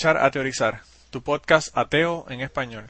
escuchar 0.00 0.24
A 0.24 0.30
Teorizar, 0.30 0.80
tu 1.10 1.22
podcast 1.22 1.76
ateo 1.76 2.24
en 2.30 2.40
español. 2.40 2.86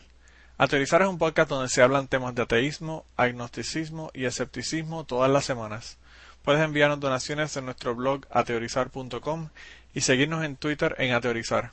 A 0.59 0.69
Teorizar 0.69 1.03
es 1.03 1.09
un 1.09 1.19
podcast 1.19 1.51
donde 1.51 1.69
se 1.69 1.83
hablan 1.83 2.07
temas 2.07 2.37
de 2.37 2.43
ateísmo, 2.43 3.05
agnosticismo 3.17 4.13
y 4.15 4.27
escepticismo 4.27 5.03
todas 5.03 5.29
las 5.29 5.45
semanas. 5.45 5.99
Puedes 6.45 6.63
enviarnos 6.63 7.01
donaciones 7.01 7.57
en 7.57 7.65
nuestro 7.65 7.97
blog 7.97 8.27
ateorizar.com 8.31 9.49
y 9.93 10.03
seguirnos 10.03 10.45
en 10.45 10.55
Twitter 10.55 10.95
en 10.99 11.13
Ateorizar. 11.13 11.73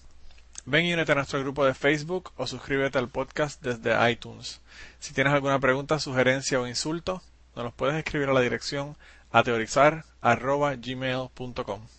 Ven 0.65 0.85
y 0.85 0.95
únete 0.95 1.11
a 1.11 1.15
nuestro 1.15 1.39
grupo 1.41 1.65
de 1.65 1.75
Facebook 1.75 2.31
o 2.35 2.47
suscríbete 2.47 2.97
al 2.97 3.09
podcast 3.09 3.61
desde 3.61 4.11
iTunes. 4.11 4.59
Si 4.97 5.13
tienes 5.13 5.33
alguna 5.33 5.59
pregunta, 5.59 5.99
sugerencia 5.99 6.59
o 6.59 6.65
insulto, 6.65 7.21
nos 7.55 7.63
los 7.63 7.75
puedes 7.75 7.95
escribir 7.95 8.29
a 8.29 8.33
la 8.33 8.41
dirección 8.41 8.97
ateorizar.gmail.com. 9.31 11.96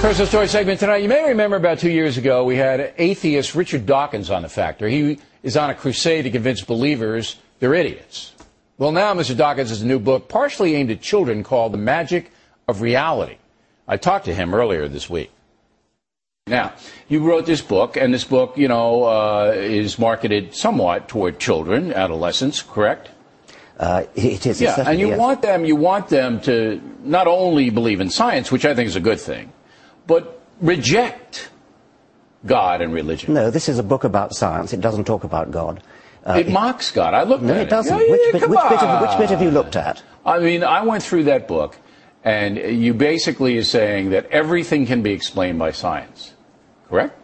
Personal 0.00 0.26
story 0.26 0.48
segment 0.48 0.80
tonight. 0.80 1.02
You 1.02 1.10
may 1.10 1.28
remember 1.28 1.56
about 1.56 1.78
two 1.78 1.90
years 1.90 2.16
ago 2.16 2.42
we 2.42 2.56
had 2.56 2.94
atheist 2.96 3.54
Richard 3.54 3.84
Dawkins 3.84 4.30
on 4.30 4.40
the 4.40 4.48
Factor. 4.48 4.88
He 4.88 5.18
is 5.42 5.58
on 5.58 5.68
a 5.68 5.74
crusade 5.74 6.24
to 6.24 6.30
convince 6.30 6.62
believers 6.62 7.36
they're 7.58 7.74
idiots. 7.74 8.32
Well, 8.78 8.92
now 8.92 9.12
Mr. 9.12 9.36
Dawkins 9.36 9.68
has 9.68 9.82
a 9.82 9.86
new 9.86 9.98
book 9.98 10.26
partially 10.26 10.74
aimed 10.74 10.90
at 10.90 11.02
children 11.02 11.44
called 11.44 11.74
The 11.74 11.78
Magic 11.78 12.32
of 12.66 12.80
Reality. 12.80 13.36
I 13.86 13.98
talked 13.98 14.24
to 14.24 14.34
him 14.34 14.54
earlier 14.54 14.88
this 14.88 15.10
week. 15.10 15.30
Now, 16.46 16.72
you 17.06 17.20
wrote 17.20 17.44
this 17.44 17.60
book, 17.60 17.98
and 17.98 18.12
this 18.12 18.24
book, 18.24 18.56
you 18.56 18.68
know, 18.68 19.04
uh, 19.04 19.52
is 19.54 19.98
marketed 19.98 20.54
somewhat 20.54 21.08
toward 21.08 21.38
children, 21.38 21.92
adolescents, 21.92 22.62
correct? 22.62 23.10
Uh, 23.78 24.04
it 24.14 24.46
is. 24.46 24.62
Yeah, 24.62 24.82
and 24.88 24.98
you 24.98 25.08
yes. 25.08 25.18
want 25.18 25.42
them, 25.42 25.66
you 25.66 25.76
want 25.76 26.08
them 26.08 26.40
to 26.40 26.80
not 27.02 27.26
only 27.26 27.68
believe 27.68 28.00
in 28.00 28.08
science, 28.08 28.50
which 28.50 28.64
I 28.64 28.74
think 28.74 28.88
is 28.88 28.96
a 28.96 29.00
good 29.00 29.20
thing, 29.20 29.52
but 30.10 30.40
reject 30.60 31.50
God 32.44 32.82
and 32.82 32.92
religion. 32.92 33.32
No, 33.32 33.48
this 33.48 33.68
is 33.68 33.78
a 33.78 33.82
book 33.84 34.02
about 34.02 34.34
science. 34.34 34.72
It 34.72 34.80
doesn't 34.80 35.04
talk 35.04 35.22
about 35.22 35.52
God. 35.52 35.84
Uh, 36.26 36.32
it 36.32 36.48
mocks 36.48 36.90
God. 36.90 37.14
I 37.14 37.22
looked 37.22 37.44
no, 37.44 37.54
at 37.54 37.60
it 37.60 37.70
doesn't. 37.70 37.96
Which, 37.96 38.32
bit, 38.32 38.48
which, 38.48 38.58
bit 38.68 38.80
have, 38.80 39.02
which 39.02 39.16
bit 39.18 39.30
have 39.30 39.40
you 39.40 39.52
looked 39.52 39.76
at? 39.76 40.02
I 40.26 40.40
mean, 40.40 40.64
I 40.64 40.82
went 40.82 41.04
through 41.04 41.24
that 41.24 41.46
book, 41.46 41.76
and 42.24 42.56
you 42.56 42.92
basically 42.92 43.56
are 43.56 43.62
saying 43.62 44.10
that 44.10 44.26
everything 44.32 44.84
can 44.84 45.00
be 45.00 45.12
explained 45.12 45.60
by 45.60 45.70
science, 45.70 46.34
correct? 46.88 47.16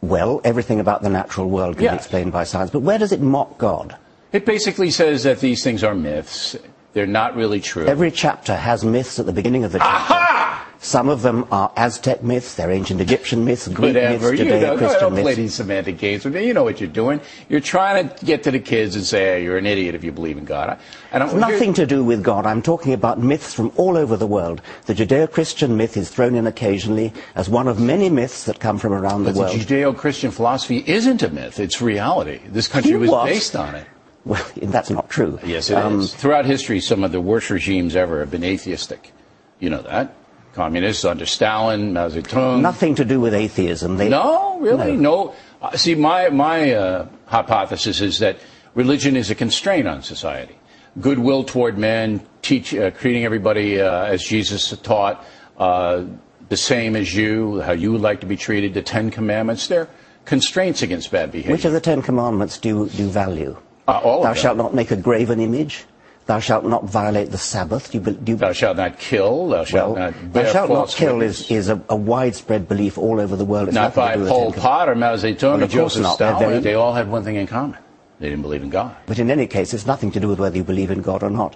Well, 0.00 0.40
everything 0.42 0.80
about 0.80 1.02
the 1.02 1.10
natural 1.10 1.50
world 1.50 1.76
can 1.76 1.84
Yes. 1.84 1.92
be 1.92 1.96
explained 1.96 2.32
by 2.32 2.44
science, 2.44 2.70
but 2.70 2.80
where 2.80 2.98
does 2.98 3.12
it 3.12 3.20
mock 3.20 3.58
God? 3.58 3.94
It 4.32 4.46
basically 4.46 4.90
says 4.90 5.24
that 5.24 5.40
these 5.40 5.62
things 5.62 5.84
are 5.84 5.94
myths. 5.94 6.56
They're 6.94 7.06
not 7.06 7.36
really 7.36 7.60
true. 7.60 7.86
Every 7.86 8.10
chapter 8.10 8.56
has 8.56 8.84
myths 8.84 9.18
at 9.18 9.26
the 9.26 9.32
beginning 9.32 9.64
of 9.64 9.72
the 9.72 9.78
chapter. 9.80 10.14
Aha! 10.14 10.65
Some 10.78 11.08
of 11.08 11.22
them 11.22 11.46
are 11.50 11.72
Aztec 11.76 12.22
myths, 12.22 12.54
they're 12.54 12.70
ancient 12.70 13.00
Egyptian 13.00 13.44
myths, 13.44 13.66
Greek 13.68 13.94
Whatever. 13.94 14.30
myths, 14.30 14.40
You 14.40 14.48
know, 14.48 14.58
Judeo-Christian 14.76 15.00
don't 15.00 15.22
play 15.22 15.34
these 15.34 15.54
semantic 15.54 15.98
games 15.98 16.24
with 16.24 16.34
me. 16.34 16.46
You 16.46 16.54
know 16.54 16.64
what 16.64 16.80
you're 16.80 16.88
doing. 16.88 17.20
You're 17.48 17.60
trying 17.60 18.08
to 18.08 18.24
get 18.24 18.42
to 18.44 18.50
the 18.50 18.60
kids 18.60 18.94
and 18.94 19.04
say, 19.04 19.24
hey, 19.24 19.44
you're 19.44 19.56
an 19.58 19.66
idiot 19.66 19.94
if 19.94 20.04
you 20.04 20.12
believe 20.12 20.36
in 20.38 20.44
God. 20.44 20.70
I, 20.70 20.78
I 21.12 21.18
don't, 21.18 21.38
Nothing 21.38 21.72
to 21.74 21.86
do 21.86 22.04
with 22.04 22.22
God. 22.22 22.46
I'm 22.46 22.62
talking 22.62 22.92
about 22.92 23.18
myths 23.18 23.54
from 23.54 23.72
all 23.76 23.96
over 23.96 24.16
the 24.16 24.26
world. 24.26 24.60
The 24.84 24.94
Judeo-Christian 24.94 25.76
myth 25.76 25.96
is 25.96 26.10
thrown 26.10 26.34
in 26.34 26.46
occasionally 26.46 27.12
as 27.34 27.48
one 27.48 27.68
of 27.68 27.80
many 27.80 28.10
myths 28.10 28.44
that 28.44 28.60
come 28.60 28.78
from 28.78 28.92
around 28.92 29.24
the 29.24 29.30
But 29.30 29.34
the 29.34 29.40
world. 29.40 29.56
Judeo-Christian 29.56 30.30
philosophy 30.30 30.84
isn't 30.86 31.22
a 31.22 31.30
myth. 31.30 31.58
It's 31.58 31.80
reality. 31.80 32.40
This 32.48 32.68
country 32.68 32.92
You 32.92 32.98
was 33.00 33.10
based 33.24 33.56
on 33.56 33.74
it. 33.74 33.86
Well, 34.26 34.44
that's 34.56 34.90
not 34.90 35.08
true. 35.08 35.38
Yes, 35.44 35.70
it 35.70 35.78
is. 35.78 35.84
Um, 35.84 36.02
Throughout 36.02 36.44
history, 36.44 36.80
some 36.80 37.02
of 37.02 37.12
the 37.12 37.20
worst 37.20 37.48
regimes 37.48 37.96
ever 37.96 38.20
have 38.20 38.30
been 38.30 38.44
atheistic. 38.44 39.12
You 39.58 39.70
know 39.70 39.82
that. 39.82 40.14
Communists 40.56 41.04
under 41.04 41.26
Stalin, 41.26 41.92
Mao 41.92 42.08
Zedong. 42.08 42.62
Nothing 42.62 42.94
to 42.94 43.04
do 43.04 43.20
with 43.20 43.34
atheism. 43.34 43.98
They, 43.98 44.08
No, 44.08 44.58
really, 44.58 44.96
no. 44.96 45.34
Uh, 45.60 45.76
see, 45.76 45.94
my 45.94 46.30
my 46.30 46.72
uh, 46.72 47.06
hypothesis 47.26 48.00
is 48.00 48.18
that 48.20 48.38
religion 48.74 49.16
is 49.16 49.30
a 49.30 49.34
constraint 49.34 49.86
on 49.86 50.02
society. 50.02 50.56
Goodwill 50.98 51.44
toward 51.44 51.76
men, 51.76 52.22
teach, 52.40 52.74
uh, 52.74 52.90
treating 52.90 53.26
everybody 53.26 53.78
uh, 53.80 54.06
as 54.06 54.22
Jesus 54.22 54.74
taught, 54.78 55.22
uh, 55.58 56.04
the 56.48 56.56
same 56.56 56.96
as 56.96 57.14
you, 57.14 57.60
how 57.60 57.72
you 57.72 57.92
would 57.92 58.00
like 58.00 58.20
to 58.20 58.26
be 58.26 58.36
treated. 58.36 58.72
The 58.72 58.80
Ten 58.80 59.10
Commandments, 59.10 59.66
they're 59.66 59.88
constraints 60.24 60.80
against 60.80 61.10
bad 61.10 61.32
behavior. 61.32 61.52
Which 61.52 61.66
of 61.66 61.72
the 61.72 61.80
Ten 61.80 62.00
Commandments 62.00 62.56
do 62.56 62.68
you, 62.68 62.88
do 62.88 63.02
you 63.02 63.10
value? 63.10 63.56
Uh, 63.86 64.00
all 64.02 64.18
of 64.18 64.22
Thou 64.24 64.32
shalt 64.32 64.56
not 64.56 64.72
make 64.72 64.90
a 64.90 64.96
graven 64.96 65.38
image. 65.38 65.84
Thou 66.26 66.40
shalt 66.40 66.64
not 66.64 66.84
violate 66.84 67.30
the 67.30 67.38
Sabbath. 67.38 67.92
Do 67.92 67.98
you, 67.98 68.04
do 68.04 68.32
you, 68.32 68.36
Thou 68.38 68.52
shalt 68.52 68.76
not 68.76 68.98
kill. 68.98 69.48
Thou 69.48 69.64
shalt 69.64 69.94
well, 69.96 70.10
not 70.10 70.32
bear 70.32 70.42
thou 70.44 70.52
shalt 70.52 70.70
not 70.70 70.88
kill 70.88 71.18
witness. 71.18 71.42
is, 71.42 71.50
is 71.50 71.68
a, 71.68 71.80
a 71.88 71.94
widespread 71.94 72.66
belief 72.66 72.98
all 72.98 73.20
over 73.20 73.36
the 73.36 73.44
world. 73.44 73.68
It's 73.68 73.74
not 73.76 73.94
by 73.94 74.16
Pol 74.16 74.52
Pot 74.52 74.88
or 74.88 74.96
Mao 74.96 75.14
Zedong 75.14 75.42
Well, 75.54 75.64
or 75.64 75.66
Joseph 75.68 76.06
Stalin. 76.06 76.38
very- 76.38 76.58
They 76.58 76.74
all 76.74 76.94
had 76.94 77.08
one 77.08 77.22
thing 77.22 77.36
in 77.36 77.46
common. 77.46 77.78
They 78.18 78.28
didn't 78.28 78.42
believe 78.42 78.62
in 78.62 78.70
God. 78.70 78.96
But 79.06 79.18
in 79.20 79.30
any 79.30 79.46
case, 79.46 79.72
it's 79.72 79.86
nothing 79.86 80.10
to 80.12 80.20
do 80.20 80.26
with 80.26 80.40
whether 80.40 80.56
you 80.56 80.64
believe 80.64 80.90
in 80.90 81.00
God 81.02 81.22
or 81.22 81.30
not. 81.30 81.54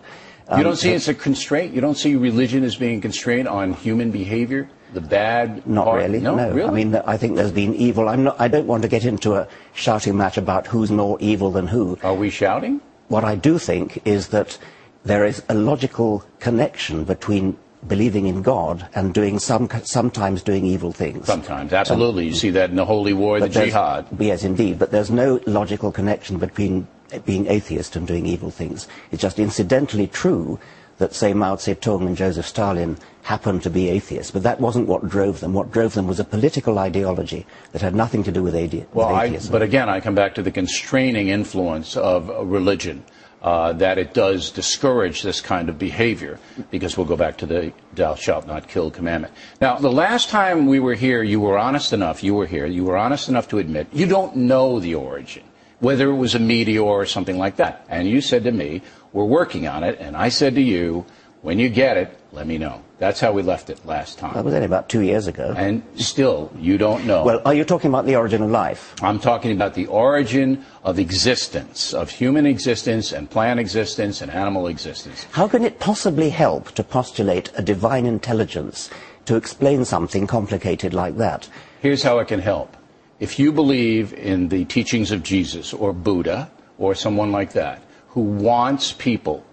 you 0.51 0.57
Um, 0.57 0.63
don't 0.63 0.77
see 0.77 0.91
but 0.91 0.97
it's 0.97 1.09
a 1.09 1.15
constraint. 1.15 1.75
You 1.75 1.81
don't 1.81 1.97
see 1.97 2.15
religion 2.17 2.63
as 2.63 2.77
being 2.77 2.99
a 2.99 3.01
constraint 3.01 3.49
on 3.49 3.73
human 3.73 4.11
behavior, 4.13 4.69
the 4.93 5.01
bad. 5.01 5.67
Not 5.67 5.87
part? 5.87 6.03
really. 6.03 6.21
No, 6.21 6.37
really. 6.51 6.69
I 6.69 6.73
mean, 6.73 6.95
I 7.07 7.17
think 7.17 7.37
there's 7.37 7.51
been 7.53 7.75
evil. 7.75 8.09
I'm 8.09 8.25
not, 8.25 8.37
I 8.41 8.47
don't 8.49 8.67
want 8.67 8.83
to 8.83 8.89
get 8.89 9.05
into 9.05 9.35
a 9.35 9.49
shouting 9.75 10.17
match 10.17 10.37
about 10.37 10.67
who's 10.69 10.91
more 10.93 11.17
evil 11.21 11.51
than 11.51 11.67
who. 11.67 11.99
are 12.05 12.15
we 12.15 12.31
shouting? 12.31 12.81
What 13.11 13.25
I 13.25 13.35
do 13.35 13.59
think 13.59 14.01
is 14.05 14.29
that 14.29 14.57
there 15.03 15.25
is 15.25 15.43
a 15.49 15.55
logical 15.55 16.25
connection 16.39 17.03
between 17.03 17.59
believing 17.89 18.27
in 18.29 18.41
God 18.41 18.87
and 18.95 19.13
doing 19.13 19.41
some, 19.41 19.69
sometimes 19.83 20.45
doing 20.45 20.65
evil 20.65 20.93
things. 20.93 21.27
Sometimes, 21.27 21.73
absolutely. 21.73 22.27
you 22.27 22.35
see 22.35 22.51
that 22.51 22.71
in 22.71 22.77
the 22.77 22.85
holy 22.85 23.13
war, 23.13 23.41
the 23.41 23.49
jihad. 23.49 24.07
Yes, 24.17 24.45
indeed. 24.45 24.79
But 24.79 24.93
there's 24.93 25.11
no 25.11 25.41
logical 25.47 25.91
connection 25.91 26.39
between 26.39 26.87
being 27.25 27.49
atheist 27.49 27.97
and 27.97 28.07
doing 28.07 28.27
evil 28.27 28.53
things. 28.53 28.87
It's 29.11 29.23
just 29.23 29.41
incidentally 29.41 30.07
true 30.07 30.61
that, 31.01 31.15
say, 31.15 31.35
Mao 31.35 31.57
Zedong 31.57 32.07
and 32.07 32.17
Joseph 32.17 32.47
Stalin 32.47 32.97
happened 33.23 33.63
to 33.65 33.71
be 33.71 33.89
atheists, 33.89 34.31
but 34.31 34.45
that 34.45 34.61
wasn't 34.61 34.87
what 34.87 35.09
drove 35.09 35.41
them. 35.41 35.53
What 35.53 35.73
drove 35.73 35.95
them 35.95 36.07
was 36.07 36.21
a 36.21 36.25
political 36.25 36.79
ideology 36.79 37.45
that 37.73 37.83
had 37.83 37.95
nothing 37.95 38.23
to 38.25 38.31
do 38.33 38.43
with, 38.43 38.55
ade- 38.55 38.87
Well, 38.95 39.09
with 39.09 39.17
I, 39.17 39.25
atheism. 39.27 39.53
but 39.53 39.63
again, 39.63 39.89
I 39.89 40.01
come 40.01 40.15
back 40.15 40.35
to 40.37 40.43
the 40.43 40.51
constraining 40.53 41.29
influence 41.29 41.97
of 41.97 42.29
religion. 42.49 43.03
Uh, 43.43 43.73
that 43.73 43.97
it 43.97 44.13
does 44.13 44.51
discourage 44.51 45.23
this 45.23 45.41
kind 45.41 45.71
of 45.71 45.79
behavior, 45.79 46.39
because 46.71 46.99
we'll 46.99 47.07
go 47.07 47.17
back 47.17 47.39
to 47.39 47.47
the 47.47 47.73
"Thou 47.95 48.15
shalt 48.15 48.47
not 48.47 48.69
kill" 48.69 48.91
commandment. 48.91 49.33
Now, 49.63 49.79
the 49.79 49.91
last 49.91 50.29
time 50.29 50.67
we 50.67 50.79
were 50.79 50.93
here, 50.93 51.23
you 51.23 51.41
were 51.41 51.57
honest 51.57 51.95
enough. 51.95 52.23
You 52.23 52.35
were 52.35 52.45
here. 52.45 52.67
You 52.67 52.85
were 52.85 52.99
honest 52.99 53.31
enough 53.31 53.49
to 53.49 53.57
admit 53.57 53.87
you 53.95 54.05
don't 54.05 54.37
know 54.37 54.79
the 54.79 54.95
origin, 54.95 55.43
whether 55.79 56.11
it 56.11 56.17
was 56.17 56.35
a 56.35 56.39
meteor 56.39 56.83
or 56.83 57.07
something 57.07 57.39
like 57.39 57.57
that. 57.57 57.87
And 57.89 58.07
you 58.07 58.21
said 58.21 58.45
to 58.45 58.53
me, 58.53 58.83
"We're 59.13 59.25
working 59.25 59.67
on 59.67 59.83
it." 59.83 59.99
And 60.01 60.17
I 60.17 60.29
said 60.29 60.55
to 60.55 60.63
you, 60.63 61.05
"When 61.43 61.59
you 61.59 61.69
get 61.69 61.97
it, 61.97 62.17
let 62.33 62.47
me 62.47 62.59
know." 62.59 62.83
That's 63.01 63.19
how 63.19 63.33
we 63.33 63.41
left 63.41 63.71
it 63.71 63.87
last 63.87 64.19
time. 64.19 64.35
that 64.35 64.45
was 64.45 64.53
only 64.53 64.67
about 64.67 64.91
two 64.91 65.01
years 65.01 65.27
ago. 65.27 65.55
And 65.57 65.83
still, 65.97 66.51
you 66.59 66.77
don't 66.77 67.07
know. 67.07 67.25
well, 67.25 67.41
are 67.47 67.55
you 67.55 67.65
talking 67.65 67.89
about 67.89 68.05
the 68.05 68.15
origin 68.15 68.43
of 68.43 68.51
life? 68.51 68.95
I'm 69.01 69.19
talking 69.19 69.53
about 69.53 69.73
the 69.73 69.87
origin 69.87 70.67
of 70.85 70.99
existence, 70.99 71.95
of 71.95 72.11
human 72.11 72.45
existence 72.45 73.11
and 73.11 73.31
plant 73.31 73.59
existence 73.59 74.21
and 74.21 74.31
animal 74.31 74.67
existence. 74.67 75.27
How 75.33 75.49
can 75.49 75.65
it 75.65 75.81
possibly 75.81 76.29
help 76.29 76.73
to 76.73 76.85
postulate 76.85 77.51
a 77.57 77.63
divine 77.63 78.05
intelligence 78.05 78.91
to 79.25 79.37
explain 79.37 79.87
something 79.87 80.27
complicated 80.27 80.93
like 80.93 81.17
that? 81.17 81.49
Here's 81.81 82.03
how 82.03 82.19
it 82.19 82.29
can 82.29 82.41
help. 82.41 82.77
If 83.19 83.39
you 83.39 83.51
believe 83.51 84.13
in 84.13 84.49
the 84.49 84.67
teachings 84.67 85.11
of 85.11 85.23
Jesus 85.23 85.73
or 85.73 85.95
Buddha 85.95 86.51
or 86.79 86.95
someone 86.95 87.33
like 87.33 87.53
that 87.55 87.81
who 88.11 88.21
wants 88.21 88.93
people 88.93 89.45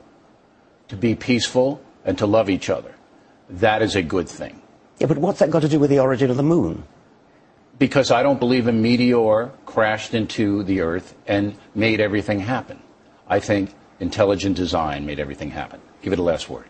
to 0.88 0.96
be 0.96 1.16
peaceful 1.16 1.82
and 2.06 2.18
to 2.18 2.26
love 2.26 2.50
each 2.50 2.70
other, 2.70 2.94
that 3.50 3.82
is 3.82 3.96
a 3.96 4.02
good 4.02 4.28
thing. 4.28 4.62
Yeah, 5.00 5.08
but 5.08 5.18
what's 5.18 5.40
that 5.40 5.52
got 5.52 5.62
to 5.62 5.70
do 5.70 5.80
with 5.80 5.90
the 5.90 6.00
origin 6.00 6.30
of 6.30 6.38
the 6.38 6.44
moon? 6.44 6.84
Because 7.78 8.10
I 8.10 8.24
don't 8.24 8.40
believe 8.40 8.68
a 8.68 8.72
meteor 8.72 9.52
crashed 9.66 10.16
into 10.16 10.64
the 10.64 10.82
earth 10.82 11.14
and 11.28 11.56
made 11.76 12.00
everything 12.00 12.40
happen. 12.40 12.80
I 13.28 13.40
think 13.40 13.74
intelligent 14.00 14.56
design 14.56 15.06
made 15.06 15.20
everything 15.20 15.52
happen. 15.52 15.80
Give 16.02 16.14
it 16.14 16.20
a 16.20 16.24
last 16.24 16.50
word. 16.50 16.66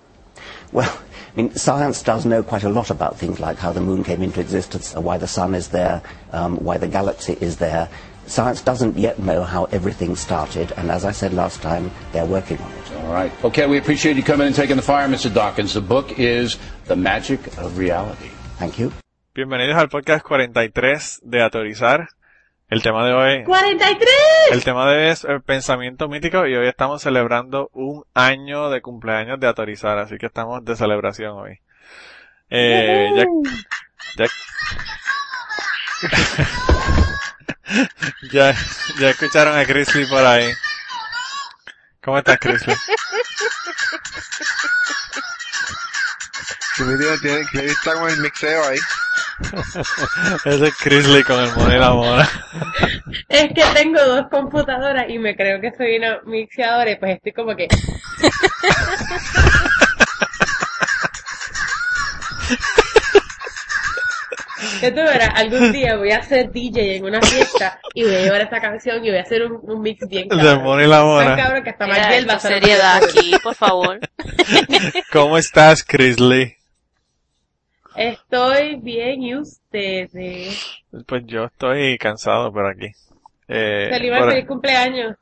Well, 0.73 0.89
I 0.89 1.41
mean, 1.41 1.55
science 1.55 2.01
does 2.03 2.25
know 2.25 2.43
quite 2.43 2.63
a 2.63 2.69
lot 2.69 2.89
about 2.89 3.17
things 3.17 3.39
like 3.39 3.57
how 3.57 3.71
the 3.71 3.79
moon 3.79 4.03
came 4.03 4.21
into 4.21 4.41
existence, 4.41 4.93
why 4.93 5.17
the 5.17 5.27
sun 5.27 5.55
is 5.55 5.69
there, 5.69 6.01
um, 6.33 6.57
why 6.57 6.77
the 6.77 6.87
galaxy 6.87 7.37
is 7.39 7.57
there. 7.57 7.87
Science 8.27 8.61
doesn't 8.61 8.97
yet 8.97 9.19
know 9.19 9.43
how 9.43 9.65
everything 9.71 10.15
started, 10.15 10.73
and 10.77 10.91
as 10.91 11.05
I 11.05 11.11
said 11.13 11.33
last 11.33 11.61
time, 11.61 11.89
they're 12.11 12.25
working 12.25 12.57
on 12.59 12.71
it. 12.71 12.91
All 13.05 13.13
right. 13.13 13.31
Okay, 13.43 13.65
we 13.67 13.77
appreciate 13.77 14.17
you 14.17 14.23
coming 14.23 14.47
and 14.47 14.55
taking 14.55 14.75
the 14.75 14.81
fire, 14.81 15.07
Mr. 15.07 15.33
Dawkins. 15.33 15.73
The 15.73 15.81
book 15.81 16.19
is 16.19 16.57
The 16.85 16.95
Magic 16.97 17.39
of 17.57 17.77
Reality. 17.77 18.29
Thank 18.59 18.79
you. 18.79 18.91
Bienvenidos 19.33 19.77
al 19.77 19.87
podcast 19.87 20.25
43 20.25 21.21
de 21.23 21.41
Ateorizar. 21.41 22.09
El 22.69 22.81
tema 22.81 23.07
de 23.07 23.13
hoy, 23.13 23.43
43. 23.45 24.09
el 24.51 24.63
tema 24.65 24.91
de 24.91 24.97
hoy 24.97 25.11
es 25.11 25.23
el 25.23 25.41
pensamiento 25.41 26.09
mítico 26.09 26.45
y 26.47 26.53
hoy 26.53 26.67
estamos 26.67 27.01
celebrando 27.01 27.69
un 27.71 28.03
año 28.13 28.69
de 28.69 28.81
cumpleaños 28.81 29.39
de 29.39 29.47
Atorizar, 29.47 29.97
así 29.99 30.17
que 30.17 30.25
estamos 30.25 30.65
de 30.65 30.75
celebración 30.75 31.37
hoy. 31.37 31.59
Eh, 32.49 33.25
ya, 34.17 34.25
ya, 34.25 34.27
ya, 38.31 38.55
ya 38.99 39.09
escucharon 39.09 39.57
a 39.57 39.65
Chrisley 39.65 40.05
por 40.07 40.23
ahí. 40.25 40.53
¿Cómo 42.03 42.19
estás, 42.19 42.37
Chrisley? 42.39 42.75
Que 46.77 46.83
me 46.83 46.97
tiene, 46.97 47.17
tiene, 47.17 47.45
que 47.51 47.65
está 47.65 47.95
con 47.95 48.09
el 48.09 48.21
mixeo 48.21 48.63
ahí. 48.67 48.77
Ese 50.45 50.67
es 50.67 50.77
Chrisley 50.77 51.23
con 51.23 51.39
el 51.39 51.79
la 51.79 51.91
mona. 51.91 52.29
Es 53.29 53.53
que 53.53 53.63
tengo 53.73 54.03
dos 54.03 54.27
computadoras 54.29 55.09
y 55.09 55.19
me 55.19 55.35
creo 55.35 55.59
que 55.59 55.73
soy 55.75 55.97
una 55.97 56.21
mixeadora 56.25 56.91
y 56.91 56.95
pues 56.95 57.17
estoy 57.17 57.33
como 57.33 57.55
que... 57.55 57.67
Que 64.79 64.91
tú 64.91 64.97
verás, 64.97 65.29
algún 65.35 65.71
día 65.71 65.95
voy 65.97 66.11
a 66.11 66.21
ser 66.23 66.51
DJ 66.51 66.97
en 66.97 67.05
una 67.05 67.21
fiesta 67.21 67.79
y 67.93 68.03
voy 68.03 68.15
a 68.15 68.21
llevar 68.21 68.41
esta 68.41 68.59
canción 68.61 69.03
y 69.03 69.09
voy 69.09 69.17
a 69.17 69.21
hacer 69.21 69.43
un, 69.43 69.59
un 69.61 69.81
mix 69.81 70.07
bien 70.07 70.27
El 70.31 70.39
cabrón. 70.39 70.89
la 70.89 70.97
Tan 71.25 71.37
cabrón 71.37 71.63
que 71.63 71.69
hasta 71.71 71.87
Margiel 71.87 72.29
va 72.29 72.33
a 72.33 72.39
seriedad 72.39 73.03
aquí, 73.03 73.31
por 73.43 73.55
favor. 73.55 73.99
¿Cómo 75.11 75.37
estás, 75.37 75.83
Chrisley? 75.83 76.55
Estoy 77.95 78.75
bien 78.75 79.23
y 79.23 79.35
ustedes. 79.35 80.81
Pues 81.07 81.23
yo 81.25 81.45
estoy 81.45 81.97
cansado 81.97 82.51
por 82.53 82.67
aquí. 82.67 82.87
Eh, 83.47 83.87
Salimar, 83.91 84.19
por- 84.21 84.31
feliz 84.31 84.47
cumpleaños. 84.47 85.15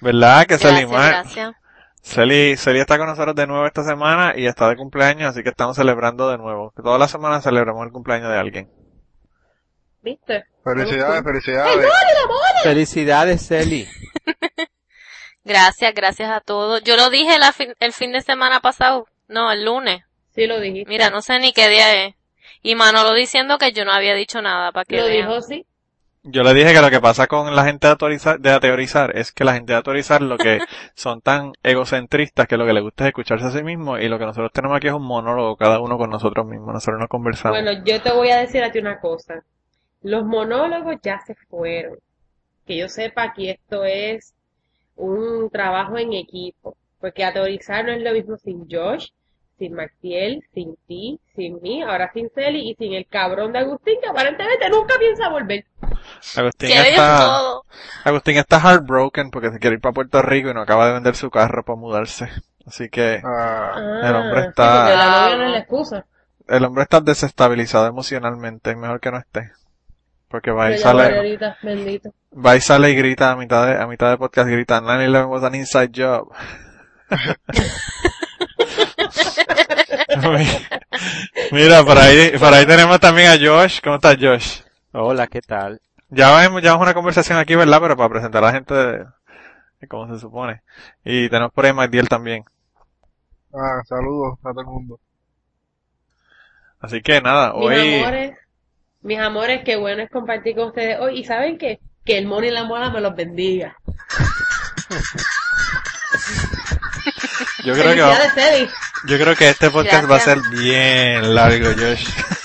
¿Verdad 0.00 0.42
que 0.46 0.56
Gracias, 0.56 0.72
Salimar? 0.72 1.10
gracias. 1.10 1.52
Celi, 2.02 2.56
Celi 2.56 2.78
está 2.80 2.96
con 2.96 3.08
nosotros 3.08 3.34
de 3.34 3.46
nuevo 3.46 3.66
esta 3.66 3.82
semana 3.84 4.32
y 4.34 4.46
está 4.46 4.68
de 4.70 4.76
cumpleaños, 4.76 5.30
así 5.30 5.42
que 5.42 5.50
estamos 5.50 5.76
celebrando 5.76 6.30
de 6.30 6.38
nuevo. 6.38 6.72
Que 6.74 6.82
Todas 6.82 6.98
las 6.98 7.10
semanas 7.10 7.44
celebramos 7.44 7.84
el 7.84 7.92
cumpleaños 7.92 8.30
de 8.30 8.38
alguien. 8.38 8.70
¿Viste? 10.02 10.44
Felicidades, 10.64 11.22
felicidades. 11.22 11.88
Felicidades, 12.62 13.46
Celi. 13.46 13.86
Gracias, 15.44 15.94
gracias 15.94 16.30
a 16.30 16.40
todos. 16.40 16.82
Yo 16.84 16.96
lo 16.96 17.08
dije 17.10 17.38
la 17.38 17.52
fin- 17.52 17.74
el 17.80 17.92
fin 17.92 18.12
de 18.12 18.20
semana 18.20 18.60
pasado. 18.60 19.06
No, 19.28 19.50
el 19.50 19.64
lunes. 19.64 20.02
Sí 20.34 20.46
lo 20.46 20.60
dijiste. 20.60 20.88
Mira, 20.90 21.08
no 21.10 21.22
sé 21.22 21.38
ni 21.38 21.52
qué 21.52 21.68
día 21.68 22.04
es. 22.04 22.14
Y 22.62 22.74
Manolo 22.74 23.14
diciendo 23.14 23.56
que 23.58 23.72
yo 23.72 23.84
no 23.84 23.92
había 23.92 24.14
dicho 24.14 24.42
nada 24.42 24.70
para 24.70 24.84
que 24.84 24.98
Lo 24.98 25.04
vean. 25.06 25.28
dijo, 25.28 25.40
sí. 25.40 25.66
Yo 26.22 26.42
le 26.42 26.52
dije 26.52 26.74
que 26.74 26.82
lo 26.82 26.90
que 26.90 27.00
pasa 27.00 27.26
con 27.26 27.56
la 27.56 27.64
gente 27.64 27.86
de 27.86 27.92
autorizar, 27.92 28.38
de 28.38 28.50
ateorizar 28.50 29.16
es 29.16 29.32
que 29.32 29.42
la 29.44 29.54
gente 29.54 29.72
de 29.72 29.78
autorizar 29.78 30.20
lo 30.20 30.36
que 30.36 30.58
son 30.94 31.22
tan 31.22 31.52
egocentristas 31.62 32.46
que 32.46 32.58
lo 32.58 32.66
que 32.66 32.74
les 32.74 32.82
gusta 32.82 33.04
es 33.04 33.08
escucharse 33.08 33.46
a 33.46 33.50
sí 33.50 33.62
mismo 33.62 33.96
y 33.96 34.06
lo 34.08 34.18
que 34.18 34.26
nosotros 34.26 34.52
tenemos 34.52 34.76
aquí 34.76 34.88
es 34.88 34.92
un 34.92 35.06
monólogo 35.06 35.56
cada 35.56 35.80
uno 35.80 35.96
con 35.96 36.10
nosotros 36.10 36.44
mismos. 36.46 36.74
Nosotros 36.74 37.00
no 37.00 37.08
conversamos. 37.08 37.58
Bueno, 37.62 37.82
yo 37.86 38.02
te 38.02 38.12
voy 38.12 38.28
a 38.30 38.36
decir 38.36 38.62
a 38.62 38.70
ti 38.70 38.78
una 38.80 39.00
cosa. 39.00 39.42
Los 40.02 40.24
monólogos 40.24 40.96
ya 41.02 41.20
se 41.26 41.34
fueron. 41.48 41.98
Que 42.66 42.76
yo 42.78 42.88
sepa, 42.88 43.24
aquí 43.24 43.48
esto 43.50 43.84
es 43.84 44.34
un 44.96 45.50
trabajo 45.50 45.98
en 45.98 46.12
equipo. 46.12 46.76
Porque 47.00 47.24
ateorizar 47.24 47.84
no 47.84 47.92
es 47.92 48.02
lo 48.02 48.12
mismo 48.12 48.36
sin 48.36 48.66
Josh, 48.70 49.08
sin 49.58 49.74
Maxiel, 49.74 50.42
sin 50.54 50.76
ti, 50.86 51.18
sin 51.34 51.60
mí, 51.62 51.82
ahora 51.82 52.10
sin 52.12 52.30
Celi 52.34 52.70
y 52.70 52.74
sin 52.74 52.92
el 52.94 53.06
cabrón 53.06 53.52
de 53.52 53.58
Agustín 53.60 53.96
que 54.02 54.08
aparentemente 54.08 54.68
nunca 54.70 54.94
piensa 54.98 55.28
volver. 55.28 55.64
Agustín 56.36 56.70
está. 56.70 57.38
Agustín 58.04 58.36
está 58.38 58.58
heartbroken 58.60 59.30
porque 59.30 59.50
se 59.50 59.58
quiere 59.58 59.76
ir 59.76 59.80
para 59.82 59.92
Puerto 59.94 60.22
Rico 60.22 60.50
y 60.50 60.54
no 60.54 60.62
acaba 60.62 60.86
de 60.86 60.94
vender 60.94 61.14
su 61.14 61.30
carro 61.30 61.62
para 61.64 61.76
mudarse. 61.76 62.30
Así 62.66 62.88
que 62.88 63.20
Ah, 63.24 64.00
El 64.04 64.14
hombre 64.16 64.40
está- 64.46 64.76
porque 64.84 64.96
la 64.96 65.06
novia 65.22 65.36
no 65.36 65.44
es 65.44 65.50
la 65.52 65.58
excusa. 65.58 66.06
el 66.48 66.64
hombre 66.64 66.82
está 66.82 67.00
desestabilizado 67.00 67.86
emocionalmente, 67.86 68.70
es 68.70 68.76
mejor 68.76 69.00
que 69.00 69.10
no 69.10 69.18
esté. 69.18 69.52
Porque 70.30 70.52
va 70.52 70.70
y 70.70 70.76
ya 70.76 70.78
sale, 70.78 71.38
va 72.32 72.56
y 72.56 72.60
sale 72.60 72.90
y 72.90 72.94
grita 72.94 73.32
a 73.32 73.36
mitad 73.36 73.66
de, 73.66 73.82
a 73.82 73.86
mitad 73.88 74.10
de 74.10 74.16
podcast, 74.16 74.48
grita, 74.48 74.80
9-11 74.80 75.28
was 75.28 75.42
an 75.42 75.56
inside 75.56 75.90
job. 75.92 76.28
Mira, 81.52 81.84
por 81.84 81.98
ahí, 81.98 82.32
por 82.38 82.52
ahí 82.54 82.64
tenemos 82.66 83.00
también 83.00 83.28
a 83.28 83.36
Josh. 83.38 83.80
¿Cómo 83.82 83.96
estás, 83.96 84.16
Josh? 84.20 84.60
Hola, 84.92 85.26
¿qué 85.26 85.40
tal? 85.40 85.80
Ya 86.08 86.44
hemos, 86.44 86.62
llevamos 86.62 86.84
una 86.84 86.94
conversación 86.94 87.36
aquí, 87.38 87.54
¿verdad? 87.56 87.80
Pero 87.80 87.96
para 87.96 88.08
presentar 88.08 88.42
a 88.44 88.46
la 88.46 88.52
gente 88.52 88.72
de, 88.74 89.04
de 89.80 89.88
cómo 89.88 90.06
se 90.12 90.20
supone. 90.20 90.62
Y 91.04 91.28
tenemos 91.28 91.52
por 91.52 91.66
ahí 91.66 91.72
Magdiel 91.72 92.08
también. 92.08 92.44
ah, 93.52 93.82
saludos 93.84 94.38
a 94.44 94.50
todo 94.50 94.60
el 94.60 94.66
mundo. 94.66 95.00
Así 96.80 97.02
que 97.02 97.20
nada, 97.20 97.52
Mis 97.52 97.66
hoy, 97.66 97.98
amores, 98.00 98.32
mis 99.02 99.18
amores, 99.18 99.62
qué 99.64 99.76
bueno 99.76 100.02
es 100.02 100.10
compartir 100.10 100.56
con 100.56 100.68
ustedes 100.68 100.98
hoy. 101.00 101.20
¿Y 101.20 101.24
saben 101.24 101.58
qué? 101.58 101.80
Que 102.04 102.18
el 102.18 102.26
mono 102.26 102.46
y 102.46 102.50
la 102.50 102.64
mola 102.64 102.90
me 102.90 103.00
los 103.00 103.14
bendiga. 103.14 103.76
yo 107.64 107.74
creo 107.74 107.94
que, 107.94 108.68
yo 109.06 109.18
creo 109.18 109.36
que 109.36 109.48
este 109.48 109.70
podcast 109.70 110.10
va 110.10 110.16
a 110.16 110.20
ser 110.20 110.38
bien 110.50 111.34
largo, 111.34 111.70
Josh. 111.70 112.08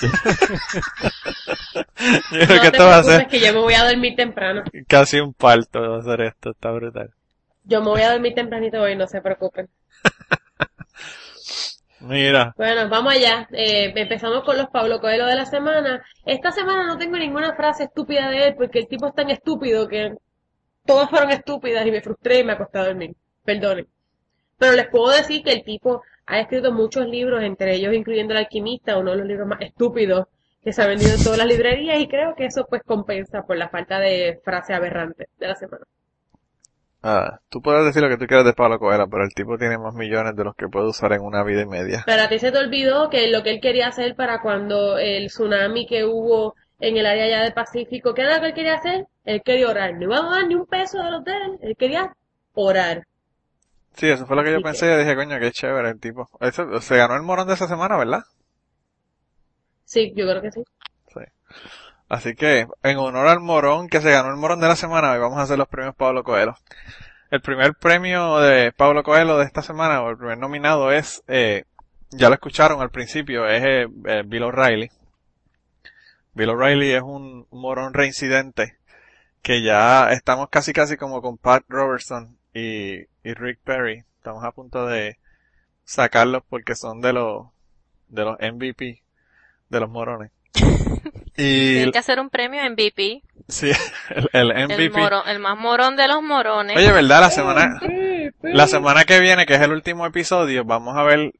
yo 2.30 2.46
creo 2.46 2.56
No 2.56 2.60
que 2.60 2.66
esto 2.68 2.86
va 2.86 2.98
a 2.98 3.04
ser 3.04 3.26
que 3.28 3.40
yo 3.40 3.52
me 3.52 3.60
voy 3.60 3.74
a 3.74 3.84
dormir 3.84 4.14
temprano. 4.16 4.62
casi 4.86 5.20
un 5.20 5.34
parto, 5.34 5.80
va 5.80 5.98
a 5.98 6.02
ser 6.02 6.20
esto, 6.22 6.50
está 6.50 6.70
brutal. 6.70 7.10
Yo 7.64 7.80
me 7.80 7.88
voy 7.88 8.02
a 8.02 8.12
dormir 8.12 8.34
tempranito 8.34 8.80
hoy, 8.80 8.96
no 8.96 9.06
se 9.06 9.20
preocupen. 9.20 9.68
Mira, 12.00 12.54
Bueno, 12.56 12.88
vamos 12.88 13.14
allá. 13.14 13.48
Eh, 13.52 13.92
empezamos 13.94 14.44
con 14.44 14.56
los 14.56 14.68
Pablo 14.68 15.00
Coelho 15.00 15.26
de 15.26 15.34
la 15.34 15.46
semana. 15.46 16.04
Esta 16.24 16.52
semana 16.52 16.86
no 16.86 16.98
tengo 16.98 17.16
ninguna 17.16 17.54
frase 17.54 17.84
estúpida 17.84 18.30
de 18.30 18.48
él 18.48 18.54
porque 18.56 18.80
el 18.80 18.88
tipo 18.88 19.06
es 19.06 19.14
tan 19.14 19.30
estúpido 19.30 19.88
que 19.88 20.14
todas 20.84 21.08
fueron 21.10 21.30
estúpidas 21.30 21.86
y 21.86 21.90
me 21.90 22.02
frustré 22.02 22.40
y 22.40 22.44
me 22.44 22.52
acosté 22.52 22.78
a 22.78 22.84
dormir. 22.86 23.14
Perdonen. 23.44 23.86
Pero 24.58 24.72
les 24.72 24.88
puedo 24.88 25.10
decir 25.10 25.42
que 25.42 25.52
el 25.52 25.64
tipo 25.64 26.02
ha 26.26 26.40
escrito 26.40 26.72
muchos 26.72 27.06
libros, 27.06 27.42
entre 27.42 27.74
ellos 27.74 27.94
incluyendo 27.94 28.32
El 28.34 28.38
Alquimista, 28.38 28.98
uno 28.98 29.12
de 29.12 29.18
los 29.18 29.26
libros 29.26 29.46
más 29.48 29.60
estúpidos 29.60 30.26
que 30.62 30.72
se 30.72 30.82
ha 30.82 30.86
vendido 30.86 31.14
en 31.14 31.22
todas 31.22 31.38
las 31.38 31.46
librerías 31.46 32.00
y 32.00 32.08
creo 32.08 32.34
que 32.34 32.46
eso 32.46 32.66
pues 32.68 32.82
compensa 32.82 33.42
por 33.44 33.56
la 33.56 33.68
falta 33.68 34.00
de 34.00 34.40
frase 34.44 34.74
aberrante 34.74 35.28
de 35.38 35.46
la 35.48 35.54
semana. 35.54 35.84
Ah, 37.06 37.40
tú 37.48 37.62
puedes 37.62 37.84
decir 37.84 38.02
lo 38.02 38.08
que 38.08 38.18
tú 38.18 38.26
quieras 38.26 38.44
de 38.44 38.52
Pablo 38.52 38.78
Coelho, 38.78 39.08
pero 39.08 39.24
el 39.24 39.32
tipo 39.34 39.56
tiene 39.56 39.78
más 39.78 39.94
millones 39.94 40.34
de 40.36 40.44
los 40.44 40.54
que 40.54 40.68
puede 40.68 40.88
usar 40.88 41.12
en 41.12 41.22
una 41.22 41.42
vida 41.44 41.62
y 41.62 41.66
media. 41.66 42.02
Pero 42.06 42.22
a 42.22 42.28
ti 42.28 42.38
se 42.38 42.52
te 42.52 42.58
olvidó 42.58 43.08
que 43.08 43.28
lo 43.28 43.42
que 43.42 43.50
él 43.50 43.60
quería 43.60 43.88
hacer 43.88 44.14
para 44.16 44.40
cuando 44.40 44.98
el 44.98 45.28
tsunami 45.28 45.86
que 45.86 46.04
hubo 46.04 46.54
en 46.80 46.96
el 46.96 47.06
área 47.06 47.24
allá 47.24 47.42
del 47.42 47.54
Pacífico, 47.54 48.14
¿qué 48.14 48.22
era 48.22 48.36
lo 48.36 48.40
que 48.40 48.48
él 48.48 48.54
quería 48.54 48.74
hacer? 48.74 49.06
Él 49.24 49.42
quería 49.44 49.68
orar. 49.68 49.94
No 49.94 50.04
iba 50.04 50.18
a 50.18 50.30
dar 50.30 50.46
ni 50.46 50.54
un 50.54 50.66
peso 50.66 51.02
del 51.02 51.14
hotel. 51.14 51.58
Él 51.62 51.76
quería 51.76 52.14
orar. 52.54 53.06
Sí, 53.94 54.08
eso 54.08 54.26
fue 54.26 54.36
lo 54.36 54.44
que 54.44 54.52
yo 54.52 54.60
pensé. 54.60 54.86
Yo 54.86 54.98
dije, 54.98 55.16
coño, 55.16 55.38
qué 55.40 55.50
chévere 55.50 55.90
el 55.90 56.00
tipo. 56.00 56.28
Eso, 56.40 56.80
se 56.80 56.96
ganó 56.96 57.16
el 57.16 57.22
morón 57.22 57.48
de 57.48 57.54
esa 57.54 57.66
semana, 57.66 57.96
¿verdad? 57.96 58.20
Sí, 59.84 60.12
yo 60.14 60.26
creo 60.26 60.42
que 60.42 60.52
sí. 60.52 60.62
Sí. 62.08 62.14
Así 62.14 62.34
que, 62.34 62.66
en 62.82 62.98
honor 62.98 63.26
al 63.26 63.40
morón 63.40 63.88
que 63.88 64.00
se 64.00 64.10
ganó 64.10 64.30
el 64.30 64.36
morón 64.36 64.60
de 64.60 64.68
la 64.68 64.76
semana, 64.76 65.12
hoy 65.12 65.18
vamos 65.18 65.38
a 65.38 65.42
hacer 65.42 65.58
los 65.58 65.68
premios 65.68 65.94
Pablo 65.96 66.22
Coelho. 66.22 66.54
El 67.30 67.40
primer 67.40 67.74
premio 67.74 68.38
de 68.38 68.72
Pablo 68.72 69.02
Coelho 69.02 69.38
de 69.38 69.44
esta 69.44 69.62
semana, 69.62 70.02
o 70.02 70.10
el 70.10 70.16
primer 70.16 70.38
nominado 70.38 70.92
es, 70.92 71.24
eh, 71.26 71.64
ya 72.10 72.28
lo 72.28 72.34
escucharon 72.34 72.80
al 72.80 72.90
principio, 72.90 73.48
es 73.48 73.62
eh, 73.64 73.86
eh, 74.06 74.22
Bill 74.24 74.44
O'Reilly. 74.44 74.90
Bill 76.34 76.50
O'Reilly 76.50 76.92
es 76.92 77.02
un, 77.02 77.46
un 77.50 77.60
morón 77.60 77.92
reincidente 77.92 78.76
que 79.42 79.62
ya 79.62 80.10
estamos 80.10 80.48
casi 80.50 80.72
casi 80.72 80.96
como 80.96 81.22
con 81.22 81.38
Pat 81.38 81.64
Robertson 81.68 82.36
y, 82.52 82.98
y 82.98 83.34
Rick 83.34 83.60
Perry. 83.64 84.04
Estamos 84.18 84.44
a 84.44 84.52
punto 84.52 84.86
de 84.86 85.18
sacarlos 85.84 86.42
porque 86.48 86.74
son 86.74 87.00
de 87.00 87.12
los, 87.12 87.46
de 88.08 88.24
los 88.24 88.38
MVP 88.38 89.02
de 89.68 89.80
los 89.80 89.90
morones. 89.90 90.30
Y 91.36 91.74
Tienen 91.74 91.92
que 91.92 91.98
hacer 91.98 92.18
un 92.20 92.30
premio 92.30 92.62
MVP. 92.70 93.22
sí, 93.48 93.70
el, 94.10 94.28
el 94.32 94.50
El, 94.52 94.64
MVP. 94.68 94.90
morón, 94.98 95.22
el 95.28 95.38
más 95.38 95.58
morón 95.58 95.96
de 95.96 96.08
los 96.08 96.22
morones. 96.22 96.76
Oye, 96.76 96.90
¿verdad? 96.92 97.20
La 97.20 97.30
semana, 97.30 97.80
la 98.42 98.66
semana 98.66 99.04
que 99.04 99.20
viene, 99.20 99.46
que 99.46 99.54
es 99.54 99.60
el 99.60 99.72
último 99.72 100.06
episodio, 100.06 100.64
vamos 100.64 100.96
a 100.96 101.02
ver 101.02 101.32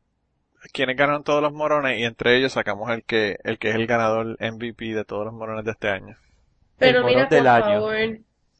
quiénes 0.72 0.96
ganaron 0.96 1.22
todos 1.24 1.40
los 1.42 1.52
morones 1.52 1.98
y 1.98 2.04
entre 2.04 2.36
ellos 2.36 2.52
sacamos 2.52 2.90
el 2.90 3.04
que, 3.04 3.38
el 3.44 3.58
que 3.58 3.70
es 3.70 3.74
el 3.76 3.86
ganador 3.86 4.36
MVP 4.40 4.94
de 4.94 5.04
todos 5.04 5.24
los 5.24 5.32
morones 5.34 5.64
de 5.64 5.70
este 5.70 5.88
año. 5.88 6.16
Pero 6.78 6.98
El 7.00 7.04
mira, 7.06 7.18
morón 7.24 7.28
por 7.28 7.36
del 7.38 7.46
año. 7.46 7.64
favor, 7.80 8.18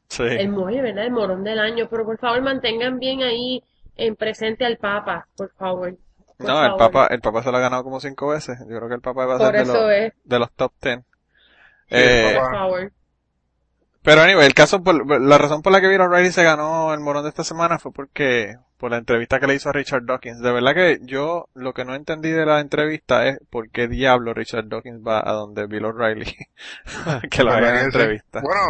Sí. 0.09 0.23
el 0.23 0.49
morón, 0.50 0.83
¿verdad? 0.83 1.05
El 1.05 1.11
morón 1.11 1.45
del 1.45 1.59
año. 1.59 1.88
Pero 1.90 2.05
por 2.05 2.16
favor, 2.19 2.40
mantengan 2.40 2.99
bien 3.00 3.23
ahí 3.23 3.62
en 3.97 4.14
presente 4.14 4.64
al 4.64 4.76
Papa, 4.78 5.26
por 5.37 5.50
favor. 5.55 5.97
Por 6.38 6.47
No, 6.47 6.64
el. 6.64 6.76
Papa, 6.76 7.09
el 7.11 7.21
Papa 7.21 7.43
se 7.43 7.50
lo 7.50 7.57
ha 7.57 7.61
ganado 7.61 7.83
como 7.83 7.99
cinco 8.00 8.28
veces. 8.28 8.59
Yo 8.61 8.76
creo 8.76 8.88
que 8.88 8.95
el 8.95 9.00
Papa 9.00 9.26
va 9.26 9.35
a 9.35 9.38
ser 9.38 9.52
de 9.52 9.64
los, 9.66 9.90
es, 9.90 10.12
de 10.25 10.38
los 10.38 10.52
top 10.52 10.73
ten. 10.78 11.05
Eh. 11.90 12.38
Pero 14.02 14.23
anyway, 14.23 14.47
el 14.47 14.55
caso, 14.55 14.85
por, 14.85 15.21
la 15.21 15.37
razón 15.37 15.62
por 15.62 15.73
la 15.73 15.81
que 15.81 15.88
Bill 15.88 16.00
O'Reilly 16.00 16.31
se 16.31 16.45
ganó 16.45 16.95
el 16.95 17.00
morón 17.00 17.25
de 17.25 17.28
esta 17.31 17.43
semana 17.43 17.81
fue 17.81 17.93
porque, 17.93 18.55
por 18.76 18.93
la 18.93 18.99
entrevista 18.99 19.40
que 19.40 19.49
le 19.49 19.55
hizo 19.57 19.69
a 19.69 19.73
Richard 19.73 20.05
Dawkins. 20.05 20.40
De 20.40 20.52
verdad 20.52 20.75
que 20.75 20.99
yo 21.02 21.49
lo 21.55 21.73
que 21.73 21.85
no 21.85 21.95
entendí 21.97 22.31
de 22.31 22.47
la 22.47 22.61
entrevista 22.61 23.26
es 23.26 23.38
por 23.50 23.69
qué 23.71 23.88
diablo 23.88 24.33
Richard 24.33 24.69
Dawkins 24.69 25.00
va 25.05 25.19
a 25.28 25.33
donde 25.33 25.66
Bill 25.66 25.87
O'Reilly 25.87 26.37
que 27.31 27.43
lo 27.43 27.52
haga 27.52 27.81
en 27.81 27.87
entrevista. 27.87 28.40
Bueno, 28.43 28.61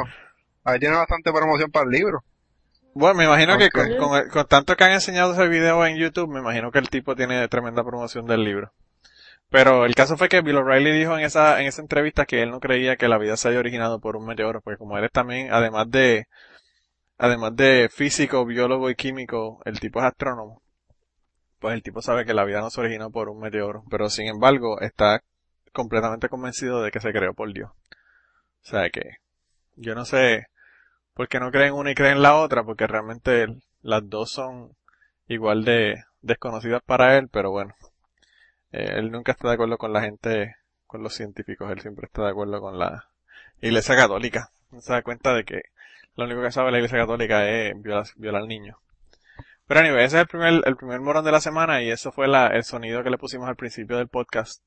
ahí 0.65 0.79
tiene 0.79 0.97
bastante 0.97 1.31
promoción 1.33 1.71
para 1.71 1.85
el 1.85 1.91
libro. 1.91 2.25
Bueno, 2.95 3.17
me 3.17 3.25
imagino 3.27 3.59
que 3.59 3.69
con, 3.69 3.95
con 3.99 4.17
el- 4.19 4.31
con 4.31 4.47
tanto 4.47 4.75
que 4.75 4.85
han 4.85 4.93
enseñado 4.93 5.35
ese 5.35 5.49
video 5.49 5.85
en 5.85 5.99
YouTube, 5.99 6.31
me 6.33 6.41
imagino 6.41 6.71
que 6.71 6.79
el 6.79 6.89
tipo 6.89 7.15
tiene 7.15 7.47
tremenda 7.49 7.85
promoción 7.85 8.25
del 8.25 8.43
libro. 8.43 8.73
Pero 9.49 9.85
el 9.85 9.95
caso 9.95 10.17
fue 10.17 10.29
que 10.29 10.41
Bill 10.41 10.57
O'Reilly 10.57 10.93
dijo 10.93 11.17
en 11.17 11.25
esa, 11.25 11.61
en 11.61 11.67
esa 11.67 11.81
entrevista 11.81 12.27
que 12.27 12.43
él 12.43 12.51
no 12.51 12.61
creía 12.61 12.97
que 12.97 13.09
la 13.09 13.19
vida 13.19 13.37
se 13.37 13.49
haya 13.49 13.59
originado 13.61 14.01
por 14.01 14.17
un 14.17 14.27
meteoro, 14.27 14.61
porque 14.61 14.79
como 14.79 14.99
él 14.99 15.05
es 15.05 15.13
también, 15.13 15.53
además 15.53 15.91
de, 15.91 16.27
además 17.19 17.55
de 17.55 17.89
físico, 17.89 18.45
biólogo 18.45 18.91
y 18.91 18.97
químico, 18.97 19.61
el 19.65 19.81
tipo 19.81 20.01
es 20.01 20.07
astrónomo. 20.07 20.63
Pues 21.61 21.75
el 21.75 21.83
tipo 21.83 22.03
sabe 22.03 22.27
que 22.27 22.35
la 22.35 22.45
vida 22.45 22.61
no 22.61 22.71
se 22.71 22.81
originó 22.81 23.11
por 23.11 23.29
un 23.29 23.41
meteoro, 23.41 23.85
pero 23.91 24.11
sin 24.11 24.27
embargo 24.27 24.81
está 24.81 25.23
completamente 25.73 26.29
convencido 26.29 26.83
de 26.83 26.91
que 26.91 27.01
se 27.01 27.13
creó 27.13 27.35
por 27.35 27.53
Dios. 27.53 27.71
O 27.71 28.69
sea 28.69 28.91
que, 28.91 29.19
yo 29.77 29.95
no 29.95 30.05
sé 30.05 30.47
por 31.15 31.29
qué 31.29 31.39
no 31.39 31.51
creen 31.51 31.73
una 31.73 31.93
y 31.93 31.95
creen 31.95 32.21
la 32.21 32.37
otra, 32.37 32.65
porque 32.65 32.87
realmente 32.87 33.47
las 33.81 34.09
dos 34.09 34.31
son 34.33 34.73
igual 35.29 35.65
de 35.65 36.03
desconocidas 36.21 36.83
para 36.85 37.17
él, 37.17 37.29
pero 37.31 37.51
bueno. 37.51 37.75
Eh, 38.73 38.99
él 38.99 39.11
nunca 39.11 39.33
está 39.33 39.49
de 39.49 39.55
acuerdo 39.55 39.79
con 39.79 39.93
la 39.93 40.03
gente, 40.03 40.57
con 40.87 41.03
los 41.03 41.15
científicos, 41.15 41.71
él 41.71 41.81
siempre 41.81 42.07
está 42.07 42.23
de 42.23 42.31
acuerdo 42.31 42.61
con 42.61 42.79
la 42.79 43.09
Iglesia 43.61 43.97
Católica. 43.97 44.51
Se 44.81 44.93
da 44.93 45.03
cuenta 45.03 45.35
de 45.35 45.45
que 45.45 45.63
lo 46.17 46.25
único 46.25 46.43
que 46.43 46.53
sabe 46.53 46.71
la 46.71 46.79
Iglesia 46.79 46.99
Católica 46.99 47.49
es 47.49 47.81
violar, 47.81 48.07
violar 48.17 48.47
niños. 48.47 48.77
Pero 49.67 49.81
anyway, 49.81 50.05
ese 50.05 50.17
es 50.17 50.23
el 50.23 50.29
primer, 50.29 50.63
el 50.65 50.77
primer 50.77 51.01
morón 51.01 51.25
de 51.25 51.33
la 51.33 51.41
semana 51.41 51.83
y 51.83 51.91
eso 51.91 52.13
fue 52.13 52.29
la, 52.29 52.49
el 52.49 52.63
sonido 52.63 53.03
que 53.03 53.11
le 53.11 53.19
pusimos 53.19 53.49
al 53.49 53.57
principio 53.57 53.97
del 53.97 54.09
podcast 54.09 54.63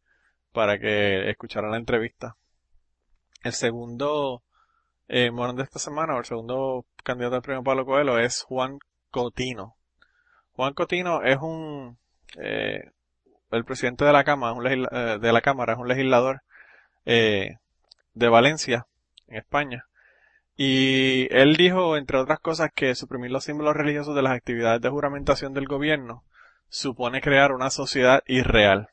para 0.51 0.77
que 0.77 1.29
escucharan 1.29 1.72
la 1.72 1.77
entrevista. 1.77 2.36
El 3.44 3.53
segundo 3.53 4.44
eh, 5.08 5.32
morón 5.32 5.56
de 5.56 5.63
esta 5.63 5.79
semana, 5.79 6.15
o 6.15 6.20
el 6.20 6.25
segundo 6.25 6.86
candidato 7.03 7.36
al 7.38 7.41
premio 7.41 7.63
Pablo 7.63 7.86
Coelho 7.86 8.20
es 8.20 8.44
Juan 8.44 8.79
Cotino. 9.10 9.75
Juan 10.53 10.74
Cotino 10.74 11.24
es 11.24 11.38
un, 11.38 11.98
eh, 12.38 12.91
el 13.51 13.65
presidente 13.65 14.06
de 14.06 14.13
la 14.13 14.24
Cámara, 14.24 14.53
un 14.53 14.65
eh, 14.68 15.20
de 15.20 15.34
la 15.34 15.41
Cámara, 15.41 15.74
es 15.74 15.79
un 15.79 15.88
legislador 15.88 16.41
eh, 17.06 17.58
de 18.13 18.29
Valencia, 18.29 18.86
en 19.27 19.38
España. 19.38 19.86
Y 20.56 21.34
él 21.34 21.56
dijo, 21.56 21.96
entre 21.96 22.18
otras 22.18 22.39
cosas, 22.39 22.70
que 22.74 22.94
suprimir 22.96 23.32
los 23.32 23.46
símbolos 23.46 23.75
religiosos 23.75 24.15
de 24.15 24.22
las 24.22 24.34
actividades 24.34 24.82
de 24.82 24.89
juramentación 24.89 25.53
del 25.53 25.68
gobierno 25.68 26.24
supone 26.68 27.22
crear 27.22 27.51
una 27.51 27.70
sociedad 27.70 28.24
irreal. 28.27 28.89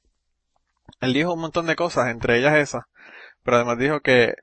Él 1.00 1.12
dijo 1.12 1.34
un 1.34 1.40
montón 1.40 1.66
de 1.66 1.76
cosas, 1.76 2.08
entre 2.08 2.38
ellas 2.38 2.56
esas, 2.56 2.84
pero 3.42 3.56
además 3.56 3.78
dijo 3.78 4.00
que 4.00 4.34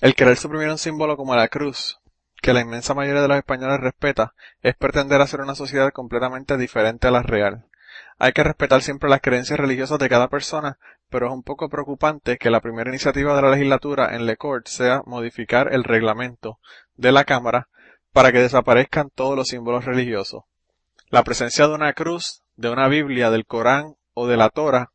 el 0.00 0.14
querer 0.14 0.36
suprimir 0.36 0.68
un 0.68 0.78
símbolo 0.78 1.16
como 1.16 1.34
la 1.34 1.48
cruz, 1.48 1.98
que 2.40 2.52
la 2.52 2.60
inmensa 2.60 2.94
mayoría 2.94 3.22
de 3.22 3.28
los 3.28 3.38
españoles 3.38 3.80
respeta, 3.80 4.34
es 4.62 4.76
pretender 4.76 5.20
hacer 5.20 5.40
una 5.40 5.54
sociedad 5.54 5.90
completamente 5.90 6.56
diferente 6.56 7.08
a 7.08 7.10
la 7.10 7.22
real. 7.22 7.64
Hay 8.20 8.32
que 8.32 8.42
respetar 8.42 8.82
siempre 8.82 9.08
las 9.08 9.20
creencias 9.20 9.60
religiosas 9.60 10.00
de 10.00 10.08
cada 10.08 10.26
persona, 10.26 10.78
pero 11.08 11.28
es 11.28 11.32
un 11.32 11.44
poco 11.44 11.68
preocupante 11.68 12.36
que 12.36 12.50
la 12.50 12.60
primera 12.60 12.90
iniciativa 12.90 13.36
de 13.36 13.42
la 13.42 13.50
legislatura 13.50 14.16
en 14.16 14.26
Le 14.26 14.36
Court 14.36 14.66
sea 14.66 15.02
modificar 15.06 15.72
el 15.72 15.84
reglamento 15.84 16.58
de 16.96 17.12
la 17.12 17.24
Cámara 17.24 17.68
para 18.12 18.32
que 18.32 18.40
desaparezcan 18.40 19.10
todos 19.14 19.36
los 19.36 19.46
símbolos 19.46 19.84
religiosos. 19.84 20.42
La 21.10 21.22
presencia 21.22 21.68
de 21.68 21.74
una 21.74 21.92
cruz, 21.92 22.42
de 22.56 22.70
una 22.70 22.88
Biblia, 22.88 23.30
del 23.30 23.46
Corán 23.46 23.94
o 24.14 24.26
de 24.26 24.36
la 24.36 24.50
Torah 24.50 24.90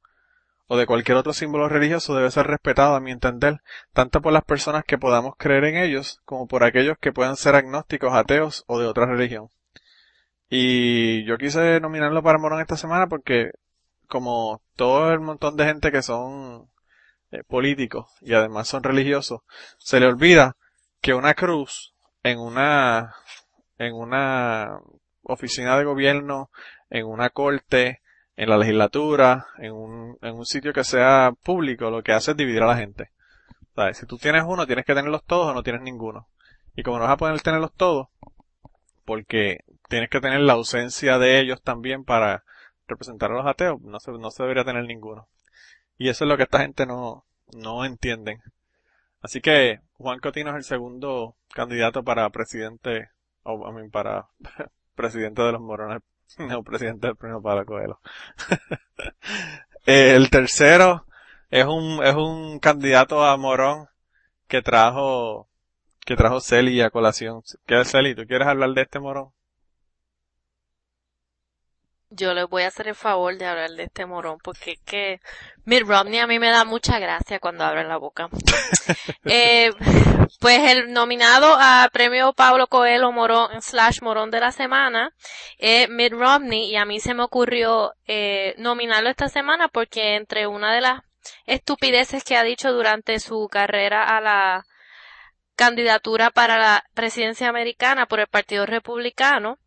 o 0.68 0.76
de 0.76 0.86
cualquier 0.86 1.18
otro 1.18 1.32
símbolo 1.32 1.70
religioso 1.70 2.16
debe 2.16 2.30
ser 2.30 2.48
respetado 2.48 2.96
a 2.96 3.00
mi 3.00 3.12
entender, 3.12 3.62
tanto 3.94 4.22
por 4.22 4.34
las 4.34 4.44
personas 4.44 4.84
que 4.84 4.98
podamos 4.98 5.36
creer 5.38 5.64
en 5.64 5.78
ellos 5.78 6.20
como 6.26 6.48
por 6.48 6.66
aquellos 6.66 6.98
que 7.00 7.14
puedan 7.14 7.38
ser 7.38 7.56
agnósticos, 7.56 8.14
ateos 8.14 8.66
o 8.68 8.80
de 8.80 8.88
otra 8.88 9.06
religión. 9.06 9.50
Y 10.56 11.24
yo 11.24 11.40
quise 11.40 11.80
nominarlo 11.80 12.22
para 12.22 12.38
Morón 12.38 12.62
esta 12.62 12.78
semana 12.78 13.08
porque 13.08 13.50
como 14.08 14.62
todo 14.76 15.12
el 15.12 15.20
montón 15.20 15.58
de 15.58 15.66
gente 15.66 15.92
que 15.92 16.04
son 16.04 16.70
eh, 17.32 17.42
políticos 17.48 18.12
y 18.22 18.36
además 18.36 18.68
son 18.68 18.84
religiosos, 18.84 19.42
se 19.80 20.00
le 20.00 20.06
olvida 20.06 20.56
que 21.02 21.16
una 21.16 21.34
cruz 21.34 21.96
en 22.22 22.38
una 22.38 23.16
en 23.80 23.96
una 23.96 24.78
oficina 25.24 25.76
de 25.76 25.86
gobierno, 25.86 26.52
en 26.92 27.08
una 27.08 27.32
corte, 27.32 28.04
en 28.36 28.48
la 28.48 28.60
legislatura, 28.60 29.48
en 29.58 29.72
un, 29.74 30.20
en 30.22 30.36
un 30.36 30.46
sitio 30.46 30.72
que 30.72 30.84
sea 30.84 31.32
público, 31.44 31.90
lo 31.90 32.04
que 32.04 32.12
hace 32.12 32.30
es 32.30 32.38
dividir 32.38 32.62
a 32.62 32.68
la 32.68 32.78
gente. 32.78 33.10
¿Sabes? 33.76 33.98
Si 33.98 34.06
tú 34.06 34.20
tienes 34.20 34.44
uno, 34.46 34.68
tienes 34.68 34.86
que 34.86 34.94
tenerlos 34.94 35.24
todos 35.24 35.48
o 35.48 35.54
no 35.56 35.64
tienes 35.64 35.82
ninguno. 35.82 36.28
Y 36.76 36.84
como 36.84 37.00
no 37.00 37.06
vas 37.06 37.14
a 37.14 37.18
poder 37.18 37.42
tenerlos 37.42 37.74
todos, 37.74 38.10
porque 39.06 39.60
tienes 39.90 40.10
que 40.10 40.22
tener 40.22 40.42
la 40.42 40.54
ausencia 40.54 41.18
de 41.18 41.40
ellos 41.40 41.62
también 41.62 42.04
para 42.04 42.44
representar 42.88 43.32
a 43.32 43.36
los 43.36 43.46
ateos, 43.46 43.82
no 43.82 44.00
se, 44.00 44.12
no 44.12 44.32
se 44.32 44.44
debería 44.44 44.66
tener 44.66 44.86
ninguno. 44.86 45.28
Y 45.98 46.10
eso 46.10 46.26
es 46.26 46.30
lo 46.30 46.38
que 46.38 46.44
esta 46.44 46.60
gente 46.60 46.86
no, 46.86 47.26
no 47.56 47.86
entienden. 47.86 48.42
Así 49.22 49.42
que 49.42 49.80
Juan 49.94 50.20
Cotino 50.20 50.52
es 50.52 50.58
el 50.58 50.64
segundo 50.64 51.36
candidato 51.54 52.04
para 52.04 52.30
presidente, 52.30 53.10
o 53.44 53.80
I 53.80 53.90
para 53.90 54.28
presidente 54.96 55.42
de 55.42 55.52
los 55.54 55.62
morones, 55.62 56.02
no 56.38 56.64
presidente 56.64 57.08
del 57.08 57.16
premio 57.16 57.42
Pablo 57.42 57.66
Coelho. 57.66 58.00
el 59.86 60.30
tercero 60.30 61.06
es 61.50 61.66
un, 61.66 62.04
es 62.04 62.16
un 62.16 62.60
candidato 62.60 63.24
a 63.24 63.38
morón 63.38 63.88
que 64.48 64.62
trajo, 64.62 65.48
que 66.06 66.16
trajo 66.16 66.42
Celi 66.42 66.82
a 66.82 66.90
colación. 66.90 67.42
¿Qué 67.66 67.80
es 67.80 67.92
Celi? 67.92 68.16
¿Tú 68.16 68.26
quieres 68.26 68.48
hablar 68.48 68.72
de 68.72 68.82
este 68.82 69.00
morón? 69.00 69.32
Yo 72.16 72.36
les 72.36 72.48
voy 72.48 72.62
a 72.62 72.68
hacer 72.68 72.90
el 72.90 72.96
favor 72.96 73.36
de 73.38 73.48
hablar 73.48 73.72
de 73.72 73.84
este 73.86 74.06
morón 74.06 74.38
porque 74.44 74.74
es 74.74 74.80
que 74.82 75.20
Mitt 75.66 75.88
Romney 75.88 76.20
a 76.20 76.28
mí 76.28 76.38
me 76.38 76.52
da 76.52 76.64
mucha 76.64 77.00
gracia 77.00 77.40
cuando 77.40 77.64
abre 77.64 77.86
la 77.86 77.98
boca. 77.98 78.30
eh, 79.26 79.72
pues 80.40 80.72
el 80.72 80.94
nominado 80.94 81.56
a 81.58 81.90
premio 81.92 82.34
Pablo 82.34 82.68
Coelho 82.68 83.12
Morón 83.12 83.60
slash 83.64 84.02
Morón 84.02 84.30
de 84.30 84.42
la 84.42 84.52
semana 84.52 85.12
es 85.58 85.90
Mitt 85.90 86.14
Romney 86.14 86.70
y 86.70 86.76
a 86.76 86.86
mí 86.86 87.00
se 87.00 87.16
me 87.16 87.24
ocurrió 87.24 87.94
eh, 88.06 88.54
nominarlo 88.60 89.10
esta 89.10 89.28
semana 89.28 89.68
porque 89.68 90.16
entre 90.16 90.46
una 90.46 90.72
de 90.72 90.82
las 90.82 91.02
estupideces 91.48 92.24
que 92.24 92.38
ha 92.38 92.44
dicho 92.44 92.72
durante 92.74 93.20
su 93.20 93.48
carrera 93.50 94.04
a 94.04 94.22
la 94.22 94.66
candidatura 95.56 96.30
para 96.32 96.58
la 96.58 96.84
presidencia 96.94 97.50
americana 97.50 98.06
por 98.06 98.20
el 98.20 98.28
Partido 98.28 98.66
Republicano 98.66 99.58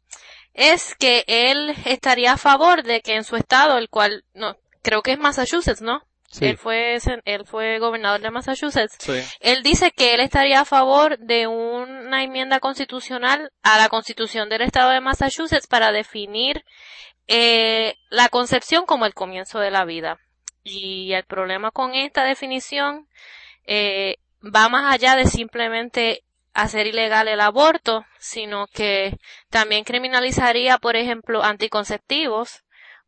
es 0.55 0.95
que 0.95 1.25
él 1.26 1.75
estaría 1.85 2.33
a 2.33 2.38
favor 2.38 2.83
de 2.83 3.02
que 3.02 3.14
en 3.14 3.25
su 3.25 3.37
estado, 3.37 3.76
el 3.78 3.88
cual 3.88 4.25
no 4.33 4.57
creo 4.83 5.02
que 5.02 5.12
es 5.12 5.19
Massachusetts, 5.19 5.83
¿no? 5.83 6.02
Sí. 6.31 6.47
Él 6.47 6.57
fue 6.57 6.99
él 7.25 7.47
fue 7.47 7.78
gobernador 7.78 8.21
de 8.21 8.31
Massachusetts. 8.31 8.97
Sí. 8.99 9.21
Él 9.40 9.62
dice 9.62 9.90
que 9.90 10.14
él 10.14 10.21
estaría 10.21 10.61
a 10.61 10.64
favor 10.64 11.19
de 11.19 11.47
una 11.47 12.23
enmienda 12.23 12.59
constitucional 12.59 13.52
a 13.62 13.78
la 13.78 13.88
Constitución 13.88 14.49
del 14.49 14.62
estado 14.62 14.90
de 14.90 15.00
Massachusetts 15.00 15.66
para 15.66 15.93
definir 15.93 16.64
eh, 17.28 17.97
la 18.11 18.28
concepción 18.28 18.87
como 18.87 19.07
el 19.07 19.14
comienzo 19.14 19.61
de 19.61 19.71
la 19.71 19.85
vida. 19.85 20.19
Y 20.62 21.12
el 21.12 21.25
problema 21.25 21.71
con 21.71 21.95
esta 21.95 22.25
definición 22.25 23.09
eh, 23.66 24.16
va 24.55 24.69
más 24.69 24.93
allá 24.93 25.17
de 25.17 25.26
simplemente 25.26 26.23
hacer 26.55 26.87
ilegal 26.87 27.29
el 27.29 27.41
aborto, 27.41 28.05
sino 28.19 28.67
que 28.69 29.17
también 29.50 29.85
criminalizaría, 29.85 30.79
por 30.79 30.97
ejemplo, 30.97 31.43
anticonceptivos, 31.45 32.62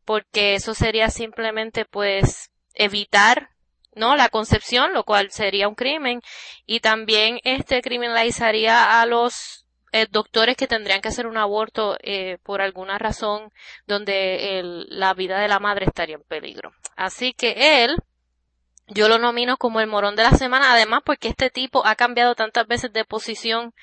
porque 0.05 0.55
eso 0.55 0.73
sería 0.73 1.09
simplemente 1.09 1.85
pues 1.85 2.51
evitar 2.73 3.49
no 3.95 4.15
la 4.15 4.29
concepción, 4.29 4.93
lo 4.93 5.03
cual 5.03 5.31
sería 5.31 5.67
un 5.67 5.75
crimen, 5.75 6.21
y 6.65 6.79
también 6.79 7.39
este 7.43 7.81
criminalizaría 7.81 9.01
a 9.01 9.05
los 9.05 9.65
eh, 9.91 10.05
doctores 10.11 10.55
que 10.55 10.67
tendrían 10.67 11.01
que 11.01 11.07
hacer 11.09 11.25
un 11.25 11.37
aborto 11.37 11.97
eh, 12.03 12.37
por 12.43 12.61
alguna 12.61 12.99
razón 12.99 13.51
donde 13.87 14.59
el- 14.59 14.85
la 14.89 15.15
vida 15.15 15.39
de 15.39 15.47
la 15.47 15.59
madre 15.59 15.85
estaría 15.87 16.15
en 16.15 16.23
peligro. 16.23 16.71
Así 16.95 17.33
que 17.33 17.83
él 17.83 17.97
yo 18.89 19.07
lo 19.07 19.19
nomino 19.19 19.57
como 19.57 19.79
el 19.79 19.87
morón 19.87 20.15
de 20.15 20.23
la 20.23 20.31
semana, 20.31 20.73
además 20.73 21.01
porque 21.05 21.27
este 21.27 21.49
tipo 21.49 21.85
ha 21.85 21.95
cambiado 21.95 22.35
tantas 22.35 22.67
veces 22.67 22.91
de 22.91 23.05
posición 23.05 23.73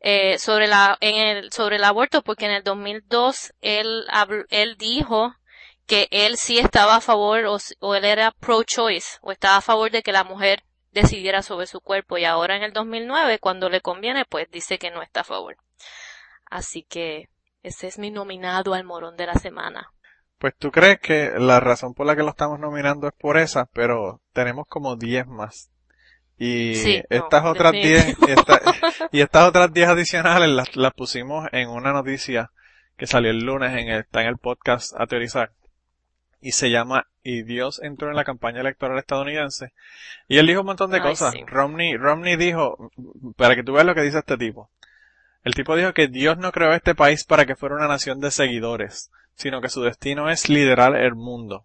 eh, 0.00 0.38
sobre 0.38 0.66
la 0.66 0.96
en 1.00 1.16
el 1.16 1.52
sobre 1.52 1.76
el 1.76 1.84
aborto, 1.84 2.22
porque 2.22 2.46
en 2.46 2.52
el 2.52 2.62
2002 2.62 3.54
él 3.60 4.04
él 4.50 4.76
dijo 4.76 5.34
que 5.86 6.08
él 6.10 6.36
sí 6.36 6.58
estaba 6.58 6.96
a 6.96 7.00
favor 7.00 7.46
o, 7.46 7.58
o 7.80 7.94
él 7.94 8.04
era 8.04 8.32
pro-choice 8.32 9.18
o 9.22 9.32
estaba 9.32 9.56
a 9.56 9.62
favor 9.62 9.90
de 9.90 10.02
que 10.02 10.12
la 10.12 10.24
mujer 10.24 10.62
decidiera 10.92 11.42
sobre 11.42 11.66
su 11.66 11.80
cuerpo 11.80 12.18
y 12.18 12.24
ahora 12.24 12.56
en 12.56 12.62
el 12.62 12.72
2009 12.72 13.38
cuando 13.38 13.68
le 13.68 13.80
conviene 13.80 14.24
pues 14.24 14.50
dice 14.50 14.78
que 14.78 14.90
no 14.90 15.02
está 15.02 15.20
a 15.20 15.24
favor. 15.24 15.56
Así 16.50 16.82
que 16.82 17.28
ese 17.62 17.86
es 17.86 17.98
mi 17.98 18.10
nominado 18.10 18.74
al 18.74 18.84
morón 18.84 19.16
de 19.16 19.26
la 19.26 19.34
semana. 19.34 19.92
Pues 20.38 20.54
tú 20.56 20.70
crees 20.70 21.00
que 21.00 21.32
la 21.38 21.58
razón 21.60 21.94
por 21.94 22.06
la 22.06 22.14
que 22.14 22.22
lo 22.22 22.30
estamos 22.30 22.60
nominando 22.60 23.08
es 23.08 23.14
por 23.14 23.38
esa, 23.38 23.66
pero 23.72 24.20
tenemos 24.32 24.66
como 24.68 24.96
10 24.96 25.26
más. 25.26 25.70
Y 26.38 26.76
Sí, 26.76 27.02
estas 27.10 27.44
otras 27.44 27.72
mío. 27.72 27.82
10, 27.82 28.16
y, 28.20 28.24
esta- 28.30 28.60
y 29.10 29.20
estas 29.20 29.48
otras 29.48 29.72
10 29.72 29.88
adicionales 29.88 30.48
las, 30.48 30.76
las 30.76 30.92
pusimos 30.94 31.48
en 31.52 31.68
una 31.68 31.92
noticia 31.92 32.50
que 32.96 33.06
salió 33.08 33.30
el 33.30 33.40
lunes 33.44 33.72
en 33.72 33.88
el, 33.88 34.00
está 34.00 34.22
en 34.22 34.28
el 34.28 34.38
podcast 34.38 34.92
a 34.96 35.06
teorizar. 35.06 35.50
Y 36.40 36.52
se 36.52 36.70
llama 36.70 37.08
Y 37.24 37.42
Dios 37.42 37.80
entró 37.82 38.08
en 38.10 38.14
la 38.14 38.22
campaña 38.24 38.60
electoral 38.60 38.96
estadounidense. 38.98 39.72
Y 40.28 40.38
él 40.38 40.46
dijo 40.46 40.60
un 40.60 40.66
montón 40.66 40.92
de 40.92 40.98
Ay, 40.98 41.02
cosas. 41.02 41.32
sí. 41.32 41.42
Romney, 41.46 41.96
Romney 41.96 42.36
dijo, 42.36 42.92
para 43.36 43.56
que 43.56 43.64
tú 43.64 43.72
veas 43.72 43.86
lo 43.86 43.94
que 43.96 44.02
dice 44.02 44.18
este 44.18 44.36
tipo. 44.36 44.70
El 45.42 45.54
tipo 45.54 45.74
dijo 45.74 45.92
que 45.94 46.06
Dios 46.06 46.38
no 46.38 46.52
creó 46.52 46.72
este 46.74 46.94
país 46.94 47.24
para 47.24 47.44
que 47.46 47.56
fuera 47.56 47.74
una 47.74 47.88
nación 47.88 48.20
de 48.20 48.30
seguidores, 48.30 49.10
sino 49.38 49.60
que 49.60 49.68
su 49.68 49.82
destino 49.82 50.28
es 50.28 50.48
liderar 50.48 50.96
el 50.96 51.14
mundo. 51.14 51.64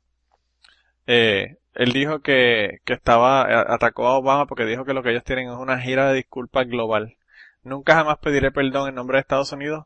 Eh, 1.08 1.58
él 1.74 1.92
dijo 1.92 2.20
que, 2.22 2.80
que 2.86 2.94
estaba, 2.94 3.48
eh, 3.50 3.66
atacó 3.68 4.08
a 4.08 4.18
Obama 4.18 4.46
porque 4.46 4.66
dijo 4.66 4.86
que 4.86 4.94
lo 4.94 5.04
que 5.04 5.10
ellos 5.10 5.24
tienen 5.24 5.50
es 5.50 5.58
una 5.58 5.80
gira 5.82 6.08
de 6.10 6.16
disculpas 6.16 6.68
global. 6.68 7.18
Nunca 7.64 7.96
jamás 7.96 8.20
pediré 8.20 8.52
perdón 8.52 8.90
en 8.90 8.96
nombre 8.96 9.18
de 9.18 9.22
Estados 9.22 9.52
Unidos 9.52 9.86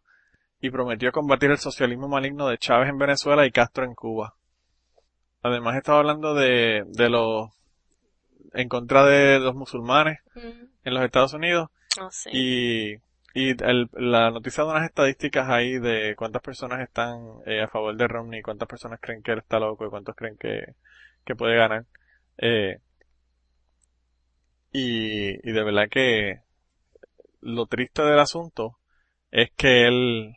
y 0.59 0.69
prometió 0.69 1.11
combatir 1.11 1.49
el 1.49 1.57
socialismo 1.59 2.07
maligno 2.07 2.47
de 2.47 2.57
Chávez 2.57 2.89
en 2.89 2.97
Venezuela 2.97 3.45
y 3.45 3.51
Castro 3.51 3.85
en 3.85 3.95
Cuba. 3.95 4.35
Además 5.41 5.77
estaba 5.77 5.99
hablando 5.99 6.33
de, 6.33 6.83
de 6.87 7.09
los, 7.09 7.49
en 8.53 8.67
contra 8.67 9.05
de 9.05 9.39
los 9.39 9.55
musulmanes 9.55 10.19
Mm, 10.35 10.65
en 10.83 10.93
los 10.93 11.03
Estados 11.03 11.33
Unidos 11.33 11.69
sé. 12.11 12.29
y, 12.31 12.95
y 13.39 13.49
el- 13.63 13.89
la 13.93 14.31
noticia 14.31 14.63
de 14.63 14.69
unas 14.71 14.85
estadísticas 14.85 15.47
ahí 15.49 15.77
de 15.79 16.15
cuántas 16.15 16.41
personas 16.41 16.79
están 16.81 17.19
eh, 17.45 17.61
a 17.61 17.67
favor 17.67 17.95
de 17.95 18.07
Romney, 18.07 18.41
cuántas 18.41 18.67
personas 18.67 18.99
creen 19.01 19.21
que 19.21 19.31
él 19.33 19.39
está 19.39 19.59
loco 19.59 19.85
y 19.85 19.89
cuántos 19.89 20.15
creen 20.15 20.37
que, 20.37 20.73
que 21.25 21.35
puede 21.35 21.55
ganar. 21.55 21.85
Eh, 22.37 22.79
y, 24.71 25.49
y 25.49 25.51
de 25.51 25.63
verdad 25.63 25.87
que 25.89 26.41
lo 27.41 27.65
triste 27.67 28.01
del 28.03 28.19
asunto 28.19 28.77
es 29.31 29.51
que 29.55 29.87
él, 29.87 30.35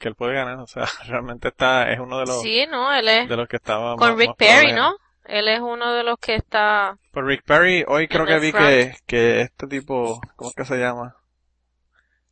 que 0.00 0.08
él 0.08 0.14
puede 0.14 0.34
ganar, 0.34 0.58
o 0.58 0.66
sea, 0.66 0.84
realmente 1.08 1.48
está, 1.48 1.90
es 1.92 1.98
uno 2.00 2.18
de 2.18 2.26
los, 2.26 2.42
Sí, 2.42 2.66
no, 2.70 2.92
él 2.94 3.08
es 3.08 3.28
de 3.28 3.36
los 3.36 3.48
que 3.48 3.56
estaba 3.56 3.96
con 3.96 4.08
más- 4.08 4.18
Rick 4.18 4.28
más 4.28 4.36
Perry, 4.36 4.66
problemas. 4.72 4.90
¿no? 4.92 4.96
Él 5.26 5.48
es 5.48 5.60
uno 5.60 5.92
de 5.94 6.02
los 6.04 6.18
que 6.18 6.34
está 6.34 6.98
Por 7.12 7.24
Rick 7.26 7.44
Perry, 7.44 7.84
hoy 7.88 8.08
creo 8.08 8.26
que 8.26 8.38
vi 8.40 8.50
front. 8.50 8.66
que, 8.68 8.94
que 9.06 9.40
este 9.40 9.66
tipo, 9.68 10.20
¿cómo 10.36 10.50
es 10.50 10.56
que 10.56 10.64
se 10.66 10.76
llama? 10.76 11.16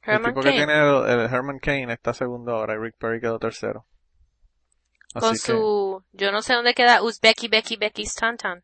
El 0.04 0.14
Herman 0.14 0.30
tipo 0.32 0.42
Cain, 0.42 0.54
que 0.54 0.58
tiene 0.64 0.80
el, 0.80 1.20
el 1.20 1.32
Herman 1.32 1.58
Kane 1.58 1.92
está 1.92 2.14
segundo 2.14 2.54
ahora 2.54 2.74
y 2.74 2.78
Rick 2.78 2.96
Perry 2.98 3.20
quedó 3.20 3.38
tercero. 3.38 3.86
con 5.14 5.32
que, 5.32 5.38
su, 5.38 6.04
yo 6.12 6.32
no 6.32 6.42
sé 6.42 6.54
dónde 6.54 6.74
queda 6.74 7.02
Uzbeki 7.02 7.48
Becky 7.48 7.76
Becky 7.76 8.02
Stanton. 8.02 8.62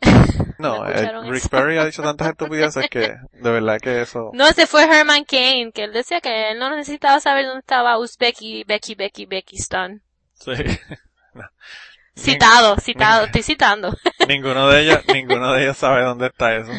no, 0.58 0.84
¿no 0.84 0.90
eh, 0.90 1.30
Rick? 1.30 1.48
Perry 1.48 1.78
ha 1.78 1.86
dicho 1.86 2.02
tantas 2.02 2.28
estupideces 2.28 2.88
que 2.90 3.16
de 3.32 3.50
verdad 3.50 3.78
que 3.80 4.02
eso, 4.02 4.30
No, 4.34 4.46
ese 4.46 4.66
fue 4.66 4.84
Herman 4.84 5.24
Cain, 5.24 5.72
que 5.72 5.84
él 5.84 5.92
decía 5.92 6.20
que 6.20 6.50
él 6.50 6.58
no 6.58 6.70
necesitaba 6.70 7.20
saber 7.20 7.46
dónde 7.46 7.60
estaba 7.60 7.98
Uzbeki 7.98 8.64
Becky 8.64 8.94
Becky 8.94 9.26
Becky 9.26 9.56
Stan. 9.56 10.02
sí. 10.34 10.52
Citado, 12.16 12.76
citado, 12.78 13.22
ning- 13.22 13.26
estoy 13.26 13.42
citando. 13.42 13.92
ninguno 14.28 14.68
de 14.68 14.82
ellos, 14.82 14.98
ninguno 15.12 15.52
de 15.52 15.62
ellos 15.64 15.76
sabe 15.76 16.02
dónde 16.04 16.26
está 16.28 16.54
eso. 16.56 16.70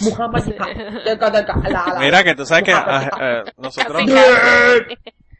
Muhammad 0.00 0.42
Mira 2.00 2.24
que 2.24 2.34
tú 2.34 2.46
sabes 2.46 2.64
que 2.64 2.72
ah, 2.72 3.10
eh, 3.20 3.52
nosotros 3.58 4.00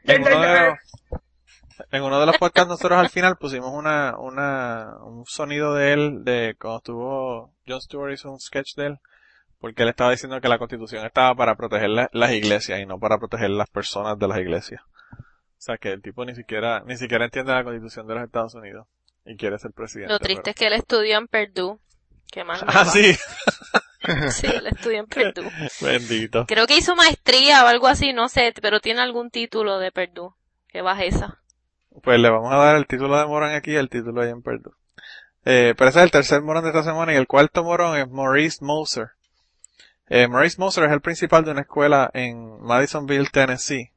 en 0.04 0.22
uno 0.22 0.40
de 0.40 0.61
los, 0.68 0.78
en 1.92 2.02
uno 2.02 2.20
de 2.20 2.26
los 2.26 2.37
podcasts 2.38 2.68
nosotros 2.68 2.98
al 2.98 3.09
final 3.09 3.37
pusimos 3.37 3.72
una, 3.72 4.16
una, 4.18 4.96
un 5.02 5.24
sonido 5.26 5.74
de 5.74 5.92
él 5.94 6.24
de 6.24 6.54
cuando 6.61 6.78
estuvo 6.78 7.52
John 7.66 7.80
Stewart 7.80 8.12
hizo 8.12 8.30
un 8.30 8.38
sketch 8.38 8.74
de 8.76 8.87
él 8.88 8.98
porque 9.61 9.83
él 9.83 9.88
estaba 9.88 10.11
diciendo 10.11 10.40
que 10.40 10.48
la 10.48 10.59
constitución 10.59 11.04
estaba 11.06 11.35
para 11.35 11.54
proteger 11.54 11.88
la- 11.90 12.09
las 12.12 12.33
iglesias 12.33 12.80
y 12.80 12.87
no 12.87 12.98
para 12.98 13.18
proteger 13.18 13.50
las 13.50 13.68
personas 13.70 14.18
de 14.18 14.28
las 14.28 14.38
iglesias. 14.38 14.83
O 15.61 15.62
sea 15.62 15.77
que 15.77 15.92
el 15.92 16.01
tipo 16.01 16.25
ni 16.25 16.35
siquiera, 16.35 16.83
ni 16.87 16.96
siquiera 16.96 17.27
entiende 17.27 17.53
la 17.53 17.62
constitución 17.62 18.07
de 18.07 18.14
los 18.14 18.25
Estados 18.25 18.55
Unidos 18.55 18.87
y 19.27 19.37
quiere 19.37 19.59
ser 19.59 19.73
presidente. 19.73 20.11
Lo 20.11 20.18
triste 20.18 20.51
es 20.51 20.57
que 20.57 20.66
él 20.66 20.73
estudió 20.73 21.18
en 21.18 21.29
Purdue. 21.29 21.79
Mal. 22.46 22.59
pero- 22.61 22.73
Ah, 22.75 22.85
sí. 22.87 23.14
Sí, 24.31 24.46
él 24.46 24.66
estudió 24.66 25.01
en 25.01 25.07
Purdue. 25.07 25.51
Bendito. 25.83 26.46
Creo 26.46 26.66
que 26.66 26.79
hizo 26.79 26.96
maestría 26.96 27.62
o 27.64 27.68
algo 27.68 27.87
así, 27.87 28.14
no 28.14 28.31
sé, 28.31 28.55
pero 28.62 28.81
tiene 28.81 29.03
algún 29.03 29.31
título 29.31 29.79
de 29.79 29.92
Purdue. 29.92 30.33
Qué 30.68 30.81
bajeza. 30.81 31.38
Pues 32.03 32.18
le 32.18 32.31
vamos 32.31 32.51
a 32.51 32.57
dar 32.57 32.77
el 32.77 32.87
título 32.87 33.18
de 33.18 33.27
Morón 33.27 33.53
aquí 33.53 33.73
y 33.73 33.77
el 33.77 33.90
título 33.90 34.23
ahí 34.23 34.31
en 34.31 34.40
Purdue. 34.40 34.73
Eh, 35.44 35.75
pero 35.77 35.90
ese 35.90 35.99
es 35.99 36.05
el 36.07 36.11
tercer 36.11 36.40
morón 36.40 36.62
de 36.64 36.70
esta 36.70 36.83
semana 36.83 37.12
y 37.12 37.16
el 37.16 37.27
cuarto 37.27 37.62
morón 37.62 37.99
es 37.99 38.09
Maurice 38.09 38.64
Moser. 38.64 39.11
Eh, 40.09 40.27
Maurice 40.29 40.57
Moser 40.59 40.85
es 40.85 40.92
el 40.92 41.01
principal 41.03 41.44
de 41.44 41.51
una 41.51 41.61
escuela 41.62 42.11
en 42.14 42.59
Madisonville, 42.62 43.29
Tennessee. 43.31 43.90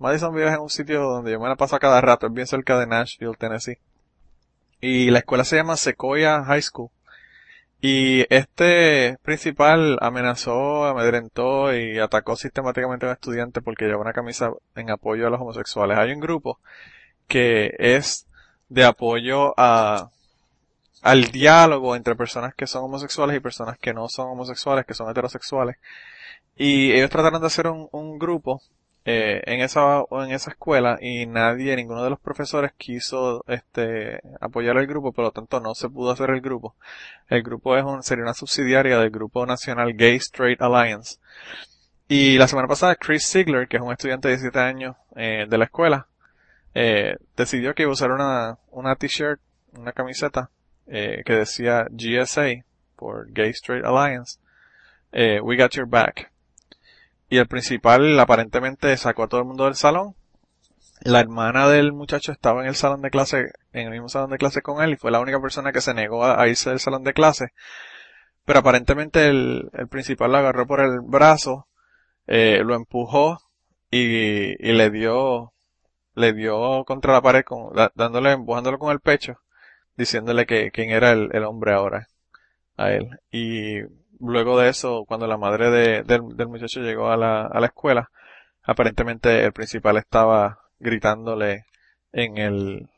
Madisonville 0.00 0.48
es 0.48 0.58
un 0.58 0.70
sitio 0.70 1.02
donde 1.02 1.32
yo 1.32 1.38
me 1.38 1.46
la 1.46 1.56
paso 1.56 1.78
cada 1.78 2.00
rato, 2.00 2.26
es 2.26 2.32
bien 2.32 2.46
cerca 2.46 2.78
de 2.78 2.86
Nashville, 2.86 3.36
Tennessee. 3.38 3.76
Y 4.80 5.10
la 5.10 5.18
escuela 5.18 5.44
se 5.44 5.56
llama 5.56 5.76
Sequoia 5.76 6.42
High 6.42 6.62
School. 6.62 6.88
Y 7.82 8.24
este 8.34 9.18
principal 9.22 9.98
amenazó, 10.00 10.86
amedrentó 10.86 11.74
y 11.76 11.98
atacó 11.98 12.34
sistemáticamente 12.34 13.04
a 13.04 13.10
un 13.10 13.12
estudiante 13.12 13.60
porque 13.60 13.84
llevaba 13.84 14.04
una 14.04 14.14
camisa 14.14 14.50
en 14.74 14.90
apoyo 14.90 15.26
a 15.26 15.30
los 15.30 15.40
homosexuales. 15.40 15.98
Hay 15.98 16.12
un 16.12 16.20
grupo 16.20 16.58
que 17.28 17.74
es 17.78 18.26
de 18.70 18.84
apoyo 18.86 19.52
al 19.58 21.24
diálogo 21.30 21.94
entre 21.94 22.16
personas 22.16 22.54
que 22.54 22.66
son 22.66 22.84
homosexuales 22.84 23.36
y 23.36 23.40
personas 23.40 23.78
que 23.78 23.92
no 23.92 24.08
son 24.08 24.28
homosexuales, 24.30 24.86
que 24.86 24.94
son 24.94 25.10
heterosexuales. 25.10 25.76
Y 26.56 26.92
ellos 26.92 27.10
trataron 27.10 27.42
de 27.42 27.48
hacer 27.48 27.66
un, 27.66 27.86
un 27.92 28.18
grupo 28.18 28.62
eh, 29.04 29.42
en 29.46 29.60
esa 29.60 30.04
en 30.10 30.30
esa 30.32 30.50
escuela 30.50 30.98
y 31.00 31.26
nadie, 31.26 31.74
ninguno 31.74 32.04
de 32.04 32.10
los 32.10 32.20
profesores 32.20 32.72
quiso 32.76 33.44
este 33.48 34.20
apoyar 34.40 34.76
el 34.76 34.86
grupo, 34.86 35.12
por 35.12 35.24
lo 35.24 35.30
tanto 35.30 35.60
no 35.60 35.74
se 35.74 35.88
pudo 35.88 36.10
hacer 36.10 36.30
el 36.30 36.40
grupo. 36.40 36.74
El 37.28 37.42
grupo 37.42 37.76
es 37.76 37.84
un, 37.84 38.02
sería 38.02 38.24
una 38.24 38.34
subsidiaria 38.34 38.98
del 38.98 39.10
grupo 39.10 39.46
nacional 39.46 39.94
Gay 39.94 40.16
Straight 40.16 40.60
Alliance. 40.60 41.18
Y 42.08 42.38
la 42.38 42.48
semana 42.48 42.66
pasada 42.68 42.96
Chris 42.96 43.24
Ziegler, 43.30 43.68
que 43.68 43.76
es 43.76 43.82
un 43.82 43.92
estudiante 43.92 44.28
de 44.28 44.34
17 44.34 44.58
años 44.58 44.96
eh, 45.16 45.46
de 45.48 45.58
la 45.58 45.64
escuela, 45.64 46.08
eh, 46.74 47.16
decidió 47.36 47.72
que 47.74 47.84
iba 47.84 47.90
a 47.90 47.92
usar 47.92 48.10
una, 48.10 48.58
una 48.72 48.96
t-shirt, 48.96 49.40
una 49.78 49.92
camiseta, 49.92 50.50
eh, 50.88 51.22
que 51.24 51.34
decía 51.34 51.86
GSA, 51.90 52.64
por 52.96 53.30
Gay 53.32 53.50
Straight 53.50 53.84
Alliance, 53.84 54.40
We 55.12 55.56
Got 55.56 55.72
Your 55.72 55.86
Back. 55.86 56.32
Y 57.30 57.38
el 57.38 57.46
principal 57.46 58.18
aparentemente 58.18 58.94
sacó 58.96 59.22
a 59.22 59.28
todo 59.28 59.40
el 59.40 59.46
mundo 59.46 59.64
del 59.64 59.76
salón. 59.76 60.16
La 61.00 61.20
hermana 61.20 61.68
del 61.68 61.92
muchacho 61.92 62.32
estaba 62.32 62.62
en 62.62 62.68
el 62.68 62.74
salón 62.74 63.02
de 63.02 63.10
clase, 63.10 63.52
en 63.72 63.86
el 63.86 63.92
mismo 63.92 64.08
salón 64.08 64.30
de 64.30 64.38
clase 64.38 64.62
con 64.62 64.82
él 64.82 64.92
y 64.92 64.96
fue 64.96 65.12
la 65.12 65.20
única 65.20 65.40
persona 65.40 65.72
que 65.72 65.80
se 65.80 65.94
negó 65.94 66.26
a, 66.26 66.46
irse 66.48 66.70
del 66.70 66.80
salón 66.80 67.04
de 67.04 67.14
clase. 67.14 67.52
Pero 68.44 68.58
aparentemente 68.58 69.28
el, 69.28 69.70
el 69.74 69.88
principal 69.88 70.32
lo 70.32 70.38
agarró 70.38 70.66
por 70.66 70.80
el 70.80 71.00
brazo, 71.02 71.68
eh, 72.26 72.62
lo 72.64 72.74
empujó 72.74 73.38
y, 73.90 74.68
y 74.68 74.72
le 74.72 74.90
dio, 74.90 75.52
le 76.16 76.32
dio 76.32 76.84
contra 76.84 77.12
la 77.12 77.22
pared 77.22 77.44
con, 77.44 77.72
dándole, 77.94 78.32
empujándolo 78.32 78.78
con 78.78 78.90
el 78.90 79.00
pecho, 79.00 79.34
diciéndole 79.96 80.46
que 80.46 80.72
quién 80.72 80.90
era 80.90 81.12
el, 81.12 81.28
el 81.32 81.44
hombre 81.44 81.74
ahora 81.74 82.08
a 82.76 82.90
él. 82.90 83.08
Y 83.30 83.82
luego 84.20 84.58
de 84.58 84.68
eso, 84.68 85.04
cuando 85.06 85.26
la 85.26 85.36
madre 85.36 85.70
de- 85.70 86.02
del, 86.04 86.36
del 86.36 86.48
muchacho 86.48 86.80
llegó 86.80 87.10
a 87.10 87.16
la, 87.16 87.46
a 87.46 87.60
la 87.60 87.66
escuela, 87.66 88.10
aparentemente 88.62 89.44
el 89.44 89.52
principal 89.52 89.96
estaba 89.96 90.60
gritándole 90.78 91.66
en 92.12 92.38
el, 92.38 92.88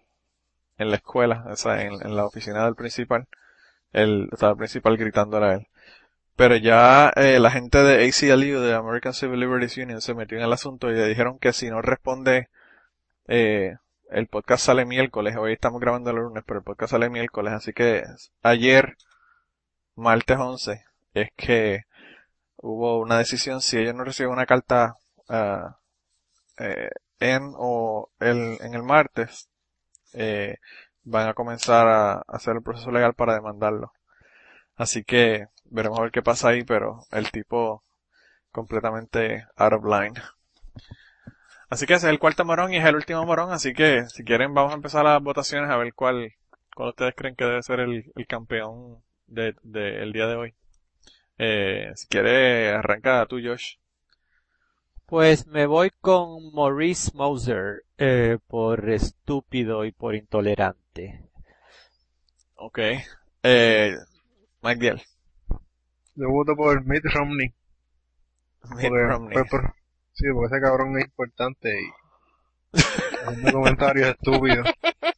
en 0.78 0.90
la 0.90 0.96
escuela, 0.96 1.44
o 1.48 1.56
sea, 1.56 1.82
en, 1.82 1.94
en 2.02 2.16
la 2.16 2.26
oficina 2.26 2.64
del 2.64 2.74
principal, 2.74 3.26
el, 3.92 4.28
estaba 4.32 4.52
el 4.52 4.58
principal 4.58 4.96
gritándole 4.96 5.46
a 5.46 5.52
él. 5.54 5.66
Pero 6.36 6.56
ya 6.56 7.10
eh, 7.16 7.38
la 7.40 7.50
gente 7.50 7.78
de 7.82 8.06
ACLU, 8.08 8.60
de 8.60 8.74
American 8.74 9.12
Civil 9.14 9.40
Liberties 9.40 9.76
Union, 9.76 10.00
se 10.00 10.14
metió 10.14 10.38
en 10.38 10.44
el 10.44 10.52
asunto 10.52 10.90
y 10.90 10.94
le 10.94 11.06
dijeron 11.06 11.38
que 11.38 11.52
si 11.52 11.68
no 11.70 11.82
responde, 11.82 12.48
eh, 13.28 13.76
el 14.10 14.26
podcast 14.28 14.64
sale 14.64 14.84
miércoles, 14.86 15.36
hoy 15.36 15.52
estamos 15.54 15.80
grabando 15.80 16.10
el 16.10 16.16
lunes, 16.16 16.42
pero 16.46 16.58
el 16.60 16.64
podcast 16.64 16.92
sale 16.92 17.10
miércoles, 17.10 17.52
así 17.52 17.72
que 17.72 18.02
ayer, 18.42 18.96
martes 19.94 20.38
11, 20.38 20.84
es 21.14 21.30
que 21.36 21.84
hubo 22.56 22.98
una 23.00 23.18
decisión, 23.18 23.60
si 23.60 23.78
ellos 23.78 23.94
no 23.94 24.04
reciben 24.04 24.32
una 24.32 24.46
carta 24.46 24.96
ah, 25.28 25.78
eh, 26.58 26.90
en 27.20 27.52
o 27.56 28.10
el, 28.20 28.58
en 28.60 28.74
el 28.74 28.82
martes, 28.82 29.48
eh, 30.14 30.56
van 31.04 31.28
a 31.28 31.34
comenzar 31.34 31.88
a 31.88 32.22
hacer 32.28 32.56
el 32.56 32.62
proceso 32.62 32.90
legal 32.90 33.14
para 33.14 33.34
demandarlo. 33.34 33.92
Así 34.76 35.04
que 35.04 35.46
veremos 35.66 35.98
a 35.98 36.02
ver 36.02 36.12
qué 36.12 36.22
pasa 36.22 36.48
ahí, 36.48 36.64
pero 36.64 37.04
el 37.10 37.30
tipo 37.30 37.84
completamente 38.52 39.46
out 39.56 39.72
of 39.74 39.84
line. 39.84 40.14
Así 41.70 41.86
que 41.86 41.94
ese 41.94 42.06
es 42.06 42.12
el 42.12 42.18
cuarto 42.18 42.44
morón 42.44 42.72
y 42.72 42.76
es 42.76 42.84
el 42.84 42.96
último 42.96 43.24
morón, 43.24 43.50
así 43.50 43.72
que 43.72 44.04
si 44.08 44.24
quieren 44.24 44.52
vamos 44.54 44.72
a 44.72 44.76
empezar 44.76 45.04
las 45.04 45.22
votaciones 45.22 45.70
a 45.70 45.76
ver 45.78 45.94
cuál, 45.94 46.34
cuál 46.74 46.90
ustedes 46.90 47.14
creen 47.16 47.34
que 47.34 47.46
debe 47.46 47.62
ser 47.62 47.80
el, 47.80 48.12
el 48.14 48.26
campeón 48.26 49.02
de, 49.26 49.54
el 49.72 50.12
día 50.12 50.26
de 50.26 50.36
hoy. 50.36 50.54
Eh, 51.44 51.90
si 51.96 52.06
quiere 52.06 52.68
arranca 52.70 53.26
tú 53.26 53.40
Josh. 53.42 53.74
Pues 55.06 55.44
me 55.48 55.66
voy 55.66 55.90
con 56.00 56.52
Maurice 56.54 57.10
Moser 57.14 57.82
eh, 57.98 58.38
por 58.46 58.88
estúpido 58.88 59.84
y 59.84 59.90
por 59.90 60.14
intolerante. 60.14 61.28
Ok. 62.54 62.78
Eh, 63.42 63.96
Mike 64.62 64.78
Diel. 64.80 65.02
Yo 66.14 66.28
voto 66.30 66.54
por 66.54 66.84
Mitt 66.86 67.04
Romney. 67.12 67.48
Mitt 68.76 68.88
Porque- 68.88 69.06
Romney. 69.08 69.34
por- 69.34 69.48
por- 69.48 69.74
sí, 70.12 70.24
porque 70.32 70.54
ese 70.54 70.62
cabrón 70.62 70.96
es 70.98 71.06
importante 71.06 71.76
y 71.82 72.72
haciendo 73.26 73.52
comentarios 73.52 74.10
estúpidos. 74.10 74.68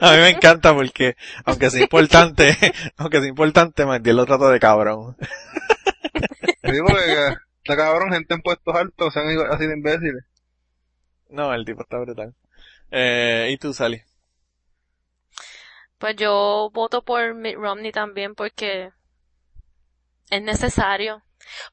A 0.00 0.12
mí 0.12 0.18
me 0.18 0.30
encanta 0.30 0.74
porque, 0.74 1.16
aunque 1.44 1.70
sea 1.70 1.82
importante, 1.82 2.56
aunque 2.96 3.18
sea 3.20 3.28
importante, 3.28 3.84
Mike 3.86 4.00
Diel 4.02 4.16
lo 4.16 4.26
trata 4.26 4.48
de 4.50 4.60
cabrón. 4.60 5.16
Sí, 6.64 6.72
porque 6.86 7.34
está 7.62 7.76
cabrón, 7.76 8.12
gente 8.12 8.34
en 8.34 8.42
puestos 8.42 8.74
altos 8.74 9.12
sean 9.12 9.26
así 9.50 9.66
de 9.66 9.74
imbéciles. 9.74 10.24
No, 11.28 11.52
el 11.54 11.64
tipo 11.64 11.82
está 11.82 11.98
brutal. 11.98 12.34
Eh, 12.90 13.48
¿y 13.52 13.58
tú, 13.58 13.72
Sally? 13.74 14.02
Pues 15.98 16.16
yo 16.16 16.70
voto 16.72 17.02
por 17.04 17.34
Mitt 17.34 17.56
Romney 17.56 17.90
también 17.92 18.34
porque 18.34 18.90
es 20.30 20.42
necesario. 20.42 21.22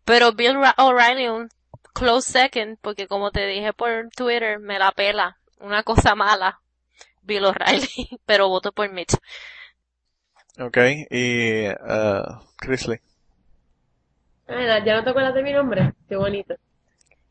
Pero 0.06 0.34
Bill 0.34 0.56
Ra- 0.56 0.76
O'Reilly 0.78 1.28
un 1.28 1.50
close 1.94 2.32
second 2.32 2.78
porque 2.82 3.08
como 3.08 3.32
te 3.32 3.46
dije 3.48 3.74
por 3.74 4.10
Twitter 4.16 4.60
me 4.60 4.80
la 4.80 4.92
pela. 4.92 5.38
Una 5.60 5.84
cosa 5.84 6.16
mala. 6.16 6.62
Bill 7.24 7.46
O'Reilly. 7.46 8.10
Pero 8.26 8.50
voto 8.50 8.72
por 8.72 8.92
Mitt. 8.92 9.14
Ok, 10.60 10.78
y, 11.10 11.68
uh, 11.70 12.40
Chrisley. 12.58 13.00
Mira, 14.48 14.84
ya 14.86 14.98
no 14.98 15.04
te 15.04 15.10
acuerdas 15.10 15.34
de 15.34 15.44
mi 15.44 15.52
nombre. 15.52 15.94
Qué 16.08 16.16
bonito. 16.16 16.56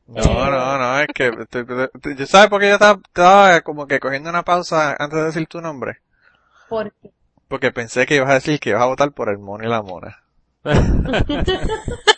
No, 0.08 0.50
no, 0.50 0.78
no, 0.78 1.00
es 1.00 1.06
que, 1.14 1.30
te- 1.46 1.64
te- 1.64 1.88
te- 1.88 2.16
yo 2.16 2.26
sabes 2.26 2.50
por 2.50 2.60
qué 2.60 2.68
yo 2.68 2.74
estaba, 2.74 3.00
estaba 3.02 3.60
como 3.62 3.86
que 3.86 4.00
cogiendo 4.00 4.28
una 4.30 4.42
pausa 4.42 4.94
antes 4.98 5.18
de 5.18 5.24
decir 5.26 5.46
tu 5.46 5.60
nombre. 5.60 5.98
Porque 6.68 7.12
Porque 7.48 7.70
pensé 7.70 8.04
que 8.04 8.16
ibas 8.16 8.30
a 8.30 8.34
decir 8.34 8.58
que 8.58 8.70
ibas 8.70 8.82
a 8.82 8.86
votar 8.86 9.12
por 9.12 9.28
el 9.28 9.38
mono 9.38 9.62
y 9.64 9.68
la 9.68 9.80
mona. 9.82 10.22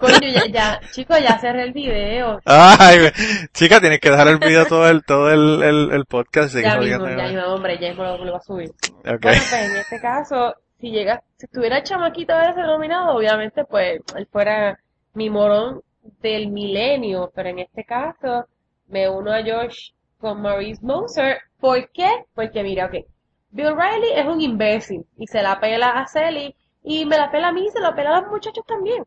Coño, 0.00 0.28
ya, 0.32 0.46
ya, 0.46 0.80
chicos, 0.92 1.18
ya 1.20 1.38
cerré 1.38 1.64
el 1.64 1.72
video. 1.72 2.40
Ay, 2.46 3.10
chica, 3.52 3.80
tienes 3.80 4.00
que 4.00 4.10
dejar 4.10 4.28
el 4.28 4.38
video 4.38 4.64
todo 4.64 4.88
el, 4.88 5.04
todo 5.04 5.30
el, 5.30 5.62
el, 5.62 5.92
el 5.92 6.06
podcast 6.06 6.54
Ya 6.54 6.78
mismo, 6.78 7.06
ya 7.06 7.28
mismo, 7.28 7.42
hombre, 7.52 7.78
ya 7.78 7.88
mismo 7.88 8.04
lo, 8.04 8.16
lo 8.16 8.32
voy 8.32 8.40
a 8.40 8.40
subir. 8.40 8.70
Ok. 8.70 9.04
Bueno, 9.04 9.20
pues 9.20 9.52
en 9.52 9.76
este 9.76 10.00
caso, 10.00 10.54
si 10.80 10.90
llega, 10.90 11.22
si 11.36 11.44
estuviera 11.44 11.76
el 11.76 11.84
chamaquito 11.84 12.32
a 12.32 12.48
ese 12.48 12.62
nominado, 12.62 13.14
obviamente, 13.14 13.64
pues, 13.66 14.00
él 14.16 14.26
fuera 14.32 14.78
mi 15.12 15.28
morón 15.28 15.82
del 16.22 16.48
milenio, 16.48 17.30
pero 17.34 17.50
en 17.50 17.58
este 17.58 17.84
caso, 17.84 18.46
me 18.88 19.06
uno 19.08 19.32
a 19.32 19.42
Josh 19.42 19.90
con 20.18 20.40
Maurice 20.40 20.80
Moser. 20.82 21.38
¿Por 21.60 21.90
qué? 21.90 22.24
Porque 22.34 22.62
mira, 22.62 22.86
ok, 22.86 23.04
Bill 23.50 23.76
Riley 23.76 24.12
es 24.14 24.26
un 24.26 24.40
imbécil 24.40 25.04
y 25.18 25.26
se 25.26 25.42
la 25.42 25.60
pela 25.60 25.90
a 25.90 26.06
Sally 26.06 26.54
y 26.82 27.04
me 27.04 27.18
la 27.18 27.30
pela 27.30 27.48
a 27.48 27.52
mí 27.52 27.66
y 27.66 27.70
se 27.70 27.80
la 27.80 27.94
pela 27.94 28.16
a 28.16 28.20
los 28.22 28.30
muchachos 28.30 28.64
también. 28.66 29.04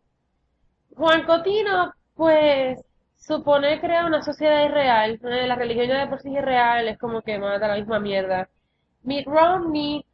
Juan 0.96 1.26
Cotino, 1.26 1.94
pues, 2.16 2.80
supone 3.18 3.80
crear 3.80 4.06
una 4.06 4.22
sociedad 4.22 4.66
irreal, 4.66 5.20
eh, 5.24 5.48
la 5.48 5.56
religión 5.56 5.88
ya 5.88 6.00
de 6.00 6.08
por 6.08 6.20
sí 6.22 6.30
es 6.30 6.36
irreal, 6.42 6.88
es 6.88 6.98
como 6.98 7.22
que 7.22 7.38
mata 7.40 7.68
la 7.68 7.76
misma 7.76 8.00
mierda. 8.00 8.50
Mitt 9.04 9.26
Romney, 9.28 10.06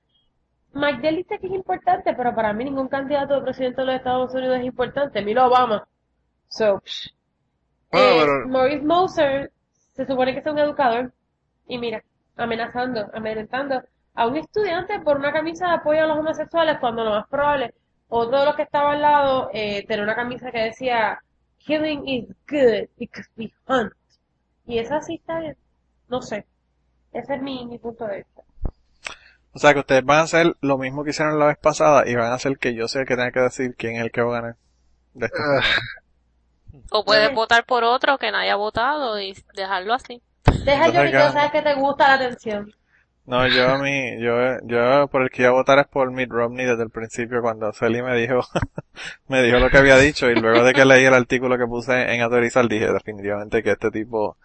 McDell 0.74 1.18
dice 1.18 1.40
que 1.40 1.48
es 1.48 1.54
importante, 1.54 2.14
pero 2.14 2.34
para 2.36 2.54
mí 2.54 2.64
ningún 2.66 2.88
candidato 2.88 3.36
de 3.36 3.42
presidente 3.42 3.82
de 3.82 3.88
los 3.88 3.96
Estados 3.96 4.34
Unidos 4.34 4.58
es 4.60 4.66
importante. 4.66 5.22
Mira 5.24 5.48
Obama. 5.48 5.88
So, 6.48 6.80
psh. 6.86 7.10
Bueno, 7.92 8.08
Eh, 8.08 8.20
pero- 8.22 8.48
Maurice 8.50 8.86
Moser 8.86 9.52
se 9.94 10.06
supone 10.06 10.34
que 10.34 10.40
es 10.40 10.46
un 10.46 10.60
educador. 10.60 11.12
Y 11.68 11.78
mira, 11.80 12.04
amenazando, 12.38 13.10
amedrentando 13.14 13.82
a 14.16 14.28
un 14.28 14.38
estudiante 14.38 15.00
por 15.00 15.18
una 15.18 15.32
camisa 15.32 15.68
de 15.68 15.74
apoyo 15.76 16.04
a 16.04 16.08
los 16.08 16.18
homosexuales 16.18 16.78
cuando 16.80 17.04
lo 17.04 17.12
más 17.12 17.28
probable, 17.28 17.74
otro 18.10 18.40
de 18.40 18.46
los 18.46 18.56
que 18.56 18.64
estaba 18.64 18.92
al 18.94 19.02
lado, 19.02 19.50
eh, 19.54 19.86
tenía 19.88 20.04
una 20.04 20.16
camisa 20.16 20.52
que 20.52 20.60
decía, 20.64 21.20
killing 21.60 22.08
is 22.08 22.26
good 22.50 22.88
because 22.98 23.30
we 23.38 23.52
hunt. 23.68 23.94
Y 24.66 24.80
esa 24.80 25.02
sí 25.02 25.16
está 25.16 25.40
bien. 25.40 25.56
No 26.10 26.22
sé. 26.22 26.46
Ese 27.14 27.36
es 27.36 27.42
mi, 27.42 27.66
mi 27.66 27.80
punto 27.80 28.06
de 28.06 28.18
vista. 28.18 28.42
O 29.52 29.58
sea 29.60 29.74
que 29.74 29.80
ustedes 29.80 30.06
van 30.06 30.20
a 30.20 30.24
hacer 30.24 30.56
lo 30.62 30.78
mismo 30.78 31.04
que 31.04 31.10
hicieron 31.10 31.40
la 31.40 31.48
vez 31.48 31.58
pasada 31.58 32.04
y 32.08 32.16
van 32.16 32.32
a 32.32 32.36
hacer 32.36 32.58
que 32.60 32.76
yo 32.76 32.88
sea 32.88 33.02
el 33.02 33.08
que 33.08 33.16
tenga 33.16 33.32
que 33.32 33.40
decir 33.40 33.76
quién 33.76 33.96
es 33.96 34.04
el 34.04 34.12
que 34.12 34.22
va 34.22 34.38
a 34.38 34.42
ganar. 34.42 34.56
De 35.14 35.26
esta 35.26 35.40
Ah. 35.42 35.64
O 36.92 37.04
puedes 37.04 37.30
Sí. 37.30 37.36
votar 37.36 37.66
por 37.66 37.84
otro 37.84 38.18
que 38.20 38.32
no 38.32 38.38
haya 38.38 38.56
votado 38.56 39.20
y 39.20 39.36
dejarlo 39.56 39.94
así. 39.96 40.22
Deja 40.66 40.88
yo 40.88 41.02
que 41.02 41.12
¿qué? 41.12 41.20
sabes 41.20 41.52
que 41.52 41.62
te 41.64 41.74
gusta 41.76 42.08
la 42.08 42.14
atención. 42.14 42.74
No, 43.26 43.48
yo 43.48 43.70
a 43.70 43.78
mí, 43.78 44.20
yo, 44.20 44.34
yo 44.64 45.08
por 45.08 45.22
el 45.22 45.30
que 45.30 45.44
iba 45.44 45.52
a 45.52 45.54
votar 45.54 45.78
es 45.78 45.88
por 45.88 46.12
Mitt 46.12 46.32
Romney 46.32 46.66
desde 46.66 46.82
el 46.82 46.90
principio 46.90 47.42
cuando 47.42 47.72
Sally 47.74 48.02
me 48.02 48.16
dijo, 48.18 48.42
me 49.28 49.44
dijo 49.44 49.60
lo 49.60 49.70
que 49.70 49.78
había 49.78 49.98
dicho 49.98 50.32
y 50.32 50.36
luego 50.36 50.64
de 50.64 50.74
que 50.74 50.84
leí 50.84 51.06
el 51.06 51.14
artículo 51.14 51.56
que 51.58 51.68
puse 51.68 52.12
en 52.12 52.22
Autorizar 52.22 52.68
dije 52.68 52.92
definitivamente 52.92 53.62
que 53.62 53.72
este 53.72 53.92
tipo 53.92 54.36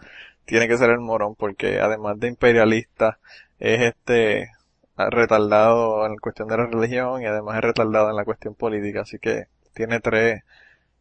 tiene 0.45 0.69
que 0.69 0.77
ser 0.77 0.91
el 0.91 1.01
morón 1.01 1.35
porque 1.35 1.81
además 1.81 2.21
de 2.21 2.29
imperialista 2.29 3.19
es 3.59 3.81
este 3.81 4.51
retardado 4.97 6.07
en 6.07 6.17
cuestión 6.17 6.49
de 6.49 6.57
la 6.59 6.67
religión 6.67 7.23
y 7.23 7.27
además 7.27 7.57
es 7.57 7.63
retardado 7.63 8.11
en 8.11 8.17
la 8.17 8.25
cuestión 8.25 8.55
política 8.55 9.01
así 9.01 9.19
que 9.19 9.47
tiene 9.73 10.01
tres, 10.01 10.43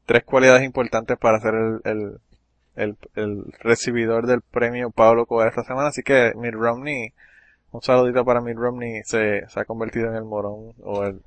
tres 0.05 0.23
cualidades 0.23 0.63
importantes 0.63 1.17
para 1.17 1.39
ser 1.39 1.53
el, 1.53 1.81
el, 1.83 2.17
el, 2.75 2.97
el 3.15 3.53
recibidor 3.59 4.25
del 4.25 4.41
premio 4.41 4.89
Pablo 4.89 5.25
Coelho 5.25 5.49
esta 5.49 5.63
semana 5.63 5.89
así 5.89 6.01
que 6.01 6.31
Mitt 6.35 6.53
Romney 6.53 7.13
un 7.73 7.81
saludito 7.81 8.23
para 8.23 8.39
Mitt 8.41 8.57
Romney 8.57 9.01
se, 9.03 9.47
se 9.49 9.59
ha 9.59 9.65
convertido 9.65 10.07
en 10.09 10.15
el 10.15 10.23
morón 10.23 10.73
o 10.83 11.03
el, 11.03 11.21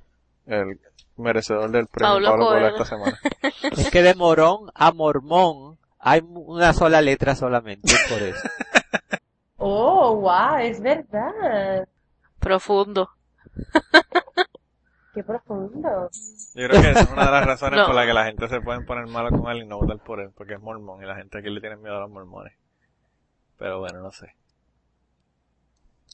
el 0.46 0.80
merecedor 1.16 1.70
del 1.70 1.86
premio 1.86 2.14
Pablo 2.14 2.28
Pablo, 2.30 2.46
Coelho 2.46 2.68
esta 2.68 2.84
semana. 2.84 3.18
Es 3.76 3.90
que 3.90 4.02
de 4.02 4.14
morón 4.14 4.70
a 4.74 4.92
mormón 4.92 5.76
hay 5.98 6.20
una 6.24 6.72
sola 6.72 7.00
letra 7.02 7.34
solamente, 7.34 7.92
por 8.08 8.22
eso. 8.22 8.48
Oh, 9.58 10.14
wow, 10.16 10.58
es 10.60 10.80
verdad. 10.80 11.88
Profundo. 12.38 13.08
Qué 15.14 15.24
profundo. 15.24 16.10
Yo 16.54 16.68
creo 16.68 16.82
que 16.82 16.90
esa 16.90 17.00
es 17.00 17.10
una 17.10 17.24
de 17.24 17.30
las 17.32 17.46
razones 17.62 17.80
No. 17.80 17.86
por 17.86 17.94
las 17.94 18.06
que 18.06 18.12
la 18.12 18.26
gente 18.26 18.48
se 18.48 18.60
puede 18.60 18.82
poner 18.82 19.06
malo 19.06 19.30
con 19.30 19.50
él 19.50 19.62
y 19.62 19.66
no 19.66 19.78
votar 19.78 19.98
por 19.98 20.20
él, 20.20 20.30
porque 20.36 20.54
es 20.54 20.60
mormón 20.60 21.02
y 21.02 21.06
la 21.06 21.16
gente 21.16 21.38
aquí 21.38 21.48
le 21.48 21.60
tiene 21.60 21.76
miedo 21.76 21.96
a 21.96 22.00
los 22.00 22.10
mormones. 22.10 22.52
Pero 23.58 23.80
bueno, 23.80 24.00
no 24.02 24.12
sé. 24.12 24.34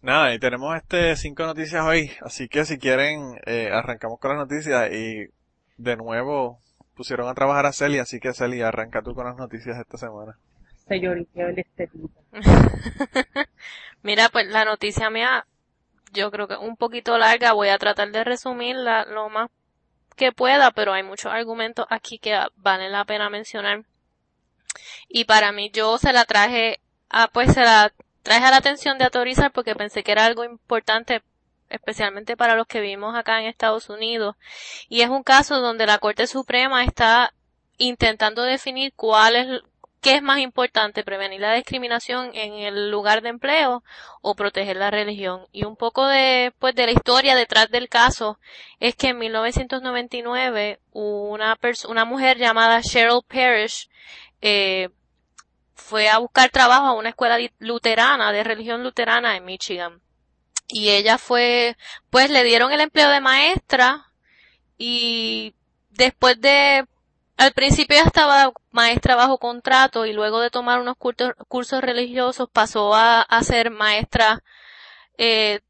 Nada, 0.02 0.34
y 0.34 0.40
tenemos 0.40 0.76
este 0.76 1.14
cinco 1.14 1.46
noticias 1.46 1.84
hoy, 1.84 2.10
así 2.22 2.48
que 2.48 2.64
si 2.64 2.76
quieren, 2.76 3.40
eh, 3.46 3.70
arrancamos 3.72 4.18
con 4.18 4.36
las 4.36 4.48
noticias 4.48 4.92
y 4.92 5.28
de 5.76 5.96
nuevo 5.96 6.60
pusieron 6.96 7.28
a 7.28 7.34
trabajar 7.34 7.66
a 7.66 7.72
Celia, 7.72 8.02
así 8.02 8.18
que 8.18 8.32
Celia, 8.32 8.66
arranca 8.66 9.00
tú 9.00 9.14
con 9.14 9.26
las 9.26 9.36
noticias 9.36 9.76
de 9.76 9.82
esta 9.82 9.98
semana. 9.98 10.36
Señorita 10.88 11.46
de 11.46 11.60
este 11.60 11.86
tipo. 11.86 12.10
Mira, 14.02 14.28
pues 14.28 14.48
la 14.48 14.64
noticia 14.64 15.08
mía, 15.08 15.46
yo 16.12 16.32
creo 16.32 16.48
que 16.48 16.56
un 16.56 16.76
poquito 16.76 17.16
larga, 17.16 17.52
voy 17.52 17.68
a 17.68 17.78
tratar 17.78 18.10
de 18.10 18.24
resumirla 18.24 19.04
lo 19.04 19.28
más 19.28 19.50
que 20.16 20.32
pueda, 20.32 20.72
pero 20.72 20.92
hay 20.92 21.04
muchos 21.04 21.32
argumentos 21.32 21.86
aquí 21.90 22.18
que 22.18 22.36
valen 22.56 22.90
la 22.90 23.04
pena 23.04 23.30
mencionar. 23.30 23.84
Y 25.08 25.26
para 25.26 25.52
mí 25.52 25.70
yo 25.72 25.96
se 25.98 26.12
la 26.12 26.24
traje, 26.24 26.80
ah, 27.08 27.30
pues 27.32 27.52
se 27.52 27.60
la 27.60 27.92
traje 28.22 28.44
a 28.44 28.50
la 28.50 28.58
atención 28.58 28.98
de 28.98 29.04
autorizar 29.04 29.52
porque 29.52 29.74
pensé 29.74 30.02
que 30.02 30.12
era 30.12 30.24
algo 30.24 30.44
importante, 30.44 31.22
especialmente 31.68 32.36
para 32.36 32.56
los 32.56 32.66
que 32.66 32.80
vivimos 32.80 33.14
acá 33.14 33.40
en 33.40 33.46
Estados 33.46 33.88
Unidos. 33.90 34.36
Y 34.88 35.02
es 35.02 35.08
un 35.08 35.22
caso 35.22 35.60
donde 35.60 35.86
la 35.86 35.98
Corte 35.98 36.26
Suprema 36.26 36.84
está 36.84 37.32
intentando 37.78 38.42
definir 38.42 38.92
cuál 38.94 39.36
es, 39.36 39.62
qué 40.00 40.16
es 40.16 40.22
más 40.22 40.38
importante, 40.38 41.04
prevenir 41.04 41.40
la 41.40 41.54
discriminación 41.54 42.30
en 42.34 42.54
el 42.54 42.90
lugar 42.90 43.22
de 43.22 43.30
empleo 43.30 43.82
o 44.20 44.34
proteger 44.34 44.76
la 44.76 44.90
religión. 44.90 45.46
Y 45.52 45.64
un 45.64 45.76
poco 45.76 46.06
de, 46.06 46.52
pues, 46.58 46.74
de 46.74 46.86
la 46.86 46.92
historia 46.92 47.34
detrás 47.34 47.70
del 47.70 47.88
caso 47.88 48.38
es 48.80 48.94
que 48.94 49.08
en 49.08 49.18
1999 49.18 50.80
una 50.92 51.58
una 51.88 52.04
mujer 52.04 52.36
llamada 52.36 52.82
Cheryl 52.82 53.22
Parrish, 53.26 53.88
eh, 54.40 54.90
fue 55.74 56.08
a 56.08 56.18
buscar 56.18 56.50
trabajo 56.50 56.86
a 56.86 56.92
una 56.94 57.10
escuela 57.10 57.38
luterana, 57.58 58.32
de 58.32 58.44
religión 58.44 58.82
luterana 58.82 59.36
en 59.36 59.44
Michigan. 59.44 60.00
Y 60.68 60.90
ella 60.90 61.18
fue, 61.18 61.76
pues 62.10 62.30
le 62.30 62.44
dieron 62.44 62.72
el 62.72 62.80
empleo 62.80 63.08
de 63.10 63.20
maestra 63.20 64.12
y 64.78 65.54
después 65.90 66.40
de 66.40 66.86
al 67.36 67.52
principio 67.52 67.96
estaba 68.04 68.52
maestra 68.70 69.16
bajo 69.16 69.38
contrato 69.38 70.06
y 70.06 70.12
luego 70.12 70.40
de 70.40 70.50
tomar 70.50 70.80
unos 70.80 70.96
cursos, 70.96 71.32
cursos 71.48 71.80
religiosos 71.82 72.48
pasó 72.50 72.94
a, 72.94 73.22
a 73.22 73.42
ser 73.42 73.70
maestra 73.70 74.42
eh, 75.18 75.60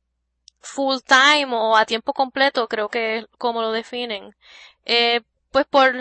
full 0.61 0.99
time 1.07 1.49
o 1.55 1.77
a 1.77 1.87
tiempo 1.87 2.13
completo, 2.13 2.69
creo 2.69 2.89
que 2.89 3.19
es 3.19 3.27
como 3.39 3.63
lo 3.63 3.73
definen. 3.73 4.37
Eh, 4.85 5.23
pues 5.51 5.67
por, 5.67 5.95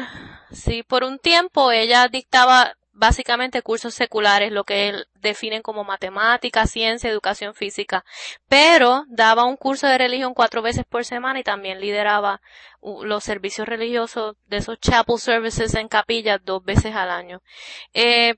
sí, 0.51 0.83
por 0.83 1.03
un 1.03 1.19
tiempo 1.19 1.71
ella 1.71 2.07
dictaba 2.07 2.75
básicamente 3.01 3.63
cursos 3.63 3.95
seculares, 3.95 4.51
lo 4.51 4.63
que 4.63 4.93
definen 5.15 5.63
como 5.63 5.83
matemática, 5.83 6.67
ciencia, 6.67 7.09
educación 7.09 7.55
física, 7.55 8.05
pero 8.47 9.05
daba 9.07 9.45
un 9.45 9.57
curso 9.57 9.87
de 9.87 9.97
religión 9.97 10.35
cuatro 10.35 10.61
veces 10.61 10.85
por 10.87 11.03
semana 11.03 11.39
y 11.39 11.43
también 11.43 11.81
lideraba 11.81 12.41
los 12.79 13.23
servicios 13.23 13.67
religiosos 13.67 14.35
de 14.45 14.57
esos 14.57 14.79
chapel 14.79 15.17
services 15.17 15.73
en 15.73 15.87
capillas 15.87 16.41
dos 16.45 16.63
veces 16.63 16.93
al 16.93 17.09
año. 17.09 17.41
Eh, 17.95 18.35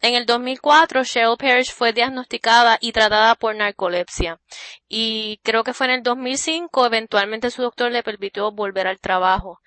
en 0.00 0.14
el 0.14 0.24
2004, 0.24 1.04
Cheryl 1.04 1.36
Parrish 1.36 1.74
fue 1.74 1.92
diagnosticada 1.92 2.78
y 2.80 2.92
tratada 2.92 3.34
por 3.34 3.54
narcolepsia. 3.54 4.40
Y 4.88 5.38
creo 5.42 5.64
que 5.64 5.74
fue 5.74 5.88
en 5.88 5.92
el 5.94 6.02
2005, 6.02 6.86
eventualmente 6.86 7.50
su 7.50 7.60
doctor 7.60 7.90
le 7.90 8.02
permitió 8.02 8.52
volver 8.52 8.86
al 8.86 9.00
trabajo. 9.00 9.60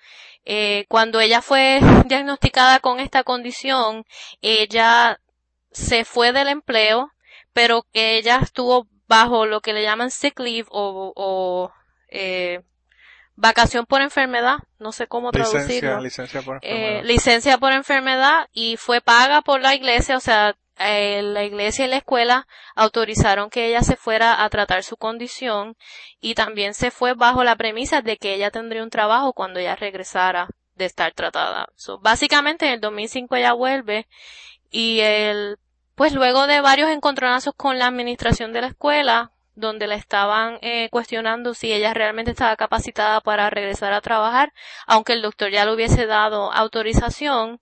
Eh, 0.44 0.86
cuando 0.88 1.20
ella 1.20 1.40
fue 1.42 1.80
diagnosticada 2.06 2.80
con 2.80 2.98
esta 3.00 3.22
condición, 3.24 4.04
ella 4.40 5.20
se 5.70 6.04
fue 6.04 6.32
del 6.32 6.48
empleo, 6.48 7.12
pero 7.52 7.86
que 7.92 8.16
ella 8.18 8.40
estuvo 8.42 8.88
bajo 9.08 9.46
lo 9.46 9.60
que 9.60 9.72
le 9.72 9.82
llaman 9.82 10.10
sick 10.10 10.38
leave 10.40 10.66
o, 10.70 11.12
o 11.14 11.72
eh, 12.08 12.60
vacación 13.36 13.86
por 13.86 14.00
enfermedad, 14.02 14.56
no 14.78 14.92
sé 14.92 15.06
cómo 15.06 15.30
traducirlo. 15.32 16.00
Licencia 16.00 16.42
por 16.42 16.56
Eh, 16.62 16.70
enfermedad. 16.70 17.04
licencia 17.04 17.58
por 17.58 17.72
enfermedad 17.72 18.48
y 18.52 18.76
fue 18.76 19.00
paga 19.00 19.42
por 19.42 19.60
la 19.60 19.74
iglesia, 19.74 20.16
o 20.16 20.20
sea, 20.20 20.54
la 20.78 21.44
iglesia 21.44 21.84
y 21.84 21.88
la 21.88 21.98
escuela 21.98 22.46
autorizaron 22.74 23.50
que 23.50 23.66
ella 23.66 23.82
se 23.82 23.96
fuera 23.96 24.44
a 24.44 24.50
tratar 24.50 24.82
su 24.82 24.96
condición 24.96 25.76
y 26.20 26.34
también 26.34 26.74
se 26.74 26.90
fue 26.90 27.14
bajo 27.14 27.44
la 27.44 27.56
premisa 27.56 28.00
de 28.00 28.16
que 28.16 28.34
ella 28.34 28.50
tendría 28.50 28.82
un 28.82 28.90
trabajo 28.90 29.32
cuando 29.32 29.60
ella 29.60 29.76
regresara 29.76 30.48
de 30.74 30.86
estar 30.86 31.12
tratada. 31.12 31.68
Básicamente 32.00 32.66
en 32.66 32.72
el 32.72 32.80
2005 32.80 33.36
ella 33.36 33.52
vuelve 33.52 34.08
y 34.70 35.00
el, 35.00 35.58
pues 35.94 36.12
luego 36.14 36.46
de 36.46 36.60
varios 36.60 36.90
encontronazos 36.90 37.54
con 37.54 37.78
la 37.78 37.86
administración 37.86 38.52
de 38.52 38.62
la 38.62 38.68
escuela, 38.68 39.32
donde 39.54 39.86
la 39.86 39.94
estaban 39.94 40.58
eh, 40.62 40.88
cuestionando 40.90 41.54
si 41.54 41.72
ella 41.72 41.94
realmente 41.94 42.30
estaba 42.30 42.56
capacitada 42.56 43.20
para 43.20 43.50
regresar 43.50 43.92
a 43.92 44.00
trabajar, 44.00 44.52
aunque 44.86 45.12
el 45.12 45.22
doctor 45.22 45.50
ya 45.50 45.64
le 45.64 45.72
hubiese 45.74 46.06
dado 46.06 46.52
autorización, 46.52 47.60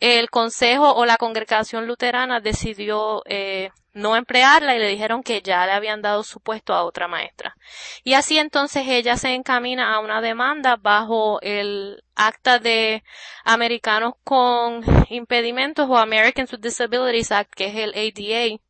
el 0.00 0.30
consejo 0.30 0.94
o 0.94 1.04
la 1.04 1.16
congregación 1.16 1.86
luterana 1.86 2.40
decidió 2.40 3.22
eh, 3.26 3.70
no 3.94 4.16
emplearla 4.16 4.74
y 4.74 4.78
le 4.78 4.88
dijeron 4.88 5.22
que 5.22 5.42
ya 5.42 5.66
le 5.66 5.72
habían 5.72 6.00
dado 6.00 6.22
su 6.22 6.40
puesto 6.40 6.72
a 6.74 6.84
otra 6.84 7.08
maestra. 7.08 7.56
Y 8.04 8.14
así 8.14 8.38
entonces 8.38 8.84
ella 8.88 9.16
se 9.16 9.34
encamina 9.34 9.94
a 9.94 10.00
una 10.00 10.20
demanda 10.20 10.76
bajo 10.76 11.40
el 11.42 12.02
acta 12.14 12.58
de 12.58 13.02
americanos 13.44 14.14
con 14.24 14.82
impedimentos 15.10 15.88
o 15.88 15.96
Americans 15.98 16.52
with 16.52 16.60
Disabilities 16.60 17.32
Act, 17.32 17.52
que 17.54 17.66
es 17.66 17.76
el 17.76 17.90
ADA, 17.90 18.60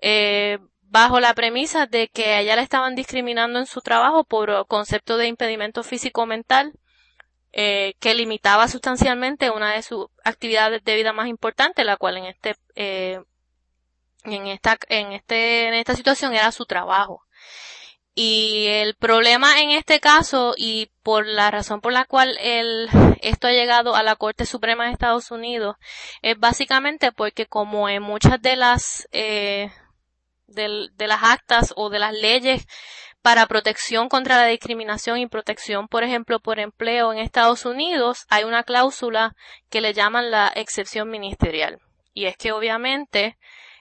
eh, 0.00 0.58
bajo 0.92 1.20
la 1.20 1.32
premisa 1.32 1.86
de 1.86 2.08
que 2.08 2.34
a 2.34 2.40
ella 2.40 2.54
la 2.54 2.62
estaban 2.62 2.94
discriminando 2.94 3.58
en 3.58 3.64
su 3.64 3.80
trabajo 3.80 4.24
por 4.24 4.66
concepto 4.66 5.16
de 5.16 5.26
impedimento 5.26 5.82
físico-mental, 5.82 6.74
eh, 7.52 7.94
que 7.98 8.14
limitaba 8.14 8.68
sustancialmente 8.68 9.50
una 9.50 9.72
de 9.72 9.82
sus 9.82 10.08
actividades 10.22 10.84
de 10.84 10.94
vida 10.94 11.14
más 11.14 11.28
importantes, 11.28 11.86
la 11.86 11.96
cual 11.96 12.18
en 12.18 12.26
este, 12.26 12.56
eh, 12.74 13.20
en 14.24 14.46
esta, 14.48 14.76
en 14.90 15.12
este, 15.12 15.68
en 15.68 15.74
esta 15.74 15.94
situación 15.94 16.34
era 16.34 16.52
su 16.52 16.66
trabajo. 16.66 17.22
Y 18.14 18.66
el 18.66 18.94
problema 18.94 19.62
en 19.62 19.70
este 19.70 19.98
caso 19.98 20.52
y 20.58 20.90
por 21.02 21.26
la 21.26 21.50
razón 21.50 21.80
por 21.80 21.94
la 21.94 22.04
cual 22.04 22.36
el, 22.38 22.90
esto 23.22 23.46
ha 23.46 23.52
llegado 23.52 23.96
a 23.96 24.02
la 24.02 24.16
Corte 24.16 24.44
Suprema 24.44 24.84
de 24.84 24.92
Estados 24.92 25.30
Unidos 25.30 25.76
es 26.20 26.38
básicamente 26.38 27.12
porque 27.12 27.46
como 27.46 27.88
en 27.88 28.02
muchas 28.02 28.42
de 28.42 28.56
las 28.56 29.08
eh, 29.12 29.70
de, 30.52 30.88
de 30.94 31.06
las 31.06 31.22
actas 31.22 31.72
o 31.76 31.90
de 31.90 31.98
las 31.98 32.12
leyes 32.12 32.66
para 33.22 33.46
protección 33.46 34.08
contra 34.08 34.36
la 34.36 34.46
discriminación 34.46 35.18
y 35.18 35.28
protección, 35.28 35.86
por 35.86 36.02
ejemplo, 36.02 36.40
por 36.40 36.58
empleo 36.58 37.12
en 37.12 37.18
Estados 37.18 37.64
Unidos, 37.64 38.26
hay 38.28 38.44
una 38.44 38.64
cláusula 38.64 39.34
que 39.70 39.80
le 39.80 39.94
llaman 39.94 40.30
la 40.30 40.52
excepción 40.54 41.08
ministerial. 41.08 41.78
Y 42.14 42.26
es 42.26 42.36
que 42.36 42.52
obviamente 42.52 43.38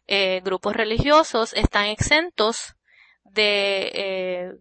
eh, 0.08 0.42
grupos 0.44 0.76
religiosos 0.76 1.54
están 1.54 1.86
exentos 1.86 2.76
de, 3.24 3.92
eh, 3.94 4.52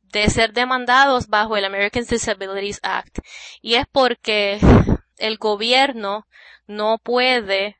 de 0.00 0.30
ser 0.30 0.52
demandados 0.52 1.28
bajo 1.28 1.56
el 1.56 1.66
American 1.66 2.04
Disabilities 2.04 2.80
Act. 2.82 3.18
Y 3.60 3.74
es 3.74 3.84
porque 3.90 4.58
el 5.18 5.36
gobierno 5.36 6.26
no 6.66 6.98
puede 7.02 7.76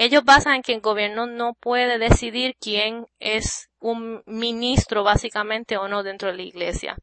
ellos 0.00 0.24
basan 0.24 0.54
en 0.54 0.62
que 0.62 0.72
el 0.72 0.80
gobierno 0.80 1.26
no 1.26 1.52
puede 1.52 1.98
decidir 1.98 2.56
quién 2.58 3.06
es 3.18 3.68
un 3.80 4.22
ministro 4.24 5.04
básicamente 5.04 5.76
o 5.76 5.88
no 5.88 6.02
dentro 6.02 6.30
de 6.30 6.38
la 6.38 6.42
iglesia, 6.42 6.96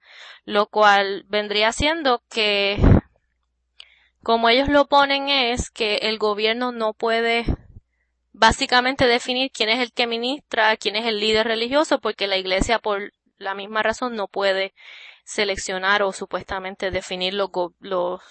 lo 0.45 0.65
cual 0.65 1.23
vendría 1.27 1.71
siendo 1.73 2.23
que 2.27 2.79
como 4.23 4.49
ellos 4.49 4.67
lo 4.67 4.87
ponen 4.87 5.29
es 5.29 5.69
que 5.69 5.97
el 5.97 6.17
gobierno 6.17 6.71
no 6.71 6.93
puede 6.93 7.45
básicamente 8.33 9.05
definir 9.05 9.51
quién 9.51 9.69
es 9.69 9.79
el 9.79 9.93
que 9.93 10.07
ministra, 10.07 10.75
quién 10.75 10.95
es 10.95 11.05
el 11.05 11.19
líder 11.19 11.45
religioso, 11.45 11.99
porque 11.99 12.25
la 12.25 12.37
iglesia 12.37 12.79
por 12.79 13.13
la 13.37 13.53
misma 13.53 13.83
razón 13.83 14.15
no 14.15 14.27
puede 14.27 14.73
seleccionar 15.23 16.01
o 16.01 16.13
supuestamente 16.13 16.89
definir 16.89 17.35
los, 17.35 17.51
los 17.79 18.23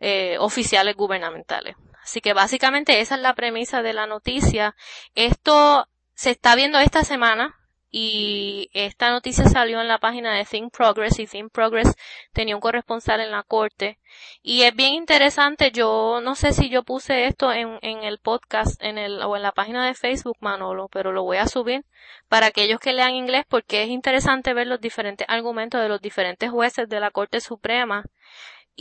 eh, 0.00 0.36
oficiales 0.38 0.96
gubernamentales. 0.96 1.76
Así 2.10 2.20
que 2.20 2.32
básicamente 2.32 2.98
esa 2.98 3.14
es 3.14 3.20
la 3.20 3.34
premisa 3.34 3.82
de 3.82 3.92
la 3.92 4.08
noticia. 4.08 4.74
Esto 5.14 5.86
se 6.12 6.32
está 6.32 6.56
viendo 6.56 6.80
esta 6.80 7.04
semana 7.04 7.54
y 7.88 8.68
esta 8.72 9.10
noticia 9.10 9.44
salió 9.44 9.80
en 9.80 9.86
la 9.86 9.98
página 9.98 10.34
de 10.34 10.44
Think 10.44 10.76
Progress 10.76 11.20
y 11.20 11.28
Think 11.28 11.52
Progress 11.52 11.94
tenía 12.32 12.56
un 12.56 12.60
corresponsal 12.60 13.20
en 13.20 13.30
la 13.30 13.44
corte 13.44 14.00
y 14.42 14.62
es 14.62 14.74
bien 14.74 14.94
interesante 14.94 15.70
yo 15.72 16.20
no 16.22 16.34
sé 16.34 16.52
si 16.52 16.68
yo 16.68 16.84
puse 16.84 17.26
esto 17.26 17.52
en, 17.52 17.78
en 17.82 18.04
el 18.04 18.18
podcast 18.18 18.80
en 18.82 18.96
el 18.96 19.20
o 19.22 19.36
en 19.36 19.42
la 19.42 19.50
página 19.50 19.86
de 19.86 19.94
Facebook 19.94 20.36
Manolo 20.38 20.88
pero 20.88 21.10
lo 21.10 21.24
voy 21.24 21.38
a 21.38 21.48
subir 21.48 21.84
para 22.28 22.46
aquellos 22.46 22.78
que 22.78 22.92
lean 22.92 23.14
inglés 23.14 23.44
porque 23.48 23.82
es 23.82 23.88
interesante 23.88 24.54
ver 24.54 24.68
los 24.68 24.80
diferentes 24.80 25.26
argumentos 25.28 25.80
de 25.80 25.88
los 25.88 26.00
diferentes 26.00 26.48
jueces 26.48 26.88
de 26.88 27.00
la 27.00 27.10
Corte 27.10 27.40
Suprema 27.40 28.04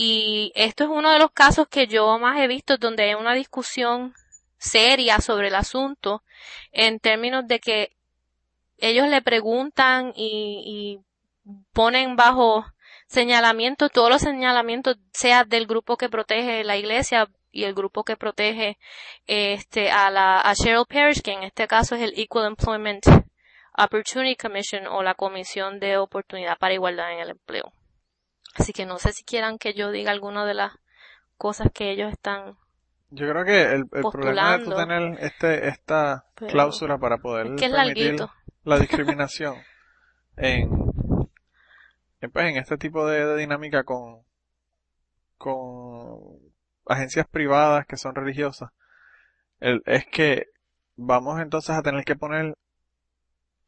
y 0.01 0.53
esto 0.55 0.85
es 0.85 0.89
uno 0.89 1.11
de 1.11 1.19
los 1.19 1.31
casos 1.31 1.67
que 1.67 1.85
yo 1.85 2.17
más 2.19 2.39
he 2.39 2.47
visto 2.47 2.77
donde 2.77 3.03
hay 3.03 3.15
una 3.15 3.33
discusión 3.33 4.13
seria 4.57 5.19
sobre 5.19 5.49
el 5.49 5.55
asunto 5.55 6.23
en 6.71 7.01
términos 7.01 7.45
de 7.49 7.59
que 7.59 7.97
ellos 8.77 9.09
le 9.09 9.21
preguntan 9.21 10.13
y, 10.15 11.01
ponen 11.73 12.15
bajo 12.15 12.65
señalamiento, 13.07 13.89
todos 13.89 14.09
los 14.09 14.21
señalamientos, 14.21 14.95
sea 15.11 15.43
del 15.43 15.67
grupo 15.67 15.97
que 15.97 16.07
protege 16.07 16.63
la 16.63 16.77
iglesia 16.77 17.27
y 17.51 17.65
el 17.65 17.73
grupo 17.73 18.05
que 18.05 18.15
protege 18.15 18.77
este 19.27 19.91
a 19.91 20.09
la 20.11 20.39
a 20.39 20.55
Cheryl 20.55 20.85
Parrish, 20.87 21.21
que 21.21 21.33
en 21.33 21.43
este 21.43 21.67
caso 21.67 21.95
es 21.95 22.03
el 22.03 22.13
Equal 22.17 22.45
Employment 22.45 23.03
Opportunity 23.77 24.37
Commission 24.37 24.87
o 24.87 25.03
la 25.03 25.15
Comisión 25.15 25.81
de 25.81 25.97
Oportunidad 25.97 26.57
para 26.57 26.73
Igualdad 26.73 27.11
en 27.11 27.19
el 27.19 27.31
Empleo. 27.31 27.73
Así 28.55 28.73
que 28.73 28.85
no 28.85 28.97
sé 28.99 29.13
si 29.13 29.23
quieran 29.23 29.57
que 29.57 29.73
yo 29.73 29.91
diga 29.91 30.11
alguna 30.11 30.45
de 30.45 30.53
las 30.55 30.73
cosas 31.37 31.69
que 31.73 31.91
ellos 31.91 32.11
están 32.11 32.57
Yo 33.11 33.29
creo 33.29 33.45
que 33.45 33.61
el, 33.63 33.85
el 33.91 34.03
problema 34.11 34.57
de 34.57 34.65
tú 34.65 34.75
tener 34.75 35.17
este, 35.23 35.67
esta 35.69 36.25
Pero- 36.35 36.51
cláusula 36.51 36.97
para 36.97 37.17
poder 37.19 37.47
es 37.47 37.59
que 37.59 37.65
es 37.67 37.71
permitir 37.71 38.05
larguito. 38.15 38.31
la 38.63 38.79
discriminación 38.79 39.55
en, 40.37 40.69
en, 42.21 42.31
pues, 42.31 42.45
en 42.49 42.57
este 42.57 42.77
tipo 42.77 43.05
de, 43.07 43.25
de 43.25 43.35
dinámica 43.37 43.83
con, 43.83 44.23
con 45.37 46.39
agencias 46.87 47.27
privadas 47.27 47.85
que 47.85 47.97
son 47.97 48.15
religiosas, 48.15 48.71
el- 49.59 49.83
es 49.85 50.05
que 50.07 50.47
vamos 50.95 51.39
entonces 51.39 51.75
a 51.75 51.81
tener 51.81 52.03
que 52.03 52.15
poner 52.15 52.55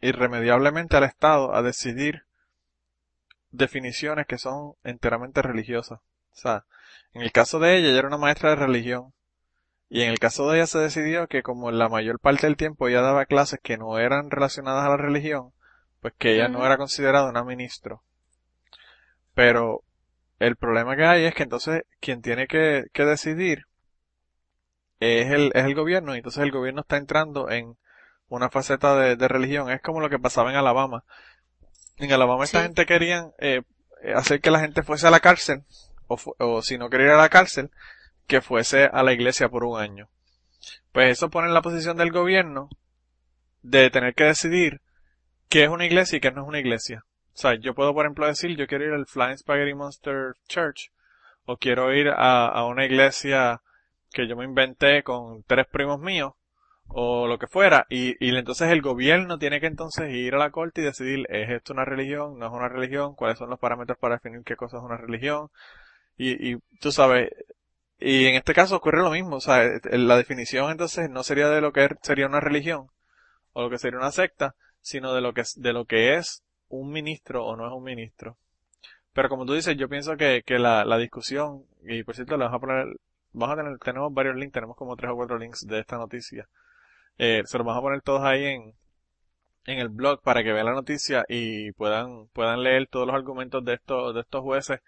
irremediablemente 0.02 0.98
al 0.98 1.04
Estado 1.04 1.54
a 1.54 1.62
decidir 1.62 2.26
definiciones 3.52 4.28
que 4.28 4.38
son 4.38 4.74
enteramente 4.84 5.42
religiosas. 5.42 6.00
O 6.32 6.36
sea, 6.36 6.66
en 7.14 7.22
el 7.22 7.32
caso 7.32 7.60
de 7.60 7.78
ella, 7.78 7.90
ella 7.90 8.00
era 8.00 8.08
una 8.08 8.18
maestra 8.18 8.52
de 8.52 8.56
religión. 8.56 9.14
Y 9.90 10.04
en 10.04 10.10
el 10.10 10.20
caso 10.20 10.50
de 10.50 10.58
ella 10.58 10.68
se 10.68 10.80
decidió 10.80 11.28
que 11.28 11.44
como 11.44 11.70
la 11.72 11.90
mayor 11.90 12.20
parte 12.20 12.48
del 12.48 12.56
tiempo 12.56 12.88
ella 12.88 13.02
daba 13.02 13.26
clases 13.26 13.60
que 13.62 13.78
no 13.78 14.00
eran 14.00 14.32
relacionadas 14.32 14.86
a 14.86 14.90
la 14.90 14.98
religión, 14.98 15.52
pues 16.00 16.14
que 16.18 16.36
ella 16.36 16.48
no 16.48 16.66
era 16.66 16.78
considerada 16.78 17.30
una 17.30 17.44
ministro. 17.44 18.02
Pero 19.34 19.84
el 20.40 20.56
problema 20.56 20.96
que 20.96 21.06
hay 21.06 21.26
es 21.26 21.36
que 21.36 21.44
entonces 21.44 21.84
quien 22.00 22.22
tiene 22.22 22.48
que, 22.48 22.86
que 22.94 23.04
decidir 23.04 23.66
es 25.02 25.32
el, 25.32 25.52
es 25.54 25.66
el 25.66 25.76
gobierno 25.76 26.16
y 26.16 26.20
entonces 26.20 26.44
el 26.44 26.52
gobierno 26.52 26.82
está 26.82 26.96
entrando 26.98 27.50
en 27.50 27.76
una 28.30 28.50
faceta 28.50 28.96
de, 28.96 29.18
de 29.18 29.28
religión. 29.28 29.70
Es 29.70 29.82
como 29.82 30.00
lo 30.00 30.10
que 30.10 30.20
pasaba 30.20 30.52
en 30.52 30.56
Alabama. 30.56 31.04
En 31.98 32.12
Alabama 32.12 32.44
esta 32.44 32.64
gente 32.64 32.86
querían 32.86 33.32
eh, 33.40 33.62
hacer 34.16 34.42
que 34.42 34.52
la 34.52 34.60
gente 34.60 34.84
fuese 34.84 35.08
a 35.08 35.12
la 35.12 35.20
cárcel 35.20 35.64
o, 36.08 36.18
o 36.40 36.62
si 36.62 36.78
no 36.78 36.90
quería 36.90 37.08
ir 37.08 37.14
a 37.14 37.18
la 37.18 37.30
cárcel, 37.30 37.72
que 38.28 38.42
fuese 38.42 38.86
a 38.86 39.04
la 39.04 39.14
iglesia 39.14 39.50
por 39.50 39.64
un 39.64 39.80
año. 39.80 40.10
Pues 40.92 41.12
eso 41.12 41.30
pone 41.30 41.48
en 41.48 41.54
la 41.54 41.62
posición 41.62 41.98
del 41.98 42.12
gobierno 42.12 42.70
de 43.62 43.90
tener 43.90 44.14
que 44.14 44.26
decidir 44.26 44.82
qué 45.50 45.64
es 45.64 45.70
una 45.70 45.86
iglesia 45.86 46.18
y 46.18 46.20
qué 46.20 46.32
no 46.32 46.42
es 46.42 46.48
una 46.48 46.60
iglesia. 46.60 47.04
O 47.34 47.38
sea, 47.38 47.56
yo 47.56 47.74
puedo, 47.74 47.94
por 47.94 48.06
ejemplo, 48.06 48.28
decir, 48.28 48.56
yo 48.58 48.68
quiero 48.68 48.86
ir 48.86 48.94
al 48.94 49.08
Flying 49.08 49.38
Spaghetti 49.38 49.74
Monster 49.74 50.36
Church, 50.48 50.92
o 51.46 51.58
quiero 51.58 51.94
ir 51.94 52.10
a, 52.10 52.48
a 52.48 52.66
una 52.66 52.86
iglesia 52.86 53.62
que 54.12 54.28
yo 54.28 54.36
me 54.36 54.46
inventé 54.46 55.04
con 55.04 55.44
tres 55.44 55.66
primos 55.68 56.00
míos, 56.00 56.34
o 56.94 57.28
lo 57.28 57.38
que 57.40 57.48
fuera, 57.48 57.86
y, 57.90 58.16
y 58.26 58.36
entonces 58.36 58.70
el 58.70 58.82
gobierno 58.82 59.38
tiene 59.40 59.60
que 59.60 59.68
entonces 59.68 60.12
ir 60.12 60.36
a 60.36 60.40
la 60.40 60.52
corte 60.52 60.82
y 60.82 60.84
decidir, 60.86 61.26
¿es 61.30 61.50
esto 61.50 61.74
una 61.74 61.86
religión? 61.86 62.38
¿No 62.40 62.48
es 62.48 62.52
una 62.52 62.70
religión? 62.70 63.16
¿Cuáles 63.16 63.38
son 63.38 63.50
los 63.50 63.60
parámetros 63.60 63.98
para 63.98 64.16
definir 64.16 64.44
qué 64.44 64.56
cosa 64.56 64.78
es 64.78 64.84
una 64.84 64.98
religión? 64.98 65.50
Y, 66.18 66.54
y 66.54 66.58
tú 66.80 66.92
sabes, 66.92 67.30
y 68.00 68.26
en 68.26 68.36
este 68.36 68.54
caso 68.54 68.76
ocurre 68.76 69.02
lo 69.02 69.12
mismo, 69.12 69.38
o 69.38 69.42
sea, 69.42 69.64
la 69.84 70.18
definición 70.18 70.72
entonces 70.72 71.10
no 71.10 71.24
sería 71.24 71.50
de 71.50 71.62
lo 71.62 71.72
que 71.72 71.88
sería 72.02 72.26
una 72.28 72.40
religión, 72.40 72.88
o 73.54 73.62
lo 73.64 73.70
que 73.70 73.78
sería 73.78 74.00
una 74.00 74.12
secta, 74.12 74.56
sino 74.82 75.14
de 75.14 75.22
lo 75.22 75.34
que, 75.34 75.44
de 75.58 75.74
lo 75.74 75.86
que 75.86 76.16
es 76.16 76.44
un 76.68 76.92
ministro 76.92 77.46
o 77.46 77.56
no 77.56 77.68
es 77.68 77.74
un 77.74 77.84
ministro. 77.84 78.38
Pero 79.14 79.30
como 79.30 79.46
tú 79.46 79.54
dices, 79.54 79.78
yo 79.78 79.90
pienso 79.90 80.18
que, 80.18 80.44
que 80.46 80.58
la, 80.58 80.86
la 80.86 80.98
discusión, 80.98 81.66
y 81.84 82.04
por 82.04 82.16
cierto, 82.16 82.38
le 82.38 82.46
vamos 82.46 82.58
a 82.58 82.60
poner, 82.60 82.88
vamos 83.34 83.54
a 83.54 83.62
tener, 83.62 83.78
tenemos 83.80 84.14
varios 84.14 84.36
links, 84.36 84.54
tenemos 84.54 84.76
como 84.76 84.96
tres 84.96 85.12
o 85.12 85.16
cuatro 85.16 85.38
links 85.38 85.68
de 85.68 85.80
esta 85.80 85.98
noticia. 85.98 86.48
Eh, 87.18 87.44
se 87.46 87.58
los 87.58 87.66
vamos 87.68 87.80
a 87.80 87.84
poner 87.84 88.02
todos 88.02 88.22
ahí 88.24 88.46
en, 88.46 88.74
en 89.66 89.80
el 89.80 89.90
blog 89.90 90.22
para 90.22 90.44
que 90.44 90.54
vean 90.54 90.66
la 90.66 90.74
noticia 90.74 91.24
y 91.28 91.72
puedan, 91.74 92.28
puedan 92.34 92.64
leer 92.64 92.88
todos 92.88 93.06
los 93.08 93.16
argumentos 93.16 93.64
de 93.64 93.76
estos, 93.76 94.14
de 94.16 94.22
estos 94.22 94.42
jueces, 94.42 94.80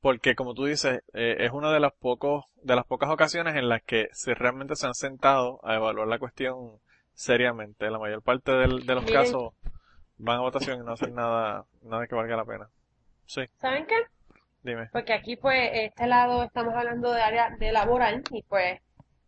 porque 0.00 0.34
como 0.34 0.54
tú 0.54 0.64
dices, 0.64 1.02
eh, 1.14 1.36
es 1.40 1.50
una 1.52 1.72
de 1.72 1.80
las 1.80 1.92
pocos, 1.92 2.44
de 2.62 2.76
las 2.76 2.86
pocas 2.86 3.10
ocasiones 3.10 3.56
en 3.56 3.68
las 3.68 3.82
que 3.82 4.08
se 4.12 4.34
realmente 4.34 4.76
se 4.76 4.86
han 4.86 4.94
sentado 4.94 5.60
a 5.64 5.74
evaluar 5.74 6.08
la 6.08 6.18
cuestión 6.18 6.78
seriamente. 7.14 7.90
La 7.90 7.98
mayor 7.98 8.22
parte 8.22 8.52
del- 8.52 8.86
de 8.86 8.94
los 8.94 9.04
Miren. 9.04 9.22
casos 9.22 9.52
van 10.18 10.38
a 10.38 10.42
votación 10.42 10.80
y 10.80 10.84
no 10.84 10.92
hacen 10.92 11.14
nada, 11.14 11.64
nada 11.82 12.06
que 12.06 12.14
valga 12.14 12.36
la 12.36 12.44
pena. 12.44 12.68
Sí, 13.26 13.42
¿Saben 13.60 13.86
qué? 13.86 13.94
dime. 14.62 14.88
Porque 14.92 15.12
aquí, 15.12 15.36
pues, 15.36 15.70
este 15.72 16.06
lado 16.06 16.44
estamos 16.44 16.74
hablando 16.74 17.12
de 17.12 17.22
área 17.22 17.50
de 17.58 17.72
laboral 17.72 18.22
y, 18.30 18.42
pues, 18.42 18.80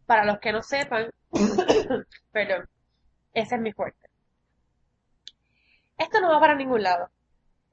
para 0.06 0.24
los 0.24 0.38
que 0.38 0.52
no 0.52 0.62
sepan, 0.62 1.10
perdón, 2.32 2.68
ese 3.32 3.54
es 3.56 3.60
mi 3.60 3.72
fuerte. 3.72 4.08
Esto 5.98 6.20
no 6.20 6.30
va 6.30 6.40
para 6.40 6.54
ningún 6.54 6.82
lado. 6.82 7.08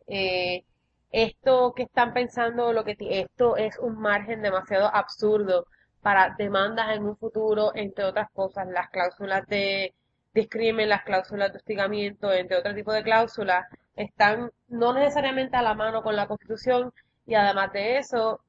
Eh, 0.08 0.64
esto 1.12 1.74
que 1.76 1.84
están 1.84 2.14
pensando, 2.14 2.74
lo 2.74 2.84
que 2.84 2.96
esto 3.00 3.58
es 3.58 3.78
un 3.80 4.00
margen 4.00 4.42
demasiado 4.42 4.94
absurdo 4.94 5.66
para 6.02 6.36
demandas 6.38 6.96
en 6.96 7.06
un 7.06 7.18
futuro, 7.18 7.72
entre 7.76 8.06
otras 8.06 8.30
cosas, 8.32 8.68
las 8.68 8.90
cláusulas 8.90 9.46
de 9.48 9.94
discrimen, 10.34 10.90
las 10.90 11.04
cláusulas 11.04 11.52
de 11.52 11.58
hostigamiento, 11.58 12.32
entre 12.32 12.58
otro 12.58 12.74
tipo 12.74 12.94
de 12.94 13.04
cláusulas, 13.04 13.66
están 13.96 14.52
no 14.68 14.94
necesariamente 14.94 15.58
a 15.58 15.62
la 15.62 15.74
mano 15.76 16.02
con 16.02 16.16
la 16.16 16.28
Constitución 16.28 16.94
y 17.26 17.36
además 17.36 17.72
de 17.74 17.98
eso, 17.98 18.42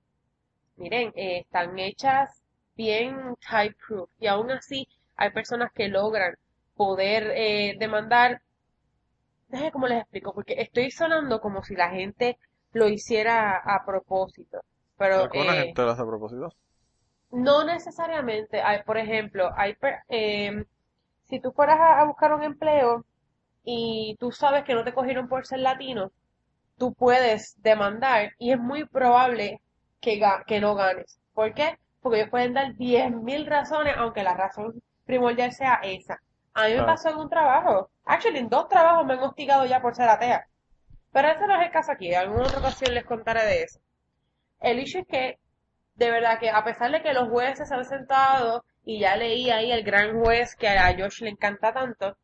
miren, 0.77 1.13
eh, 1.17 1.41
están 1.41 1.79
hechas 1.79 2.43
bien 2.77 3.37
type 3.49 3.77
proof 3.87 4.09
y 4.19 4.27
aún 4.29 4.51
así 4.51 4.89
hay 5.23 5.31
personas 5.33 5.73
que 5.73 5.89
logran 5.89 6.35
poder 6.77 7.33
eh, 7.37 7.77
demandar. 7.79 8.43
Déjenme 9.49 9.71
cómo 9.71 9.87
les 9.87 10.01
explico, 10.01 10.35
porque 10.35 10.55
estoy 10.61 10.91
sonando 10.91 11.41
como 11.41 11.63
si 11.63 11.77
la 11.77 11.91
gente 11.91 12.39
lo 12.73 12.89
hiciera 12.89 13.57
a 13.57 13.85
propósito, 13.87 14.61
pero 14.97 15.31
Alguna 15.31 15.55
eh, 15.55 15.57
gente 15.57 15.81
lo 15.83 15.91
hace 15.93 16.03
a 16.03 16.07
propósito. 16.07 16.55
no 17.31 17.65
necesariamente. 17.65 18.61
Hay, 18.63 18.83
por 18.85 18.97
ejemplo, 18.99 19.51
hay, 19.57 19.77
em, 20.09 20.65
si 21.25 21.41
tú 21.41 21.53
fueras 21.53 21.79
a, 21.81 22.01
a 22.01 22.05
buscar 22.07 22.33
un 22.35 22.43
empleo 22.45 23.05
y 23.65 24.17
tú 24.21 24.33
sabes 24.33 24.65
que 24.65 24.75
no 24.75 24.85
te 24.85 24.95
cogieron 24.95 25.29
por 25.29 25.47
ser 25.47 25.61
latino, 25.61 26.13
tú 26.79 26.95
puedes 26.95 27.57
demandar 27.63 28.33
y 28.39 28.53
es 28.53 28.59
muy 28.61 28.87
probable 28.87 29.61
que, 30.01 30.21
que 30.47 30.61
no 30.61 30.75
ganes. 30.77 31.21
¿Por 31.35 31.55
qué? 31.55 31.79
Porque 32.03 32.21
ellos 32.21 32.31
pueden 32.31 32.55
dar 32.55 32.75
10.000 32.77 33.47
razones, 33.47 33.95
aunque 33.99 34.25
la 34.25 34.35
razón 34.37 34.83
primordial 35.05 35.53
sea 35.53 35.81
esa. 35.83 36.21
A 36.55 36.67
mí 36.69 36.75
me 36.75 36.85
pasó 36.85 37.11
en 37.11 37.17
un 37.19 37.29
trabajo. 37.31 37.91
Actually, 38.05 38.39
en 38.41 38.49
dos 38.49 38.69
trabajos 38.69 39.07
me 39.07 39.15
han 39.15 39.21
hostigado 39.21 39.65
ya 39.67 39.81
por 39.81 39.95
ser 39.95 40.09
atea. 40.09 40.47
Pero 41.13 41.29
ese 41.29 41.47
no 41.47 41.57
es 41.61 41.67
el 41.67 41.73
caso 41.73 41.93
aquí. 41.93 42.09
En 42.09 42.21
alguna 42.21 42.47
otra 42.47 42.61
ocasión 42.61 42.95
les 42.95 43.05
contaré 43.05 43.45
de 43.45 43.63
eso. 43.65 43.81
El 44.61 44.79
issue 44.81 45.01
es 45.01 45.07
que, 45.07 45.39
de 45.97 46.11
verdad 46.11 46.39
que 46.39 46.51
a 46.51 46.65
pesar 46.65 46.91
de 46.93 47.03
que 47.03 47.13
los 47.13 47.29
jueces 47.29 47.69
se 47.69 47.75
han 47.75 47.85
sentado 47.85 48.65
y 48.85 49.01
ya 49.01 49.17
leí 49.17 49.51
ahí 49.51 49.71
el 49.73 49.85
gran 49.85 50.19
juez 50.21 50.57
que 50.57 50.69
a 50.69 50.95
Josh 50.99 51.23
le 51.23 51.31
encanta 51.31 51.73
tanto, 51.73 52.17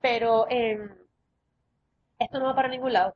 pero 0.00 0.46
em, 0.50 0.90
esto 2.18 2.38
no 2.38 2.46
va 2.46 2.54
para 2.54 2.68
ningún 2.68 2.92
lado. 2.92 3.14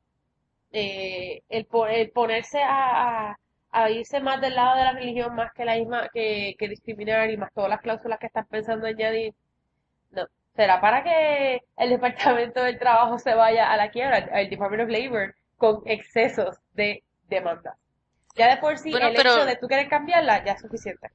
Eh, 0.72 1.42
el, 1.48 1.66
po- 1.66 1.86
el 1.86 2.10
ponerse 2.10 2.62
a, 2.62 3.30
a, 3.30 3.38
a 3.74 3.90
irse 3.90 4.20
más 4.20 4.40
del 4.40 4.54
lado 4.54 4.76
de 4.78 4.84
la 4.84 4.92
religión 4.92 5.34
más 5.34 5.52
que 5.52 5.64
la 5.64 5.74
misma, 5.76 6.08
que, 6.12 6.54
que 6.58 6.68
discriminar 6.68 7.28
y 7.30 7.36
más 7.36 7.52
todas 7.52 7.70
las 7.70 7.80
cláusulas 7.80 8.18
que 8.18 8.26
están 8.26 8.46
pensando 8.46 8.86
añadir, 8.86 9.34
no. 10.10 10.26
Será 10.56 10.80
para 10.80 11.02
que 11.02 11.60
el 11.76 11.90
Departamento 11.90 12.62
del 12.62 12.78
Trabajo 12.78 13.18
se 13.18 13.34
vaya 13.34 13.72
a 13.72 13.76
la 13.76 13.90
quiebra, 13.90 14.18
el 14.18 14.48
Department 14.48 14.84
of 14.84 14.88
Labor, 14.90 15.34
con 15.56 15.82
excesos 15.86 16.56
de 16.74 17.02
demandas. 17.28 17.76
Ya 18.36 18.48
de 18.54 18.56
por 18.60 18.78
sí, 18.78 18.90
Bueno, 18.90 19.08
el 19.08 19.14
pero- 19.16 19.34
hecho 19.34 19.44
de 19.46 19.56
tú 19.56 19.66
querer 19.68 19.88
cambiarla 19.88 20.44
ya 20.44 20.52
es 20.52 20.60
suficiente. 20.60 21.10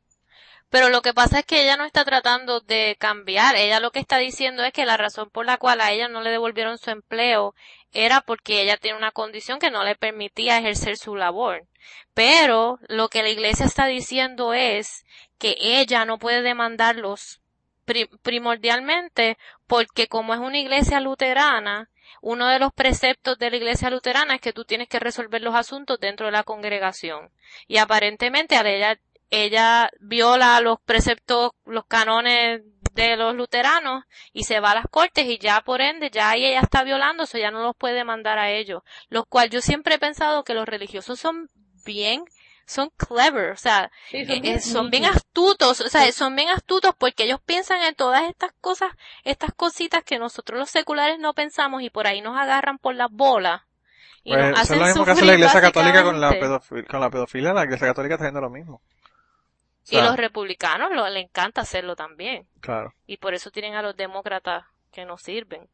Pero 0.70 0.90
lo 0.90 1.02
que 1.02 1.14
pasa 1.16 1.40
es 1.40 1.46
que 1.46 1.64
ella 1.64 1.78
no 1.78 1.86
está 1.86 2.06
tratando 2.06 2.60
de 2.60 2.96
cambiar. 3.00 3.56
Ella 3.56 3.80
lo 3.80 3.90
que 3.92 3.98
está 4.00 4.18
diciendo 4.20 4.64
es 4.64 4.72
que 4.72 4.86
la 4.86 4.98
razón 4.98 5.32
por 5.32 5.46
la 5.48 5.58
cual 5.58 5.82
a 5.82 5.92
ella 5.92 6.08
no 6.10 6.22
le 6.22 6.30
devolvieron 6.30 6.78
su 6.78 6.92
empleo 6.92 7.56
era 7.92 8.22
porque 8.22 8.62
ella 8.62 8.78
tiene 8.78 8.98
una 8.98 9.12
condición 9.12 9.60
que 9.60 9.72
no 9.72 9.84
le 9.84 9.96
permitía 9.96 10.58
ejercer 10.58 10.98
su 10.98 11.16
labor. 11.16 11.66
Pero 12.14 12.80
lo 12.88 13.10
que 13.10 13.24
la 13.24 13.30
iglesia 13.30 13.66
está 13.66 13.88
diciendo 13.88 14.54
es 14.54 15.06
que 15.38 15.56
ella 15.60 16.06
no 16.06 16.20
puede 16.20 16.42
demandarlos 16.42 17.42
pri- 17.86 18.10
primordialmente 18.22 19.38
porque 19.68 20.08
como 20.08 20.34
es 20.34 20.40
una 20.40 20.60
iglesia 20.60 21.00
luterana, 21.00 21.90
uno 22.22 22.48
de 22.48 22.60
los 22.60 22.74
preceptos 22.74 23.38
de 23.38 23.50
la 23.50 23.58
iglesia 23.58 23.90
luterana 23.90 24.36
es 24.36 24.42
que 24.42 24.54
tú 24.54 24.66
tienes 24.66 24.90
que 24.90 25.00
resolver 25.00 25.42
los 25.42 25.56
asuntos 25.56 26.00
dentro 26.00 26.26
de 26.26 26.32
la 26.34 26.44
congregación. 26.44 27.32
Y 27.68 27.78
aparentemente 27.78 28.56
a 28.56 28.62
ella 28.62 29.00
ella 29.32 29.92
viola 30.00 30.60
los 30.60 30.80
preceptos, 30.82 31.52
los 31.66 31.86
canones 31.86 32.62
de 33.08 33.18
los 33.18 33.36
luteranos 33.36 34.04
y 34.34 34.44
se 34.44 34.60
va 34.60 34.72
a 34.72 34.76
las 34.76 34.88
cortes 34.90 35.26
y 35.26 35.38
ya 35.38 35.62
por 35.62 35.82
ende 35.82 36.10
ya 36.10 36.30
ahí 36.32 36.46
ella 36.46 36.62
está 36.62 36.84
violando, 36.84 37.24
eso 37.24 37.38
ya 37.38 37.52
no 37.52 37.62
los 37.62 37.76
puede 37.76 38.04
mandar 38.04 38.38
a 38.40 38.52
ellos. 38.52 38.84
Lo 39.10 39.26
cual 39.26 39.50
yo 39.50 39.62
siempre 39.62 39.96
he 39.96 40.00
pensado 40.00 40.44
que 40.44 40.54
los 40.54 40.68
religiosos 40.68 41.20
son 41.20 41.50
bien, 41.86 42.24
son 42.66 42.92
clever, 42.98 43.52
o 43.52 43.58
sea, 43.58 43.92
Sí, 44.10 44.18
eh, 44.18 44.42
eh, 44.44 44.60
son 44.60 44.90
bien 44.92 45.06
astutos, 45.06 45.82
o 45.82 45.90
sea, 45.90 46.12
son 46.12 46.36
bien 46.36 46.50
astutos 46.50 46.94
porque 46.98 47.24
ellos 47.24 47.40
piensan 47.44 47.82
en 47.82 47.96
todas 47.96 48.30
estas 48.30 48.52
cosas, 48.62 48.92
estas 49.24 49.52
cositas 49.54 50.04
que 50.04 50.20
nosotros 50.20 50.60
los 50.60 50.70
seculares 50.70 51.18
no 51.20 51.34
pensamos 51.34 51.82
y 51.82 51.90
por 51.90 52.06
ahí 52.08 52.22
nos 52.22 52.38
agarran 52.38 52.78
por 52.78 52.96
las 52.96 53.10
bolas. 53.12 53.62
Y 54.24 54.34
Pues 54.34 54.52
nos 54.52 54.52
eso 54.52 54.62
es 54.62 54.62
hacen 54.62 54.80
lo 54.80 54.86
mismo 54.86 55.06
que 55.06 55.12
hace 55.12 55.26
la 55.26 55.34
iglesia 55.34 55.62
católica 55.62 56.04
con 56.04 56.22
la, 56.22 56.38
con 56.88 57.00
la 57.00 57.10
pedofilia, 57.10 57.54
la 57.54 57.64
iglesia 57.64 57.88
católica 57.88 58.16
está 58.16 58.26
haciendo 58.26 58.42
lo 58.42 58.50
mismo. 58.50 58.82
Y 59.92 60.02
los 60.02 60.18
republicanos 60.18 60.92
lo, 60.92 61.08
le 61.10 61.22
encanta 61.22 61.62
hacerlo 61.62 61.96
también. 61.96 62.48
Claro. 62.62 62.94
Y 63.06 63.18
por 63.18 63.34
eso 63.34 63.52
tienen 63.52 63.76
a 63.76 63.82
los 63.82 63.96
demócratas 63.96 64.66
que 64.92 65.06
no 65.06 65.18
sirven. 65.18 65.68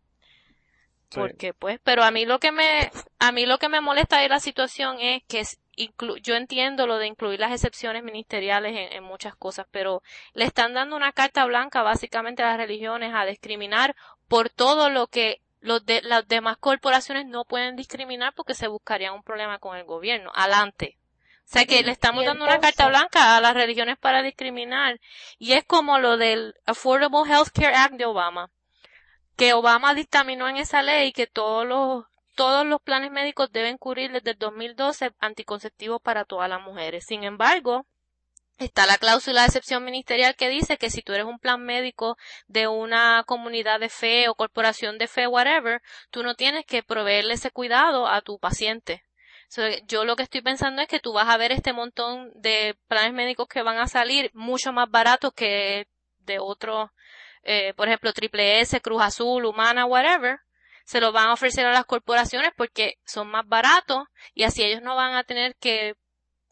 Sí. 1.09 1.19
Porque 1.19 1.53
pues, 1.53 1.79
pero 1.83 2.03
a 2.03 2.11
mí 2.11 2.25
lo 2.25 2.39
que 2.39 2.51
me, 2.51 2.91
a 3.19 3.31
mí 3.31 3.45
lo 3.45 3.57
que 3.57 3.69
me 3.69 3.79
molesta 3.81 4.19
de 4.19 4.29
la 4.29 4.39
situación 4.39 4.97
es 4.99 5.23
que 5.27 5.39
es 5.39 5.59
inclu- 5.77 6.19
yo 6.21 6.35
entiendo 6.35 6.87
lo 6.87 6.97
de 6.97 7.07
incluir 7.07 7.39
las 7.39 7.51
excepciones 7.51 8.03
ministeriales 8.03 8.71
en, 8.71 8.91
en 8.91 9.03
muchas 9.03 9.35
cosas, 9.35 9.67
pero 9.71 10.01
le 10.33 10.45
están 10.45 10.73
dando 10.73 10.95
una 10.95 11.11
carta 11.11 11.45
blanca 11.45 11.83
básicamente 11.83 12.41
a 12.41 12.47
las 12.47 12.57
religiones 12.57 13.13
a 13.13 13.25
discriminar 13.25 13.95
por 14.27 14.49
todo 14.49 14.89
lo 14.89 15.07
que 15.07 15.41
los 15.59 15.85
de, 15.85 16.01
las 16.01 16.27
demás 16.27 16.57
corporaciones 16.57 17.25
no 17.27 17.45
pueden 17.45 17.75
discriminar 17.75 18.33
porque 18.35 18.53
se 18.53 18.67
buscarían 18.67 19.13
un 19.13 19.23
problema 19.23 19.59
con 19.59 19.77
el 19.77 19.83
gobierno. 19.83 20.31
Adelante. 20.33 20.97
O 21.45 21.47
sea 21.47 21.65
que 21.65 21.83
le 21.83 21.91
estamos 21.91 22.25
dando 22.25 22.43
una 22.43 22.59
carta 22.59 22.87
blanca 22.87 23.37
a 23.37 23.41
las 23.41 23.53
religiones 23.53 23.97
para 23.99 24.23
discriminar. 24.23 24.99
Y 25.37 25.53
es 25.53 25.63
como 25.63 25.99
lo 25.99 26.17
del 26.17 26.55
Affordable 26.65 27.29
Health 27.31 27.49
Care 27.53 27.75
Act 27.75 27.93
de 27.93 28.05
Obama. 28.05 28.49
Que 29.37 29.53
Obama 29.53 29.93
dictaminó 29.93 30.49
en 30.49 30.57
esa 30.57 30.81
ley 30.81 31.13
que 31.13 31.27
todos 31.27 31.65
los, 31.65 32.05
todos 32.35 32.65
los 32.65 32.81
planes 32.81 33.11
médicos 33.11 33.51
deben 33.51 33.77
cubrir 33.77 34.11
desde 34.11 34.31
el 34.31 34.37
2012 34.39 35.11
anticonceptivos 35.19 36.01
para 36.01 36.25
todas 36.25 36.49
las 36.49 36.61
mujeres. 36.61 37.05
Sin 37.05 37.23
embargo, 37.23 37.85
Está 38.57 38.85
la 38.85 38.97
cláusula 38.97 39.41
de 39.41 39.47
excepción 39.47 39.83
ministerial 39.83 40.33
que 40.35 40.47
dice 40.47 40.77
que 40.77 40.89
si 40.89 41.01
tú 41.01 41.11
eres 41.11 41.25
un 41.25 41.39
plan 41.39 41.61
médico 41.65 42.17
de 42.47 42.69
una 42.69 43.25
comunidad 43.27 43.81
de 43.81 43.89
fe 43.89 44.29
o 44.29 44.35
corporación 44.35 44.97
de 44.97 45.09
fe, 45.09 45.27
whatever, 45.27 45.81
tú 46.09 46.23
no 46.23 46.35
tienes 46.35 46.65
que 46.65 46.81
proveerle 46.81 47.33
ese 47.33 47.51
cuidado 47.51 48.07
a 48.07 48.21
tu 48.21 48.39
paciente. 48.39 49.03
Yo 49.87 50.05
lo 50.05 50.15
que 50.15 50.23
estoy 50.23 50.41
pensando 50.41 50.81
es 50.81 50.87
que 50.87 50.99
tú 50.99 51.13
vas 51.13 51.29
a 51.29 51.37
ver 51.37 51.51
este 51.51 51.73
montón 51.73 52.31
de 52.35 52.77
planes 52.87 53.13
médicos 53.13 53.47
que 53.47 53.61
van 53.61 53.77
a 53.77 53.87
salir 53.87 54.31
mucho 54.33 54.71
más 54.73 54.89
baratos 54.89 55.33
que 55.33 55.87
de 56.19 56.39
otros, 56.39 56.89
eh, 57.43 57.73
por 57.75 57.87
ejemplo, 57.87 58.13
Triple 58.13 58.61
S, 58.61 58.81
Cruz 58.81 59.01
Azul, 59.01 59.45
Humana, 59.45 59.85
whatever, 59.85 60.39
se 60.85 61.01
los 61.01 61.13
van 61.13 61.27
a 61.27 61.33
ofrecer 61.33 61.65
a 61.65 61.71
las 61.71 61.85
corporaciones 61.85 62.51
porque 62.55 62.97
son 63.05 63.29
más 63.29 63.47
baratos 63.47 64.07
y 64.33 64.43
así 64.43 64.63
ellos 64.63 64.81
no 64.81 64.95
van 64.95 65.15
a 65.15 65.23
tener 65.23 65.55
que 65.55 65.95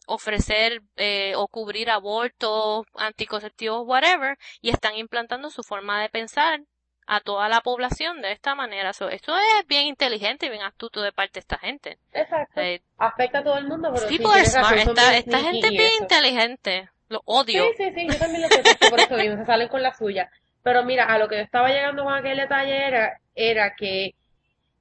ofrecer 0.06 0.82
eh, 0.96 1.34
o 1.36 1.48
cubrir 1.48 1.90
abortos, 1.90 2.86
anticonceptivos, 2.94 3.86
whatever, 3.86 4.38
y 4.60 4.70
están 4.70 4.96
implantando 4.96 5.50
su 5.50 5.62
forma 5.62 6.00
de 6.00 6.10
pensar 6.10 6.60
a 7.06 7.20
toda 7.20 7.48
la 7.48 7.60
población 7.60 8.22
de 8.22 8.32
esta 8.32 8.54
manera. 8.54 8.90
esto 8.90 9.08
es 9.10 9.66
bien 9.66 9.86
inteligente 9.86 10.46
y 10.46 10.50
bien 10.50 10.62
astuto 10.62 11.02
de 11.02 11.12
parte 11.12 11.34
de 11.34 11.40
esta 11.40 11.58
gente. 11.58 11.98
Exacto. 12.12 12.60
Eh, 12.60 12.82
Afecta 12.98 13.40
a 13.40 13.44
todo 13.44 13.58
el 13.58 13.66
mundo, 13.66 13.90
pero 13.92 14.08
sí, 14.08 14.18
pues, 14.18 14.52
smart. 14.52 14.76
Esta, 14.78 15.16
esta 15.16 15.38
gente 15.40 15.66
es 15.66 15.72
bien 15.72 15.90
inteligente. 16.00 16.88
Lo 17.08 17.20
odio. 17.26 17.64
Sí, 17.76 17.84
sí, 17.84 17.92
sí, 17.94 18.06
yo 18.08 18.18
también 18.18 18.42
lo 18.42 18.48
sé 18.48 18.62
por 18.90 18.98
eso 18.98 19.16
mismo, 19.16 19.36
se 19.36 19.44
salen 19.44 19.68
con 19.68 19.82
la 19.82 19.92
suya. 19.92 20.30
Pero 20.62 20.82
mira, 20.84 21.04
a 21.04 21.18
lo 21.18 21.28
que 21.28 21.36
yo 21.36 21.42
estaba 21.42 21.68
llegando 21.68 22.04
con 22.04 22.14
aquel 22.14 22.38
detalle 22.38 22.86
era, 22.86 23.20
era 23.34 23.74
que 23.74 24.14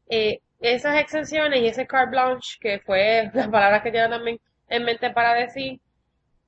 eh, 0.08 0.40
esas 0.62 1.00
exenciones 1.00 1.62
y 1.62 1.68
ese 1.68 1.86
carte 1.86 2.12
blanche, 2.12 2.58
que 2.62 2.80
fue 2.80 3.30
las 3.34 3.50
palabras 3.50 3.84
que 3.84 3.92
tiene 3.92 4.08
también 4.08 4.40
en 4.70 4.84
mente 4.86 5.12
para 5.12 5.34
decir, 5.34 5.80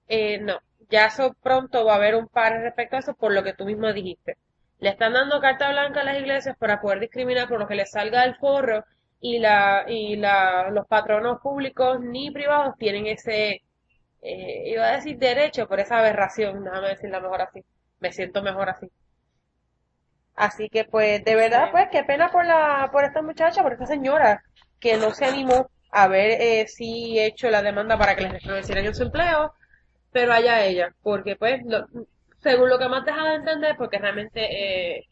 eh, 0.07 0.39
no, 0.39 0.59
ya 0.89 1.07
eso 1.07 1.35
pronto 1.41 1.83
va 1.83 1.93
a 1.93 1.97
haber 1.97 2.15
un 2.15 2.27
par 2.27 2.53
respecto 2.61 2.95
a 2.95 2.99
eso 2.99 3.13
por 3.13 3.33
lo 3.33 3.43
que 3.43 3.53
tú 3.53 3.65
mismo 3.65 3.91
dijiste. 3.91 4.37
Le 4.79 4.89
están 4.89 5.13
dando 5.13 5.39
carta 5.41 5.71
blanca 5.71 6.01
a 6.01 6.03
las 6.03 6.17
iglesias 6.19 6.55
para 6.57 6.81
poder 6.81 6.99
discriminar 6.99 7.47
por 7.47 7.59
lo 7.59 7.67
que 7.67 7.75
les 7.75 7.91
salga 7.91 8.21
del 8.21 8.35
forro 8.35 8.83
y 9.21 9.39
la 9.39 9.85
y 9.87 10.15
la, 10.17 10.69
los 10.71 10.85
patronos 10.87 11.39
públicos 11.41 11.99
ni 12.01 12.31
privados 12.31 12.75
tienen 12.77 13.07
ese 13.07 13.61
eh, 14.21 14.63
iba 14.71 14.85
a 14.87 14.95
decir 14.97 15.17
derecho 15.17 15.67
por 15.67 15.79
esa 15.79 15.99
aberración, 15.99 16.63
déjame 16.63 16.89
decirla 16.89 17.19
mejor 17.21 17.41
así. 17.41 17.63
Me 17.99 18.11
siento 18.11 18.41
mejor 18.43 18.69
así. 18.69 18.87
Así 20.35 20.69
que 20.69 20.85
pues 20.85 21.23
de 21.23 21.35
verdad 21.35 21.69
pues 21.71 21.87
qué 21.91 22.03
pena 22.03 22.31
por 22.31 22.45
la 22.45 22.89
por 22.91 23.03
esta 23.05 23.21
muchacha, 23.21 23.63
por 23.63 23.73
esta 23.73 23.85
señora 23.85 24.43
que 24.79 24.97
no 24.97 25.11
se 25.11 25.25
animó 25.25 25.69
haber 25.91 26.41
eh, 26.41 26.67
sí 26.67 27.19
hecho 27.19 27.49
la 27.49 27.61
demanda 27.61 27.97
para 27.97 28.15
que 28.15 28.23
les 28.23 28.33
restablecieran 28.33 28.93
su 28.93 29.03
empleo, 29.03 29.53
pero 30.11 30.33
allá 30.33 30.65
ella, 30.65 30.93
porque 31.01 31.35
pues, 31.37 31.61
según 32.45 32.69
lo 32.69 32.77
que 32.77 32.87
más 32.87 33.03
deja 33.03 33.27
de 33.27 33.35
entender, 33.35 33.75
porque 33.75 33.97
realmente 33.97 34.97
eh, 34.97 35.07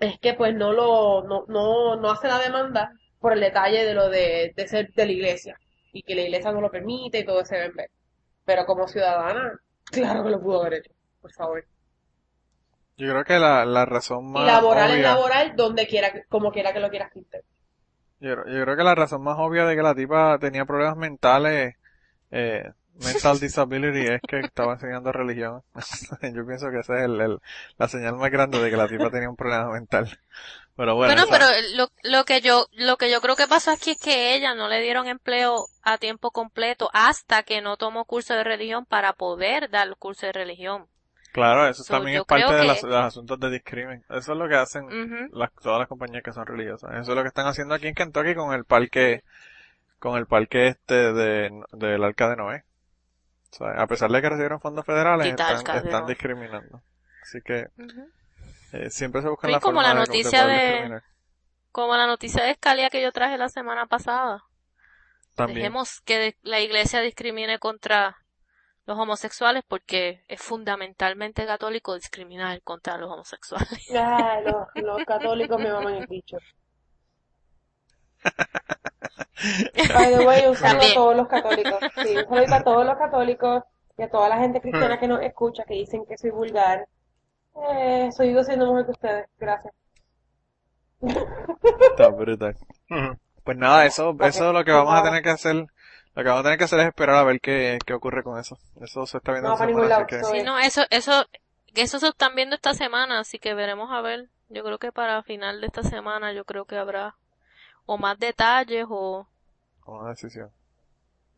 es 0.00 0.18
que 0.18 0.32
pues 0.32 0.54
no 0.54 0.72
lo, 0.72 1.22
no, 1.24 1.44
no, 1.46 1.96
no 1.96 2.10
hace 2.10 2.26
la 2.26 2.38
demanda 2.38 2.90
por 3.20 3.34
el 3.34 3.40
detalle 3.40 3.84
de 3.84 3.92
lo 3.92 4.08
de, 4.08 4.54
de 4.56 4.66
ser 4.66 4.94
de 4.94 5.04
la 5.04 5.12
iglesia, 5.12 5.60
y 5.92 6.02
que 6.02 6.14
la 6.14 6.22
iglesia 6.22 6.52
no 6.52 6.62
lo 6.62 6.70
permite 6.70 7.18
y 7.18 7.24
todo 7.26 7.42
ese 7.42 7.58
ver. 7.58 7.90
Pero 8.46 8.64
como 8.64 8.88
ciudadana, 8.88 9.60
claro 9.92 10.24
que 10.24 10.30
lo 10.30 10.40
pudo 10.40 10.62
haber 10.62 10.80
hecho, 10.80 10.92
por 11.20 11.32
favor. 11.32 11.66
Yo 12.96 13.10
creo 13.10 13.24
que 13.24 13.38
la, 13.38 13.66
la 13.66 13.84
razón 13.84 14.32
más. 14.32 14.42
Y 14.42 14.46
laboral 14.46 14.92
es 14.92 15.02
laboral 15.02 15.52
donde 15.54 15.86
quiera, 15.86 16.10
como 16.30 16.50
quiera 16.50 16.72
que 16.72 16.80
lo 16.80 16.88
quieras 16.88 17.10
pintar. 17.12 17.42
Yo, 18.20 18.30
yo, 18.30 18.64
creo 18.64 18.74
que 18.74 18.84
la 18.84 18.94
razón 18.94 19.22
más 19.22 19.36
obvia 19.38 19.66
de 19.66 19.76
que 19.76 19.82
la 19.82 19.94
tipa 19.94 20.38
tenía 20.38 20.64
problemas 20.64 20.96
mentales, 20.96 21.74
eh, 22.30 22.70
mental 23.04 23.38
disability, 23.38 24.06
es 24.06 24.20
que 24.26 24.40
estaba 24.40 24.74
enseñando 24.74 25.12
religión. 25.12 25.62
yo 26.22 26.46
pienso 26.46 26.70
que 26.70 26.80
esa 26.80 26.98
es 26.98 27.04
el, 27.04 27.38
la 27.78 27.88
señal 27.88 28.16
más 28.16 28.30
grande 28.30 28.60
de 28.60 28.70
que 28.70 28.76
la 28.76 28.88
tipa 28.88 29.10
tenía 29.10 29.28
un 29.28 29.36
problema 29.36 29.70
mental. 29.70 30.18
Pero 30.76 30.94
bueno. 30.94 31.14
Bueno, 31.14 31.28
pero 31.30 31.46
lo, 31.74 31.90
lo 32.02 32.24
que 32.24 32.40
yo, 32.40 32.66
lo 32.72 32.96
que 32.96 33.10
yo 33.10 33.20
creo 33.20 33.34
que 33.34 33.46
pasó 33.46 33.70
aquí 33.70 33.92
es 33.92 34.00
que 34.00 34.34
ella 34.34 34.54
no 34.54 34.68
le 34.68 34.82
dieron 34.82 35.06
empleo 35.06 35.66
a 35.82 35.98
tiempo 35.98 36.30
completo 36.30 36.90
hasta 36.92 37.42
que 37.44 37.62
no 37.62 37.76
tomó 37.76 38.04
curso 38.04 38.34
de 38.34 38.44
religión 38.44 38.84
para 38.84 39.14
poder 39.14 39.70
dar 39.70 39.96
curso 39.96 40.26
de 40.26 40.32
religión. 40.32 40.86
Claro, 41.36 41.68
eso 41.68 41.84
también 41.84 42.20
es 42.20 42.24
parte 42.24 42.50
de, 42.50 42.64
los 42.64 42.82
asuntos 42.84 43.38
de 43.38 43.50
discrimen. 43.50 44.02
Eso 44.08 44.32
es 44.32 44.38
lo 44.38 44.48
que 44.48 44.54
hacen 44.54 45.28
las, 45.32 45.52
todas 45.52 45.80
las 45.80 45.86
compañías 45.86 46.22
que 46.22 46.32
son 46.32 46.46
religiosas. 46.46 46.90
Eso 46.94 47.12
es 47.12 47.16
lo 47.16 47.20
que 47.20 47.28
están 47.28 47.46
haciendo 47.46 47.74
aquí 47.74 47.88
en 47.88 47.94
Kentucky 47.94 48.34
con 48.34 48.54
el 48.54 48.64
parque, 48.64 49.22
con 49.98 50.16
el 50.16 50.24
parque 50.24 50.68
este 50.68 51.12
de, 51.12 51.50
del 51.72 52.04
Arca 52.04 52.30
de 52.30 52.36
Noé. 52.36 52.64
O 53.56 53.64
sea, 53.64 53.82
a 53.82 53.86
pesar 53.86 54.10
de 54.10 54.20
que 54.20 54.28
recibieron 54.28 54.60
fondos 54.60 54.84
federales, 54.84 55.26
están, 55.26 56.06
discriminando. 56.06 56.82
Así 57.22 57.40
que, 57.42 57.68
eh, 58.72 58.90
siempre 58.90 59.22
se 59.22 59.28
buscan 59.28 59.50
la 59.50 59.60
como 59.60 59.80
la 59.80 59.94
noticia 59.94 60.46
de, 60.46 61.00
como 61.72 61.96
la 61.96 62.06
noticia 62.06 62.44
de 62.44 62.54
Scalia 62.54 62.90
que 62.90 63.02
yo 63.02 63.12
traje 63.12 63.38
la 63.38 63.48
semana 63.48 63.86
pasada. 63.86 64.44
También. 65.34 65.58
Dejemos 65.58 66.00
que 66.02 66.36
la 66.42 66.60
iglesia 66.60 67.00
discrimine 67.00 67.58
contra 67.58 68.18
los 68.86 68.98
homosexuales 68.98 69.64
porque 69.66 70.24
es 70.28 70.40
fundamentalmente 70.40 71.46
católico 71.46 71.94
discriminar 71.94 72.62
contra 72.62 72.96
los 72.98 73.10
homosexuales. 73.10 73.90
Ah, 73.96 74.40
los, 74.74 75.04
católicos 75.04 75.58
me 75.58 75.72
maman 75.72 75.94
el 75.94 76.06
bicho. 76.06 76.36
By 79.94 80.16
the 80.16 80.26
way, 80.26 80.46
un 80.46 80.56
saludo 80.56 80.84
a 80.84 80.94
todos 80.94 81.16
los 81.16 81.28
católicos. 81.28 81.78
Sí, 82.02 82.16
un 82.28 82.46
saludo 82.48 82.54
a 82.54 82.62
todos 82.62 82.86
los 82.86 82.96
católicos 82.96 83.62
y 83.98 84.02
a 84.02 84.10
toda 84.10 84.28
la 84.28 84.38
gente 84.38 84.60
cristiana 84.60 84.98
que 84.98 85.08
nos 85.08 85.22
escucha, 85.22 85.64
que 85.64 85.74
dicen 85.74 86.04
que 86.06 86.16
soy 86.16 86.30
vulgar. 86.30 86.86
Eh, 87.70 88.10
soy 88.14 88.34
yo 88.34 88.42
siendo 88.44 88.66
mejor 88.66 88.86
que 88.86 88.92
ustedes. 88.92 89.26
Gracias. 89.38 89.74
Está 91.90 92.08
brutal. 92.08 92.56
Pues 93.44 93.56
nada, 93.56 93.86
eso, 93.86 94.16
eso 94.20 94.48
es 94.48 94.52
lo 94.52 94.64
que 94.64 94.72
vamos 94.72 94.94
a 94.94 95.02
tener 95.02 95.22
que 95.22 95.30
hacer 95.30 95.66
lo 96.16 96.22
que 96.22 96.30
vamos 96.30 96.40
a 96.40 96.44
tener 96.44 96.58
que 96.58 96.64
hacer 96.64 96.80
es 96.80 96.86
esperar 96.86 97.16
a 97.16 97.24
ver 97.24 97.40
qué, 97.42 97.78
qué 97.84 97.92
ocurre 97.92 98.22
con 98.22 98.38
eso. 98.38 98.56
Eso 98.80 99.04
se 99.04 99.18
está 99.18 99.32
viendo 99.32 99.50
no, 99.50 99.54
esta 99.54 99.66
semana, 99.66 100.06
que... 100.06 100.24
Sí, 100.24 100.42
no, 100.42 100.58
eso, 100.58 100.82
eso, 100.88 101.26
eso 101.74 101.98
se 102.00 102.08
están 102.08 102.34
viendo 102.34 102.56
esta 102.56 102.72
semana, 102.72 103.20
así 103.20 103.38
que 103.38 103.52
veremos 103.52 103.90
a 103.92 104.00
ver. 104.00 104.30
Yo 104.48 104.64
creo 104.64 104.78
que 104.78 104.92
para 104.92 105.22
final 105.22 105.60
de 105.60 105.66
esta 105.66 105.82
semana 105.82 106.32
yo 106.32 106.46
creo 106.46 106.64
que 106.64 106.78
habrá 106.78 107.16
o 107.86 107.98
más 107.98 108.18
detalles 108.18 108.86
o... 108.88 109.26
O 109.84 110.00
una 110.00 110.10
decisión. 110.10 110.50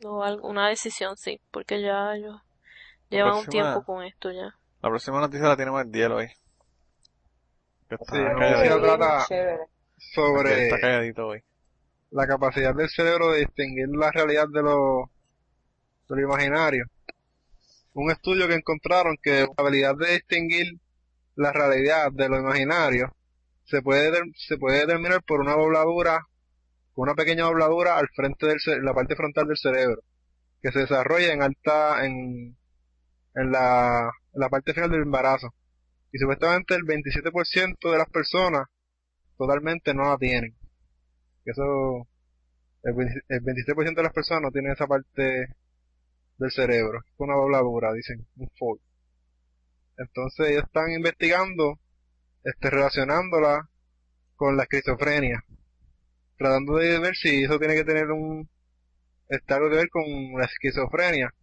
O 0.04 0.22
alguna 0.22 0.68
decisión, 0.68 1.16
sí, 1.16 1.40
porque 1.50 1.80
ya 1.80 2.14
ellos 2.14 2.40
llevan 3.10 3.36
un 3.38 3.46
tiempo 3.46 3.84
con 3.84 4.04
esto 4.04 4.30
ya. 4.30 4.54
La 4.82 4.88
próxima 4.88 5.20
noticia 5.20 5.48
la 5.48 5.56
tenemos 5.56 5.82
el 5.82 5.90
día 5.90 6.08
hoy. 6.08 6.28
Que 7.88 7.94
está 7.94 8.16
sí, 8.16 8.22
calladito. 8.38 9.26
sobre... 9.96 10.64
Está 10.64 10.80
calladito 10.80 11.26
hoy 11.26 11.42
la 12.10 12.26
capacidad 12.26 12.74
del 12.74 12.88
cerebro 12.88 13.32
de 13.32 13.40
distinguir 13.40 13.88
la 13.88 14.10
realidad 14.10 14.48
de 14.48 14.62
lo, 14.62 15.10
de 16.08 16.16
lo 16.16 16.22
imaginario. 16.22 16.86
Un 17.94 18.10
estudio 18.10 18.46
que 18.48 18.54
encontraron 18.54 19.16
que 19.22 19.42
la 19.42 19.54
habilidad 19.56 19.94
de 19.96 20.12
distinguir 20.12 20.78
la 21.34 21.52
realidad 21.52 22.10
de 22.12 22.28
lo 22.28 22.38
imaginario 22.38 23.14
se 23.64 23.82
puede, 23.82 24.20
se 24.36 24.56
puede 24.56 24.80
determinar 24.80 25.22
por 25.22 25.40
una 25.40 25.52
dobladura, 25.52 26.26
una 27.02 27.14
pequeña 27.14 27.44
dobladura 27.44 27.98
al 27.98 28.08
frente 28.08 28.46
de 28.46 28.82
la 28.82 28.94
parte 28.94 29.16
frontal 29.16 29.46
del 29.46 29.56
cerebro, 29.56 30.02
que 30.60 30.72
se 30.72 30.80
desarrolla 30.80 31.32
en 31.32 31.42
alta, 31.42 32.04
en, 32.04 32.56
en 33.34 33.52
la, 33.52 34.10
en 34.34 34.40
la 34.40 34.48
parte 34.48 34.74
final 34.74 34.90
del 34.90 35.02
embarazo. 35.02 35.54
Y 36.12 36.18
supuestamente 36.18 36.74
el 36.74 36.82
27% 36.82 37.90
de 37.90 37.98
las 37.98 38.08
personas 38.08 38.66
totalmente 39.36 39.94
no 39.94 40.04
la 40.04 40.16
tienen 40.16 40.58
eso, 41.50 42.06
el, 42.82 42.94
27% 42.94 43.94
de 43.94 44.02
las 44.02 44.12
personas 44.12 44.42
no 44.42 44.50
tienen 44.50 44.72
esa 44.72 44.86
parte 44.86 45.48
del 46.38 46.50
cerebro. 46.50 47.00
Es 47.00 47.14
una 47.18 47.34
dobladura, 47.34 47.92
dicen, 47.92 48.26
un 48.36 48.50
fold. 48.58 48.80
Entonces 49.96 50.50
ellos 50.50 50.64
están 50.64 50.92
investigando, 50.92 51.78
este, 52.44 52.70
relacionándola 52.70 53.68
con 54.36 54.56
la 54.56 54.64
esquizofrenia. 54.64 55.44
Tratando 56.38 56.76
de 56.76 56.98
ver 57.00 57.14
si 57.16 57.44
eso 57.44 57.58
tiene 57.58 57.74
que 57.74 57.84
tener 57.84 58.10
un, 58.10 58.48
está 59.28 59.56
algo 59.56 59.70
que 59.70 59.76
ver 59.76 59.90
con 59.90 60.04
la 60.38 60.46
esquizofrenia 60.46 61.34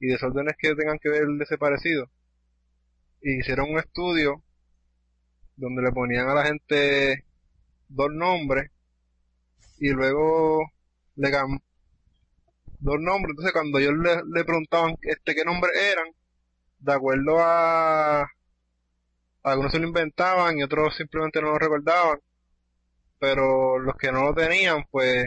y 0.00 0.08
desórdenes 0.08 0.56
que 0.58 0.74
tengan 0.74 0.98
que 0.98 1.10
ver 1.10 1.26
de 1.26 1.44
ese 1.44 1.58
parecido. 1.58 2.10
Y 3.22 3.40
hicieron 3.40 3.70
un 3.70 3.78
estudio 3.78 4.42
donde 5.56 5.82
le 5.82 5.92
ponían 5.92 6.28
a 6.28 6.34
la 6.34 6.46
gente 6.46 7.24
dos 7.88 8.10
nombres 8.12 8.70
y 9.78 9.90
luego 9.90 10.70
le 11.16 11.30
dos 12.80 13.00
nombres. 13.00 13.30
Entonces 13.30 13.52
cuando 13.52 13.78
ellos 13.78 13.94
le, 13.98 14.16
le 14.32 14.44
preguntaban 14.44 14.96
este 15.02 15.34
qué 15.34 15.44
nombres 15.44 15.72
eran, 15.76 16.06
de 16.78 16.92
acuerdo 16.92 17.38
a 17.40 18.30
algunos 19.42 19.72
se 19.72 19.78
lo 19.78 19.88
inventaban 19.88 20.58
y 20.58 20.62
otros 20.62 20.96
simplemente 20.96 21.40
no 21.40 21.48
lo 21.48 21.58
recordaban. 21.58 22.18
Pero 23.18 23.78
los 23.78 23.96
que 23.96 24.12
no 24.12 24.24
lo 24.24 24.34
tenían, 24.34 24.84
pues, 24.90 25.26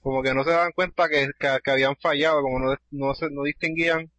como 0.00 0.22
que 0.22 0.34
no 0.34 0.44
se 0.44 0.50
daban 0.50 0.72
cuenta 0.72 1.08
que, 1.08 1.30
que, 1.38 1.58
que 1.62 1.70
habían 1.70 1.96
fallado, 1.96 2.42
como 2.42 2.58
no, 2.58 2.76
no, 2.90 3.14
se, 3.14 3.30
no 3.30 3.44
distinguían 3.44 4.10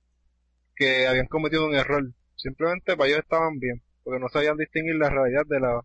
que 0.76 1.08
habían 1.08 1.28
cometido 1.28 1.66
un 1.68 1.76
error. 1.76 2.04
Simplemente 2.36 2.98
para 2.98 3.08
ellos 3.10 3.22
estaban 3.22 3.60
bien, 3.60 3.82
porque 4.04 4.20
no 4.20 4.30
sabían 4.30 4.58
distinguir 4.58 4.96
la 4.96 5.10
realidad 5.10 5.44
de 5.48 5.60
la, 5.60 5.82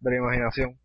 de 0.00 0.10
la 0.10 0.16
imaginación. 0.16 0.78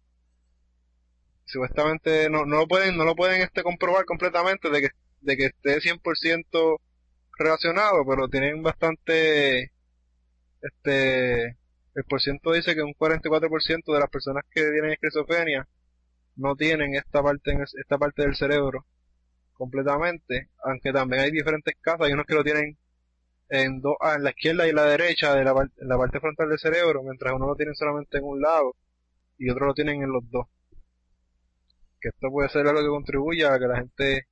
Supuestamente 1.45 2.29
no, 2.29 2.45
no 2.45 2.57
lo 2.57 2.67
pueden, 2.67 2.97
no 2.97 3.05
lo 3.05 3.15
pueden 3.15 3.41
este 3.41 3.63
comprobar 3.63 4.05
completamente 4.05 4.69
de 4.69 4.81
que, 4.81 4.89
de 5.21 5.37
que 5.37 5.45
esté 5.47 5.79
100% 5.79 6.79
relacionado, 7.37 8.05
pero 8.07 8.27
tienen 8.27 8.61
bastante, 8.61 9.71
este, 10.61 11.57
el 11.99 12.05
porciento 12.05 12.53
dice 12.53 12.75
que 12.75 12.81
un 12.81 12.93
44% 12.93 13.93
de 13.93 13.99
las 13.99 14.09
personas 14.09 14.43
que 14.49 14.61
tienen 14.61 14.91
esquizofrenia 14.91 15.67
no 16.37 16.55
tienen 16.55 16.95
esta 16.95 17.21
parte, 17.21 17.51
en 17.51 17.61
esta 17.61 17.97
parte 17.97 18.21
del 18.23 18.35
cerebro 18.35 18.85
completamente, 19.53 20.49
aunque 20.63 20.93
también 20.93 21.23
hay 21.23 21.31
diferentes 21.31 21.75
casos, 21.81 22.07
hay 22.07 22.13
unos 22.13 22.25
que 22.25 22.35
lo 22.35 22.43
tienen 22.43 22.77
en, 23.49 23.81
dos, 23.81 23.95
ah, 23.99 24.15
en 24.15 24.23
la 24.23 24.29
izquierda 24.29 24.67
y 24.67 24.71
la 24.71 24.85
derecha 24.85 25.35
de 25.35 25.43
la, 25.43 25.51
en 25.51 25.87
la 25.89 25.97
parte 25.97 26.21
frontal 26.21 26.49
del 26.49 26.59
cerebro, 26.59 27.03
mientras 27.03 27.33
uno 27.33 27.47
lo 27.47 27.55
tiene 27.55 27.75
solamente 27.75 28.17
en 28.19 28.23
un 28.23 28.41
lado 28.41 28.75
y 29.37 29.49
otro 29.49 29.67
lo 29.67 29.73
tienen 29.73 30.01
en 30.01 30.11
los 30.13 30.23
dos. 30.31 30.47
Que 31.99 32.09
esto 32.09 32.29
puede 32.31 32.49
ser 32.49 32.67
algo 32.67 32.81
que 32.81 32.87
contribuya 32.87 33.53
a 33.53 33.59
que 33.59 33.67
la 33.67 33.77
gente 33.77 34.27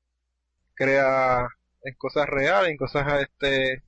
crea 0.74 1.48
en 1.84 1.96
cosas 1.96 2.28
reales, 2.28 2.72
en 2.72 2.78
cosas 2.78 3.22
este 3.22 3.84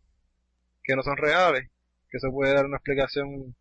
que 0.84 0.95
no 0.95 1.03
son 1.03 1.17
reales, 1.17 1.69
que 2.09 2.17
eso 2.17 2.32
puede 2.32 2.53
dar 2.53 2.65
una 2.65 2.77
explicación 2.77 3.55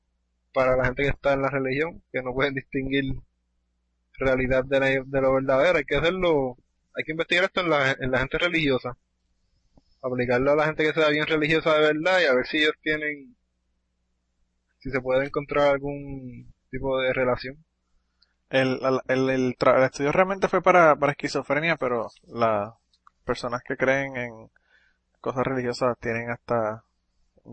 para 0.59 0.77
la 0.77 0.87
gente 0.87 1.05
que 1.05 1.11
está 1.11 1.35
en 1.35 1.43
la 1.43 1.51
religión, 1.51 2.03
que 2.11 2.21
no 2.21 2.35
pueden 2.35 2.53
distinguir 2.53 3.15
realidad 4.15 4.65
de, 4.65 4.81
la, 4.81 4.87
de 4.87 5.21
lo 5.21 5.35
verdadero, 5.35 5.79
hay 5.79 5.85
que 5.85 5.95
hacerlo, 5.95 6.57
hay 6.97 7.05
que 7.05 7.13
investigar 7.13 7.45
esto 7.45 7.61
en 7.61 7.71
la, 7.71 7.93
en 7.93 8.11
la 8.11 8.19
gente 8.19 8.39
religiosa, 8.39 8.97
aplicarlo 10.03 10.51
a 10.51 10.57
la 10.57 10.65
gente 10.65 10.83
que 10.83 10.93
sea 10.93 11.11
bien 11.11 11.29
religiosa 11.29 11.75
de 11.75 11.93
verdad 11.93 12.21
y 12.21 12.25
a 12.25 12.35
ver 12.35 12.45
si 12.49 12.57
ellos 12.57 12.73
tienen, 12.83 13.37
si 14.81 14.91
se 14.91 15.01
puede 15.01 15.27
encontrar 15.27 15.69
algún 15.69 16.53
tipo 16.73 16.99
de 16.99 17.13
relación. 17.13 17.65
El, 18.51 18.81
el, 19.07 19.31
el, 19.31 19.57
el 19.61 19.83
estudio 19.85 20.11
realmente 20.11 20.49
fue 20.49 20.61
para, 20.61 20.97
para 20.97 21.13
esquizofrenia, 21.13 21.77
pero 21.77 22.09
las 22.27 22.75
personas 23.25 23.63
que 23.63 23.77
creen 23.77 24.17
en 24.17 24.51
cosas 25.21 25.47
religiosas 25.47 25.97
tienen 26.01 26.31
hasta 26.31 26.83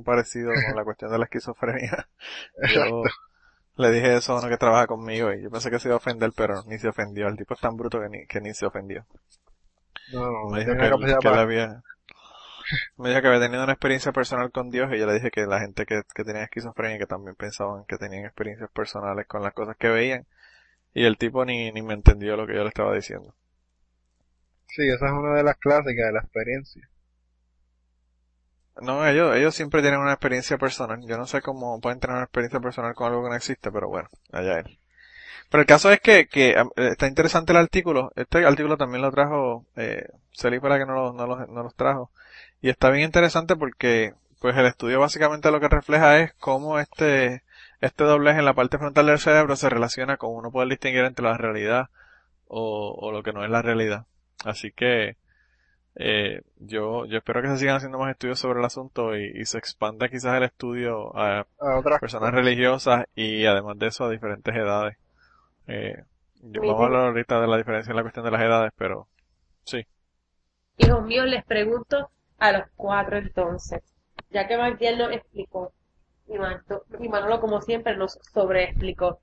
parecido 0.03 0.51
con 0.51 0.75
la 0.75 0.83
cuestión 0.83 1.11
de 1.11 1.17
la 1.17 1.25
esquizofrenia. 1.25 2.07
Yo 2.73 3.03
le 3.77 3.91
dije 3.91 4.15
eso 4.15 4.33
a 4.33 4.39
uno 4.39 4.49
que 4.49 4.57
trabaja 4.57 4.87
conmigo 4.87 5.33
y 5.33 5.41
yo 5.41 5.49
pensé 5.49 5.69
que 5.69 5.79
se 5.79 5.89
iba 5.89 5.95
a 5.95 5.97
ofender, 5.97 6.31
pero 6.35 6.63
ni 6.67 6.77
se 6.77 6.87
ofendió. 6.87 7.27
El 7.27 7.35
tipo 7.35 7.55
es 7.55 7.59
tan 7.59 7.75
bruto 7.75 7.99
que 7.99 8.09
ni, 8.09 8.25
que 8.25 8.39
ni 8.39 8.53
se 8.53 8.65
ofendió. 8.65 9.05
No, 10.13 10.31
no, 10.31 10.49
me 10.49 10.59
dijo 10.59 10.77
que, 10.77 11.27
había, 11.27 11.83
me 12.97 13.09
dijo 13.09 13.21
que 13.21 13.27
había 13.27 13.39
tenido 13.39 13.63
una 13.63 13.73
experiencia 13.73 14.11
personal 14.11 14.51
con 14.51 14.69
Dios 14.69 14.89
y 14.93 14.99
yo 14.99 15.05
le 15.07 15.15
dije 15.15 15.31
que 15.31 15.45
la 15.45 15.59
gente 15.59 15.85
que, 15.85 16.03
que 16.13 16.23
tenía 16.23 16.43
esquizofrenia 16.43 16.99
que 16.99 17.07
también 17.07 17.35
pensaban 17.35 17.85
que 17.85 17.97
tenían 17.97 18.25
experiencias 18.25 18.69
personales 18.71 19.27
con 19.27 19.41
las 19.41 19.53
cosas 19.53 19.75
que 19.77 19.89
veían 19.89 20.25
y 20.93 21.05
el 21.05 21.17
tipo 21.17 21.43
ni, 21.43 21.71
ni 21.71 21.81
me 21.81 21.93
entendió 21.93 22.37
lo 22.37 22.47
que 22.47 22.55
yo 22.55 22.61
le 22.61 22.69
estaba 22.69 22.93
diciendo. 22.95 23.33
Sí, 24.67 24.87
esa 24.87 25.07
es 25.07 25.11
una 25.11 25.35
de 25.35 25.43
las 25.43 25.57
clásicas 25.57 26.07
de 26.07 26.11
la 26.13 26.19
experiencia. 26.19 26.89
No, 28.81 29.07
ellos, 29.07 29.35
ellos 29.35 29.55
siempre 29.55 29.81
tienen 29.81 29.99
una 29.99 30.11
experiencia 30.11 30.57
personal. 30.57 30.99
Yo 31.07 31.17
no 31.17 31.25
sé 31.27 31.41
cómo 31.41 31.79
pueden 31.79 31.99
tener 31.99 32.15
una 32.15 32.25
experiencia 32.25 32.59
personal 32.59 32.93
con 32.93 33.07
algo 33.07 33.23
que 33.23 33.29
no 33.29 33.35
existe, 33.35 33.71
pero 33.71 33.87
bueno, 33.87 34.09
allá 34.31 34.59
él. 34.59 34.79
Pero 35.49 35.61
el 35.61 35.67
caso 35.67 35.91
es 35.91 35.99
que, 36.01 36.27
que 36.27 36.55
está 36.75 37.07
interesante 37.07 37.53
el 37.53 37.57
artículo. 37.57 38.11
Este 38.15 38.45
artículo 38.45 38.77
también 38.77 39.01
lo 39.01 39.11
trajo 39.11 39.65
eh, 39.75 40.07
para 40.61 40.79
que 40.79 40.85
no, 40.85 40.93
lo, 40.93 41.13
no, 41.13 41.27
los, 41.27 41.47
no 41.49 41.63
los 41.63 41.75
trajo. 41.75 42.11
Y 42.61 42.69
está 42.69 42.89
bien 42.89 43.05
interesante 43.05 43.55
porque 43.55 44.13
pues 44.41 44.57
el 44.57 44.65
estudio 44.65 44.99
básicamente 44.99 45.51
lo 45.51 45.59
que 45.59 45.69
refleja 45.69 46.19
es 46.19 46.33
cómo 46.33 46.79
este, 46.79 47.43
este 47.81 48.03
doblez 48.03 48.37
en 48.37 48.45
la 48.45 48.53
parte 48.53 48.77
frontal 48.77 49.05
del 49.07 49.19
cerebro 49.19 49.55
se 49.55 49.69
relaciona 49.69 50.17
con 50.17 50.35
uno 50.35 50.51
poder 50.51 50.69
distinguir 50.69 51.05
entre 51.05 51.25
la 51.25 51.37
realidad 51.37 51.89
o, 52.47 52.95
o 52.99 53.11
lo 53.11 53.23
que 53.23 53.31
no 53.33 53.43
es 53.43 53.49
la 53.49 53.61
realidad. 53.61 54.05
Así 54.43 54.71
que 54.71 55.17
eh, 55.97 56.41
yo, 56.57 57.05
yo 57.05 57.17
espero 57.17 57.41
que 57.41 57.47
se 57.47 57.57
sigan 57.57 57.77
haciendo 57.77 57.97
más 57.97 58.11
estudios 58.11 58.37
sobre 58.37 58.59
el 58.59 58.65
asunto 58.65 59.15
y, 59.15 59.45
se 59.45 59.57
expanda 59.57 60.09
quizás 60.09 60.35
el 60.35 60.43
estudio 60.43 61.15
a, 61.17 61.45
personas 62.01 62.33
religiosas 62.33 63.05
y 63.15 63.45
además 63.45 63.79
de 63.79 63.87
eso 63.87 64.03
a 64.03 64.09
diferentes 64.09 64.53
edades. 64.53 64.97
Eh, 65.67 66.03
yo 66.41 66.61
vamos 66.61 66.81
a 66.81 66.85
hablar 66.85 67.05
ahorita 67.07 67.39
de 67.39 67.47
la 67.47 67.57
diferencia 67.57 67.91
en 67.91 67.95
la 67.95 68.01
cuestión 68.01 68.25
de 68.25 68.31
las 68.31 68.41
edades, 68.41 68.73
pero 68.77 69.07
sí. 69.63 69.85
Hijos 70.77 71.05
míos, 71.05 71.27
les 71.27 71.45
pregunto 71.45 72.09
a 72.39 72.51
los 72.51 72.63
cuatro 72.75 73.17
entonces, 73.17 73.81
ya 74.29 74.47
que 74.47 74.57
Martial 74.57 74.97
nos 74.97 75.13
explicó 75.13 75.71
y 76.27 77.07
Manolo 77.07 77.39
como 77.39 77.61
siempre 77.61 77.95
nos 77.95 78.19
sobreexplicó, 78.33 79.19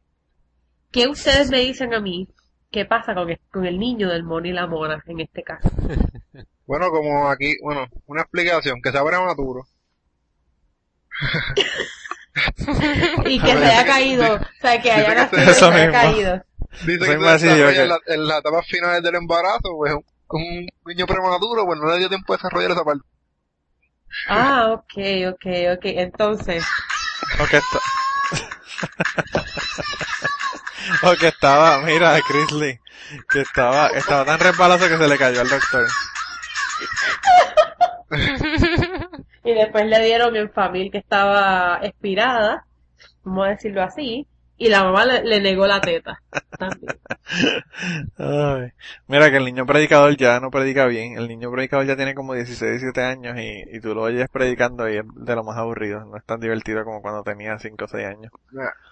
¿qué 0.91 1.09
ustedes 1.09 1.51
me 1.51 1.59
dicen 1.59 1.93
a 1.93 2.01
mí? 2.01 2.29
¿Qué 2.71 2.87
pasa 2.87 3.15
con 3.15 3.29
el, 3.29 3.39
con 3.51 3.67
el 3.67 3.79
niño 3.79 4.09
del 4.09 4.23
mono 4.23 4.47
y 4.47 4.53
la 4.53 4.67
mona 4.67 5.03
en 5.07 5.21
este 5.21 5.43
caso? 5.43 5.69
Bueno, 6.67 6.91
como 6.91 7.29
aquí, 7.29 7.57
bueno, 7.63 7.87
una 8.07 8.23
explicación, 8.23 8.81
que 8.83 8.93
se 8.93 8.99
abra 8.99 9.19
prematuro. 9.19 9.67
y 13.27 13.41
que 13.41 13.53
se 13.53 13.65
haya 13.65 13.85
caído, 13.85 14.35
o 14.35 14.41
sea, 14.61 14.81
que 14.81 14.91
haya 14.91 15.15
nacido 15.15 15.55
se 15.55 15.65
haya 15.65 15.93
caído. 15.93 16.43
Dice 16.87 16.99
que 16.99 17.39
se 17.39 17.83
en, 17.83 17.89
la, 17.89 17.99
en 18.07 18.31
etapas 18.39 18.67
finales 18.67 19.03
del 19.03 19.17
embarazo, 19.17 19.77
pues 19.77 19.93
un, 19.93 20.05
un 20.29 20.67
niño 20.87 21.07
prematuro, 21.07 21.67
pues 21.67 21.79
no 21.79 21.91
le 21.91 21.99
dio 21.99 22.09
tiempo 22.09 22.33
a 22.33 22.37
desarrollar 22.37 22.71
esa 22.71 22.85
parte. 22.85 23.05
Ah, 24.29 24.71
ok, 24.73 24.95
ok, 25.33 25.47
ok, 25.77 25.85
entonces. 25.85 26.65
Ok, 27.41 27.55
está. 27.55 27.79
ok, 31.11 31.23
estaba, 31.23 31.81
mira, 31.83 32.19
Chris 32.27 32.79
que 33.31 33.41
estaba, 33.41 33.89
estaba 33.89 34.25
tan 34.25 34.41
resbaloso 34.41 34.89
que 34.89 34.97
se 34.97 35.09
le 35.09 35.19
cayó 35.19 35.41
al 35.41 35.49
doctor. 35.49 35.87
y 39.45 39.55
después 39.55 39.87
le 39.87 40.05
dieron 40.05 40.37
en 40.37 40.51
familia 40.51 40.91
que 40.93 40.99
estaba 40.99 41.81
expirada, 41.83 42.67
vamos 43.25 43.47
a 43.47 43.51
decirlo 43.51 43.83
así, 43.83 44.27
y 44.63 44.69
la 44.69 44.85
mamá 44.85 45.05
le, 45.05 45.41
negó 45.41 45.67
la 45.67 45.81
teta. 45.81 46.23
Mira 49.09 49.31
que 49.31 49.37
el 49.39 49.45
niño 49.45 49.67
predicador 49.67 50.17
ya 50.17 50.39
no 50.39 50.51
predica 50.53 50.87
bien. 50.87 51.19
El 51.19 51.27
niño 51.27 51.51
predicador 51.51 51.85
ya 51.85 51.97
tiene 51.97 52.15
como 52.15 52.35
16, 52.35 52.81
17 52.81 53.03
años 53.03 53.37
y, 53.39 53.77
y 53.77 53.81
tú 53.81 53.93
lo 53.93 54.03
oyes 54.03 54.29
predicando 54.31 54.89
y 54.89 54.99
es 54.99 55.05
de 55.17 55.35
lo 55.35 55.43
más 55.43 55.59
aburrido. 55.59 56.05
No 56.05 56.17
es 56.17 56.25
tan 56.25 56.39
divertido 56.39 56.85
como 56.85 57.03
cuando 57.03 57.25
tenía 57.25 57.59
5 57.59 57.85
o 57.85 57.89
6 57.89 58.07
años. 58.07 58.31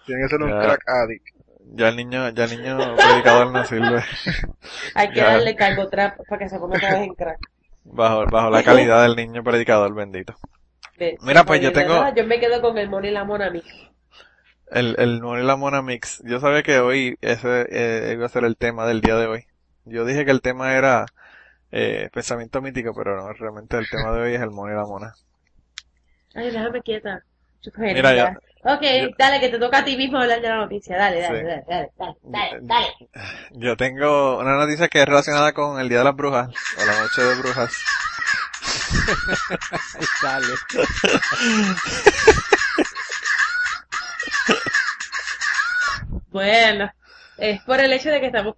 tiene 0.06 0.22
que 0.22 0.28
ser 0.28 0.42
un 0.42 0.50
crack 0.50 0.82
addict. 0.88 1.28
Ya 1.72 1.88
el 1.90 1.96
niño, 1.96 2.30
ya 2.30 2.44
el 2.46 2.50
niño 2.50 2.96
predicador 2.96 3.52
no 3.52 3.64
sirve. 3.64 4.02
Hay 4.96 5.10
que 5.10 5.20
darle 5.20 5.54
cargo 5.54 5.88
trap 5.88 6.18
para 6.28 6.38
que 6.40 6.48
se 6.48 6.58
ponga 6.58 6.78
otra 6.78 6.94
vez 6.94 7.02
en 7.02 7.14
crack. 7.14 7.38
Bajo, 7.84 8.26
bajo 8.26 8.50
la 8.50 8.62
calidad 8.62 9.02
del 9.02 9.16
niño 9.16 9.42
predicador 9.42 9.94
bendito. 9.94 10.34
Mira, 11.22 11.44
pues 11.44 11.60
yo 11.60 11.72
tengo... 11.72 12.04
Yo 12.14 12.26
me 12.26 12.38
quedo 12.38 12.60
con 12.60 12.76
el 12.76 12.88
mono 12.90 13.06
y 13.06 13.10
la 13.10 13.24
mona 13.24 13.50
mix. 13.50 13.66
El, 14.70 14.94
el 14.98 15.20
mono 15.20 15.40
y 15.40 15.46
la 15.46 15.56
mona 15.56 15.82
mix. 15.82 16.22
Yo 16.24 16.40
sabía 16.40 16.62
que 16.62 16.78
hoy 16.78 17.16
ese 17.22 17.66
eh, 17.70 18.12
iba 18.12 18.26
a 18.26 18.28
ser 18.28 18.44
el 18.44 18.56
tema 18.56 18.86
del 18.86 19.00
día 19.00 19.16
de 19.16 19.26
hoy. 19.26 19.46
Yo 19.84 20.04
dije 20.04 20.24
que 20.24 20.30
el 20.30 20.42
tema 20.42 20.74
era 20.74 21.06
eh, 21.72 22.10
pensamiento 22.12 22.60
mítico, 22.60 22.94
pero 22.94 23.16
no, 23.16 23.32
realmente 23.32 23.78
el 23.78 23.88
tema 23.88 24.12
de 24.12 24.20
hoy 24.20 24.34
es 24.34 24.42
el 24.42 24.50
mono 24.50 24.72
y 24.72 24.76
la 24.76 24.84
mona. 24.84 25.14
Ay, 26.34 26.50
déjame 26.50 26.82
quieta. 26.82 27.24
Mira, 27.76 28.14
ya, 28.14 28.38
Ok, 28.62 28.82
dale, 29.16 29.40
que 29.40 29.48
te 29.48 29.58
toca 29.58 29.78
a 29.78 29.84
ti 29.84 29.96
mismo 29.96 30.18
hablar 30.18 30.42
de 30.42 30.48
la 30.48 30.56
noticia. 30.56 30.94
Dale, 30.94 31.22
dale, 31.22 31.42
dale, 31.42 31.64
dale, 31.66 31.90
dale, 32.22 32.58
dale, 32.60 32.88
Yo 33.52 33.74
tengo 33.74 34.38
una 34.38 34.54
noticia 34.56 34.88
que 34.88 35.00
es 35.00 35.06
relacionada 35.06 35.52
con 35.54 35.80
el 35.80 35.88
Día 35.88 35.98
de 35.98 36.04
las 36.04 36.14
Brujas, 36.14 36.48
o 36.48 36.84
la 36.84 37.00
Noche 37.00 37.22
de 37.22 37.34
Brujas. 37.36 37.72
dale. 40.22 40.46
bueno, 46.28 46.92
es 47.38 47.62
por 47.62 47.80
el 47.80 47.94
hecho 47.94 48.10
de 48.10 48.20
que 48.20 48.26
estamos 48.26 48.54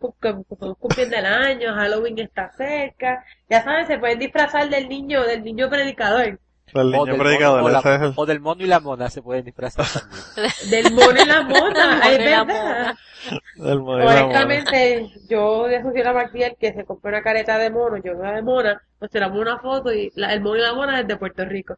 cumpliendo 0.81 1.17
el 1.17 1.27
año, 1.27 1.75
Halloween 1.77 2.19
está 2.19 2.51
cerca. 2.57 3.25
Ya 3.49 3.63
saben, 3.63 3.87
se 3.87 3.99
pueden 3.99 4.19
disfrazar 4.19 4.69
del 4.69 4.89
niño, 4.89 5.23
del 5.23 5.45
niño 5.45 5.71
predicador 5.71 6.41
o, 6.75 6.79
del 6.79 6.91
mono, 7.21 8.13
o, 8.17 8.27
del 8.27 8.41
mono 8.41 8.63
y 8.63 8.67
la 8.67 8.81
mona 8.81 9.11
se 9.11 9.23
pueden 9.23 9.45
disfrazar 9.45 9.87
también. 10.35 10.53
del 10.71 10.93
mono 10.95 11.23
y 11.23 11.27
la 11.27 11.43
mona, 11.43 12.01
es 12.11 12.19
verdad. 12.19 12.95
Del 13.57 13.81
mono 13.81 14.05
Honestamente, 14.05 15.11
yo 15.29 15.69
le 15.69 15.83
sugiero 15.83 16.11
a 16.11 16.15
Martial 16.15 16.57
que 16.59 16.73
se 16.73 16.85
compre 16.85 17.11
una 17.11 17.23
careta 17.23 17.59
de 17.59 17.71
mono, 17.71 17.97
yo 18.03 18.13
una 18.13 18.33
de 18.33 18.43
mona, 18.43 18.83
pues 18.99 19.11
tiramos 19.11 19.39
una 19.39 19.59
foto 19.59 19.93
y 19.93 20.13
el 20.17 20.41
mono 20.41 20.57
y 20.57 20.61
la 20.63 20.75
mona 20.75 21.01
es 21.01 21.07
de 21.07 21.17
Puerto 21.17 21.45
Rico. 21.45 21.77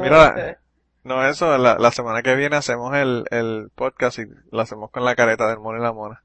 Mira, 0.00 0.58
no 1.02 1.26
eso, 1.26 1.58
la, 1.58 1.76
la, 1.78 1.90
semana 1.90 2.22
que 2.22 2.34
viene 2.34 2.56
hacemos 2.56 2.94
el, 2.94 3.24
el 3.30 3.68
podcast 3.74 4.18
y 4.20 4.24
lo 4.50 4.60
hacemos 4.60 4.90
con 4.90 5.04
la 5.04 5.14
careta 5.14 5.48
del 5.48 5.58
mono 5.58 5.78
y 5.78 5.82
la 5.82 5.92
mona. 5.92 6.22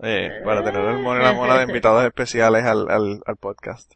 eh, 0.00 0.30
para 0.44 0.62
tener 0.62 0.80
el 0.84 0.98
mono 0.98 1.20
y 1.20 1.24
la 1.24 1.32
mona 1.32 1.56
de 1.58 1.64
invitados 1.64 2.04
especiales 2.04 2.64
al, 2.64 2.88
al, 2.90 3.20
al 3.26 3.36
podcast. 3.36 3.92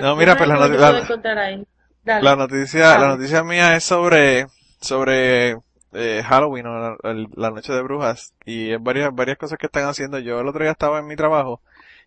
No, 0.00 0.16
mira, 0.16 0.36
pues 0.36 0.48
la, 0.48 0.68
¿qué 0.68 0.78
la-? 0.78 1.64
Dale. 2.04 2.36
noticia, 2.36 2.98
la 2.98 3.08
noticia 3.08 3.44
mía 3.44 3.76
es 3.76 3.84
sobre, 3.84 4.46
sobre 4.80 5.56
eh, 5.92 6.22
Halloween 6.26 6.66
o 6.66 6.96
la 7.02 7.50
noche 7.50 7.72
de 7.72 7.82
brujas 7.82 8.34
y 8.44 8.72
es 8.72 8.82
varias, 8.82 9.14
varias 9.14 9.38
cosas 9.38 9.58
que 9.58 9.66
están 9.66 9.84
haciendo. 9.84 10.18
Yo 10.18 10.40
el 10.40 10.48
otro 10.48 10.62
día 10.62 10.72
estaba 10.72 10.98
en 10.98 11.06
mi 11.06 11.14
trabajo 11.14 11.60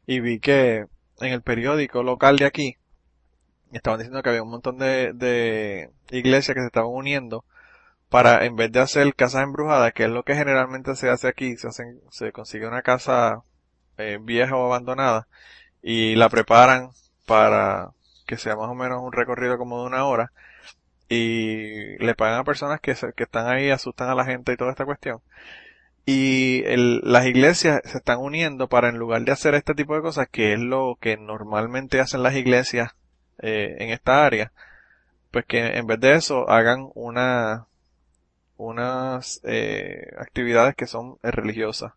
y 0.05 0.19
vi 0.19 0.39
que 0.39 0.85
en 1.21 1.33
el 1.33 1.41
periódico 1.41 2.03
local 2.03 2.37
de 2.37 2.45
aquí 2.45 2.77
estaban 3.71 3.99
diciendo 3.99 4.21
que 4.21 4.29
había 4.29 4.43
un 4.43 4.49
montón 4.49 4.77
de, 4.77 5.13
de 5.13 5.91
iglesias 6.11 6.55
que 6.55 6.61
se 6.61 6.67
estaban 6.67 6.91
uniendo 6.91 7.45
para, 8.09 8.45
en 8.45 8.55
vez 8.55 8.71
de 8.71 8.79
hacer 8.81 9.13
casas 9.15 9.43
embrujadas, 9.43 9.93
que 9.93 10.03
es 10.03 10.09
lo 10.09 10.23
que 10.23 10.35
generalmente 10.35 10.95
se 10.95 11.09
hace 11.09 11.27
aquí, 11.27 11.57
se 11.57 11.67
hacen, 11.67 12.01
se 12.11 12.31
consigue 12.31 12.67
una 12.67 12.81
casa 12.81 13.43
eh, 13.97 14.19
vieja 14.21 14.55
o 14.55 14.65
abandonada 14.65 15.27
y 15.85 16.15
la 16.17 16.29
preparan 16.29 16.91
para 17.27 17.91
que 18.27 18.37
sea 18.37 18.57
más 18.57 18.69
o 18.69 18.75
menos 18.75 19.01
un 19.03 19.13
recorrido 19.13 19.57
como 19.59 19.81
de 19.81 19.87
una 19.87 20.05
hora 20.07 20.33
y 21.09 21.97
le 22.03 22.15
pagan 22.15 22.39
a 22.41 22.43
personas 22.45 22.81
que, 22.81 22.95
se- 22.95 23.13
que 23.13 23.23
están 23.23 23.47
ahí, 23.47 23.69
asustan 23.71 24.09
a 24.09 24.15
la 24.15 24.25
gente 24.25 24.53
y 24.53 24.57
toda 24.57 24.71
esta 24.71 24.85
cuestión. 24.85 25.21
Y 26.05 26.63
las 27.03 27.25
iglesias 27.25 27.81
se 27.85 27.97
están 27.97 28.19
uniendo 28.19 28.69
para 28.69 28.89
en 28.89 28.97
lugar 28.97 29.23
de 29.23 29.31
hacer 29.31 29.55
este 29.55 29.73
tipo 29.75 29.95
de 29.95 30.01
cosas, 30.01 30.27
que 30.31 30.53
es 30.53 30.59
lo 30.59 30.97
que 31.01 31.17
normalmente 31.17 31.99
hacen 31.99 32.23
las 32.23 32.35
iglesias 32.35 32.91
eh, 33.39 33.77
en 33.79 33.89
esta 33.89 34.25
área, 34.25 34.51
pues 35.31 35.45
que 35.45 35.59
en 35.77 35.87
vez 35.87 35.99
de 36.01 36.15
eso 36.15 36.49
hagan 36.49 36.89
una 36.95 37.67
unas 38.57 39.41
eh, 39.43 40.07
actividades 40.19 40.75
que 40.75 40.87
son 40.87 41.17
religiosas. 41.23 41.93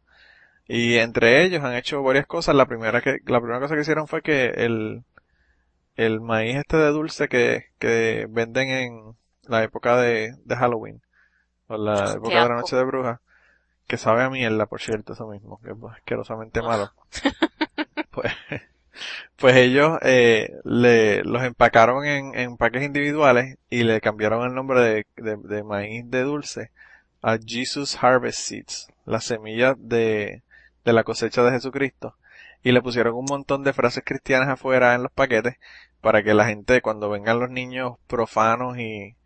Y 0.69 0.97
entre 0.99 1.45
ellos 1.45 1.64
han 1.64 1.75
hecho 1.75 2.03
varias 2.03 2.27
cosas. 2.27 2.55
La 2.55 2.66
primera 2.66 3.01
que, 3.01 3.19
la 3.27 3.41
primera 3.41 3.59
cosa 3.59 3.75
que 3.75 3.81
hicieron 3.81 4.07
fue 4.07 4.21
que 4.21 4.49
el, 4.49 5.03
el 5.97 6.21
maíz 6.21 6.57
este 6.57 6.77
de 6.77 6.91
dulce 6.91 7.29
que, 7.29 7.66
que 7.79 8.27
venden 8.29 8.69
en 8.69 9.16
la 9.45 9.64
época 9.64 9.97
de, 9.97 10.35
de 10.45 10.57
Halloween, 10.57 11.01
o 11.69 11.79
la 11.79 12.12
época 12.12 12.43
de 12.43 12.49
la 12.49 12.57
noche 12.57 12.77
de 12.77 12.85
brujas, 12.85 13.19
que 13.87 13.97
sabe 13.97 14.23
a 14.23 14.29
mierda, 14.29 14.66
por 14.66 14.83
cierto, 14.83 15.14
eso 15.14 15.27
mismo, 15.27 15.59
que 15.62 15.71
es 15.71 15.77
asquerosamente 15.91 16.61
malo. 16.61 16.93
pues, 18.11 18.33
pues 19.37 19.57
ellos 19.57 19.99
eh, 20.03 20.53
le, 20.64 21.25
los 21.25 21.43
empacaron 21.45 22.05
en, 22.05 22.35
en 22.35 22.51
empaques 22.51 22.83
individuales 22.83 23.57
y 23.71 23.85
le 23.85 24.03
cambiaron 24.03 24.47
el 24.47 24.55
nombre 24.55 24.81
de, 24.81 25.07
de, 25.16 25.37
de 25.37 25.64
maíz 25.64 26.05
de 26.11 26.23
dulce 26.25 26.73
a 27.23 27.39
Jesus 27.39 27.97
Harvest 28.01 28.41
Seeds, 28.41 28.89
las 29.07 29.25
semillas 29.25 29.77
de, 29.79 30.43
de 30.85 30.93
la 30.93 31.05
cosecha 31.05 31.43
de 31.43 31.53
Jesucristo. 31.53 32.16
Y 32.62 32.72
le 32.72 32.83
pusieron 32.83 33.14
un 33.14 33.26
montón 33.29 33.62
de 33.64 33.72
frases 33.72 34.03
cristianas 34.05 34.49
afuera 34.49 34.95
en 34.95 35.03
los 35.03 35.12
paquetes 35.12 35.57
para 36.01 36.22
que 36.22 36.35
la 36.35 36.47
gente 36.47 36.81
cuando 36.81 37.11
vengan 37.11 37.41
los 37.41 37.51
niños 37.51 37.97
profanos 38.07 38.79
y, 38.79 39.16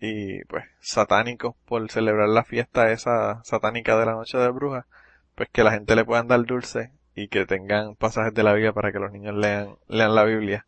y 0.00 0.44
pues 0.44 0.64
satánicos 0.80 1.54
por 1.66 1.90
celebrar 1.90 2.28
la 2.28 2.44
fiesta 2.44 2.90
esa 2.90 3.42
satánica 3.44 3.98
de 3.98 4.06
la 4.06 4.12
noche 4.12 4.38
de 4.38 4.50
brujas, 4.50 4.86
pues 5.34 5.48
que 5.50 5.62
la 5.64 5.72
gente 5.72 5.94
le 5.94 6.04
puedan 6.04 6.28
dar 6.28 6.44
dulce 6.44 6.90
y 7.14 7.28
que 7.28 7.46
tengan 7.46 7.96
pasajes 7.96 8.34
de 8.34 8.42
la 8.42 8.52
Biblia 8.52 8.72
para 8.72 8.92
que 8.92 8.98
los 8.98 9.12
niños 9.12 9.34
lean, 9.34 9.76
lean 9.88 10.14
la 10.14 10.24
Biblia. 10.24 10.66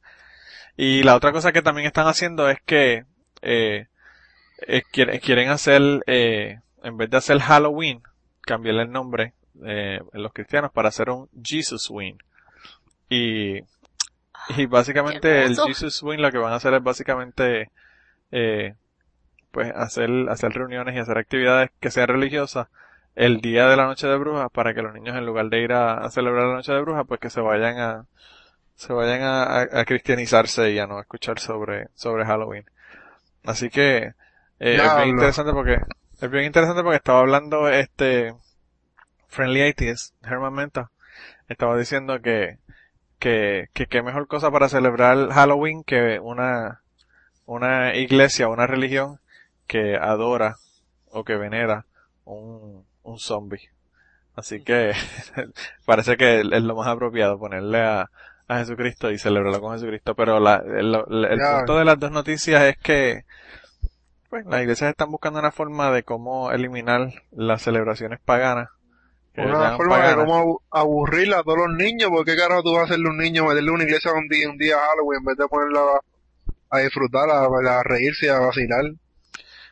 Y 0.77 1.03
la 1.03 1.17
otra 1.17 1.33
cosa 1.33 1.53
que 1.53 1.63
también 1.63 1.87
están 1.87 2.07
haciendo 2.07 2.49
es 2.49 2.61
que 2.65 3.05
eh, 3.43 3.87
quieren, 4.93 5.21
quieren 5.21 5.49
hacer, 5.51 6.03
eh, 6.07 6.61
en 6.83 6.97
vez 6.97 7.11
de 7.11 7.17
hacer 7.17 7.39
Halloween, 7.41 8.03
cambiarle 8.43 8.83
el 8.83 8.93
nombre 8.93 9.35
eh, 9.65 10.01
en 10.13 10.23
los 10.23 10.33
cristianos 10.33 10.71
para 10.73 10.89
hacer 10.89 11.11
un 11.11 11.29
Jesus 11.43 11.89
Win. 11.91 12.19
Y, 13.09 13.59
y 14.57 14.67
básicamente 14.67 15.21
Qué 15.21 15.45
el. 15.45 15.57
Jesus 15.57 16.03
Win 16.03 16.23
lo 16.23 16.31
que 16.31 16.39
van 16.39 16.53
a 16.53 16.57
hacer 16.57 16.75
es 16.75 16.83
básicamente 16.83 17.71
eh, 18.31 18.75
pues 19.51 19.71
hacer, 19.75 20.11
hacer 20.31 20.53
reuniones 20.53 20.95
y 20.97 20.99
hacer 20.99 21.19
actividades 21.19 21.71
que 21.81 21.91
sean 21.91 22.09
religiosas 22.09 22.69
el 23.15 23.43
día 23.43 23.67
de 23.69 23.77
la 23.77 23.85
noche 23.85 24.07
de 24.07 24.17
brujas 24.17 24.49
para 24.51 24.73
que 24.73 24.81
los 24.81 24.95
niños 24.95 25.15
en 25.17 25.27
lugar 25.27 25.51
de 25.51 25.61
ir 25.61 25.73
a, 25.75 25.99
a 25.99 26.11
celebrar 26.11 26.47
la 26.47 26.55
noche 26.55 26.73
de 26.73 26.81
brujas 26.81 27.05
pues 27.07 27.21
que 27.21 27.29
se 27.29 27.43
vayan 27.43 27.79
a 27.79 28.07
se 28.75 28.95
vayan 28.95 29.21
a, 29.21 29.43
a- 29.43 29.81
a 29.81 29.85
cristianizarse 29.85 30.71
y 30.73 30.79
a 30.79 30.87
no 30.87 30.99
escuchar 30.99 31.39
sobre 31.39 31.89
sobre 31.95 32.25
Halloween 32.25 32.65
así 33.45 33.69
que 33.69 33.97
eh, 33.99 34.77
es 34.87 34.97
bien 34.97 35.09
interesante 35.11 35.53
porque 35.53 35.77
es 36.23 36.31
bien 36.31 36.45
interesante 36.45 36.83
porque 36.83 36.97
estaba 36.97 37.21
hablando 37.21 37.69
este 37.69 38.33
Friendly 39.33 39.63
Atheist 39.63 40.15
Herman 40.25 40.53
Menta 40.53 40.91
estaba 41.49 41.77
diciendo 41.77 42.21
que 42.21 42.59
que 43.19 43.69
que 43.73 43.87
qué 43.87 44.03
mejor 44.03 44.27
cosa 44.29 44.51
para 44.51 44.69
celebrar 44.69 45.31
Halloween 45.31 45.83
que 45.85 46.19
una 46.21 46.83
una 47.47 47.95
iglesia 47.97 48.49
una 48.49 48.67
religión 48.67 49.19
que 49.67 49.97
adora 49.97 50.57
o 51.11 51.25
que 51.25 51.37
venera 51.37 51.87
un, 52.25 52.85
un 53.03 53.19
zombie. 53.19 53.71
Así 54.37 54.63
que 54.63 54.93
parece 55.87 56.17
que 56.17 56.41
es 56.41 56.63
lo 56.63 56.77
más 56.77 56.87
apropiado 56.89 57.39
ponerle 57.39 57.81
a, 57.81 58.11
a 58.49 58.59
Jesucristo 58.59 59.11
y 59.11 59.19
celebrarlo 59.19 59.61
con 59.61 59.73
Jesucristo. 59.75 60.15
Pero 60.15 60.41
la, 60.41 60.57
el, 60.57 60.95
el- 60.95 61.39
punto 61.59 61.79
de 61.79 61.85
las 61.85 61.99
dos 61.99 62.11
noticias 62.13 62.63
es 62.65 62.77
que 62.79 63.25
pues, 64.31 64.45
las 64.47 64.63
iglesias 64.63 64.91
están 64.91 65.11
buscando 65.11 65.39
una 65.39 65.51
forma 65.53 65.91
de 65.91 66.03
cómo 66.03 66.51
eliminar 66.51 67.13
las 67.31 67.63
celebraciones 67.63 68.21
paganas. 68.21 68.69
Que 69.35 69.41
Una 69.41 69.77
forma 69.77 70.07
de 70.09 70.15
cómo 70.15 70.37
abu- 70.37 70.61
aburrir 70.71 71.33
a 71.35 71.43
todos 71.43 71.59
los 71.59 71.77
niños, 71.77 72.11
porque 72.11 72.33
qué 72.33 72.39
carajo 72.39 72.63
tú 72.63 72.73
vas 72.73 72.83
a 72.83 72.85
hacerle 72.85 73.09
a 73.09 73.11
un 73.13 73.19
niño, 73.19 73.45
meterle 73.47 73.71
a 73.71 73.75
una 73.75 73.85
iglesia 73.85 74.13
un 74.13 74.29
día, 74.29 74.49
un 74.49 74.59
día 74.59 74.77
a 74.77 74.81
Halloween, 74.89 75.21
en 75.21 75.25
vez 75.25 75.37
de 75.39 75.49
ponerla 75.49 75.81
a, 75.81 76.77
a 76.77 76.81
disfrutar, 76.81 77.31
a, 77.31 77.45
a 77.45 77.83
reírse, 77.83 78.31
a 78.31 78.39
vacilar. 78.41 78.85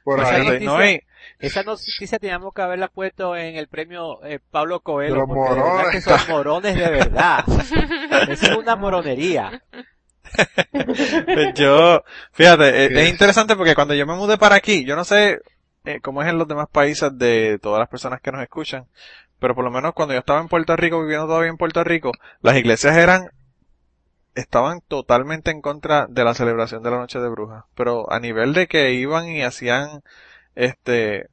Por 0.03 0.21
Esa 0.21 0.35
ahí. 0.35 0.65
No, 0.65 0.79
noticia- 0.79 0.93
y- 0.93 1.01
Esa 1.39 1.63
noticia 1.63 2.19
teníamos 2.19 2.55
que 2.55 2.63
haberla 2.63 2.89
puesto 2.89 3.37
en 3.37 3.57
el 3.57 3.69
premio 3.69 4.25
eh, 4.25 4.41
Pablo 4.51 4.81
Coelho, 4.81 5.15
los 5.17 5.29
de 5.29 5.35
morones. 5.35 5.91
que 5.91 6.01
son 6.01 6.21
morones 6.29 6.75
de 6.75 6.91
verdad. 6.91 7.45
Es 8.31 8.43
una 8.57 8.77
moronería. 8.77 9.63
Pues 10.73 11.55
yo, 11.55 12.03
fíjate, 12.33 12.85
eh, 12.85 12.89
¿Qué 12.89 12.95
es 13.01 13.07
es? 13.07 13.11
interesante 13.11 13.57
porque 13.57 13.75
cuando 13.75 13.95
yo 13.95 14.07
me 14.07 14.15
mudé 14.15 14.39
para 14.39 14.55
aquí, 14.57 14.85
yo 14.85 14.97
no 14.97 15.05
sé 15.05 15.41
eh, 15.85 16.01
cómo 16.01 16.23
es 16.23 16.29
en 16.29 16.39
los 16.39 16.47
demás 16.49 16.69
países 16.71 17.11
de 17.19 17.59
todas 17.61 17.81
las 17.81 17.89
personas 17.89 18.21
que 18.21 18.31
nos 18.33 18.43
escuchan, 18.43 18.87
pero 19.41 19.55
por 19.57 19.65
lo 19.65 19.71
menos 19.73 19.95
cuando 19.95 20.15
yo 20.15 20.21
estaba 20.21 20.41
en 20.41 20.49
Puerto 20.49 20.77
Rico, 20.77 21.01
viviendo 21.03 21.27
todavía 21.29 21.51
en 21.51 21.57
Puerto 21.59 21.85
Rico, 21.85 22.13
las 22.43 22.57
iglesias 22.57 22.97
eran, 22.97 23.31
estaban 24.35 24.81
totalmente 24.87 25.51
en 25.51 25.61
contra 25.61 26.07
de 26.09 26.25
la 26.25 26.35
celebración 26.35 26.83
de 26.83 26.91
la 26.91 26.99
noche 26.99 27.19
de 27.21 27.29
brujas, 27.29 27.65
pero 27.75 28.11
a 28.13 28.21
nivel 28.21 28.53
de 28.55 28.67
que 28.69 28.93
iban 28.95 29.29
y 29.29 29.43
hacían, 29.43 30.03
este, 30.57 31.29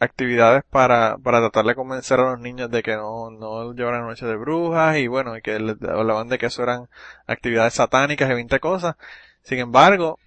actividades 0.00 0.64
para, 0.70 1.18
para 1.18 1.40
tratar 1.40 1.66
de 1.66 1.76
convencer 1.76 2.20
a 2.20 2.32
los 2.32 2.40
niños 2.40 2.70
de 2.70 2.82
que 2.84 2.96
no, 2.96 3.30
no 3.30 3.72
llevaran 3.74 4.06
noche 4.06 4.26
de 4.26 4.36
brujas 4.36 4.98
y 4.98 5.08
bueno, 5.08 5.36
y 5.36 5.42
que 5.42 5.58
les 5.60 5.76
hablaban 5.82 6.28
de 6.28 6.38
que 6.38 6.46
eso 6.46 6.62
eran 6.64 6.88
actividades 7.26 7.74
satánicas 7.74 8.30
y 8.30 8.34
20 8.34 8.60
cosas. 8.60 8.96
Sin 9.42 9.58
embargo, 9.60 10.18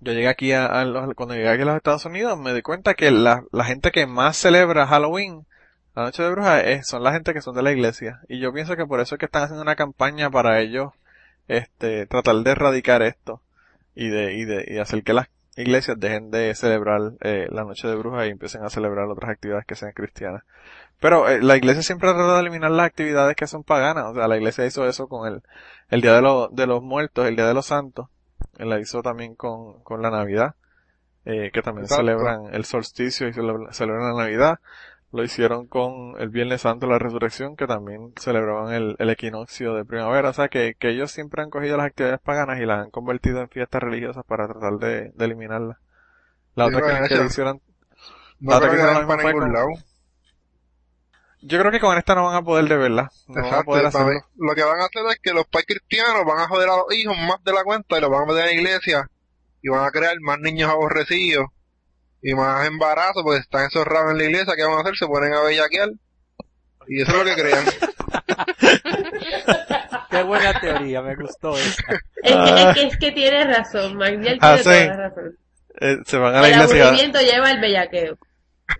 yo 0.00 0.12
llegué 0.12 0.28
aquí 0.28 0.52
a, 0.52 0.84
los- 0.84 1.14
cuando 1.14 1.34
llegué 1.34 1.48
aquí 1.48 1.62
a 1.62 1.66
los 1.66 1.76
Estados 1.76 2.04
Unidos 2.04 2.38
me 2.38 2.52
di 2.54 2.62
cuenta 2.62 2.94
que 2.94 3.10
la, 3.10 3.44
la 3.52 3.64
gente 3.64 3.90
que 3.90 4.06
más 4.06 4.36
celebra 4.36 4.86
Halloween, 4.86 5.46
la 5.96 6.02
noche 6.04 6.22
de 6.22 6.30
brujas, 6.30 6.62
es, 6.64 6.86
son 6.86 7.02
la 7.02 7.12
gente 7.12 7.32
que 7.32 7.40
son 7.40 7.54
de 7.56 7.62
la 7.62 7.72
iglesia. 7.72 8.20
Y 8.28 8.38
yo 8.38 8.52
pienso 8.52 8.76
que 8.76 8.86
por 8.86 9.00
eso 9.00 9.14
es 9.14 9.18
que 9.18 9.24
están 9.26 9.42
haciendo 9.42 9.62
una 9.62 9.74
campaña 9.76 10.30
para 10.30 10.60
ellos, 10.60 10.92
este, 11.48 12.06
tratar 12.06 12.36
de 12.36 12.50
erradicar 12.50 13.02
esto 13.02 13.40
y 13.94 14.08
de, 14.08 14.34
y 14.34 14.44
de, 14.44 14.64
y 14.68 14.78
hacer 14.78 15.02
que 15.02 15.14
las 15.14 15.28
iglesias 15.56 15.96
dejen 15.98 16.30
de 16.30 16.54
celebrar 16.54 17.00
eh, 17.22 17.46
la 17.50 17.64
noche 17.64 17.88
de 17.88 17.96
brujas 17.96 18.26
y 18.26 18.30
empiecen 18.30 18.62
a 18.62 18.68
celebrar 18.68 19.06
otras 19.06 19.30
actividades 19.30 19.64
que 19.64 19.74
sean 19.74 19.92
cristianas. 19.92 20.42
Pero 21.00 21.28
eh, 21.28 21.40
la 21.42 21.56
iglesia 21.56 21.82
siempre 21.82 22.08
ha 22.10 22.12
tratado 22.12 22.34
de 22.34 22.40
eliminar 22.40 22.70
las 22.70 22.86
actividades 22.86 23.36
que 23.36 23.46
son 23.46 23.64
paganas. 23.64 24.04
O 24.06 24.14
sea, 24.14 24.28
la 24.28 24.36
iglesia 24.36 24.66
hizo 24.66 24.86
eso 24.86 25.08
con 25.08 25.26
el, 25.26 25.42
el 25.88 26.00
Día 26.02 26.12
de, 26.14 26.22
los 26.22 26.54
de 26.54 26.66
los 26.66 26.82
Muertos, 26.82 27.26
el 27.26 27.36
Día 27.36 27.46
de 27.46 27.54
los 27.54 27.66
Santos. 27.66 28.08
La 28.58 28.78
hizo 28.80 29.02
también 29.02 29.34
con, 29.34 29.82
con 29.82 30.02
la 30.02 30.10
Navidad, 30.10 30.54
eh, 31.24 31.50
que 31.52 31.62
también 31.62 31.84
Exacto. 31.84 32.02
celebran 32.04 32.54
el 32.54 32.64
solsticio 32.64 33.28
y 33.28 33.32
celebra- 33.32 33.72
celebran 33.72 34.14
la 34.16 34.24
Navidad. 34.24 34.58
Lo 35.12 35.22
hicieron 35.22 35.66
con 35.66 36.14
el 36.20 36.28
Viernes 36.28 36.62
Santo, 36.62 36.86
la 36.86 36.98
Resurrección, 36.98 37.56
que 37.56 37.66
también 37.66 38.12
celebraban 38.20 38.74
el, 38.74 38.96
el 38.98 39.10
equinoccio 39.10 39.74
de 39.74 39.84
primavera. 39.84 40.30
O 40.30 40.32
sea, 40.32 40.48
que, 40.48 40.74
que 40.78 40.90
ellos 40.90 41.10
siempre 41.10 41.42
han 41.42 41.50
cogido 41.50 41.76
las 41.76 41.86
actividades 41.86 42.20
paganas 42.20 42.58
y 42.60 42.66
las 42.66 42.84
han 42.84 42.90
convertido 42.90 43.40
en 43.40 43.48
fiestas 43.48 43.82
religiosas 43.82 44.24
para 44.26 44.46
tratar 44.48 44.74
de, 44.78 45.10
de 45.14 45.24
eliminarlas. 45.24 45.78
La 46.54 46.68
Sí, 46.68 46.74
otra 46.74 47.02
que, 47.08 47.14
que 47.14 47.24
hicieron, 47.24 47.62
No 48.40 48.50
la 48.50 48.56
otra 48.58 48.70
que 48.70 48.76
hicieron 48.76 49.06
para 49.06 49.22
ningún 49.22 49.42
con- 49.42 49.52
lado. 49.52 49.68
yo 51.42 51.58
creo 51.60 51.70
que 51.70 51.80
con 51.80 51.96
esta 51.96 52.14
no 52.14 52.24
van 52.24 52.36
a 52.36 52.42
poder 52.42 52.68
de 52.68 52.76
verla. 52.76 53.10
No 53.28 53.42
van 53.42 53.54
a 53.54 53.62
poder 53.62 53.86
hacerlo. 53.86 54.20
Lo 54.36 54.54
que 54.54 54.62
van 54.64 54.80
a 54.80 54.84
hacer 54.86 55.02
es 55.10 55.18
que 55.22 55.32
los 55.32 55.46
padres 55.46 55.66
cristianos 55.68 56.24
van 56.26 56.40
a 56.40 56.48
joder 56.48 56.68
a 56.68 56.76
los 56.78 56.92
hijos 56.94 57.16
más 57.28 57.42
de 57.44 57.52
la 57.52 57.62
cuenta 57.62 57.96
y 57.96 58.00
los 58.00 58.10
van 58.10 58.22
a 58.22 58.26
meter 58.26 58.48
en 58.48 58.56
la 58.56 58.60
iglesia 58.70 59.10
y 59.62 59.68
van 59.68 59.84
a 59.86 59.90
crear 59.90 60.16
más 60.20 60.38
niños 60.40 60.68
aborrecidos 60.70 61.46
y 62.22 62.34
más 62.34 62.66
embarazos 62.66 63.22
porque 63.22 63.40
están 63.40 63.64
encerrados 63.64 64.12
en 64.12 64.18
la 64.18 64.24
iglesia. 64.24 64.54
¿Qué 64.56 64.64
van 64.64 64.78
a 64.78 64.80
hacer? 64.80 64.96
Se 64.96 65.06
ponen 65.06 65.34
a 65.34 65.42
bellaquear. 65.42 65.90
Y 66.88 67.02
eso 67.02 67.12
es 67.12 67.18
lo 67.18 67.24
que 67.24 67.34
creían. 67.40 67.64
Qué 70.10 70.22
buena 70.22 70.58
teoría, 70.60 71.02
me 71.02 71.14
gustó 71.16 71.56
esa. 71.58 71.82
Es 72.22 72.36
que, 72.36 72.62
es 72.62 72.74
que, 72.74 72.82
es 72.86 72.96
que 72.98 73.12
tiene 73.12 73.44
razón, 73.44 73.96
Magdiel 73.96 74.38
Ah, 74.40 74.56
tiene 74.62 74.78
sí. 74.80 74.84
toda 74.86 74.96
la 74.96 75.08
razón. 75.08 75.36
Eh, 75.80 75.96
se 76.06 76.16
van 76.16 76.34
a 76.34 76.40
la 76.40 76.48
El 76.48 76.54
iglesia, 76.54 76.82
aburrimiento 76.84 77.20
lleva 77.20 77.50
el 77.50 77.60
bellaqueo. 77.60 78.16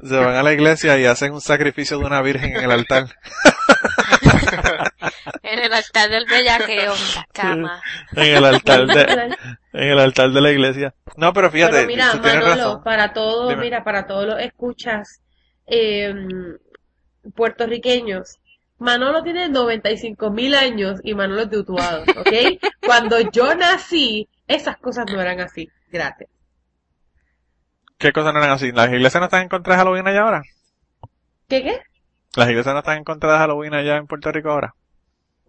se 0.03 0.17
van 0.17 0.35
a 0.37 0.43
la 0.43 0.53
iglesia 0.53 0.99
y 0.99 1.05
hacen 1.05 1.33
un 1.35 1.41
sacrificio 1.41 1.99
de 1.99 2.05
una 2.07 2.23
virgen 2.23 2.57
en 2.57 2.65
el 2.65 2.71
altar. 2.71 3.07
En 5.43 5.59
el 5.59 5.73
altar 5.73 6.11
del 6.11 6.27
bellaqueo, 6.27 6.95
la 7.17 7.27
cama. 7.33 7.81
En 8.13 8.37
el 8.37 8.45
altar 8.45 8.87
de, 8.87 9.03
en 9.73 9.89
el 9.91 9.99
altar 9.99 10.31
de 10.31 10.41
la 10.41 10.51
iglesia. 10.53 10.95
No, 11.17 11.33
pero 11.33 11.51
fíjate, 11.51 11.87
Pero 11.87 11.87
mira, 11.87 12.13
tú 12.13 12.21
tienes 12.21 12.45
Manolo, 12.45 12.55
razón. 12.65 12.83
para 12.85 13.13
todos, 13.13 13.49
Dime. 13.51 13.63
mira, 13.63 13.85
para 13.85 14.07
todos 14.07 14.27
los 14.27 14.41
escuchas 14.41 15.21
eh, 15.67 16.15
puertorriqueños, 17.35 18.39
Manolo 18.79 19.23
tiene 19.23 19.49
95 19.49 20.31
mil 20.31 20.55
años 20.55 21.01
y 21.03 21.15
Manolo 21.15 21.43
es 21.43 21.51
de 21.51 21.59
Utuado, 21.59 22.03
¿ok? 22.03 22.61
Cuando 22.85 23.19
yo 23.31 23.55
nací, 23.55 24.29
esas 24.47 24.77
cosas 24.79 25.07
no 25.13 25.21
eran 25.21 25.41
así. 25.41 25.69
Gracias. 25.89 26.29
¿Qué 27.99 28.13
cosas 28.13 28.33
no 28.33 28.41
eran 28.41 28.53
así? 28.53 28.73
¿Las 28.73 28.89
iglesias 28.89 29.21
no 29.21 29.25
están 29.27 29.43
en 29.43 29.49
contra 29.49 29.75
de 29.75 29.79
Halloween 29.79 30.07
allá 30.07 30.23
ahora? 30.23 30.43
¿Qué 31.49 31.63
qué? 31.63 31.81
¿Las 32.37 32.49
iglesias 32.51 32.73
no 32.75 32.81
están 32.81 32.99
en 32.99 33.05
contra 33.05 33.33
de 33.33 33.39
Halloween 33.39 33.75
allá 33.75 33.97
en 33.97 34.07
Puerto 34.07 34.31
Rico 34.31 34.51
ahora? 34.51 34.75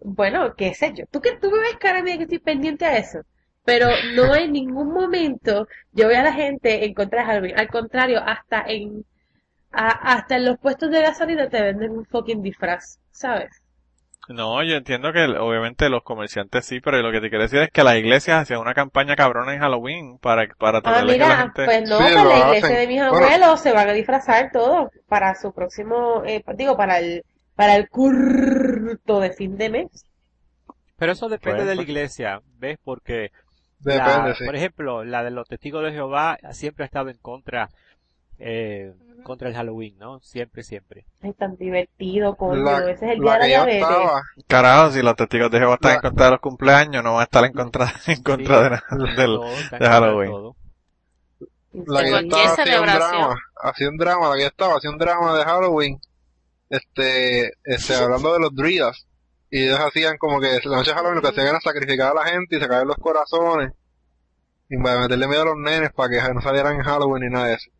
Bueno, 0.00 0.54
qué 0.56 0.74
sé 0.74 0.92
yo. 0.94 1.04
¿Tú, 1.10 1.20
que, 1.20 1.36
tú 1.38 1.50
me 1.50 1.60
ves 1.60 1.76
cara 1.78 2.02
mía 2.02 2.16
que 2.16 2.24
estoy 2.24 2.38
pendiente 2.40 2.84
a 2.86 2.96
eso. 2.98 3.20
Pero 3.64 4.02
no 4.02 4.34
en 4.34 4.52
ningún 4.52 4.92
momento 4.92 5.66
yo 5.92 6.08
veo 6.08 6.18
a 6.20 6.22
la 6.24 6.32
gente 6.32 6.84
en 6.84 6.94
contra 6.94 7.20
de 7.20 7.26
Halloween. 7.26 7.58
Al 7.58 7.68
contrario, 7.68 8.20
hasta 8.24 8.62
en 8.66 9.04
a- 9.72 10.14
hasta 10.14 10.36
en 10.36 10.46
los 10.46 10.58
puestos 10.58 10.90
de 10.90 11.02
gasolina 11.02 11.48
te 11.50 11.62
venden 11.62 11.92
un 11.92 12.06
fucking 12.06 12.42
disfraz, 12.42 13.00
¿sabes? 13.12 13.50
No, 14.28 14.62
yo 14.62 14.74
entiendo 14.76 15.12
que 15.12 15.24
obviamente 15.24 15.88
los 15.88 16.02
comerciantes 16.02 16.64
sí, 16.66 16.80
pero 16.80 17.00
lo 17.00 17.10
que 17.10 17.20
te 17.20 17.30
quiero 17.30 17.44
decir 17.44 17.60
es 17.60 17.70
que 17.70 17.82
las 17.82 17.96
iglesias 17.96 18.42
hacían 18.42 18.60
una 18.60 18.74
campaña 18.74 19.16
cabrona 19.16 19.54
en 19.54 19.60
Halloween 19.60 20.18
para, 20.18 20.46
para 20.58 20.82
Ah, 20.82 21.02
que 21.16 21.26
la 21.26 21.36
mira, 21.36 21.36
gente... 21.38 21.64
pues 21.64 21.82
no, 21.86 21.98
Sí, 21.98 22.12
pues 22.12 22.26
la 22.26 22.38
iglesia 22.38 22.76
hacen. 22.76 22.78
de 22.78 22.86
mis 22.86 23.00
Bueno. 23.08 23.38
abuelos 23.40 23.60
se 23.60 23.72
van 23.72 23.88
a 23.88 23.92
disfrazar 23.92 24.50
todo 24.52 24.90
para 25.06 25.34
su 25.34 25.52
próximo, 25.52 26.22
eh, 26.24 26.42
digo, 26.56 26.76
para 26.76 26.98
el, 26.98 27.24
para 27.58 27.74
el 27.74 27.88
curto 27.88 29.18
de 29.18 29.32
fin 29.32 29.58
de 29.58 29.68
mes. 29.68 30.06
Pero 30.96 31.10
eso 31.10 31.28
depende 31.28 31.56
Pues, 31.58 31.66
de 31.68 31.74
la 31.74 31.78
pues. 31.80 31.88
iglesia, 31.88 32.40
¿ves? 32.56 32.78
Porque, 32.84 33.32
la- 33.82 33.94
Depende, 34.08 34.34
sí. 34.36 34.44
por 34.46 34.54
ejemplo, 34.54 35.04
la 35.04 35.24
de 35.24 35.32
los 35.32 35.48
testigos 35.48 35.82
de 35.82 35.90
Jehová 35.90 36.38
siempre 36.52 36.84
ha 36.84 36.86
estado 36.86 37.08
en 37.10 37.16
contra, 37.18 37.68
eh, 38.38 38.94
contra 39.24 39.48
el 39.48 39.56
Halloween, 39.56 39.98
¿no? 39.98 40.20
Siempre, 40.20 40.62
siempre. 40.62 41.04
Es 41.20 41.36
tan 41.36 41.56
divertido, 41.56 42.36
coño. 42.36 42.62
La, 42.62 42.78
Ese 42.92 43.06
es 43.06 43.12
el 43.14 43.20
día 43.22 43.38
de 43.38 43.48
la 43.48 43.70
estaba, 43.72 44.22
Carajo, 44.46 44.92
si 44.92 45.02
los 45.02 45.16
testigos 45.16 45.50
de 45.50 45.58
Jehová 45.58 45.74
están 45.74 45.90
La- 45.90 45.94
en 45.96 46.00
contra 46.02 46.24
de 46.26 46.30
los 46.30 46.40
cumpleaños, 46.40 47.02
no 47.02 47.12
van 47.14 47.20
a 47.22 47.24
estar 47.24 47.44
en 47.44 47.52
contra, 47.54 47.92
en 48.06 48.22
contra 48.22 48.78
Sí, 48.88 48.96
de, 48.98 49.14
del, 49.16 49.40
de 49.80 49.86
Halloween. 49.86 50.30
todo. 50.30 50.56
la 51.72 52.02
que 52.04 52.10
yo 52.10 52.18
estaba 52.18 52.52
hacía 52.54 52.80
un 52.80 52.86
drama, 52.86 53.36
hacía 53.62 53.88
un 53.88 53.96
drama, 53.96 54.28
la 54.28 54.34
que 54.36 54.40
yo 54.42 54.46
estaba 54.46 54.74
hacía 54.76 54.90
un 54.90 54.98
drama 54.98 55.36
de 55.36 55.44
Halloween, 55.44 56.00
este, 56.70 57.52
este, 57.64 57.94
hablando 57.94 58.32
de 58.32 58.40
los 58.40 58.54
druidas, 58.54 59.06
y 59.50 59.64
ellos 59.64 59.80
hacían 59.80 60.18
como 60.18 60.40
que 60.40 60.60
la 60.64 60.76
noche 60.76 60.90
de 60.90 60.96
Halloween 60.96 61.16
lo 61.16 61.22
que 61.22 61.28
hacían 61.28 61.48
era 61.48 61.60
sacrificar 61.60 62.12
a 62.12 62.22
la 62.22 62.26
gente 62.26 62.56
y 62.56 62.60
sacarle 62.60 62.86
los 62.86 62.96
corazones, 62.96 63.72
y 64.68 64.76
para 64.82 65.00
meterle 65.00 65.28
miedo 65.28 65.42
a 65.42 65.46
los 65.46 65.56
nenes 65.56 65.92
para 65.92 66.10
que 66.10 66.34
no 66.34 66.40
salieran 66.40 66.76
en 66.76 66.82
Halloween 66.82 67.24
ni 67.24 67.30
nada 67.30 67.46
de 67.46 67.54
eso. 67.54 67.70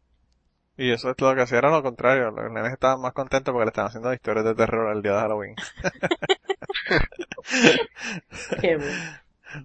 Y 0.78 0.92
eso 0.92 1.10
es 1.10 1.20
lo 1.20 1.34
que 1.34 1.42
hacía 1.42 1.58
era 1.58 1.70
lo 1.70 1.82
contrario. 1.82 2.30
Los 2.30 2.52
nenes 2.52 2.72
estaban 2.72 3.00
más 3.00 3.12
contentos 3.12 3.52
porque 3.52 3.64
le 3.64 3.70
estaban 3.70 3.88
haciendo 3.88 4.14
historias 4.14 4.44
de 4.44 4.54
terror 4.54 4.94
el 4.94 5.02
día 5.02 5.12
de 5.12 5.20
Halloween. 5.20 5.56
Qué 8.60 8.76
bueno. 8.76 8.92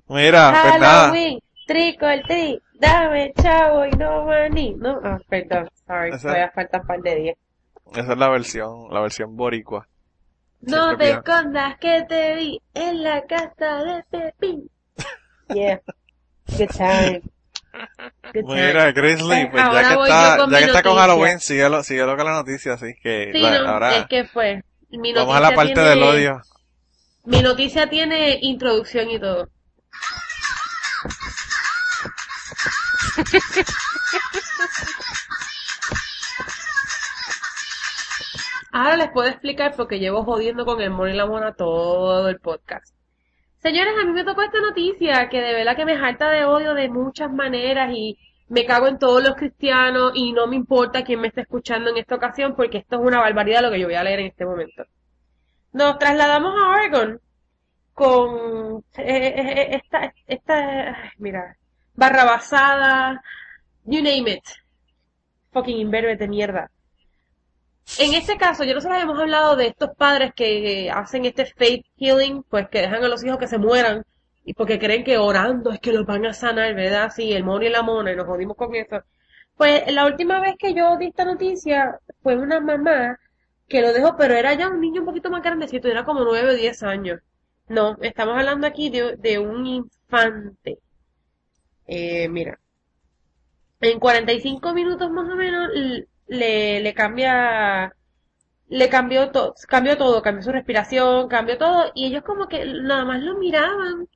Mira, 0.08 0.60
pues 0.64 0.80
nada. 0.80 1.04
Halloween, 1.04 1.40
trick 1.68 2.02
or 2.02 2.20
treat, 2.28 2.64
dame 2.80 3.32
chavo 3.42 3.86
y 3.86 3.92
no 3.92 4.26
maní. 4.26 4.74
No, 4.74 5.00
ah, 5.04 5.20
perdón, 5.30 5.70
sorry, 5.86 6.18
todavía 6.20 6.52
faltan 6.56 6.82
un 6.82 6.88
par 6.88 7.00
de 7.02 7.16
días. 7.16 7.38
Esa 7.96 8.12
es 8.14 8.18
la 8.18 8.30
versión, 8.30 8.88
la 8.92 9.02
versión 9.02 9.36
boricua. 9.36 9.88
No 10.62 10.86
Siempre 10.88 11.08
te 11.08 11.12
escondas 11.14 11.78
que 11.80 12.04
te 12.08 12.36
vi 12.36 12.62
en 12.74 13.04
la 13.04 13.22
casa 13.26 13.84
de 13.84 14.04
Pepín. 14.10 14.70
Yeah. 15.54 15.82
Good 16.58 16.70
time. 16.70 17.22
Good 18.34 18.46
time. 18.48 18.68
Mira, 18.68 18.92
Grizzly, 18.94 19.48
pues 19.52 19.64
ya 19.64 19.72
que 19.96 20.02
está, 20.04 20.38
con 20.38 20.52
ya 20.52 20.58
que 20.60 20.66
está 20.66 20.84
con. 20.84 20.96
Halloween, 20.98 21.40
síguelo, 21.40 21.84
síguelo 21.84 22.16
con 22.16 22.26
la 22.26 22.34
noticia, 22.34 22.74
así 22.74 22.94
que 23.02 23.32
Sí, 23.34 23.40
la- 23.40 23.60
no, 23.62 23.70
ahora 23.70 23.98
es 23.98 24.06
que 24.08 24.24
fue. 24.26 24.64
Mi 24.90 25.12
vamos 25.14 25.36
a 25.36 25.40
noticia 25.40 25.50
la 25.50 25.56
parte 25.56 25.74
tiene- 25.74 25.90
del 25.90 26.04
odio. 26.04 26.42
Mi 27.26 27.42
noticia 27.42 27.90
tiene 27.90 28.38
introducción 28.42 29.10
y 29.10 29.20
todo. 29.20 29.50
Ahora 38.76 38.98
les 38.98 39.12
puedo 39.12 39.30
explicar 39.30 39.76
porque 39.78 40.00
llevo 40.00 40.24
jodiendo 40.24 40.66
con 40.66 40.82
el 40.82 40.90
mono 40.90 41.08
y 41.08 41.14
la 41.16 41.28
mona 41.28 41.54
todo 41.54 42.28
el 42.28 42.40
podcast. 42.40 42.96
Señores, 43.60 43.94
a 44.02 44.04
mí 44.04 44.14
me 44.14 44.24
tocó 44.24 44.42
esta 44.42 44.60
noticia 44.62 45.30
que 45.30 45.42
de 45.42 45.54
verdad 45.54 45.76
que 45.76 45.86
me 45.86 45.96
jalta 45.96 46.32
de 46.32 46.44
odio 46.46 46.74
de 46.74 46.90
muchas 46.90 47.32
maneras 47.32 47.92
y 47.94 48.18
me 48.50 48.66
cago 48.66 48.88
en 48.88 48.98
todos 48.98 49.24
los 49.24 49.36
cristianos 49.36 50.14
y 50.16 50.34
no 50.34 50.48
me 50.48 50.56
importa 50.56 51.04
quién 51.04 51.22
me 51.22 51.28
está 51.28 51.42
escuchando 51.42 51.92
en 51.92 51.98
esta 51.98 52.16
ocasión 52.16 52.56
porque 52.56 52.80
esto 52.80 52.96
es 52.96 53.04
una 53.04 53.20
barbaridad 53.20 53.62
lo 53.62 53.70
que 53.70 53.80
yo 53.80 53.86
voy 53.86 53.94
a 53.94 54.04
leer 54.04 54.22
en 54.22 54.26
este 54.26 54.44
momento. 54.44 54.86
Nos 55.72 56.00
trasladamos 56.00 56.56
a 56.60 56.70
Oregon 56.72 57.22
con 57.94 58.84
eh, 58.98 59.34
eh, 59.38 59.76
esta, 59.76 60.12
esta, 60.26 61.00
ay, 61.00 61.10
mira, 61.20 61.58
barra 61.94 62.26
basada, 62.26 63.22
you 63.86 64.02
name 64.02 64.32
it. 64.32 64.44
Fucking 65.52 65.78
imberbe 65.78 66.16
de 66.16 66.28
mierda. 66.28 66.72
En 68.00 68.14
este 68.14 68.38
caso, 68.38 68.64
yo 68.64 68.74
nosotros 68.74 68.98
habíamos 69.00 69.20
hablado 69.20 69.56
de 69.56 69.68
estos 69.68 69.90
padres 69.96 70.34
que 70.36 70.90
hacen 70.92 71.26
este 71.26 71.46
faith 71.46 71.86
healing, 71.98 72.44
pues 72.44 72.68
que 72.70 72.82
dejan 72.82 73.04
a 73.04 73.08
los 73.08 73.24
hijos 73.24 73.38
que 73.38 73.48
se 73.48 73.58
mueran 73.58 74.04
y 74.46 74.54
porque 74.54 74.80
creen 74.80 75.04
que 75.04 75.18
orando 75.18 75.72
es 75.72 75.80
que 75.80 75.94
los 75.94 76.06
van 76.06 76.26
a 76.26 76.34
sanar, 76.34 76.74
¿verdad? 76.76 77.12
Sí, 77.16 77.34
el 77.34 77.44
mono 77.44 77.66
y 77.66 77.70
la 77.70 77.82
mona 77.84 78.12
y 78.12 78.16
nos 78.16 78.26
jodimos 78.26 78.58
con 78.58 78.76
eso. 78.76 79.02
Pues 79.56 79.84
la 79.94 80.06
última 80.06 80.40
vez 80.40 80.56
que 80.58 80.74
yo 80.74 80.98
di 80.98 81.08
esta 81.08 81.26
noticia 81.26 82.00
fue 82.22 82.36
una 82.38 82.60
mamá 82.60 83.20
que 83.68 83.82
lo 83.82 83.94
dejó, 83.94 84.16
pero 84.18 84.34
era 84.36 84.54
ya 84.54 84.70
un 84.70 84.82
niño 84.82 85.02
un 85.02 85.08
poquito 85.08 85.30
más 85.30 85.44
grandecito, 85.44 85.88
era 85.88 86.04
como 86.06 86.24
9 86.24 86.52
o 86.52 86.56
10 86.56 86.84
años. 86.84 87.22
No, 87.70 87.98
estamos 88.02 88.38
hablando 88.38 88.68
aquí 88.68 88.90
de, 88.90 89.18
de 89.18 89.40
un 89.40 89.66
infante. 89.66 90.80
Eh, 91.88 92.28
mira, 92.30 92.60
en 93.82 94.00
45 94.00 94.74
minutos 94.74 95.12
más 95.12 95.30
o 95.30 95.36
menos 95.36 95.70
le, 96.28 96.82
le 96.82 96.94
cambia, 96.94 97.94
le 98.68 98.90
cambió 98.90 99.32
todo, 99.32 99.56
cambió 99.68 99.98
todo, 99.98 100.22
cambió 100.22 100.44
su 100.44 100.52
respiración, 100.52 101.28
cambió 101.28 101.58
todo, 101.58 101.92
y 101.96 102.08
ellos 102.08 102.24
como 102.24 102.48
que 102.48 102.66
nada 102.66 103.06
más 103.06 103.22
lo 103.22 103.38
miraban. 103.38 104.08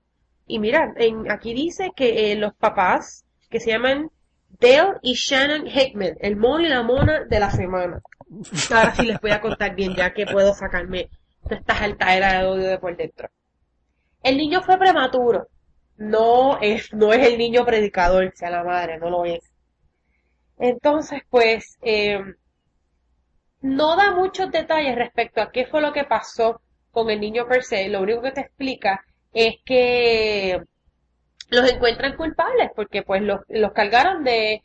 Y 0.48 0.60
mira, 0.60 0.94
en, 0.98 1.30
aquí 1.32 1.54
dice 1.54 1.92
que 1.96 2.32
eh, 2.32 2.36
los 2.36 2.54
papás, 2.56 3.26
que 3.50 3.60
se 3.60 3.72
llaman 3.72 4.10
Dale 4.60 4.98
y 5.02 5.14
Shannon 5.14 5.68
Hickman, 5.68 6.18
el 6.22 6.36
mono 6.38 6.66
y 6.66 6.70
la 6.70 6.84
mona 6.84 7.26
de 7.26 7.40
la 7.40 7.52
semana. 7.52 8.02
Ahora 8.72 8.96
sí 8.96 9.06
les 9.06 9.20
voy 9.20 9.32
a 9.32 9.42
contar 9.42 9.76
bien, 9.76 9.96
ya 9.96 10.14
que 10.14 10.26
puedo 10.26 10.54
sacarme 10.54 11.10
de 11.44 11.56
esta 11.56 11.88
de 11.88 12.46
odio 12.46 12.68
de 12.68 12.78
por 12.78 12.96
dentro. 12.96 13.30
El 14.24 14.38
niño 14.38 14.62
fue 14.62 14.78
prematuro. 14.78 15.48
No 15.98 16.60
es, 16.62 16.94
no 16.94 17.14
es 17.14 17.26
el 17.26 17.38
niño 17.38 17.66
predicador, 17.66 18.32
sea 18.36 18.50
la 18.50 18.64
madre, 18.64 18.98
no 19.00 19.10
lo 19.10 19.26
es. 19.26 19.52
Entonces, 20.58 21.22
pues, 21.30 21.78
eh, 21.82 22.20
no 23.62 23.96
da 23.96 24.12
muchos 24.16 24.52
detalles 24.52 24.96
respecto 24.96 25.42
a 25.42 25.52
qué 25.52 25.66
fue 25.66 25.82
lo 25.82 25.94
que 25.94 26.04
pasó 26.04 26.62
con 26.92 27.10
el 27.10 27.20
niño 27.20 27.48
per 27.48 27.64
se. 27.64 27.88
Lo 27.90 28.02
único 28.02 28.22
que 28.22 28.32
te 28.32 28.42
explica 28.42 29.04
es 29.34 29.56
que 29.66 30.62
los 31.50 31.70
encuentran 31.72 32.16
culpables 32.16 32.72
porque 32.76 33.04
pues 33.04 33.22
los, 33.22 33.42
los 33.48 33.72
cargaron 33.74 34.24
de, 34.24 34.64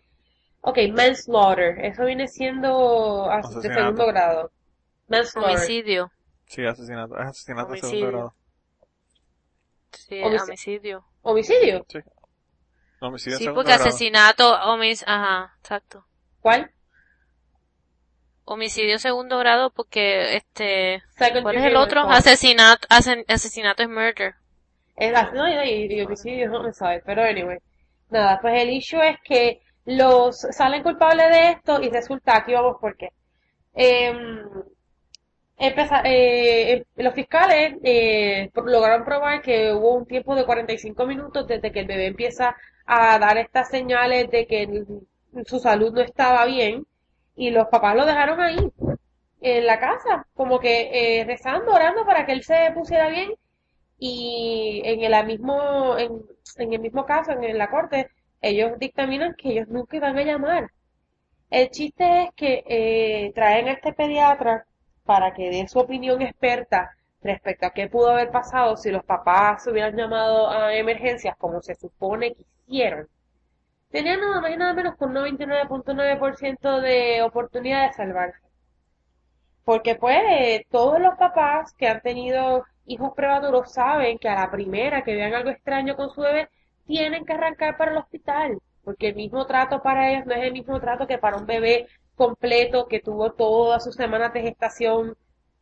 ok, 0.62 0.78
manslaughter. 0.92 1.84
Eso 1.84 2.04
viene 2.04 2.28
siendo 2.28 3.28
de 3.62 3.74
segundo 3.74 4.06
grado. 4.06 4.50
Manslaughter. 5.08 5.56
Homicidio. 5.56 6.10
Sí, 6.46 6.64
asesinato, 6.64 7.18
es 7.18 7.26
asesinato 7.28 7.72
de 7.72 7.78
segundo 7.80 8.06
grado. 8.08 8.34
Sí, 9.92 10.20
Homici- 10.20 10.42
homicidio. 10.42 11.04
Homicidio. 11.22 11.86
No, 11.94 12.02
homicidio 13.08 13.38
Sí, 13.38 13.44
segundo 13.44 13.62
porque 13.62 13.74
grado. 13.74 13.88
asesinato, 13.88 14.54
homic 14.64 14.98
ajá, 15.06 15.54
exacto. 15.60 16.04
¿Cuál? 16.40 16.70
Homicidio 18.44 18.98
segundo 18.98 19.38
grado 19.38 19.70
porque, 19.70 20.36
este, 20.36 21.02
Second 21.16 21.42
¿cuál 21.42 21.56
es 21.56 21.64
el 21.64 21.76
otro? 21.76 22.00
Asesinato, 22.02 22.88
asen- 22.88 23.24
asesinato 23.28 23.82
es 23.82 23.88
murder. 23.88 24.34
Es 24.96 25.12
no, 25.32 25.48
y, 25.48 25.86
y 25.94 26.00
homicidio 26.02 26.46
es 26.46 26.52
homicide, 26.52 27.02
pero 27.06 27.22
anyway. 27.22 27.58
Nada, 28.10 28.40
pues 28.40 28.60
el 28.60 28.70
issue 28.70 29.00
es 29.00 29.16
que 29.24 29.62
los 29.84 30.40
salen 30.50 30.82
culpables 30.82 31.30
de 31.30 31.50
esto 31.50 31.80
y 31.80 31.88
resulta, 31.88 32.36
aquí 32.36 32.52
vamos 32.52 32.76
por 32.80 32.96
qué. 32.96 33.08
Em, 33.74 34.42
eh, 35.62 36.84
los 36.96 37.14
fiscales 37.14 37.74
eh, 37.84 38.50
lograron 38.64 39.04
probar 39.04 39.42
que 39.42 39.72
hubo 39.72 39.94
un 39.94 40.06
tiempo 40.06 40.34
de 40.34 40.44
45 40.44 41.06
minutos 41.06 41.46
desde 41.46 41.70
que 41.70 41.80
el 41.80 41.86
bebé 41.86 42.06
empieza 42.06 42.56
a 42.86 43.18
dar 43.18 43.38
estas 43.38 43.68
señales 43.68 44.30
de 44.30 44.46
que 44.46 44.84
su 45.46 45.58
salud 45.60 45.92
no 45.92 46.00
estaba 46.00 46.44
bien 46.46 46.84
y 47.36 47.50
los 47.50 47.68
papás 47.68 47.94
lo 47.96 48.04
dejaron 48.04 48.40
ahí 48.40 48.58
en 49.40 49.66
la 49.66 49.78
casa, 49.78 50.26
como 50.34 50.60
que 50.60 51.20
eh, 51.20 51.24
rezando, 51.24 51.72
orando 51.72 52.04
para 52.04 52.26
que 52.26 52.32
él 52.32 52.42
se 52.42 52.70
pusiera 52.74 53.08
bien 53.08 53.32
y 53.98 54.82
en 54.84 55.00
el 55.02 55.26
mismo 55.26 55.96
en, 55.98 56.22
en 56.58 56.72
el 56.72 56.80
mismo 56.80 57.06
caso 57.06 57.32
en 57.32 57.58
la 57.58 57.70
corte 57.70 58.08
ellos 58.40 58.78
dictaminan 58.78 59.34
que 59.36 59.50
ellos 59.50 59.68
nunca 59.68 59.96
iban 59.96 60.18
a 60.18 60.24
llamar. 60.24 60.70
El 61.50 61.70
chiste 61.70 62.24
es 62.24 62.30
que 62.34 62.64
eh, 62.66 63.32
traen 63.34 63.68
a 63.68 63.72
este 63.72 63.92
pediatra 63.92 64.66
para 65.04 65.34
que 65.34 65.50
dé 65.50 65.66
su 65.68 65.78
opinión 65.78 66.22
experta 66.22 66.96
respecto 67.22 67.66
a 67.66 67.70
qué 67.70 67.88
pudo 67.88 68.10
haber 68.10 68.30
pasado 68.30 68.76
si 68.76 68.90
los 68.90 69.04
papás 69.04 69.64
se 69.64 69.70
hubieran 69.70 69.96
llamado 69.96 70.50
a 70.50 70.74
emergencias 70.74 71.36
como 71.36 71.60
se 71.62 71.74
supone 71.74 72.34
que 72.34 72.44
hicieron. 72.66 73.08
Tenían 73.90 74.20
nada 74.20 74.40
más 74.40 74.50
y 74.50 74.56
nada 74.56 74.72
menos 74.74 74.96
que 74.96 75.04
un 75.04 75.14
99.9% 75.14 76.80
de 76.80 77.22
oportunidad 77.22 77.88
de 77.88 77.92
salvarse. 77.92 78.40
Porque 79.64 79.94
pues 79.96 80.62
todos 80.70 80.98
los 81.00 81.14
papás 81.16 81.74
que 81.74 81.88
han 81.88 82.00
tenido 82.00 82.64
hijos 82.86 83.12
prematuros 83.14 83.72
saben 83.72 84.18
que 84.18 84.28
a 84.28 84.34
la 84.40 84.50
primera 84.50 85.02
que 85.02 85.14
vean 85.14 85.34
algo 85.34 85.50
extraño 85.50 85.94
con 85.96 86.10
su 86.10 86.22
bebé, 86.22 86.48
tienen 86.86 87.24
que 87.24 87.32
arrancar 87.34 87.76
para 87.76 87.92
el 87.92 87.98
hospital. 87.98 88.58
Porque 88.82 89.08
el 89.08 89.14
mismo 89.14 89.46
trato 89.46 89.82
para 89.82 90.10
ellos 90.10 90.26
no 90.26 90.34
es 90.34 90.42
el 90.42 90.52
mismo 90.52 90.80
trato 90.80 91.06
que 91.06 91.18
para 91.18 91.36
un 91.36 91.46
bebé 91.46 91.86
completo 92.14 92.86
que 92.86 93.00
tuvo 93.00 93.32
todas 93.32 93.84
sus 93.84 93.94
semanas 93.94 94.32
de 94.32 94.42
gestación 94.42 95.16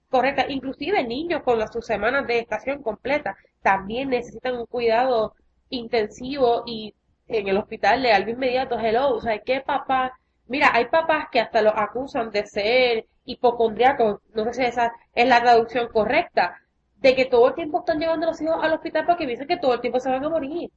correcta. 0.09 0.47
Inclusive 0.49 1.05
niños 1.05 1.43
con 1.43 1.59
las, 1.59 1.73
sus 1.73 1.87
semanas 1.87 2.27
de 2.27 2.41
gestación 2.41 2.83
completa 2.83 3.37
también 3.63 4.11
necesitan 4.11 4.57
un 4.59 4.67
cuidado 4.67 5.35
intensivo 5.69 6.65
y 6.67 6.95
en 7.29 7.49
el 7.49 7.57
hospital 7.57 8.03
de 8.03 8.13
algo 8.13 8.31
inmediato. 8.31 8.79
Hello, 8.79 9.15
o 9.15 9.21
sea, 9.21 9.39
¿qué 9.39 9.61
papá? 9.61 10.19
Mira, 10.49 10.71
hay 10.73 10.87
papás 10.87 11.27
que 11.31 11.41
hasta 11.41 11.63
los 11.63 11.73
acusan 11.77 12.31
de 12.31 12.45
ser 12.47 13.07
hipocondriacos, 13.25 14.21
no 14.35 14.45
sé 14.47 14.55
si 14.55 14.63
esa 14.65 14.93
es 15.15 15.29
la 15.29 15.41
traducción 15.41 15.89
correcta, 15.89 16.57
de 16.97 17.15
que 17.15 17.27
todo 17.27 17.49
el 17.49 17.55
tiempo 17.55 17.79
están 17.81 18.01
llevando 18.01 18.27
a 18.27 18.31
los 18.31 18.41
hijos 18.43 18.57
al 18.61 18.73
hospital 18.73 19.07
porque 19.07 19.27
piensan 19.27 19.47
que 19.47 19.57
todo 19.57 19.75
el 19.75 19.81
tiempo 19.81 20.01
se 20.01 20.11
van 20.11 20.25
a 20.25 20.29
morir. 20.29 20.71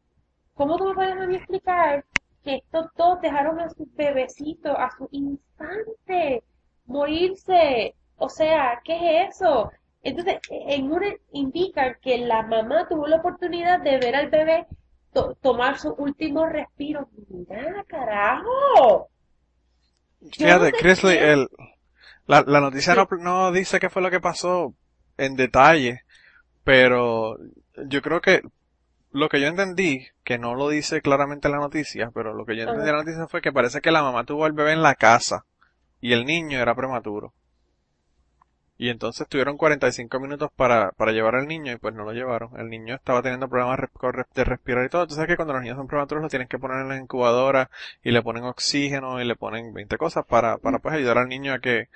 ¿Cómo 0.53 0.77
tú 0.77 0.85
me 0.85 0.93
puedes 0.93 1.13
a 1.13 1.25
mí 1.25 1.35
explicar 1.35 2.05
que 2.43 2.55
estos 2.55 2.87
dos 2.97 3.21
dejaron 3.21 3.59
a 3.59 3.69
su 3.69 3.87
bebecito, 3.95 4.77
a 4.77 4.89
su 4.97 5.07
infante, 5.11 6.43
morirse? 6.85 7.95
O 8.17 8.29
sea, 8.29 8.81
¿qué 8.83 9.23
es 9.23 9.29
eso? 9.35 9.71
Entonces, 10.01 10.39
en 10.49 10.91
una 10.91 11.07
indican 11.31 11.95
que 12.01 12.17
la 12.19 12.43
mamá 12.43 12.87
tuvo 12.89 13.07
la 13.07 13.17
oportunidad 13.17 13.81
de 13.81 13.97
ver 13.99 14.15
al 14.15 14.29
bebé 14.29 14.67
to- 15.13 15.35
tomar 15.41 15.77
su 15.79 15.93
último 15.93 16.45
respiro. 16.47 17.07
Mira, 17.29 17.83
carajo. 17.87 19.09
No 20.21 20.29
Fíjate, 20.31 20.71
sé 20.71 20.77
Chrisley, 20.79 21.17
el, 21.17 21.47
la, 22.27 22.43
la 22.47 22.61
noticia 22.61 22.95
Sí. 22.95 22.95
no, 22.95 23.07
no 23.19 23.51
dice 23.51 23.79
qué 23.79 23.89
fue 23.89 24.01
lo 24.01 24.11
que 24.11 24.19
pasó 24.21 24.75
en 25.17 25.35
detalle, 25.35 26.03
pero 26.63 27.37
yo 27.87 28.01
creo 28.01 28.21
que 28.21 28.41
lo 29.13 29.29
que 29.29 29.39
yo 29.39 29.47
entendí, 29.47 30.07
que 30.25 30.37
no 30.37 30.55
lo 30.55 30.67
dice 30.69 31.01
claramente 31.01 31.47
la 31.49 31.57
noticia, 31.57 32.11
pero 32.13 32.33
lo 32.33 32.45
que 32.45 32.57
yo 32.57 32.63
entendí 32.63 32.89
en 32.89 32.95
la 32.97 33.03
noticia 33.03 33.27
fue 33.27 33.41
que 33.41 33.53
parece 33.53 33.81
que 33.81 33.91
la 33.91 34.03
mamá 34.03 34.25
tuvo 34.25 34.45
al 34.45 34.51
bebé 34.53 34.73
en 34.73 34.83
la 34.83 34.95
casa 34.95 35.45
y 36.01 36.13
el 36.13 36.25
niño 36.25 36.59
era 36.59 36.75
prematuro. 36.75 37.33
Y 38.77 38.89
entonces 38.89 39.27
tuvieron 39.27 39.57
45 39.57 40.19
minutos 40.19 40.51
para, 40.55 40.91
para 40.91 41.11
llevar 41.11 41.35
al 41.35 41.47
niño 41.47 41.71
y 41.71 41.77
pues 41.77 41.93
no 41.95 42.03
lo 42.03 42.11
llevaron. 42.11 42.59
El 42.59 42.69
niño 42.69 42.95
estaba 42.95 43.21
teniendo 43.21 43.47
problemas 43.47 43.79
de 44.35 44.43
respirar 44.43 44.85
y 44.85 44.89
todo. 44.89 45.03
Entonces 45.03 45.27
que 45.27 45.35
cuando 45.35 45.53
los 45.53 45.61
niños 45.63 45.77
son 45.77 45.87
prematuros 45.87 46.23
lo 46.23 46.29
tienen 46.29 46.47
que 46.47 46.59
poner 46.59 46.79
en 46.81 46.89
la 46.89 46.97
incubadora 46.97 47.69
y 48.03 48.11
le 48.11 48.21
ponen 48.21 48.43
oxígeno 48.43 49.21
y 49.21 49.25
le 49.25 49.35
ponen 49.35 49.73
20 49.73 49.97
cosas 49.97 50.25
para, 50.25 50.57
para 50.57 50.79
pues 50.79 50.95
ayudar 50.95 51.17
al 51.19 51.29
niño 51.29 51.53
a 51.53 51.59
que, 51.59 51.87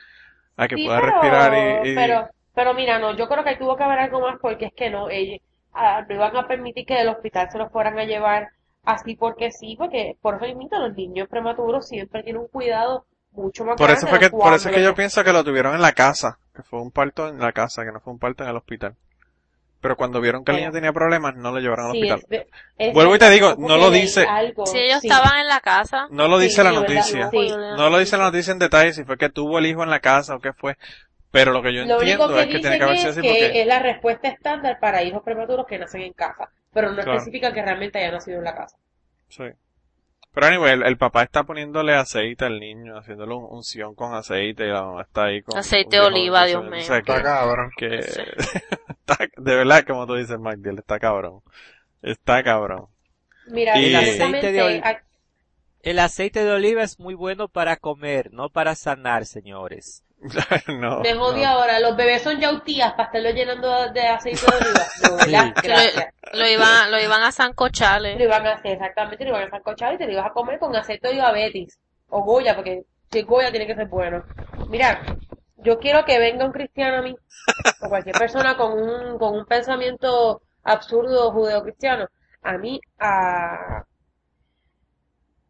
a 0.57 0.67
que 0.67 0.77
Sí, 0.77 0.79
pueda 0.79 0.99
pero, 0.99 1.01
respirar 1.01 1.55
y, 1.55 1.59
y- 1.83 1.89
pero, 1.93 2.29
pero 2.53 2.73
mira, 2.73 2.99
no, 2.99 3.15
yo 3.17 3.27
creo 3.27 3.43
que 3.43 3.55
tuvo 3.57 3.75
que 3.75 3.83
haber 3.83 3.99
algo 3.99 4.21
más 4.21 4.37
porque 4.39 4.65
es 4.67 4.73
que 4.73 4.89
no, 4.89 5.09
ellos 5.09 5.39
ah, 5.73 6.03
no 6.07 6.15
iban 6.15 6.35
a 6.35 6.47
permitir 6.47 6.85
que 6.85 6.95
del 6.95 7.09
hospital 7.09 7.49
se 7.51 7.57
los 7.57 7.71
fueran 7.71 7.97
a 7.99 8.05
llevar 8.05 8.49
así 8.83 9.15
porque 9.15 9.51
sí, 9.51 9.75
porque 9.77 10.15
por 10.21 10.35
eso 10.35 10.45
mismo 10.55 10.77
los 10.79 10.95
niños 10.95 11.27
prematuros 11.29 11.87
siempre 11.87 12.23
tienen 12.23 12.41
un 12.41 12.47
cuidado 12.47 13.05
mucho 13.31 13.65
más 13.65 13.75
por 13.77 13.91
eso 13.91 14.07
fue 14.07 14.19
que, 14.19 14.29
por 14.29 14.53
eso 14.53 14.69
es 14.69 14.75
que 14.75 14.83
yo 14.83 14.95
pienso 14.95 15.23
que 15.23 15.33
lo 15.33 15.43
tuvieron 15.43 15.75
en 15.75 15.81
la 15.81 15.91
casa, 15.91 16.39
que 16.55 16.63
fue 16.63 16.81
un 16.81 16.91
parto 16.91 17.27
en 17.27 17.39
la 17.39 17.51
casa, 17.51 17.83
que 17.85 17.91
no 17.91 17.99
fue 17.99 18.13
un 18.13 18.19
parto 18.19 18.43
en 18.43 18.49
el 18.49 18.55
hospital. 18.57 18.95
Pero 19.79 19.95
cuando 19.95 20.19
vieron 20.19 20.43
que 20.43 20.51
el 20.53 20.57
niño 20.57 20.71
tenía 20.71 20.91
problemas, 20.91 21.35
no 21.35 21.51
lo 21.51 21.59
llevaron 21.59 21.85
al 21.85 21.91
hospital. 21.91 22.19
es 22.23 22.27
ve- 22.29 22.47
es 22.79 22.93
Vuelvo 22.95 23.15
y 23.15 23.19
te 23.19 23.29
digo, 23.29 23.53
no 23.59 23.77
lo 23.77 23.91
dice. 23.91 24.25
algo, 24.25 24.65
Si 24.65 24.79
ellos 24.79 25.01
sí. 25.01 25.07
estaban 25.07 25.39
en 25.39 25.47
la 25.47 25.59
casa, 25.59 26.07
No 26.09 26.27
lo 26.27 26.39
Sí, 26.39 26.45
dice 26.45 26.63
la 26.63 26.71
noticia. 26.71 27.29
Sí. 27.29 27.47
No 27.77 27.89
lo 27.91 27.99
dice 27.99 28.17
la 28.17 28.23
noticia 28.25 28.53
en 28.53 28.59
detalle 28.59 28.93
si 28.93 29.03
fue 29.03 29.17
que 29.17 29.29
tuvo 29.29 29.59
el 29.59 29.67
hijo 29.67 29.83
en 29.83 29.91
la 29.91 29.99
casa 29.99 30.35
o 30.35 30.39
qué 30.39 30.51
fue. 30.51 30.77
Pero 31.31 31.51
lo 31.51 31.61
que 31.61 31.73
yo 31.73 31.81
Lo 31.85 31.97
único 31.97 32.01
entiendo 32.01 32.27
que 32.33 32.39
es 32.41 32.45
que 32.47 32.51
tiene 32.59 32.75
dicen 32.75 32.79
que 32.79 32.83
haber 32.85 32.97
sido 32.97 33.09
es 33.11 33.17
así 33.17 33.21
que 33.27 33.27
porque... 33.45 33.61
es 33.61 33.67
la 33.67 33.79
respuesta 33.79 34.27
estándar 34.29 34.79
para 34.79 35.03
hijos 35.03 35.21
prematuros 35.23 35.65
que 35.67 35.77
nacen 35.77 36.01
en 36.01 36.13
casa, 36.13 36.49
pero 36.73 36.89
no 36.91 36.95
Claro. 36.95 37.13
especifica 37.17 37.53
que 37.53 37.61
realmente 37.61 37.99
haya 37.99 38.11
nacido 38.11 38.37
en 38.37 38.43
la 38.45 38.55
casa. 38.55 38.77
Sí. 39.27 39.43
Pero 40.33 40.47
anyway, 40.47 40.73
el, 40.73 40.83
el 40.83 40.97
papá 40.97 41.23
está 41.23 41.43
poniéndole 41.43 41.95
aceite 41.95 42.45
al 42.45 42.59
niño, 42.59 42.97
haciéndole 42.97 43.33
un 43.33 43.43
unción 43.49 43.95
con 43.95 44.13
aceite 44.13 44.65
y 44.65 44.69
la 44.69 44.83
mamá 44.83 45.01
está 45.01 45.25
ahí 45.25 45.41
con 45.41 45.57
Aceite 45.57 45.97
de 45.97 46.01
oliva. 46.05 46.45
Dios 46.45 46.63
O 46.63 46.69
mío. 46.69 46.79
Está 46.79 47.01
cabrón. 47.01 47.71
que 47.75 48.03
Sí. 48.03 48.21
está- 48.89 49.27
de 49.35 49.55
verdad, 49.55 49.83
como 49.85 50.05
tú 50.05 50.13
dices, 50.15 50.37
Magdiel, 50.39 50.77
está 50.79 50.99
cabrón. 50.99 51.41
Está 52.03 52.43
cabrón. 52.43 52.85
Mira, 53.47 53.77
Y- 53.79 53.95
exactamente, 53.95 54.47
Aceite 54.47 54.51
de 54.51 54.61
ol- 54.61 54.81
a- 54.83 55.01
El 55.81 55.99
aceite 55.99 56.43
de 56.43 56.51
oliva 56.51 56.83
es 56.83 56.99
muy 56.99 57.15
bueno 57.15 57.47
para 57.47 57.75
comer, 57.77 58.29
no 58.31 58.49
para 58.49 58.75
sanar, 58.75 59.25
señores. 59.25 60.03
no. 60.67 61.01
Me 61.01 61.13
jodí 61.13 61.41
no. 61.41 61.49
ahora, 61.49 61.79
los 61.79 61.95
bebés 61.95 62.23
son 62.23 62.39
yautías 62.39 62.91
para 62.93 63.05
estarlo 63.05 63.29
llenando 63.31 63.89
de 63.91 64.01
aceite 64.07 64.47
de 64.47 64.57
oliva. 64.57 64.93
No, 65.01 65.15
¿verdad? 65.15 65.53
Sí. 65.61 65.67
Gracias. 65.67 66.13
lo, 66.33 66.39
lo 66.39 66.47
iban, 66.47 66.91
lo 66.91 66.99
iban 66.99 67.21
a 67.23 67.25
Lo 67.27 67.31
zancocharle. 67.31 68.15
iban 68.23 68.45
a 68.47 68.53
hacer, 68.53 68.73
exactamente, 68.73 69.23
lo 69.25 69.31
iban 69.31 69.43
a 69.43 69.49
sancochar 69.49 69.93
y 69.93 69.97
te 69.97 70.05
lo 70.05 70.13
ibas 70.13 70.25
a 70.27 70.31
comer 70.33 70.59
con 70.59 70.75
aceite 70.75 71.07
de 71.07 71.13
oliva 71.13 71.31
Betis. 71.31 71.79
O 72.09 72.23
Goya, 72.23 72.55
porque 72.55 72.83
si 73.11 73.19
es 73.19 73.25
Goya 73.25 73.51
tiene 73.51 73.67
que 73.67 73.75
ser 73.75 73.87
bueno. 73.87 74.23
Mira, 74.69 75.01
yo 75.57 75.79
quiero 75.79 76.05
que 76.05 76.19
venga 76.19 76.45
un 76.45 76.51
cristiano 76.51 76.97
a 76.97 77.01
mí, 77.01 77.15
o 77.81 77.89
cualquier 77.89 78.15
persona 78.17 78.57
con 78.57 78.73
un, 78.73 79.17
con 79.17 79.35
un 79.35 79.45
pensamiento 79.45 80.41
absurdo 80.63 81.31
judeocristiano, 81.31 82.07
a 82.43 82.57
mí 82.57 82.79
a, 82.99 83.83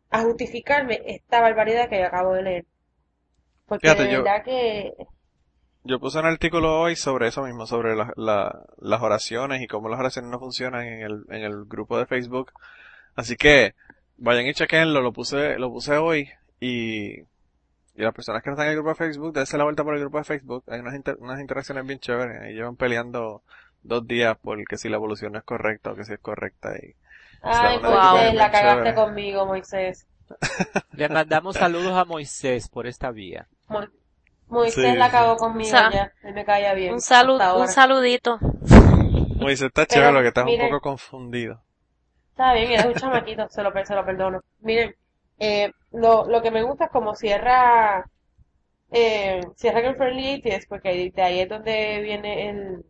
a 0.10 0.22
justificarme 0.24 1.02
esta 1.06 1.42
barbaridad 1.42 1.90
que 1.90 2.00
yo 2.00 2.08
acabo 2.08 2.34
de 2.34 2.44
leer. 2.44 2.66
Porque 3.68 3.88
Fíjate, 3.88 4.04
de 4.08 4.14
yo- 4.14 4.24
que 4.46 4.94
Yo 5.84 6.00
puse 6.00 6.20
un 6.20 6.26
artículo 6.26 6.80
hoy 6.82 6.96
sobre 6.98 7.28
eso 7.28 7.44
mismo, 7.44 7.66
sobre 7.66 7.96
la- 7.96 8.12
la- 8.18 8.60
las 8.78 9.02
oraciones 9.02 9.62
y 9.62 9.68
cómo 9.68 9.88
las 9.90 10.00
oraciones 10.00 10.30
no 10.32 10.40
funcionan 10.40 10.86
en 10.86 11.02
el, 11.02 11.24
en 11.30 11.44
el 11.44 11.66
grupo 11.66 11.98
de 11.98 12.06
Facebook. 12.06 12.52
Así 13.16 13.36
que 13.38 13.74
vayan 14.18 14.46
y 14.48 14.54
chequenlo, 14.54 15.02
lo 15.02 15.14
puse, 15.14 15.58
lo 15.58 15.70
puse 15.72 15.96
hoy 15.98 16.30
y, 16.60 17.22
y 17.22 17.26
las 17.96 18.14
personas 18.14 18.44
que 18.44 18.50
no 18.50 18.56
están 18.56 18.66
en 18.68 18.72
el 18.72 18.78
grupo 18.78 18.90
de 18.90 18.96
Facebook, 18.96 19.34
dense 19.34 19.58
la 19.58 19.64
vuelta 19.64 19.84
por 19.86 19.94
el 19.94 20.02
grupo 20.02 20.18
de 20.18 20.24
Facebook. 20.26 20.64
Hay 20.68 20.80
unas, 20.82 20.94
inter- 20.96 21.18
unas 21.20 21.40
interacciones 21.40 21.86
bien 21.86 22.00
chéveres. 22.00 22.42
Ahí 22.42 22.54
llevan 22.54 22.76
peleando 22.76 23.44
dos 23.84 24.06
días 24.06 24.38
por 24.40 24.62
que 24.66 24.78
si 24.78 24.90
la 24.90 24.98
evolución 24.98 25.32
no 25.32 25.40
es 25.40 25.46
correcta 25.46 25.92
o 25.92 25.96
que 25.96 26.04
si 26.04 26.14
es 26.14 26.20
correcta. 26.20 26.74
Y, 26.78 26.96
Ay, 27.44 27.78
Wow. 27.78 28.34
La 28.34 28.52
cagaste 28.52 28.60
chévere. 28.84 28.94
conmigo, 28.96 29.46
Moisés. 29.46 30.06
Le 30.92 31.08
mandamos 31.08 31.56
saludos 31.56 31.94
a 31.94 32.04
Moisés 32.04 32.68
por 32.68 32.88
esta 32.88 33.12
vía. 33.12 33.48
Mo- 33.70 33.88
Moisés 34.50 34.94
Sí, 34.94 34.98
la 34.98 35.06
sí. 35.06 35.12
cagó 35.12 35.38
conmigo 35.38 35.70
Sa- 35.70 35.92
ya. 35.92 36.12
Él 36.24 36.34
me 36.34 36.46
caía 36.46 36.74
bien. 36.74 36.94
Un 36.94 37.02
salud, 37.02 37.40
un 37.58 37.68
saludito. 37.68 38.40
Moisés 39.40 39.68
está 39.68 39.86
chévere, 39.86 40.12
lo 40.14 40.22
que 40.22 40.28
estás 40.30 40.46
un 40.46 40.60
poco 40.60 40.82
confundido. 40.82 41.62
Está 42.32 42.54
bien, 42.54 42.72
eres 42.72 42.86
un 42.86 42.94
chamaquito, 42.94 43.50
se 43.50 43.64
lo, 43.64 43.72
se 43.86 43.96
lo 43.96 44.06
perdono. 44.06 44.42
Miren, 44.60 44.96
eh, 45.40 45.72
lo, 45.92 46.26
lo 46.28 46.42
que 46.42 46.52
me 46.52 46.64
gusta 46.64 46.86
es 46.86 46.92
como 46.92 47.16
cierra, 47.16 48.06
eh, 48.92 49.42
cierra 49.56 49.80
el 49.82 49.96
Friendly 49.96 50.36
Atheist, 50.36 50.70
porque 50.70 50.90
ahí- 50.90 51.10
de 51.12 51.22
ahí 51.24 51.40
es 51.42 51.50
donde 51.50 52.02
viene 52.04 52.50
el, 52.50 52.86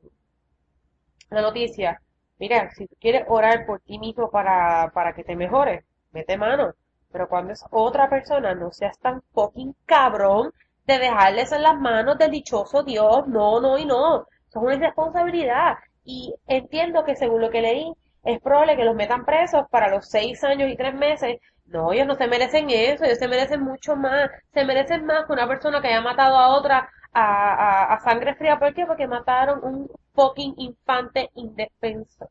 la 1.30 1.42
noticia. 1.42 2.02
Mira, 2.40 2.70
si 2.72 2.88
tú 2.88 2.96
quieres 3.00 3.24
orar 3.28 3.66
por 3.66 3.80
ti 3.82 3.98
mismo 4.00 4.30
para, 4.30 4.92
para 4.94 5.14
que 5.14 5.24
te 5.24 5.36
mejores, 5.36 5.84
mete 6.12 6.38
mano. 6.38 6.74
Pero 7.12 7.30
cuando 7.30 7.54
es 7.54 7.64
otra 7.72 8.10
persona, 8.10 8.54
no 8.54 8.72
seas 8.72 8.98
tan 9.00 9.22
fucking 9.34 9.74
cabrón 9.86 10.52
de 10.88 11.00
dejarles 11.00 11.52
en 11.52 11.64
las 11.64 11.78
manos 11.80 12.18
del 12.18 12.32
dichoso 12.32 12.84
Dios. 12.84 13.28
No, 13.28 13.60
no 13.62 13.78
y 13.78 13.86
no. 13.86 14.22
Eso 14.50 14.60
es 14.60 14.64
una 14.64 14.76
irresponsabilidad. 14.76 15.76
Y 16.06 16.34
entiendo 16.48 17.04
que 17.04 17.16
según 17.16 17.42
lo 17.42 17.50
que 17.50 17.62
leí, 17.62 17.92
es 18.24 18.40
probable 18.42 18.76
que 18.76 18.86
los 18.86 18.96
metan 18.96 19.26
presos 19.26 19.66
para 19.70 19.90
los 19.90 20.08
seis 20.10 20.44
años 20.44 20.70
y 20.70 20.78
tres 20.78 20.94
meses. 20.96 21.38
No, 21.66 21.92
ellos 21.92 22.08
no 22.08 22.16
se 22.16 22.28
merecen 22.28 22.70
eso, 22.70 23.04
ellos 23.04 23.20
se 23.20 23.28
merecen 23.28 23.62
mucho 23.62 23.96
más. 23.96 24.30
Se 24.54 24.64
merecen 24.66 25.06
más 25.06 25.26
que 25.26 25.34
una 25.34 25.48
persona 25.48 25.82
que 25.82 25.88
haya 25.90 26.02
matado 26.02 26.38
a 26.38 26.58
otra 26.58 26.90
a, 27.14 27.54
a, 27.54 27.94
a 27.96 28.00
sangre 28.00 28.36
fría. 28.36 28.58
¿Por 28.60 28.74
qué? 28.74 28.86
Porque 28.86 29.08
mataron 29.08 29.60
un 29.64 29.90
fucking 30.14 30.54
infante 30.58 31.30
indefenso. 31.36 32.30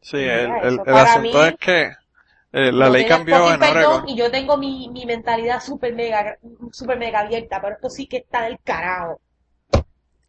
Sí, 0.00 0.18
el, 0.18 0.50
el, 0.62 0.80
asunto 0.98 1.20
mí- 1.20 1.46
es 1.46 1.56
que 1.58 1.92
eh, 2.52 2.70
la 2.72 2.90
ley 2.90 3.06
cambió 3.06 3.52
en 3.52 3.62
Oregon. 3.62 4.08
Y 4.08 4.16
yo 4.16 4.30
tengo 4.30 4.56
mi, 4.56 4.88
mi 4.90 5.06
mentalidad 5.06 5.60
super 5.60 5.94
mega, 5.94 6.38
super 6.70 6.98
mega 6.98 7.20
abierta, 7.20 7.60
pero 7.60 7.74
esto 7.74 7.88
sí 7.88 8.06
que 8.06 8.18
está 8.18 8.42
del 8.42 8.58
carajo. 8.62 9.20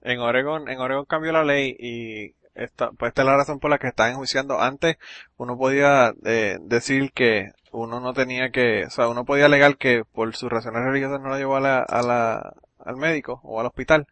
En 0.02 0.20
Oregon, 0.20 0.70
en 0.70 0.80
Oregon 0.80 1.06
cambió 1.06 1.32
la 1.32 1.44
ley 1.44 1.76
y 1.78 2.36
esta, 2.56 2.92
pues 2.92 3.10
esta 3.10 3.22
es 3.22 3.26
la 3.26 3.38
razón 3.38 3.60
por 3.60 3.70
la 3.72 3.78
que 3.78 3.88
están 3.88 4.12
enjuiciando. 4.12 4.60
Antes 4.62 4.98
uno 5.38 5.58
podía 5.58 6.14
eh, 6.26 6.58
decir 6.62 7.12
que 7.14 7.52
uno 7.72 8.00
no 8.00 8.14
tenía 8.14 8.52
que, 8.52 8.86
o 8.86 8.90
sea, 8.90 9.08
uno 9.08 9.26
podía 9.26 9.46
alegar 9.46 9.78
que 9.78 10.04
por 10.06 10.36
sus 10.36 10.52
razones 10.52 10.84
religiosas 10.84 11.20
no 11.20 11.30
lo 11.30 11.38
llevó 11.38 11.56
a 11.58 11.62
la, 11.62 11.80
a 11.80 12.02
la, 12.04 12.54
al 12.80 12.98
médico 12.98 13.42
o 13.44 13.60
al 13.60 13.66
hospital 13.66 14.08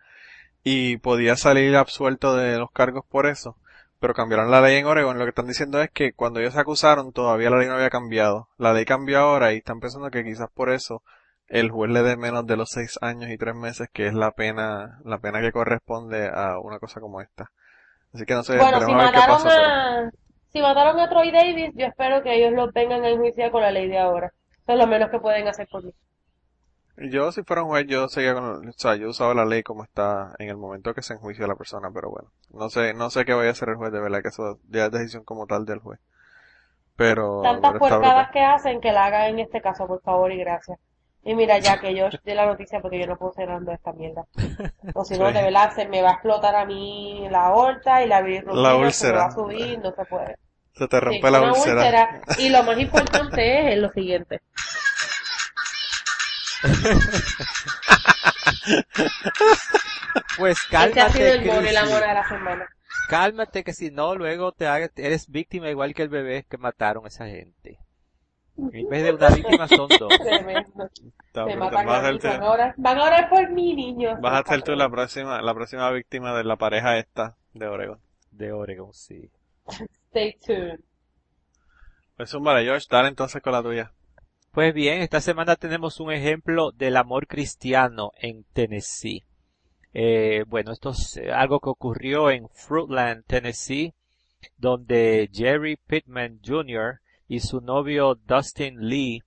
y 0.63 0.97
podía 0.97 1.35
salir 1.35 1.75
absuelto 1.75 2.35
de 2.35 2.57
los 2.57 2.71
cargos 2.71 3.05
por 3.05 3.25
eso. 3.25 3.57
Pero 4.01 4.13
cambiaron 4.15 4.51
la 4.51 4.59
ley 4.61 4.77
en 4.77 4.85
Oregon. 4.87 5.17
Lo 5.17 5.25
que 5.25 5.29
están 5.29 5.47
diciendo 5.47 5.79
es 5.81 5.89
que 5.91 6.11
cuando 6.11 6.39
ellos 6.41 6.53
se 6.55 6.59
acusaron 6.59 7.13
todavía 7.13 7.51
la 7.51 7.57
ley 7.59 7.67
no 7.67 7.75
había 7.75 7.89
cambiado. 7.91 8.49
La 8.57 8.73
ley 8.73 8.83
cambió 8.83 9.19
ahora 9.19 9.53
y 9.53 9.57
están 9.57 9.79
pensando 9.79 10.09
que 10.09 10.23
quizás 10.23 10.49
por 10.53 10.71
eso 10.71 11.03
el 11.47 11.69
juez 11.69 11.91
le 11.91 12.01
dé 12.01 12.17
menos 12.17 12.47
de 12.47 12.57
los 12.57 12.69
seis 12.71 12.97
años 13.01 13.29
y 13.29 13.37
tres 13.37 13.53
meses, 13.55 13.89
que 13.93 14.07
es 14.07 14.13
la 14.13 14.31
pena, 14.31 14.99
la 15.05 15.19
pena 15.19 15.39
que 15.39 15.51
corresponde 15.51 16.27
a 16.33 16.59
una 16.59 16.79
cosa 16.79 16.99
como 16.99 17.21
esta. 17.21 17.51
Así 18.13 18.25
que 18.25 18.33
no 18.33 18.43
sé, 18.43 18.57
Bueno, 18.57 18.81
si 18.81 18.91
a 18.91 18.97
ver 18.97 19.11
qué 19.11 19.19
mataron 19.19 19.43
pasa. 19.43 19.49
a, 19.99 20.11
si 20.51 20.61
mataron 20.61 20.99
a 20.99 21.07
Troy 21.09 21.31
Davis, 21.31 21.71
yo 21.75 21.85
espero 21.85 22.23
que 22.23 22.33
ellos 22.35 22.53
lo 22.53 22.71
vengan 22.71 23.03
a 23.05 23.09
enjuiciar 23.09 23.51
con 23.51 23.61
la 23.61 23.71
ley 23.71 23.87
de 23.87 23.99
ahora. 23.99 24.31
Eso 24.63 24.73
es 24.73 24.77
lo 24.79 24.87
menos 24.87 25.09
que 25.11 25.19
pueden 25.19 25.47
hacer 25.47 25.67
por 25.69 25.83
mí. 25.83 25.93
Yo, 26.97 27.31
si 27.31 27.43
fuera 27.43 27.63
un 27.63 27.69
juez, 27.69 27.85
yo 27.87 28.07
seguía 28.09 28.33
con, 28.33 28.67
o 28.69 28.73
sea, 28.73 28.95
yo 28.95 29.09
usaba 29.09 29.33
la 29.33 29.45
ley 29.45 29.63
como 29.63 29.83
está 29.83 30.33
en 30.39 30.49
el 30.49 30.57
momento 30.57 30.93
que 30.93 31.01
se 31.01 31.13
enjuicia 31.13 31.45
a 31.45 31.47
la 31.47 31.55
persona, 31.55 31.89
pero 31.93 32.09
bueno. 32.09 32.29
No 32.53 32.69
sé, 32.69 32.93
no 32.93 33.09
sé 33.09 33.25
qué 33.25 33.33
vaya 33.33 33.49
a 33.49 33.51
hacer 33.53 33.69
el 33.69 33.75
juez, 33.75 33.91
de 33.91 34.01
verdad 34.01 34.21
que 34.21 34.27
eso 34.29 34.59
ya 34.69 34.85
es 34.85 34.91
decisión 34.91 35.23
como 35.23 35.47
tal 35.47 35.65
del 35.65 35.79
juez. 35.79 35.99
Pero, 36.95 37.41
Tantas 37.41 37.77
puercadas 37.79 38.29
que 38.31 38.41
hacen 38.41 38.81
que 38.81 38.91
la 38.91 39.05
hagan 39.05 39.29
en 39.29 39.39
este 39.39 39.61
caso, 39.61 39.87
por 39.87 40.01
favor 40.01 40.31
y 40.31 40.37
gracias. 40.37 40.77
Y 41.23 41.35
mira, 41.35 41.59
ya 41.59 41.79
que 41.79 41.95
yo 41.95 42.09
de 42.23 42.35
la 42.35 42.45
noticia 42.45 42.81
porque 42.81 42.99
yo 42.99 43.07
no 43.07 43.15
puedo 43.15 43.33
de 43.35 43.73
esta 43.73 43.93
mierda. 43.93 44.25
O 44.93 45.05
si 45.05 45.17
no, 45.17 45.27
Sí. 45.27 45.33
de 45.33 45.43
verdad 45.43 45.71
se 45.73 45.87
me 45.87 46.01
va 46.01 46.09
a 46.09 46.13
explotar 46.13 46.55
a 46.55 46.65
mí 46.65 47.27
la 47.29 47.45
aorta 47.47 48.03
y 48.03 48.07
la 48.07 48.21
La 48.21 48.27
se 48.27 48.43
me 48.43 48.61
va 48.61 48.71
a 48.71 48.75
úlcera. 48.77 49.31
subir, 49.31 49.79
no 49.79 49.91
se 49.93 50.05
puede. 50.05 50.37
Se 50.73 50.87
te 50.87 50.97
Sí, 50.97 51.05
rompe 51.05 51.31
la 51.31 51.41
úlcera. 51.43 51.75
úlcera. 51.75 52.21
Y 52.39 52.49
lo 52.49 52.63
más 52.63 52.79
importante 52.79 53.73
es 53.73 53.79
lo 53.79 53.89
siguiente. 53.91 54.41
Pues 60.37 60.57
Este 60.63 60.77
ha 60.77 60.83
sido 60.87 60.95
cálmate, 60.95 61.31
el 61.31 61.45
mono 61.45 61.61
y 61.61 61.71
la 61.71 61.81
Cristi. 61.81 61.93
mona 61.95 62.07
de 62.07 62.13
la 62.13 62.27
semana. 62.27 62.69
Cálmate 63.09 63.63
que 63.63 63.73
si 63.73 63.91
no, 63.91 64.15
luego 64.15 64.51
te 64.51 64.67
hagas- 64.67 64.91
eres 64.95 65.27
víctima 65.29 65.69
igual 65.69 65.93
que 65.93 66.03
el 66.03 66.09
bebé 66.09 66.45
que 66.49 66.57
mataron 66.57 67.05
a 67.05 67.07
esa 67.09 67.25
gente. 67.27 67.79
En 68.57 68.89
vez 68.89 69.03
de 69.03 69.11
una 69.13 69.29
víctima 69.29 69.67
son 69.67 69.87
dos. 69.87 70.09
Tremendo. 70.23 70.89
Está 71.27 71.43
brutal. 71.45 71.57
matan 71.59 71.85
Vas 71.85 71.99
a 71.99 72.01
van 72.11 72.19
tú- 72.19 72.27
a 72.27 72.51
orar, 72.51 72.73
van 72.77 72.97
a 72.97 73.03
orar 73.05 73.29
por 73.29 73.49
mí, 73.49 73.73
niños. 73.75 74.19
vas 74.21 74.41
a 74.41 74.49
ser 74.49 74.61
tú 74.63 74.73
la 74.75 74.89
próxima, 74.89 75.41
la 75.41 75.53
próxima 75.53 75.89
víctima 75.91 76.35
de 76.35 76.43
la 76.43 76.57
pareja 76.57 76.97
esta 76.97 77.35
de 77.53 77.67
Oregon. 77.67 77.99
De 78.31 78.51
Oregon, 78.51 78.93
sí. 78.93 79.29
Stay 80.09 80.37
tuned. 80.45 80.79
Pues 82.17 82.33
un 82.33 82.43
vale, 82.43 82.63
George, 82.65 82.85
dale 82.89 83.07
entonces 83.07 83.41
con 83.41 83.53
la 83.53 83.63
tuya. 83.63 83.91
Pues 84.51 84.73
bien, 84.73 85.01
esta 85.01 85.21
semana 85.21 85.55
tenemos 85.55 86.01
un 86.01 86.11
ejemplo 86.11 86.73
del 86.73 86.97
amor 86.97 87.25
cristiano 87.25 88.11
en 88.19 88.43
Tennessee. 88.51 89.23
Eh, 89.93 90.43
bueno, 90.45 90.73
esto 90.73 90.89
es 90.89 91.15
eh, 91.15 91.31
algo 91.31 91.61
que 91.61 91.69
ocurrió 91.69 92.29
en 92.29 92.49
Fruitland, 92.49 93.23
Tennessee, 93.25 93.93
donde 94.57 95.29
Jerry 95.31 95.77
Pittman 95.77 96.41
Jr. 96.45 96.99
y 97.29 97.39
su 97.39 97.61
novio 97.61 98.15
Dustin 98.15 98.89
Lee 98.89 99.23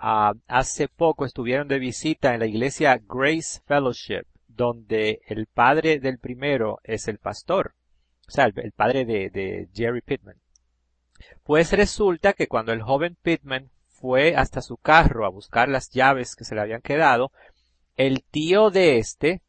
ah, 0.00 0.32
hace 0.48 0.88
poco 0.88 1.24
estuvieron 1.24 1.68
de 1.68 1.78
visita 1.78 2.34
en 2.34 2.40
la 2.40 2.46
iglesia 2.46 3.00
Grace 3.08 3.60
Fellowship, 3.64 4.24
donde 4.48 5.20
el 5.28 5.46
padre 5.46 6.00
del 6.00 6.18
primero 6.18 6.80
es 6.82 7.06
el 7.06 7.18
pastor, 7.18 7.76
o 8.26 8.32
sea, 8.32 8.46
el, 8.46 8.72
padre 8.72 9.04
de, 9.04 9.30
de 9.30 9.68
Jerry 9.72 10.00
Pittman. 10.00 10.40
Pues 11.44 11.70
resulta 11.72 12.32
que 12.32 12.48
cuando 12.48 12.72
el 12.72 12.82
joven 12.82 13.16
Pittman 13.22 13.70
fue 14.00 14.34
hasta 14.36 14.62
su 14.62 14.76
carro 14.76 15.24
a 15.26 15.30
buscar 15.30 15.68
las 15.68 15.90
llaves 15.90 16.34
que 16.36 16.44
se 16.44 16.54
le 16.54 16.60
habían 16.60 16.80
quedado, 16.82 17.30
el 17.96 18.22
tío 18.22 18.70
de 18.70 18.98
este 18.98 19.42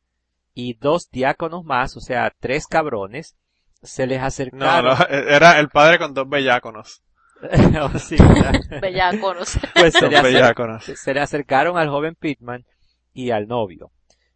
y 0.54 0.74
dos 0.74 1.10
diáconos 1.12 1.64
más, 1.64 1.96
o 1.96 2.02
sea, 2.02 2.34
tres 2.40 2.68
cabrones, 2.68 3.36
se 3.82 4.08
les 4.08 4.20
No, 4.20 4.26
acercaron. 4.26 4.98
no, 4.98 5.06
era 5.10 5.60
el 5.60 5.70
padre 5.70 5.98
con 6.00 6.14
dos 6.14 6.28
beyáconos. 6.28 7.04
Oh, 7.82 7.98
sí. 7.98 8.18
Pues 9.74 9.94
se 9.94 10.10
le, 10.10 10.18
acer- 10.18 10.24
beyáconos. 10.24 10.84
se 10.84 11.14
le 11.14 11.22
acercaron 11.22 11.78
al 11.78 11.88
joven 11.90 12.16
Pittman 12.16 12.66
y 13.14 13.32
al 13.32 13.48
novio. 13.48 13.92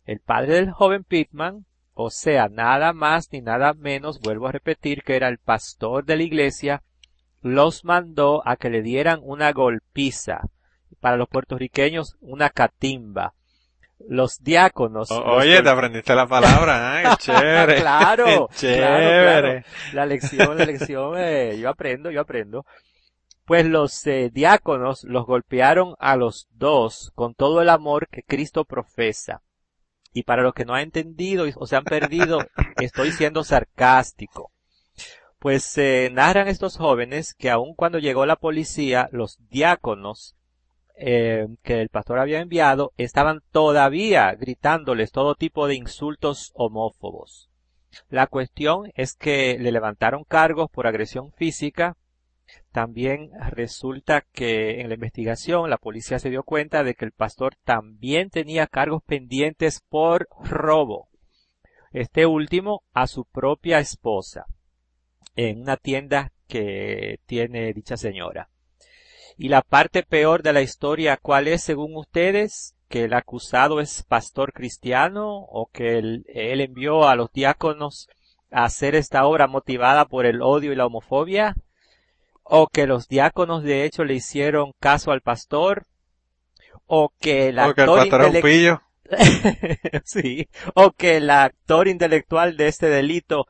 El 0.06 0.20
padre 0.22 0.56
del 0.56 0.72
joven 0.72 1.04
Pittman, 1.04 1.66
o 1.94 2.10
sea, 2.10 2.48
nada 2.48 2.94
más 2.94 3.30
ni 3.32 3.42
nada 3.42 3.74
menos, 3.74 4.20
vuelvo 4.22 4.48
a 4.48 4.52
repetir, 4.54 5.04
que 5.04 5.16
era 5.18 5.28
el 5.28 5.38
pastor 5.38 6.06
de 6.06 6.16
la 6.18 6.24
iglesia, 6.24 6.84
los 7.44 7.86
mandó 7.86 8.42
a 8.48 8.56
que 8.56 8.70
le 8.72 8.82
dieran 8.82 9.20
una 9.22 9.52
golpiza. 9.52 10.42
Para 11.00 11.18
los 11.18 11.28
puertorriqueños, 11.30 12.16
una 12.22 12.50
catimba. 12.50 13.34
Los 14.08 14.38
diáconos. 14.42 15.12
O- 15.12 15.20
los 15.20 15.44
oye, 15.44 15.62
te 15.62 15.70
aprendiste 15.70 16.16
la 16.16 16.28
palabra, 16.28 17.02
¿eh? 17.14 17.16
Chévere. 17.20 17.76
claro, 17.82 18.26
Qué 18.26 18.32
claro, 18.32 18.50
chévere. 18.56 19.52
claro. 19.52 19.66
La 19.94 20.06
lección, 20.06 20.58
la 20.58 20.66
lección, 20.66 21.14
eh, 21.18 21.58
yo 21.60 21.70
aprendo, 21.70 22.10
yo 22.10 22.22
aprendo. 22.22 22.66
Pues 23.46 23.66
los 23.66 24.08
eh, 24.08 24.30
diáconos 24.32 25.04
los 25.04 25.26
golpearon 25.26 25.96
a 26.00 26.16
los 26.16 26.48
dos 26.52 27.12
con 27.16 27.34
todo 27.34 27.62
el 27.62 27.70
amor 27.70 28.08
que 28.08 28.24
Cristo 28.24 28.64
profesa. 28.64 29.42
Y 30.14 30.24
para 30.24 30.44
los 30.44 30.54
que 30.54 30.64
no 30.64 30.74
han 30.76 30.84
entendido 30.84 31.46
o 31.56 31.68
se 31.68 31.76
han 31.76 31.84
perdido, 31.84 32.40
estoy 32.78 33.12
siendo 33.12 33.44
sarcástico. 33.44 34.52
Pues 35.44 35.78
eh, 35.78 36.10
narran 36.10 36.48
estos 36.48 36.78
jóvenes 36.78 37.34
que 37.34 37.50
aun 37.50 37.76
cuando 37.76 38.00
llegó 38.00 38.26
la 38.26 38.38
policía, 38.38 39.10
los 39.12 39.40
diáconos 39.50 40.38
eh, 40.96 41.50
que 41.64 41.82
el 41.82 41.90
pastor 41.90 42.20
había 42.20 42.40
enviado 42.40 42.94
estaban 42.96 43.42
todavía 43.52 44.34
gritándoles 44.36 45.12
todo 45.12 45.36
tipo 45.36 45.68
de 45.68 45.76
insultos 45.76 46.54
homófobos. 46.56 47.50
La 48.08 48.28
cuestión 48.28 48.90
es 48.96 49.16
que 49.16 49.58
le 49.60 49.74
levantaron 49.74 50.24
cargos 50.24 50.70
por 50.72 50.88
agresión 50.88 51.34
física. 51.34 51.98
También 52.72 53.30
resulta 53.50 54.22
que 54.32 54.80
en 54.80 54.88
la 54.88 54.96
investigación 54.96 55.70
la 55.70 55.78
policía 55.78 56.20
se 56.20 56.30
dio 56.30 56.44
cuenta 56.44 56.86
de 56.86 56.96
que 56.96 57.04
el 57.04 57.12
pastor 57.12 57.58
también 57.66 58.30
tenía 58.30 58.66
cargos 58.66 59.04
pendientes 59.04 59.82
por 59.90 60.30
robo. 60.40 61.10
Este 61.92 62.26
último 62.26 62.84
a 62.94 63.08
su 63.08 63.26
propia 63.26 63.80
esposa 63.80 64.46
en 65.36 65.62
una 65.62 65.78
tienda 65.78 66.32
que 66.48 67.20
tiene 67.26 67.74
dicha 67.74 67.98
señora. 67.98 68.50
Y 69.38 69.50
la 69.50 69.62
parte 69.62 70.04
peor 70.04 70.44
de 70.44 70.54
la 70.54 70.62
historia, 70.62 71.18
¿cuál 71.18 71.48
es 71.48 71.64
según 71.64 71.96
ustedes? 71.96 72.76
¿Que 72.88 73.06
el 73.06 73.14
acusado 73.14 73.80
es 73.80 74.04
pastor 74.04 74.54
cristiano 74.54 75.28
o 75.28 75.68
que 75.72 75.98
él, 75.98 76.26
él 76.28 76.62
envió 76.62 77.08
a 77.08 77.16
los 77.16 77.32
diáconos 77.32 78.08
a 78.52 78.66
hacer 78.66 78.94
esta 78.96 79.26
obra 79.26 79.48
motivada 79.48 80.06
por 80.06 80.26
el 80.26 80.42
odio 80.42 80.72
y 80.72 80.76
la 80.76 80.86
homofobia? 80.86 81.56
¿O 82.44 82.68
que 82.68 82.86
los 82.86 83.08
diáconos 83.08 83.64
de 83.64 83.86
hecho 83.86 84.04
le 84.04 84.14
hicieron 84.14 84.74
caso 84.80 85.12
al 85.12 85.22
pastor? 85.22 85.88
¿O 86.86 87.12
que 87.20 87.48
el 87.48 87.58
actor 87.58 88.08
sí, 90.04 90.48
o 90.76 90.92
que 90.92 91.18
el 91.18 91.30
actor 91.30 91.88
intelectual 91.88 92.58
de 92.58 92.68
este 92.68 92.88
delito 92.88 93.48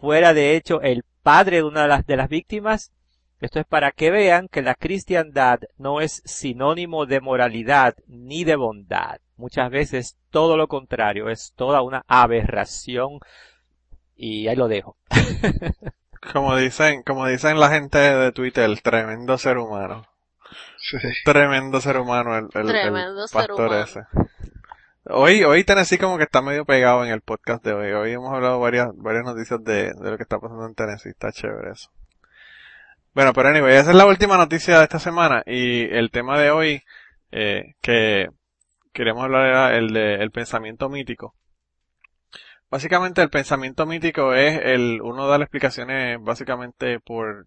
fuera 0.00 0.34
de 0.34 0.56
hecho 0.56 0.80
el 0.82 1.04
padre 1.26 1.56
de 1.56 1.62
una 1.64 1.82
de 1.82 1.88
las, 1.88 2.06
de 2.06 2.16
las 2.16 2.28
víctimas. 2.28 2.92
Esto 3.40 3.58
es 3.58 3.66
para 3.66 3.90
que 3.90 4.12
vean 4.12 4.46
que 4.46 4.62
la 4.62 4.76
cristiandad 4.76 5.58
no 5.76 6.00
es 6.00 6.22
sinónimo 6.24 7.04
de 7.04 7.20
moralidad 7.20 7.96
ni 8.06 8.44
de 8.44 8.54
bondad. 8.54 9.18
Muchas 9.36 9.68
veces 9.70 10.16
todo 10.30 10.56
lo 10.56 10.68
contrario, 10.68 11.28
es 11.28 11.52
toda 11.56 11.82
una 11.82 12.04
aberración. 12.06 13.18
Y 14.14 14.46
ahí 14.46 14.54
lo 14.54 14.68
dejo. 14.68 14.96
Como 16.32 16.56
dicen, 16.56 17.02
como 17.02 17.26
dicen 17.26 17.58
la 17.60 17.70
gente 17.70 17.98
de 17.98 18.32
Twitter, 18.32 18.70
tremendo 18.80 19.36
ser 19.38 19.58
humano. 19.58 20.06
Sí. 20.78 20.96
Tremendo 21.24 21.80
ser 21.80 21.98
humano 21.98 22.36
el, 22.38 22.44
el- 22.54 22.60
el 22.60 22.66
Tremendo 22.68 23.26
ser 23.28 23.38
pastor 23.48 23.66
humano. 23.66 23.82
ese. 23.84 24.00
Hoy, 25.08 25.44
hoy 25.44 25.62
Tennessee 25.62 25.98
como 25.98 26.18
que 26.18 26.24
está 26.24 26.42
medio 26.42 26.64
pegado 26.64 27.04
en 27.04 27.12
el 27.12 27.20
podcast 27.20 27.64
de 27.64 27.72
hoy. 27.72 27.92
Hoy 27.92 28.10
hemos 28.12 28.32
hablado 28.32 28.58
varias, 28.58 28.88
varias 28.96 29.24
noticias 29.24 29.62
de, 29.62 29.92
de 29.92 30.10
lo 30.10 30.16
que 30.16 30.24
está 30.24 30.40
pasando 30.40 30.66
en 30.66 30.74
Tennessee. 30.74 31.10
Está 31.10 31.30
chévere 31.30 31.70
eso. 31.70 31.90
Bueno, 33.14 33.32
pero 33.32 33.48
anyway, 33.50 33.76
esa 33.76 33.90
es 33.90 33.96
la 33.96 34.06
última 34.06 34.36
noticia 34.36 34.78
de 34.78 34.82
esta 34.84 34.98
semana 34.98 35.44
y 35.46 35.82
el 35.94 36.10
tema 36.10 36.40
de 36.40 36.50
hoy, 36.50 36.82
eh, 37.30 37.74
que, 37.80 38.30
queríamos 38.92 39.22
hablar 39.22 39.46
era 39.46 39.76
el 39.76 39.92
de 39.92 40.14
el 40.16 40.32
pensamiento 40.32 40.88
mítico. 40.88 41.36
Básicamente 42.68 43.22
el 43.22 43.30
pensamiento 43.30 43.86
mítico 43.86 44.34
es 44.34 44.60
el, 44.60 45.00
uno 45.02 45.28
da 45.28 45.38
las 45.38 45.46
explicaciones 45.46 46.18
básicamente 46.20 46.98
por, 46.98 47.46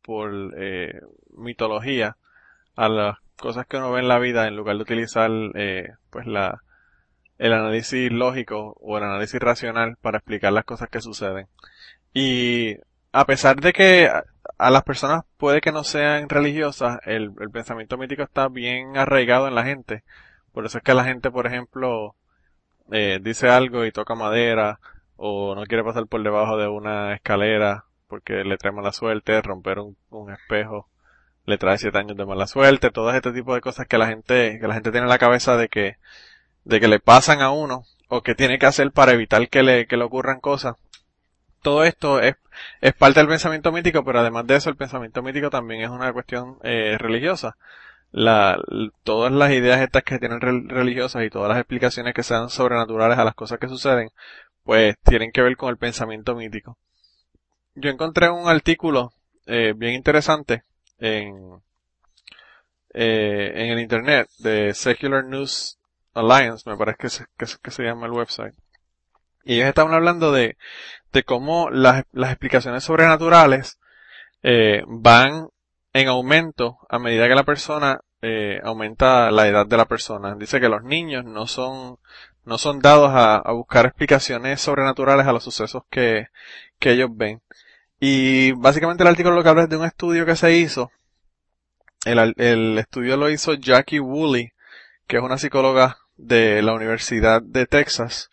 por 0.00 0.32
eh, 0.56 1.00
mitología 1.36 2.16
a 2.76 2.88
las 2.88 3.18
cosas 3.36 3.66
que 3.66 3.76
uno 3.76 3.92
ve 3.92 4.00
en 4.00 4.08
la 4.08 4.18
vida 4.18 4.48
en 4.48 4.56
lugar 4.56 4.76
de 4.76 4.82
utilizar 4.82 5.30
eh, 5.54 5.88
pues 6.10 6.26
la, 6.26 6.62
el 7.38 7.52
análisis 7.52 8.10
lógico 8.12 8.76
o 8.80 8.98
el 8.98 9.04
análisis 9.04 9.40
racional 9.40 9.96
para 10.00 10.18
explicar 10.18 10.52
las 10.52 10.64
cosas 10.64 10.88
que 10.88 11.00
suceden. 11.00 11.48
Y 12.12 12.76
a 13.12 13.24
pesar 13.26 13.56
de 13.60 13.72
que 13.72 14.10
a 14.58 14.70
las 14.70 14.82
personas 14.84 15.24
puede 15.36 15.60
que 15.60 15.72
no 15.72 15.84
sean 15.84 16.28
religiosas, 16.28 17.00
el, 17.04 17.32
el 17.40 17.50
pensamiento 17.50 17.98
mítico 17.98 18.22
está 18.22 18.48
bien 18.48 18.96
arraigado 18.96 19.48
en 19.48 19.54
la 19.54 19.64
gente. 19.64 20.04
Por 20.52 20.66
eso 20.66 20.78
es 20.78 20.84
que 20.84 20.94
la 20.94 21.04
gente, 21.04 21.30
por 21.30 21.46
ejemplo, 21.46 22.14
eh, 22.92 23.18
dice 23.22 23.48
algo 23.48 23.84
y 23.84 23.92
toca 23.92 24.14
madera, 24.14 24.80
o 25.16 25.54
no 25.54 25.64
quiere 25.64 25.84
pasar 25.84 26.06
por 26.06 26.22
debajo 26.22 26.56
de 26.56 26.68
una 26.68 27.14
escalera 27.14 27.84
porque 28.08 28.44
le 28.44 28.56
trae 28.58 28.72
mala 28.72 28.92
suerte, 28.92 29.42
romper 29.42 29.80
un, 29.80 29.96
un 30.10 30.30
espejo 30.32 30.88
le 31.46 31.58
trae 31.58 31.78
siete 31.78 31.98
años 31.98 32.16
de 32.16 32.24
mala 32.24 32.46
suerte, 32.46 32.90
todo 32.90 33.10
este 33.12 33.32
tipo 33.32 33.54
de 33.54 33.60
cosas 33.60 33.86
que 33.86 33.98
la 33.98 34.06
gente, 34.06 34.58
que 34.60 34.68
la 34.68 34.74
gente 34.74 34.90
tiene 34.90 35.04
en 35.04 35.10
la 35.10 35.18
cabeza 35.18 35.56
de 35.56 35.68
que, 35.68 35.96
de 36.64 36.80
que 36.80 36.88
le 36.88 37.00
pasan 37.00 37.40
a 37.42 37.50
uno, 37.50 37.84
o 38.08 38.22
que 38.22 38.34
tiene 38.34 38.58
que 38.58 38.66
hacer 38.66 38.92
para 38.92 39.12
evitar 39.12 39.48
que 39.48 39.62
le, 39.62 39.86
que 39.86 39.96
le 39.96 40.04
ocurran 40.04 40.40
cosas. 40.40 40.76
Todo 41.62 41.84
esto 41.84 42.20
es, 42.20 42.36
es 42.80 42.94
parte 42.94 43.20
del 43.20 43.28
pensamiento 43.28 43.72
mítico, 43.72 44.04
pero 44.04 44.20
además 44.20 44.46
de 44.46 44.56
eso 44.56 44.70
el 44.70 44.76
pensamiento 44.76 45.22
mítico 45.22 45.50
también 45.50 45.82
es 45.82 45.90
una 45.90 46.12
cuestión 46.12 46.58
eh, 46.62 46.96
religiosa 46.98 47.56
la, 48.14 48.62
todas 49.02 49.32
las 49.32 49.50
ideas 49.50 49.80
estas 49.80 50.04
que 50.04 50.20
tienen 50.20 50.40
religiosas 50.40 51.24
y 51.24 51.30
todas 51.30 51.48
las 51.48 51.58
explicaciones 51.58 52.14
que 52.14 52.22
sean 52.22 52.48
sobrenaturales 52.48 53.18
a 53.18 53.24
las 53.24 53.34
cosas 53.34 53.58
que 53.58 53.68
suceden, 53.68 54.10
pues 54.62 54.96
tienen 55.02 55.32
que 55.32 55.42
ver 55.42 55.56
con 55.56 55.68
el 55.70 55.78
pensamiento 55.78 56.36
mítico. 56.36 56.78
Yo 57.74 57.90
encontré 57.90 58.30
un 58.30 58.48
artículo 58.48 59.12
eh, 59.46 59.74
bien 59.76 59.94
interesante 59.94 60.62
en, 61.00 61.60
eh, 62.90 63.52
en 63.52 63.70
el 63.72 63.80
internet 63.80 64.28
de 64.38 64.74
Secular 64.74 65.24
News 65.24 65.76
Alliance, 66.14 66.68
me 66.68 66.76
parece 66.76 66.98
que 66.98 67.08
se, 67.10 67.26
que, 67.36 67.70
se 67.70 67.82
llama 67.82 68.06
el 68.06 68.12
website. 68.12 68.54
Y 69.44 69.56
ellos 69.56 69.68
estaban 69.68 69.92
hablando 69.92 70.32
de, 70.32 70.56
de 71.12 71.22
cómo 71.24 71.70
las, 71.70 72.04
las 72.12 72.30
explicaciones 72.30 72.84
sobrenaturales 72.84 73.78
eh, 74.42 74.82
van 74.86 75.48
en 75.92 76.08
aumento 76.08 76.78
a 76.88 76.98
medida 76.98 77.28
que 77.28 77.34
la 77.34 77.44
persona 77.44 78.00
eh, 78.22 78.60
aumenta 78.64 79.30
la 79.30 79.46
edad 79.48 79.66
de 79.66 79.76
la 79.76 79.84
persona. 79.84 80.34
Dice 80.34 80.60
que 80.60 80.68
los 80.68 80.82
niños 80.82 81.24
no 81.24 81.46
son 81.46 81.98
no 82.44 82.58
son 82.58 82.80
dados 82.80 83.10
a, 83.14 83.42
buscar 83.52 83.86
explicaciones 83.86 84.60
sobrenaturales 84.60 85.26
a 85.26 85.32
los 85.32 85.44
sucesos 85.44 85.82
que, 85.90 86.26
que 86.78 86.92
ellos 86.92 87.10
ven. 87.12 87.42
Y 88.00 88.52
básicamente 88.52 89.02
el 89.02 89.08
artículo 89.08 89.34
lo 89.36 89.42
que 89.42 89.48
habla 89.48 89.62
es 89.64 89.68
de 89.70 89.76
un 89.76 89.86
estudio 89.86 90.26
que 90.26 90.36
se 90.36 90.52
hizo. 90.56 90.90
El, 92.04 92.34
el 92.36 92.78
estudio 92.78 93.16
lo 93.16 93.30
hizo 93.30 93.54
Jackie 93.54 94.00
Woolley, 94.00 94.52
que 95.06 95.16
es 95.16 95.22
una 95.22 95.38
psicóloga 95.38 95.98
de 96.16 96.62
la 96.62 96.74
Universidad 96.74 97.42
de 97.42 97.66
Texas. 97.66 98.30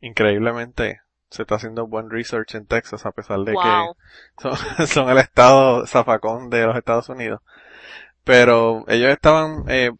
Increíblemente 0.00 1.00
se 1.30 1.42
está 1.42 1.56
haciendo 1.56 1.86
buen 1.86 2.10
research 2.10 2.54
en 2.54 2.66
Texas 2.66 3.04
a 3.04 3.12
pesar 3.12 3.40
de 3.40 3.52
que 3.52 4.86
son, 4.86 5.10
el 5.10 5.18
estado 5.18 5.86
zafacón 5.86 6.50
de 6.50 6.66
los 6.66 6.76
Estados 6.76 7.08
Unidos. 7.08 7.40
Pero 8.24 8.84
ellos 8.88 9.10
estaban 9.10 9.64
eh, 9.68 9.90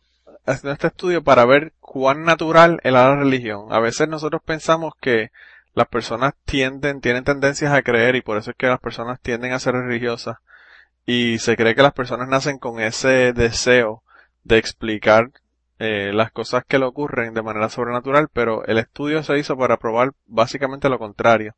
haciendo 0.46 0.72
este 0.72 0.88
estudio 0.88 1.22
para 1.22 1.44
ver 1.44 1.72
cuán 1.80 2.24
natural 2.24 2.80
era 2.82 3.08
la 3.08 3.16
religión. 3.16 3.66
A 3.70 3.80
veces 3.80 4.08
nosotros 4.08 4.42
pensamos 4.44 4.94
que 5.00 5.30
las 5.74 5.88
personas 5.88 6.34
tienden, 6.44 7.00
tienen 7.00 7.24
tendencias 7.24 7.72
a 7.72 7.82
creer 7.82 8.16
y 8.16 8.22
por 8.22 8.36
eso 8.36 8.50
es 8.50 8.56
que 8.56 8.66
las 8.66 8.80
personas 8.80 9.20
tienden 9.20 9.52
a 9.52 9.58
ser 9.58 9.74
religiosas. 9.74 10.38
Y 11.06 11.38
se 11.38 11.56
cree 11.56 11.74
que 11.74 11.82
las 11.82 11.94
personas 11.94 12.28
nacen 12.28 12.58
con 12.58 12.80
ese 12.80 13.32
deseo 13.32 14.02
de 14.44 14.58
explicar 14.58 15.30
eh, 15.78 16.12
las 16.12 16.32
cosas 16.32 16.64
que 16.66 16.78
le 16.78 16.86
ocurren 16.86 17.34
de 17.34 17.42
manera 17.42 17.68
sobrenatural, 17.68 18.28
pero 18.32 18.64
el 18.66 18.78
estudio 18.78 19.22
se 19.22 19.38
hizo 19.38 19.56
para 19.56 19.78
probar 19.78 20.12
básicamente 20.26 20.88
lo 20.88 20.98
contrario. 20.98 21.54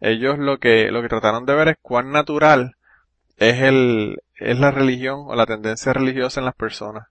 Ellos 0.00 0.38
lo 0.38 0.58
que, 0.58 0.90
lo 0.90 1.02
que 1.02 1.08
trataron 1.08 1.46
de 1.46 1.54
ver 1.54 1.68
es 1.68 1.76
cuán 1.80 2.12
natural 2.12 2.76
es 3.36 3.60
el, 3.62 4.18
es 4.36 4.58
la 4.58 4.70
religión 4.70 5.24
o 5.26 5.34
la 5.34 5.46
tendencia 5.46 5.92
religiosa 5.92 6.40
en 6.40 6.46
las 6.46 6.54
personas. 6.54 7.08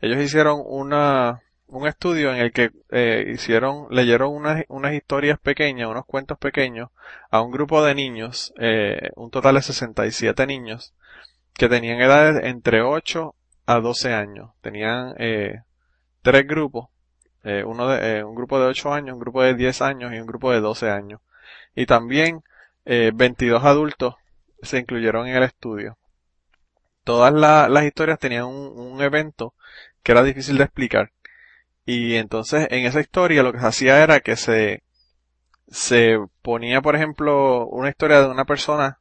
Ellos 0.00 0.18
hicieron 0.18 0.60
una, 0.64 1.42
un 1.66 1.86
estudio 1.86 2.32
en 2.32 2.38
el 2.38 2.52
que 2.52 2.70
eh, 2.90 3.26
hicieron, 3.32 3.86
leyeron 3.90 4.34
unas, 4.34 4.64
unas 4.68 4.94
historias 4.94 5.38
pequeñas, 5.38 5.88
unos 5.88 6.06
cuentos 6.06 6.38
pequeños 6.38 6.90
a 7.30 7.42
un 7.42 7.50
grupo 7.52 7.84
de 7.84 7.94
niños, 7.94 8.52
eh, 8.58 9.10
un 9.16 9.30
total 9.30 9.56
de 9.56 9.62
67 9.62 10.46
niños, 10.46 10.94
que 11.54 11.68
tenían 11.68 12.00
edades 12.00 12.44
entre 12.44 12.82
8 12.82 13.34
a 13.70 13.80
12 13.80 14.12
años. 14.12 14.50
Tenían 14.60 15.14
eh, 15.18 15.62
tres 16.22 16.46
grupos, 16.46 16.88
eh, 17.44 17.62
uno 17.64 17.88
de, 17.88 18.18
eh, 18.18 18.24
un 18.24 18.34
grupo 18.34 18.58
de 18.58 18.66
8 18.66 18.92
años, 18.92 19.14
un 19.14 19.20
grupo 19.20 19.42
de 19.42 19.54
10 19.54 19.82
años 19.82 20.12
y 20.12 20.18
un 20.18 20.26
grupo 20.26 20.50
de 20.52 20.60
12 20.60 20.90
años. 20.90 21.20
Y 21.74 21.86
también 21.86 22.42
22 22.84 23.64
adultos 23.64 24.16
se 24.62 24.78
incluyeron 24.78 25.28
en 25.28 25.36
el 25.36 25.44
estudio. 25.44 25.96
Todas 27.04 27.32
las 27.32 27.84
historias 27.84 28.18
tenían 28.18 28.46
un, 28.46 28.76
un 28.76 29.00
evento 29.02 29.54
que 30.02 30.12
era 30.12 30.24
difícil 30.24 30.58
de 30.58 30.64
explicar. 30.64 31.12
Y 31.86 32.16
entonces 32.16 32.66
en 32.70 32.86
esa 32.86 33.00
historia 33.00 33.44
lo 33.44 33.52
que 33.52 33.60
se 33.60 33.66
hacía 33.66 34.02
era 34.02 34.20
que 34.20 34.34
se, 34.34 34.82
se 35.68 36.18
ponía, 36.42 36.80
por 36.82 36.96
ejemplo, 36.96 37.66
una 37.68 37.90
historia 37.90 38.20
de 38.20 38.28
una 38.28 38.44
persona 38.44 38.98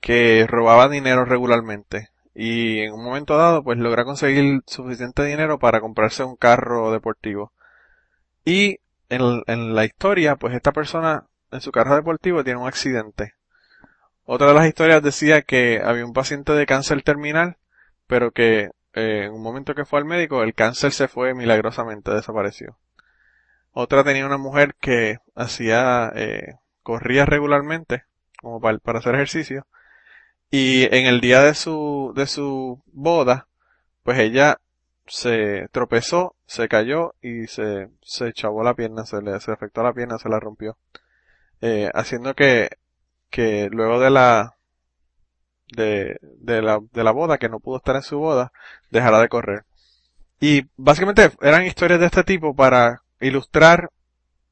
que 0.00 0.46
robaba 0.48 0.88
dinero 0.88 1.24
regularmente 1.24 2.10
y 2.42 2.78
en 2.80 2.94
un 2.94 3.04
momento 3.04 3.36
dado 3.36 3.62
pues 3.62 3.76
logra 3.76 4.06
conseguir 4.06 4.62
suficiente 4.66 5.22
dinero 5.22 5.58
para 5.58 5.82
comprarse 5.82 6.24
un 6.24 6.36
carro 6.36 6.90
deportivo. 6.90 7.52
Y 8.46 8.78
en, 9.10 9.42
en 9.46 9.74
la 9.74 9.84
historia 9.84 10.36
pues 10.36 10.54
esta 10.54 10.72
persona 10.72 11.26
en 11.50 11.60
su 11.60 11.70
carro 11.70 11.96
deportivo 11.96 12.42
tiene 12.42 12.58
un 12.58 12.66
accidente. 12.66 13.34
Otra 14.24 14.48
de 14.48 14.54
las 14.54 14.66
historias 14.66 15.02
decía 15.02 15.42
que 15.42 15.82
había 15.84 16.06
un 16.06 16.14
paciente 16.14 16.54
de 16.54 16.64
cáncer 16.64 17.02
terminal, 17.02 17.58
pero 18.06 18.30
que 18.30 18.70
eh, 18.94 19.24
en 19.26 19.32
un 19.32 19.42
momento 19.42 19.74
que 19.74 19.84
fue 19.84 19.98
al 19.98 20.06
médico 20.06 20.42
el 20.42 20.54
cáncer 20.54 20.92
se 20.92 21.08
fue 21.08 21.34
milagrosamente, 21.34 22.10
desapareció. 22.10 22.78
Otra 23.70 24.02
tenía 24.02 24.24
una 24.24 24.38
mujer 24.38 24.76
que 24.80 25.18
hacía, 25.34 26.10
eh, 26.14 26.54
corría 26.82 27.26
regularmente, 27.26 28.04
como 28.40 28.62
para, 28.62 28.78
para 28.78 29.00
hacer 29.00 29.14
ejercicio, 29.14 29.66
y 30.50 30.84
en 30.94 31.06
el 31.06 31.20
día 31.20 31.42
de 31.42 31.54
su, 31.54 32.12
de 32.16 32.26
su 32.26 32.82
boda, 32.86 33.48
pues 34.02 34.18
ella 34.18 34.58
se 35.06 35.68
tropezó, 35.72 36.36
se 36.46 36.68
cayó 36.68 37.14
y 37.20 37.46
se, 37.46 37.88
se 38.02 38.32
chavó 38.32 38.62
la 38.62 38.74
pierna, 38.74 39.06
se 39.06 39.22
le 39.22 39.38
se 39.40 39.52
afectó 39.52 39.82
la 39.82 39.92
pierna, 39.92 40.18
se 40.18 40.28
la 40.28 40.40
rompió. 40.40 40.76
Eh, 41.60 41.90
haciendo 41.94 42.34
que, 42.34 42.70
que 43.30 43.68
luego 43.70 44.00
de 44.00 44.10
la, 44.10 44.56
de, 45.76 46.18
de 46.22 46.62
la, 46.62 46.80
de 46.92 47.04
la 47.04 47.12
boda, 47.12 47.38
que 47.38 47.48
no 47.48 47.60
pudo 47.60 47.78
estar 47.78 47.96
en 47.96 48.02
su 48.02 48.18
boda, 48.18 48.52
dejara 48.90 49.20
de 49.20 49.28
correr. 49.28 49.64
Y 50.40 50.66
básicamente 50.76 51.30
eran 51.42 51.66
historias 51.66 52.00
de 52.00 52.06
este 52.06 52.24
tipo 52.24 52.54
para 52.54 53.02
ilustrar 53.20 53.90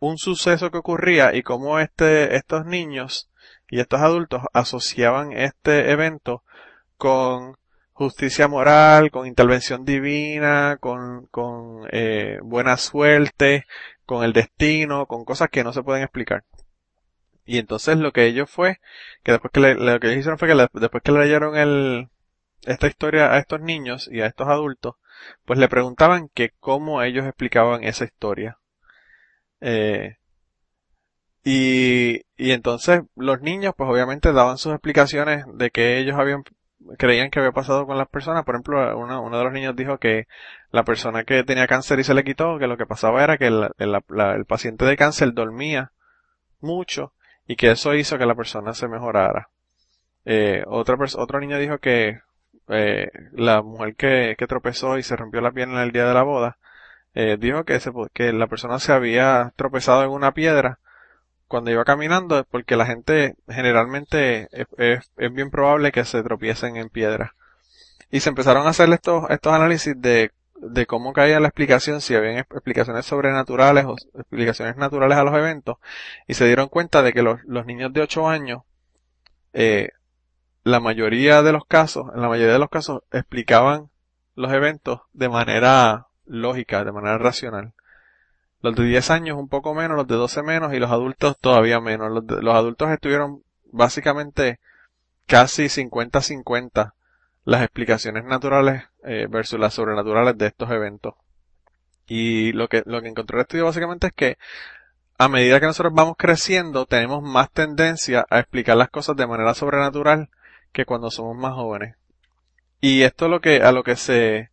un 0.01 0.19
suceso 0.19 0.71
que 0.71 0.79
ocurría 0.79 1.35
y 1.35 1.43
cómo 1.43 1.79
este, 1.79 2.37
estos 2.37 2.65
niños 2.65 3.31
y 3.69 3.81
estos 3.81 4.01
adultos 4.01 4.43
asociaban 4.53 5.33
este 5.33 5.91
evento 5.91 6.43
con 6.97 7.57
justicia 7.93 8.47
moral, 8.47 9.11
con 9.11 9.27
intervención 9.27 9.85
divina, 9.85 10.77
con, 10.81 11.27
con 11.27 11.89
eh, 11.91 12.39
buena 12.43 12.77
suerte, 12.77 13.67
con 14.07 14.25
el 14.25 14.33
destino, 14.33 15.07
con 15.07 15.25
cosas 15.25 15.49
que 15.51 15.65
no 15.65 15.73
se 15.73 15.83
pueden 15.83 16.05
explicar. 16.05 16.45
Y 17.45 17.59
entonces 17.59 17.99
lo 17.99 18.13
que 18.13 18.27
ellos 18.27 18.51
fue, 18.51 18.79
que 19.25 19.33
después 19.33 19.51
que 19.53 19.61
le, 19.61 19.75
lo 19.75 19.99
que 19.99 20.09
ellos 20.09 20.21
hicieron 20.21 20.39
fue 20.39 20.49
que 20.49 20.69
después 20.81 21.03
que 21.03 21.13
le 21.13 21.21
leyeron 21.21 21.57
el, 21.57 22.09
esta 22.63 22.87
historia 22.87 23.33
a 23.33 23.39
estos 23.39 23.61
niños 23.61 24.09
y 24.13 24.21
a 24.21 24.27
estos 24.27 24.49
adultos, 24.49 24.97
pues 25.45 25.59
le 25.59 25.69
preguntaban 25.69 26.29
que 26.29 26.53
cómo 26.61 27.03
ellos 27.03 27.27
explicaban 27.27 27.85
esa 27.85 28.05
historia. 28.05 28.58
Eh, 29.61 30.17
y, 31.45 32.23
y 32.37 32.53
entonces 32.53 33.03
los 33.17 33.41
niños 33.41 33.75
pues 33.77 33.91
obviamente 33.91 34.33
daban 34.33 34.59
sus 34.59 34.73
explicaciones 34.73 35.45
de 35.55 35.71
que 35.71 35.99
ellos 35.99 36.17
habían 36.19 36.43
creían 36.97 37.31
que 37.31 37.41
había 37.41 37.53
pasado 37.53 37.87
con 37.87 37.99
las 37.99 38.09
personas. 38.09 38.45
Por 38.45 38.55
ejemplo, 38.55 38.99
uno, 38.99 39.23
uno 39.23 39.39
de 39.39 39.45
los 39.45 39.53
niños 39.53 39.77
dijo 39.77 39.99
que 39.99 40.27
la 40.71 40.85
persona 40.85 41.25
que 41.25 41.45
tenía 41.45 41.67
cáncer 41.67 41.99
y 41.99 42.05
se 42.05 42.15
le 42.15 42.25
quitó, 42.25 42.59
que 42.59 42.67
lo 42.67 42.77
que 42.77 42.87
pasaba 42.87 43.23
era 43.23 43.37
que 43.39 43.47
el, 43.47 43.71
el, 43.79 44.45
paciente 44.47 44.85
de 44.85 44.97
cáncer 44.97 45.33
dormía 45.33 45.93
mucho 46.61 47.13
y 47.47 47.57
que 47.57 47.71
eso 47.71 47.95
hizo 47.95 48.19
que 48.19 48.27
la 48.27 48.35
persona 48.35 48.75
se 48.75 48.89
mejorara. 48.89 49.51
Eh, 50.25 50.63
otra 50.67 50.97
otro 51.17 51.41
niño 51.41 51.59
dijo 51.59 51.79
que 51.79 52.21
eh, 52.69 53.11
la 53.33 53.63
mujer 53.63 53.97
que, 53.97 54.35
que 54.39 54.47
tropezó 54.47 54.99
y 54.99 55.03
se 55.03 55.17
rompió 55.17 55.41
la 55.41 55.53
pierna 55.53 55.83
el 55.83 55.93
día 55.93 56.07
de 56.07 56.15
la 56.15 56.23
boda, 56.23 56.58
eh, 57.21 57.37
dijo 57.37 57.65
que, 57.65 57.81
se, 57.81 57.91
que 58.13 58.33
la 58.33 58.47
persona 58.47 58.79
se 58.79 58.93
había 58.93 59.53
tropezado 59.57 60.05
en 60.05 60.11
una 60.11 60.35
piedra 60.35 60.79
cuando 61.49 61.73
iba 61.73 61.85
caminando 61.85 62.47
porque 62.49 62.77
la 62.77 62.87
gente 62.87 63.35
generalmente 63.49 64.47
es, 64.53 65.11
es, 65.17 65.33
bien 65.35 65.51
probable 65.51 65.91
que 65.91 66.05
se 66.05 66.23
tropiecen 66.23 66.77
en 66.77 66.91
piedra. 66.91 67.35
Y 68.09 68.21
se 68.21 68.29
empezaron 68.29 68.69
a 68.69 68.71
hacer 68.71 68.89
estos, 68.93 69.29
estos 69.31 69.53
análisis 69.53 70.01
de, 70.01 70.31
de 70.61 70.87
cómo 70.87 71.13
caía 71.13 71.41
la 71.41 71.49
explicación, 71.49 72.01
si 72.01 72.15
habían 72.15 72.39
explicaciones 72.39 73.05
sobrenaturales 73.05 73.85
o 73.87 73.97
explicaciones 74.15 74.77
naturales 74.77 75.19
a 75.19 75.25
los 75.25 75.35
eventos, 75.35 75.79
y 76.29 76.35
se 76.35 76.47
dieron 76.47 76.69
cuenta 76.69 77.03
de 77.03 77.13
que 77.13 77.23
los, 77.23 77.43
los 77.47 77.67
niños 77.67 77.93
de 77.93 78.03
8 78.03 78.29
años, 78.29 78.63
eh, 79.55 79.89
la 80.63 80.79
mayoría 80.79 81.43
de 81.43 81.51
los 81.51 81.65
casos, 81.67 82.13
en 82.15 82.23
la 82.23 82.29
mayoría 82.29 82.53
de 82.53 82.61
los 82.61 82.71
casos, 82.71 83.03
explicaban 83.11 83.91
los 84.37 84.53
eventos 84.53 85.01
de 85.13 85.29
manera 85.29 86.08
lógica, 86.29 86.85
de 86.85 86.93
manera 86.93 87.19
racional. 87.19 87.73
Los 88.61 88.75
de 88.75 88.85
10 88.85 89.11
años 89.11 89.39
un 89.39 89.49
poco 89.49 89.75
menos, 89.75 89.97
los 89.97 90.07
de 90.07 90.17
12 90.17 90.43
menos 90.43 90.75
y 90.75 90.79
los 90.79 90.91
adultos 90.91 91.37
todavía 91.41 91.81
menos. 91.81 92.11
Los, 92.11 92.25
los 92.43 92.55
adultos 92.55 92.91
estuvieron 92.91 93.43
básicamente 93.71 94.59
casi 95.27 95.65
50-50 95.65 96.93
las 97.45 97.63
explicaciones 97.63 98.25
naturales 98.25 98.85
eh, 99.05 99.27
versus 99.31 99.59
las 99.59 99.75
sobrenaturales 99.75 100.37
de 100.37 100.47
estos 100.47 100.71
eventos. 100.71 101.15
Y 102.07 102.53
lo 102.53 102.69
que, 102.69 102.83
lo 102.87 103.01
que 103.01 103.09
encontró 103.09 103.39
el 103.39 103.43
estudio 103.43 103.65
básicamente 103.67 104.09
es 104.09 104.13
que 104.13 104.39
a 105.19 105.29
medida 105.29 105.61
que 105.61 105.67
nosotros 105.67 105.93
vamos 105.95 106.17
creciendo 106.17 106.87
tenemos 106.87 107.23
más 107.23 107.51
tendencia 107.51 108.27
a 108.31 108.39
explicar 108.39 108.77
las 108.77 108.91
cosas 108.91 109.17
de 109.17 109.27
manera 109.27 109.55
sobrenatural 109.55 110.31
que 110.73 110.85
cuando 110.85 111.11
somos 111.11 111.37
más 111.37 111.55
jóvenes. 111.55 111.97
Y 112.81 113.03
esto 113.03 113.29
lo 113.29 113.41
que, 113.41 113.63
a 113.63 113.73
lo 113.73 113.83
que 113.83 113.97
se, 113.97 114.51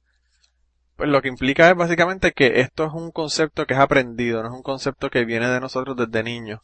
pues 0.96 1.10
lo 1.10 1.22
que 1.22 1.28
implica 1.28 1.70
es 1.70 1.76
básicamente 1.76 2.32
que 2.32 2.62
esto 2.62 2.86
es 2.86 2.94
un 2.94 3.12
concepto 3.12 3.66
que 3.66 3.74
es 3.74 3.80
aprendido, 3.80 4.42
no 4.42 4.50
es 4.50 4.56
un 4.56 4.64
concepto 4.64 5.10
que 5.10 5.26
viene 5.26 5.48
de 5.50 5.60
nosotros 5.60 5.96
desde 5.98 6.24
niños. 6.24 6.62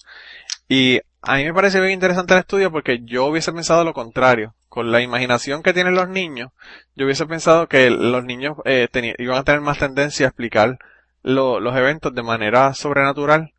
Y 0.70 1.02
a 1.22 1.36
mí 1.36 1.44
me 1.44 1.54
parece 1.54 1.80
bien 1.82 1.94
interesante 1.94 2.34
el 2.34 2.40
estudio 2.40 2.72
porque 2.72 3.02
yo 3.04 3.26
hubiese 3.26 3.52
pensado 3.52 3.84
lo 3.84 3.94
contrario. 3.94 4.56
Con 4.70 4.92
la 4.92 5.02
imaginación 5.02 5.64
que 5.64 5.74
tienen 5.74 5.96
los 5.96 6.08
niños, 6.08 6.52
yo 6.96 7.06
hubiese 7.06 7.26
pensado 7.26 7.68
que 7.68 7.90
los 7.90 8.24
niños 8.24 8.56
eh, 8.64 8.88
iban 9.18 9.38
a 9.38 9.44
tener 9.44 9.60
más 9.60 9.80
tendencia 9.80 10.28
a 10.28 10.30
explicar 10.30 10.80
los 11.24 11.76
eventos 11.76 12.16
de 12.16 12.24
manera 12.24 12.74
sobrenatural 12.74 13.54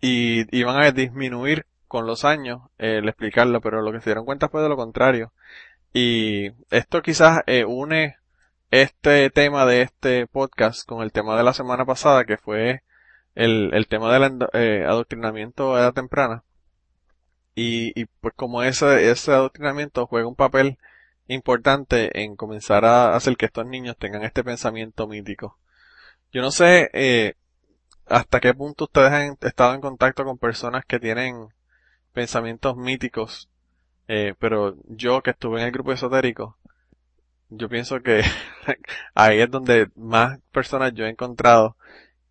y 0.00 0.56
iban 0.56 0.80
a 0.80 0.90
disminuir 0.90 1.66
con 1.86 2.06
los 2.06 2.24
años 2.24 2.62
el 2.78 3.08
explicarlo, 3.08 3.60
pero 3.60 3.82
lo 3.82 3.92
que 3.92 4.00
se 4.00 4.10
dieron 4.10 4.24
cuenta 4.24 4.48
fue 4.48 4.62
de 4.62 4.68
lo 4.68 4.76
contrario. 4.76 5.32
Y 5.92 6.52
esto 6.70 7.02
quizás 7.02 7.40
eh, 7.46 7.64
une 7.64 8.17
este 8.70 9.30
tema 9.30 9.64
de 9.66 9.82
este 9.82 10.26
podcast 10.26 10.86
con 10.86 11.02
el 11.02 11.12
tema 11.12 11.36
de 11.36 11.44
la 11.44 11.54
semana 11.54 11.84
pasada, 11.86 12.24
que 12.24 12.36
fue 12.36 12.82
el, 13.34 13.72
el 13.72 13.86
tema 13.88 14.12
del 14.12 14.46
eh, 14.52 14.84
adoctrinamiento 14.86 15.74
a 15.74 15.80
edad 15.80 15.94
temprana. 15.94 16.44
Y, 17.54 17.98
y 18.00 18.06
pues 18.20 18.34
como 18.34 18.62
ese, 18.62 19.10
ese 19.10 19.32
adoctrinamiento 19.32 20.06
juega 20.06 20.28
un 20.28 20.36
papel 20.36 20.78
importante 21.28 22.22
en 22.22 22.36
comenzar 22.36 22.84
a 22.84 23.14
hacer 23.14 23.36
que 23.36 23.46
estos 23.46 23.66
niños 23.66 23.96
tengan 23.98 24.22
este 24.22 24.44
pensamiento 24.44 25.06
mítico. 25.06 25.58
Yo 26.32 26.42
no 26.42 26.50
sé 26.50 26.90
eh, 26.92 27.34
hasta 28.06 28.40
qué 28.40 28.54
punto 28.54 28.84
ustedes 28.84 29.12
han 29.12 29.38
estado 29.40 29.74
en 29.74 29.80
contacto 29.80 30.24
con 30.24 30.38
personas 30.38 30.84
que 30.84 30.98
tienen 30.98 31.48
pensamientos 32.12 32.76
míticos, 32.76 33.50
eh, 34.08 34.34
pero 34.38 34.76
yo 34.86 35.22
que 35.22 35.30
estuve 35.30 35.60
en 35.60 35.66
el 35.66 35.72
grupo 35.72 35.92
esotérico, 35.92 36.57
yo 37.50 37.68
pienso 37.68 38.00
que 38.02 38.22
ahí 39.14 39.40
es 39.40 39.50
donde 39.50 39.88
más 39.96 40.38
personas 40.52 40.92
yo 40.94 41.06
he 41.06 41.10
encontrado 41.10 41.76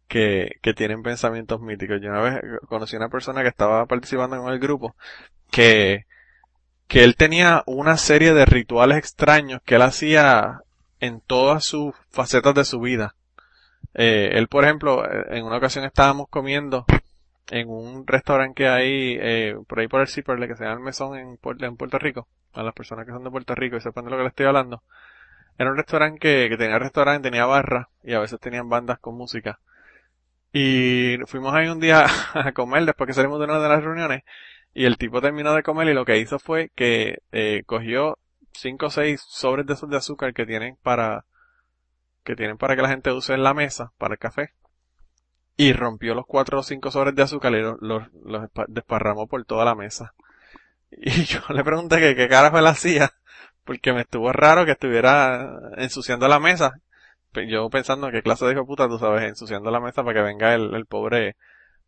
que, 0.08 0.58
que 0.62 0.74
tienen 0.74 1.04
pensamientos 1.04 1.62
míticos. 1.62 2.00
Yo 2.02 2.10
una 2.10 2.22
vez 2.22 2.42
conocí 2.68 2.96
a 2.96 3.00
una 3.00 3.10
persona 3.10 3.42
que 3.42 3.50
estaba 3.50 3.86
participando 3.86 4.36
en 4.36 4.54
el 4.54 4.60
grupo 4.60 4.96
que, 5.52 6.06
que 6.88 7.04
él 7.04 7.16
tenía 7.16 7.64
una 7.66 7.98
serie 7.98 8.34
de 8.34 8.46
rituales 8.46 8.98
extraños 8.98 9.62
que 9.66 9.76
él 9.76 9.82
hacía 9.82 10.62
en 11.00 11.22
todas 11.22 11.66
sus 11.66 11.94
facetas 12.10 12.56
de 12.56 12.66
su 12.66 12.80
vida. 12.80 13.16
Eh, 13.94 14.32
él, 14.34 14.48
por 14.48 14.64
ejemplo, 14.64 15.04
en 15.32 15.44
una 15.44 15.58
ocasión 15.58 15.86
estábamos 15.86 16.28
comiendo 16.30 16.86
en 17.50 17.70
un 17.70 18.06
restaurante 18.06 18.56
que 18.56 18.68
hay 18.68 19.18
eh, 19.20 19.56
por 19.68 19.80
ahí 19.80 19.88
por 19.88 20.02
el 20.02 20.08
Ciperle 20.08 20.48
que 20.48 20.56
se 20.56 20.64
llama 20.64 20.78
el 20.78 20.82
Mesón 20.82 21.18
en, 21.18 21.40
en 21.62 21.78
Puerto 21.78 21.98
Rico, 21.98 22.28
a 22.54 22.64
las 22.64 22.74
personas 22.74 23.06
que 23.06 23.12
son 23.12 23.24
de 23.24 23.32
Puerto 23.32 23.56
Rico 23.56 23.78
y 23.78 23.82
sepan 23.82 24.06
de 24.06 24.12
lo 24.12 24.18
que 24.18 24.24
le 24.24 24.30
estoy 24.30 24.46
hablando. 24.46 24.84
Era 25.58 25.72
un 25.72 25.78
restaurante 25.78 26.20
que, 26.20 26.48
que 26.50 26.58
tenía 26.58 26.80
restaurante, 26.80 27.30
tenía 27.30 27.46
barra 27.46 27.90
y 28.04 28.14
a 28.14 28.20
veces 28.20 28.40
tenían 28.40 28.70
bandas 28.70 29.00
con 29.00 29.16
música. 29.16 29.60
Y 30.54 31.18
fuimos 31.26 31.54
ahí 31.54 31.68
un 31.68 31.80
día 31.80 32.06
a 32.34 32.52
comer 32.54 32.86
después 32.86 33.08
que 33.08 33.14
salimos 33.14 33.40
de 33.40 33.46
una 33.46 33.60
de 33.60 33.70
las 33.70 33.84
reuniones 33.84 34.24
y 34.74 34.86
el 34.86 34.98
tipo 34.98 35.22
terminó 35.22 35.54
de 35.54 35.64
comer 35.64 35.88
y 35.88 35.94
lo 35.94 36.06
que 36.06 36.20
hizo 36.20 36.40
fue 36.40 36.72
que 36.76 37.24
eh, 37.32 37.64
cogió 37.66 38.20
cinco 38.54 38.88
o 38.88 38.90
seis 38.92 39.22
sobres 39.28 39.66
de 39.66 39.74
esos 39.74 39.90
de 39.90 39.98
azúcar 39.98 40.34
que 40.34 40.46
tienen 40.46 40.78
para 40.84 41.26
que 42.24 42.36
tienen 42.36 42.58
para 42.58 42.76
que 42.76 42.84
la 42.84 42.90
gente 42.90 43.12
use 43.12 43.34
en 43.34 43.44
la 43.44 43.56
mesa 43.56 43.92
para 43.98 44.14
el 44.14 44.20
café 44.20 44.54
y 45.56 45.74
rompió 45.74 46.14
los 46.14 46.28
cuatro 46.28 46.60
o 46.60 46.64
cinco 46.64 46.92
sobres 46.92 47.16
de 47.16 47.24
azúcar 47.24 47.54
y 47.54 47.62
los, 47.62 48.04
desparramó 48.68 49.28
por 49.28 49.44
toda 49.46 49.66
la 49.66 49.76
mesa. 49.76 50.14
Y 50.90 51.26
yo 51.26 51.42
le 51.50 51.64
pregunté 51.66 52.00
que 52.00 52.16
qué 52.16 52.30
carajo 52.30 52.60
él 52.60 52.68
hacía 52.68 53.12
porque 53.68 53.94
me 53.94 54.02
estuvo 54.02 54.32
raro 54.32 54.66
que 54.66 54.72
estuviera 54.72 55.52
ensuciando 55.78 56.28
la 56.28 56.40
mesa. 56.40 56.80
Yo 57.48 57.70
pensando 57.70 58.10
qué 58.10 58.24
clase 58.24 58.46
de 58.46 58.54
hijo 58.54 58.66
puta 58.66 58.88
tú 58.88 58.98
sabes, 58.98 59.24
ensuciando 59.24 59.70
la 59.70 59.80
mesa 59.80 60.04
para 60.04 60.16
que 60.16 60.26
venga 60.26 60.56
el, 60.56 60.74
el 60.74 60.86
pobre 60.88 61.36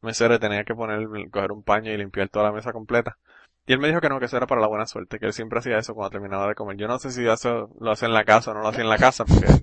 mesero 0.02 0.36
y 0.36 0.40
tenía 0.40 0.64
que 0.64 0.76
poner, 0.76 1.08
coger 1.32 1.52
un 1.52 1.64
paño 1.64 1.92
y 1.92 1.98
limpiar 1.98 2.30
toda 2.30 2.46
la 2.46 2.52
mesa 2.52 2.72
completa. 2.72 3.18
Y 3.66 3.74
él 3.74 3.80
me 3.80 3.88
dijo 3.88 4.02
que 4.02 4.10
no, 4.10 4.20
que 4.20 4.26
eso 4.26 4.38
era 4.38 4.48
para 4.48 4.62
la 4.62 4.68
buena 4.68 4.86
suerte, 4.86 5.20
que 5.20 5.28
él 5.28 5.34
siempre 5.34 5.60
hacía 5.60 5.78
eso 5.78 5.94
cuando 5.94 6.12
terminaba 6.12 6.48
de 6.48 6.56
comer. 6.56 6.78
Yo 6.78 6.88
no 6.88 7.00
sé 7.00 7.12
si 7.12 7.28
eso 7.28 7.70
lo 7.80 7.92
hace 7.92 8.06
en 8.06 8.14
la 8.14 8.26
casa 8.26 8.52
o 8.52 8.54
no 8.54 8.62
lo 8.62 8.68
hacía 8.70 8.84
en 8.84 8.90
la 8.90 8.98
casa, 8.98 9.26
porque 9.26 9.48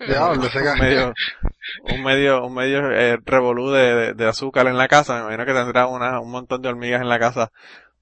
un 0.00 0.78
medio, 0.80 1.14
un 1.84 2.02
medio, 2.02 2.46
un 2.46 2.54
medio 2.54 2.90
eh, 2.90 3.18
revolú 3.24 3.70
de, 3.70 4.14
de, 4.14 4.26
azúcar 4.26 4.66
en 4.66 4.76
la 4.76 4.88
casa, 4.88 5.14
me 5.14 5.20
imagino 5.20 5.46
que 5.46 5.52
tendrá 5.52 5.86
una, 5.86 6.20
un 6.20 6.30
montón 6.30 6.60
de 6.62 6.68
hormigas 6.68 7.00
en 7.00 7.08
la 7.08 7.18
casa, 7.18 7.52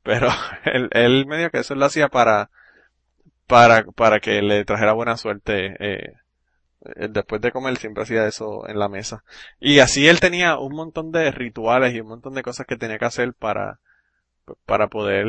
pero 0.02 0.28
él, 0.64 0.88
él 0.92 1.26
medio 1.26 1.50
que 1.50 1.58
eso 1.58 1.74
lo 1.74 1.86
hacía 1.86 2.08
para, 2.08 2.50
para, 3.50 3.82
para 3.84 4.20
que 4.20 4.40
le 4.42 4.64
trajera 4.64 4.92
buena 4.92 5.16
suerte, 5.16 5.74
eh, 5.80 6.14
eh, 6.96 7.08
después 7.10 7.40
de 7.40 7.50
comer 7.50 7.76
siempre 7.78 8.04
hacía 8.04 8.26
eso 8.26 8.68
en 8.68 8.78
la 8.78 8.88
mesa. 8.88 9.24
Y 9.58 9.80
así 9.80 10.06
él 10.08 10.20
tenía 10.20 10.58
un 10.58 10.74
montón 10.74 11.10
de 11.10 11.32
rituales 11.32 11.92
y 11.92 12.00
un 12.00 12.08
montón 12.08 12.34
de 12.34 12.42
cosas 12.42 12.66
que 12.66 12.76
tenía 12.76 12.98
que 12.98 13.06
hacer 13.06 13.34
para, 13.34 13.80
para 14.66 14.86
poder, 14.88 15.26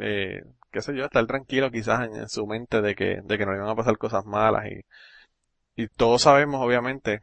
eh, 0.00 0.44
qué 0.70 0.82
sé 0.82 0.96
yo, 0.96 1.04
estar 1.04 1.26
tranquilo 1.26 1.70
quizás 1.72 2.06
en, 2.06 2.28
su 2.28 2.46
mente 2.46 2.80
de 2.80 2.94
que, 2.94 3.20
de 3.24 3.38
que 3.38 3.44
no 3.44 3.54
iban 3.56 3.68
a 3.68 3.74
pasar 3.74 3.98
cosas 3.98 4.24
malas 4.24 4.66
y, 4.70 5.82
y 5.82 5.88
todos 5.88 6.22
sabemos 6.22 6.64
obviamente 6.64 7.20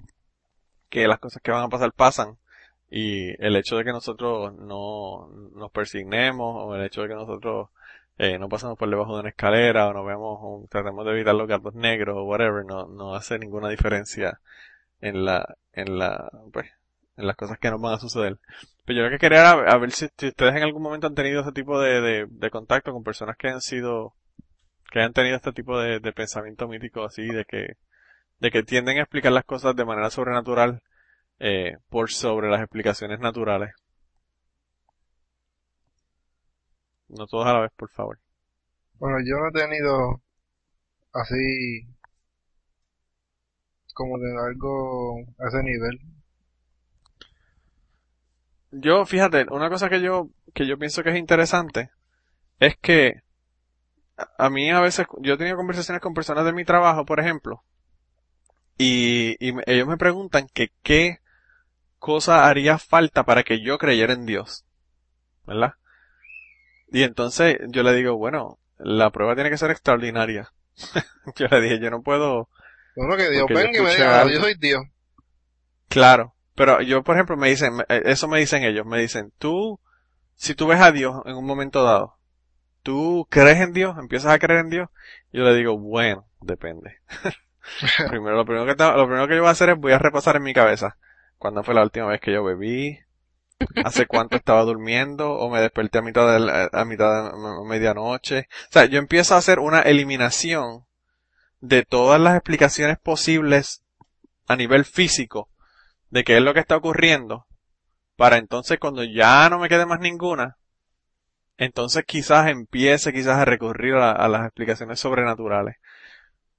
que 0.89 1.07
las 1.07 1.19
cosas 1.19 1.41
que 1.41 1.51
van 1.51 1.63
a 1.63 1.69
pasar 1.69 1.93
pasan 1.93 2.37
y 2.91 3.29
el 3.43 3.55
hecho 3.55 3.77
de 3.77 3.85
que 3.85 3.91
nosotros 3.93 4.53
no 4.55 5.29
nos 5.55 5.71
persignemos 5.71 6.55
o 6.65 6.75
el 6.75 6.85
hecho 6.85 7.03
de 7.03 7.09
que 7.09 7.13
nosotros 7.15 7.69
eh, 8.19 8.37
no 8.37 8.49
pasamos 8.49 8.77
por 8.77 8.89
debajo 8.89 9.15
de 9.15 9.21
una 9.21 9.29
escalera 9.29 9.87
o 9.87 9.93
no 9.93 10.03
vemos 10.03 10.37
o 10.41 10.67
tratemos 10.69 11.05
de 11.05 11.13
evitar 11.13 11.33
los 11.33 11.47
gatos 11.47 11.73
negros 11.73 12.17
o 12.17 12.23
whatever, 12.25 12.65
no, 12.65 12.85
no 12.87 13.15
hace 13.15 13.39
ninguna 13.39 13.69
diferencia 13.69 14.41
en 14.99 15.23
la, 15.23 15.55
en 15.71 15.97
la, 15.97 16.29
pues, 16.51 16.69
en 17.15 17.27
las 17.27 17.37
cosas 17.37 17.57
que 17.59 17.71
nos 17.71 17.81
van 17.81 17.93
a 17.93 17.99
suceder. 17.99 18.37
Pero 18.85 18.99
yo 18.99 19.05
lo 19.05 19.09
que 19.11 19.19
quería 19.19 19.39
era 19.39 19.51
a 19.51 19.77
ver 19.77 19.91
si, 19.91 20.05
ustedes 20.05 20.55
en 20.55 20.63
algún 20.63 20.83
momento 20.83 21.07
han 21.07 21.15
tenido 21.15 21.41
ese 21.41 21.53
tipo 21.53 21.79
de, 21.79 22.01
de, 22.01 22.27
de, 22.29 22.49
contacto 22.51 22.91
con 22.91 23.03
personas 23.03 23.37
que 23.37 23.47
han 23.47 23.61
sido, 23.61 24.13
que 24.91 25.01
han 25.01 25.13
tenido 25.13 25.37
este 25.37 25.53
tipo 25.53 25.79
de, 25.79 25.99
de 26.01 26.11
pensamiento 26.11 26.67
mítico 26.67 27.05
así, 27.05 27.25
de 27.25 27.45
que, 27.45 27.77
de 28.39 28.51
que 28.51 28.63
tienden 28.63 28.97
a 28.97 29.03
explicar 29.03 29.31
las 29.31 29.45
cosas 29.45 29.75
de 29.77 29.85
manera 29.85 30.09
sobrenatural, 30.09 30.81
eh, 31.39 31.77
por 31.89 32.11
sobre 32.11 32.49
las 32.49 32.59
explicaciones 32.59 33.19
naturales. 33.21 33.73
No 37.09 37.27
todos 37.27 37.45
a 37.45 37.53
la 37.53 37.59
vez, 37.61 37.71
por 37.75 37.89
favor. 37.89 38.19
Bueno, 38.99 39.17
yo 39.25 39.35
no 39.39 39.47
he 39.49 39.51
tenido 39.51 40.21
así 41.13 41.87
como 43.93 44.17
de 44.17 44.31
algo 44.35 45.19
a 45.37 45.47
ese 45.47 45.61
nivel. 45.61 45.99
Yo, 48.71 49.05
fíjate, 49.05 49.45
una 49.51 49.69
cosa 49.69 49.89
que 49.89 50.01
yo, 50.01 50.29
que 50.53 50.67
yo 50.67 50.77
pienso 50.77 51.03
que 51.03 51.09
es 51.11 51.17
interesante 51.17 51.91
es 52.59 52.77
que 52.77 53.21
a 54.37 54.49
mí 54.49 54.69
a 54.69 54.79
veces, 54.81 55.07
yo 55.19 55.33
he 55.33 55.37
tenido 55.37 55.57
conversaciones 55.57 56.01
con 56.01 56.13
personas 56.13 56.45
de 56.45 56.53
mi 56.53 56.65
trabajo, 56.65 57.05
por 57.05 57.19
ejemplo, 57.19 57.63
y, 58.77 59.35
y 59.39 59.53
ellos 59.65 59.87
me 59.87 59.97
preguntan 59.97 60.47
que 60.53 60.71
qué 60.83 61.19
cosa 61.99 62.47
haría 62.47 62.77
falta 62.79 63.25
para 63.25 63.43
que 63.43 63.61
yo 63.61 63.77
creyera 63.79 64.13
en 64.13 64.25
Dios. 64.25 64.65
¿Verdad? 65.47 65.73
Y 66.91 67.03
entonces 67.03 67.57
yo 67.67 67.83
le 67.83 67.93
digo, 67.93 68.17
bueno, 68.17 68.57
la 68.77 69.09
prueba 69.11 69.35
tiene 69.35 69.49
que 69.49 69.57
ser 69.57 69.71
extraordinaria. 69.71 70.51
yo 71.35 71.47
le 71.47 71.61
dije, 71.61 71.79
yo 71.79 71.89
no 71.89 72.01
puedo... 72.01 72.49
Bueno, 72.95 73.15
que 73.17 73.29
Dios 73.29 73.45
venga 73.47 73.77
y 73.77 73.81
me 73.81 73.95
diga, 73.95 74.27
yo 74.29 74.39
soy 74.41 74.55
Dios. 74.55 74.83
Claro, 75.87 76.33
pero 76.55 76.81
yo, 76.81 77.03
por 77.03 77.15
ejemplo, 77.15 77.37
me 77.37 77.49
dicen, 77.49 77.73
eso 77.87 78.27
me 78.27 78.39
dicen 78.39 78.63
ellos, 78.63 78.85
me 78.85 78.99
dicen, 78.99 79.31
tú, 79.37 79.79
si 80.35 80.55
tú 80.55 80.67
ves 80.67 80.81
a 80.81 80.91
Dios 80.91 81.15
en 81.25 81.35
un 81.35 81.45
momento 81.45 81.83
dado, 81.83 82.17
¿tú 82.83 83.27
crees 83.29 83.59
en 83.61 83.73
Dios? 83.73 83.97
¿Empiezas 83.97 84.33
a 84.33 84.39
creer 84.39 84.61
en 84.61 84.69
Dios? 84.69 84.89
Yo 85.31 85.43
le 85.43 85.55
digo, 85.55 85.77
bueno, 85.77 86.27
depende. 86.41 86.99
primero, 88.09 88.35
lo 88.35 88.45
primero 88.45 88.65
que, 88.65 88.83
lo 88.83 89.05
primero 89.05 89.27
que 89.27 89.35
yo 89.35 89.41
voy 89.41 89.49
a 89.49 89.51
hacer 89.51 89.69
es 89.69 89.77
voy 89.77 89.93
a 89.93 89.99
repasar 89.99 90.35
en 90.35 90.43
mi 90.43 90.53
cabeza 90.53 90.97
cuándo 91.39 91.63
fue 91.63 91.73
la 91.73 91.83
última 91.83 92.07
vez 92.07 92.21
que 92.21 92.33
yo 92.33 92.43
bebí, 92.43 92.99
hace 93.81 94.07
cuánto 94.07 94.37
estaba 94.37 94.63
durmiendo 94.63 95.33
o 95.33 95.49
me 95.49 95.61
desperté 95.61 95.99
a 95.99 96.01
mitad 96.01 96.31
de 96.33 96.39
la- 96.39 96.69
a 96.71 96.85
mitad 96.85 97.31
de 97.31 97.65
medianoche. 97.67 98.47
O 98.69 98.71
sea, 98.71 98.85
yo 98.85 98.99
empiezo 98.99 99.35
a 99.35 99.39
hacer 99.39 99.59
una 99.59 99.81
eliminación 99.81 100.85
de 101.61 101.83
todas 101.83 102.21
las 102.21 102.35
explicaciones 102.35 102.97
posibles 102.99 103.83
a 104.47 104.55
nivel 104.57 104.85
físico 104.85 105.49
de 106.11 106.23
qué 106.25 106.37
es 106.37 106.43
lo 106.43 106.53
que 106.53 106.61
está 106.61 106.77
ocurriendo 106.77 107.47
para 108.17 108.37
entonces 108.37 108.79
cuando 108.79 109.03
ya 109.03 109.49
no 109.49 109.59
me 109.59 109.69
quede 109.69 109.85
más 109.87 109.99
ninguna, 110.01 110.57
entonces 111.57 112.03
quizás 112.05 112.47
empiece 112.47 113.13
quizás 113.13 113.37
a 113.37 113.45
recurrir 113.45 113.95
a, 113.95 114.11
a 114.11 114.27
las 114.27 114.45
explicaciones 114.45 114.99
sobrenaturales. 114.99 115.75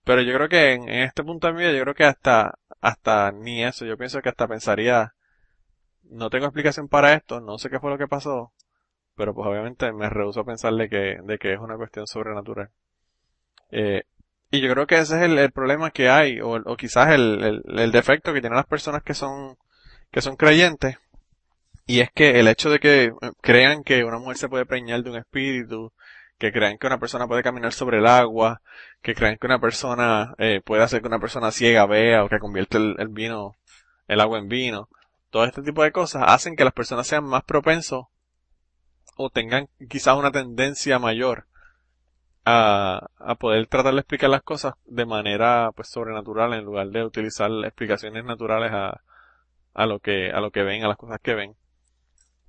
Pero 0.05 0.23
yo 0.23 0.35
creo 0.35 0.49
que 0.49 0.73
en, 0.75 0.89
en 0.89 1.03
este 1.05 1.25
punto 1.25 1.47
de 1.49 1.53
mi 1.55 1.61
vida, 1.61 1.73
yo 1.73 1.83
creo 1.83 1.95
que 1.95 2.05
hasta, 2.05 2.55
hasta 2.81 3.33
ni 3.33 3.65
eso, 3.65 3.85
yo 3.87 3.97
pienso 3.99 4.23
que 4.23 4.31
hasta 4.31 4.49
pensaría, 4.49 5.15
no 6.11 6.31
tengo 6.31 6.47
explicación 6.47 6.89
para 6.89 7.15
esto, 7.15 7.41
no 7.41 7.59
sé 7.59 7.71
qué 7.71 7.79
fue 7.79 7.91
lo 7.91 7.99
que 7.99 8.09
pasó, 8.09 8.53
pero 9.17 9.35
pues 9.35 9.47
obviamente 9.49 9.93
me 9.93 10.11
rehuso 10.11 10.41
a 10.41 10.45
pensar 10.45 10.75
de 10.75 10.89
que, 10.89 11.19
de 11.23 11.39
que 11.39 11.53
es 11.53 11.61
una 11.61 11.77
cuestión 11.77 12.07
sobrenatural. 12.07 12.71
Eh, 13.71 14.03
y 14.51 14.61
yo 14.61 14.73
creo 14.73 14.87
que 14.87 14.99
ese 14.99 15.17
es 15.17 15.23
el, 15.23 15.39
el 15.39 15.53
problema 15.53 15.91
que 15.91 16.09
hay, 16.09 16.41
o, 16.41 16.51
o 16.51 16.77
quizás 16.77 17.11
el, 17.11 17.63
defecto 17.93 18.33
que 18.33 18.41
tienen 18.41 18.57
las 18.57 18.67
personas 18.67 19.03
que 19.03 19.15
son, 19.15 19.57
que 20.11 20.21
son 20.21 20.37
creyentes, 20.37 20.99
y 21.87 22.01
es 22.01 22.11
que 22.13 22.41
el 22.41 22.49
hecho 22.49 22.71
de 22.71 22.81
que 22.81 23.05
eh, 23.05 23.13
crean 23.41 23.85
que 23.85 24.05
una 24.05 24.19
mujer 24.19 24.37
se 24.37 24.49
puede 24.49 24.67
preñar 24.67 25.03
de 25.03 25.11
un 25.11 25.17
espíritu, 25.17 25.93
que 26.39 26.53
crean 26.53 26.79
que 26.79 26.87
una 26.87 26.99
persona 26.99 27.29
puede 27.29 27.43
caminar 27.43 27.73
sobre 27.73 27.99
el 27.99 28.07
agua, 28.07 28.63
que 29.03 29.15
crean 29.15 29.37
que 29.37 29.47
una 29.47 29.61
persona 29.61 30.35
eh, 30.39 30.63
puede 30.65 30.83
hacer 30.83 31.03
que 31.03 31.09
una 31.09 31.21
persona 31.21 31.51
ciega 31.53 31.87
vea 31.87 32.25
o 32.25 32.29
que 32.29 32.39
convierte 32.39 32.79
el 32.79 33.09
vino, 33.09 33.57
el 34.09 34.21
agua 34.21 34.39
en 34.39 34.49
vino, 34.49 34.89
todo 35.31 35.45
este 35.45 35.63
tipo 35.63 35.83
de 35.83 35.93
cosas 35.93 36.25
hacen 36.27 36.57
que 36.57 36.65
las 36.65 36.73
personas 36.73 37.07
sean 37.07 37.25
más 37.25 37.45
propensos 37.45 38.07
o 39.17 39.31
tengan 39.31 39.69
quizás 39.89 40.17
una 40.17 40.33
tendencia 40.33 40.99
mayor 40.99 41.47
a, 42.45 43.09
poder 43.39 43.67
tratar 43.67 43.95
de 43.95 44.01
explicar 44.01 44.31
las 44.31 44.43
cosas 44.43 44.75
de 44.87 45.07
manera 45.07 45.71
pues 45.75 45.89
sobrenatural 45.89 46.55
en 46.55 46.65
lugar 46.65 46.89
de 46.89 47.05
utilizar 47.05 47.51
explicaciones 47.65 48.25
naturales 48.25 48.73
a, 48.73 49.03
a 49.75 49.87
lo 49.87 50.01
que 50.01 50.31
a 50.31 50.41
lo 50.41 50.51
que 50.51 50.63
ven, 50.63 50.85
a 50.85 50.89
las 50.89 50.97
cosas 50.97 51.21
que 51.23 51.35
ven. 51.35 51.55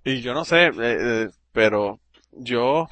Y 0.03 0.21
yo 0.21 0.33
no 0.33 0.45
sé, 0.45 0.67
eh, 0.67 0.71
eh, 0.79 1.29
pero 1.51 1.99
yo 2.31 2.87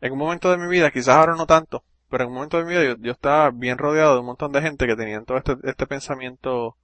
en 0.00 0.12
un 0.12 0.18
momento 0.18 0.50
de 0.50 0.58
mi 0.58 0.68
vida, 0.68 0.90
quizás 0.90 1.16
ahora 1.16 1.34
no 1.34 1.46
tanto, 1.46 1.82
pero 2.08 2.24
en 2.24 2.30
un 2.30 2.34
momento 2.36 2.58
de 2.58 2.64
mi 2.64 2.70
vida 2.70 2.84
yo, 2.84 2.96
yo 2.98 3.12
estaba 3.12 3.50
bien 3.50 3.78
rodeado 3.78 4.14
de 4.14 4.20
un 4.20 4.26
montón 4.26 4.52
de 4.52 4.62
gente 4.62 4.86
que 4.86 4.96
tenían 4.96 5.24
todo 5.24 5.38
este, 5.38 5.56
este 5.64 5.86
pensamiento 5.86 6.76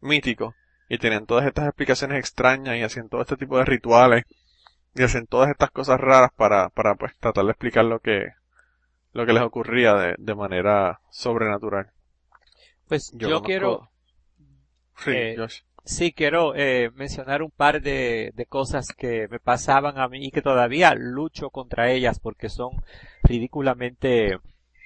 mítico 0.00 0.54
y 0.88 0.98
tenían 0.98 1.26
todas 1.26 1.46
estas 1.46 1.66
explicaciones 1.66 2.18
extrañas 2.18 2.76
y 2.76 2.82
hacían 2.82 3.08
todo 3.08 3.20
este 3.22 3.36
tipo 3.36 3.58
de 3.58 3.64
rituales 3.64 4.24
y 4.94 5.02
hacían 5.02 5.26
todas 5.26 5.50
estas 5.50 5.70
cosas 5.70 6.00
raras 6.00 6.30
para, 6.36 6.70
para 6.70 6.94
pues 6.94 7.16
tratar 7.18 7.44
de 7.44 7.50
explicar 7.50 7.84
lo 7.84 8.00
que, 8.00 8.32
lo 9.12 9.26
que 9.26 9.32
les 9.32 9.42
ocurría 9.42 9.94
de, 9.94 10.14
de 10.18 10.34
manera 10.34 11.00
sobrenatural. 11.10 11.90
Pues 12.88 13.12
yo, 13.14 13.42
quiero, 13.42 13.90
Sí, 14.96 15.10
eh, 15.14 15.34
Josh. 15.36 15.60
sí 15.84 16.12
quiero 16.12 16.54
eh, 16.56 16.90
mencionar 16.94 17.42
un 17.42 17.50
par 17.50 17.80
de, 17.82 18.32
de 18.34 18.46
cosas 18.46 18.88
que 18.96 19.28
me 19.28 19.38
pasaban 19.38 19.98
a 19.98 20.08
mí 20.08 20.26
y 20.26 20.30
que 20.30 20.42
todavía 20.42 20.94
lucho 20.96 21.50
contra 21.50 21.90
ellas 21.90 22.18
porque 22.18 22.48
son 22.48 22.70
ridículamente 23.22 24.38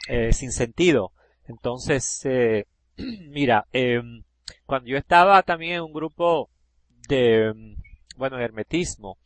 eh, 0.08 0.32
sin 0.32 0.52
sentido. 0.52 1.12
Entonces, 1.46 2.20
eh, 2.24 2.66
mira, 2.96 3.66
em, 3.72 4.24
cuando 4.66 4.88
yo 4.88 4.96
estaba 4.96 5.42
también 5.42 5.74
en 5.74 5.82
un 5.82 5.92
grupo 5.92 6.48
de, 7.08 7.48
em, 7.48 7.76
bueno, 8.16 8.36
de 8.36 8.44
hermetismo, 8.44 9.18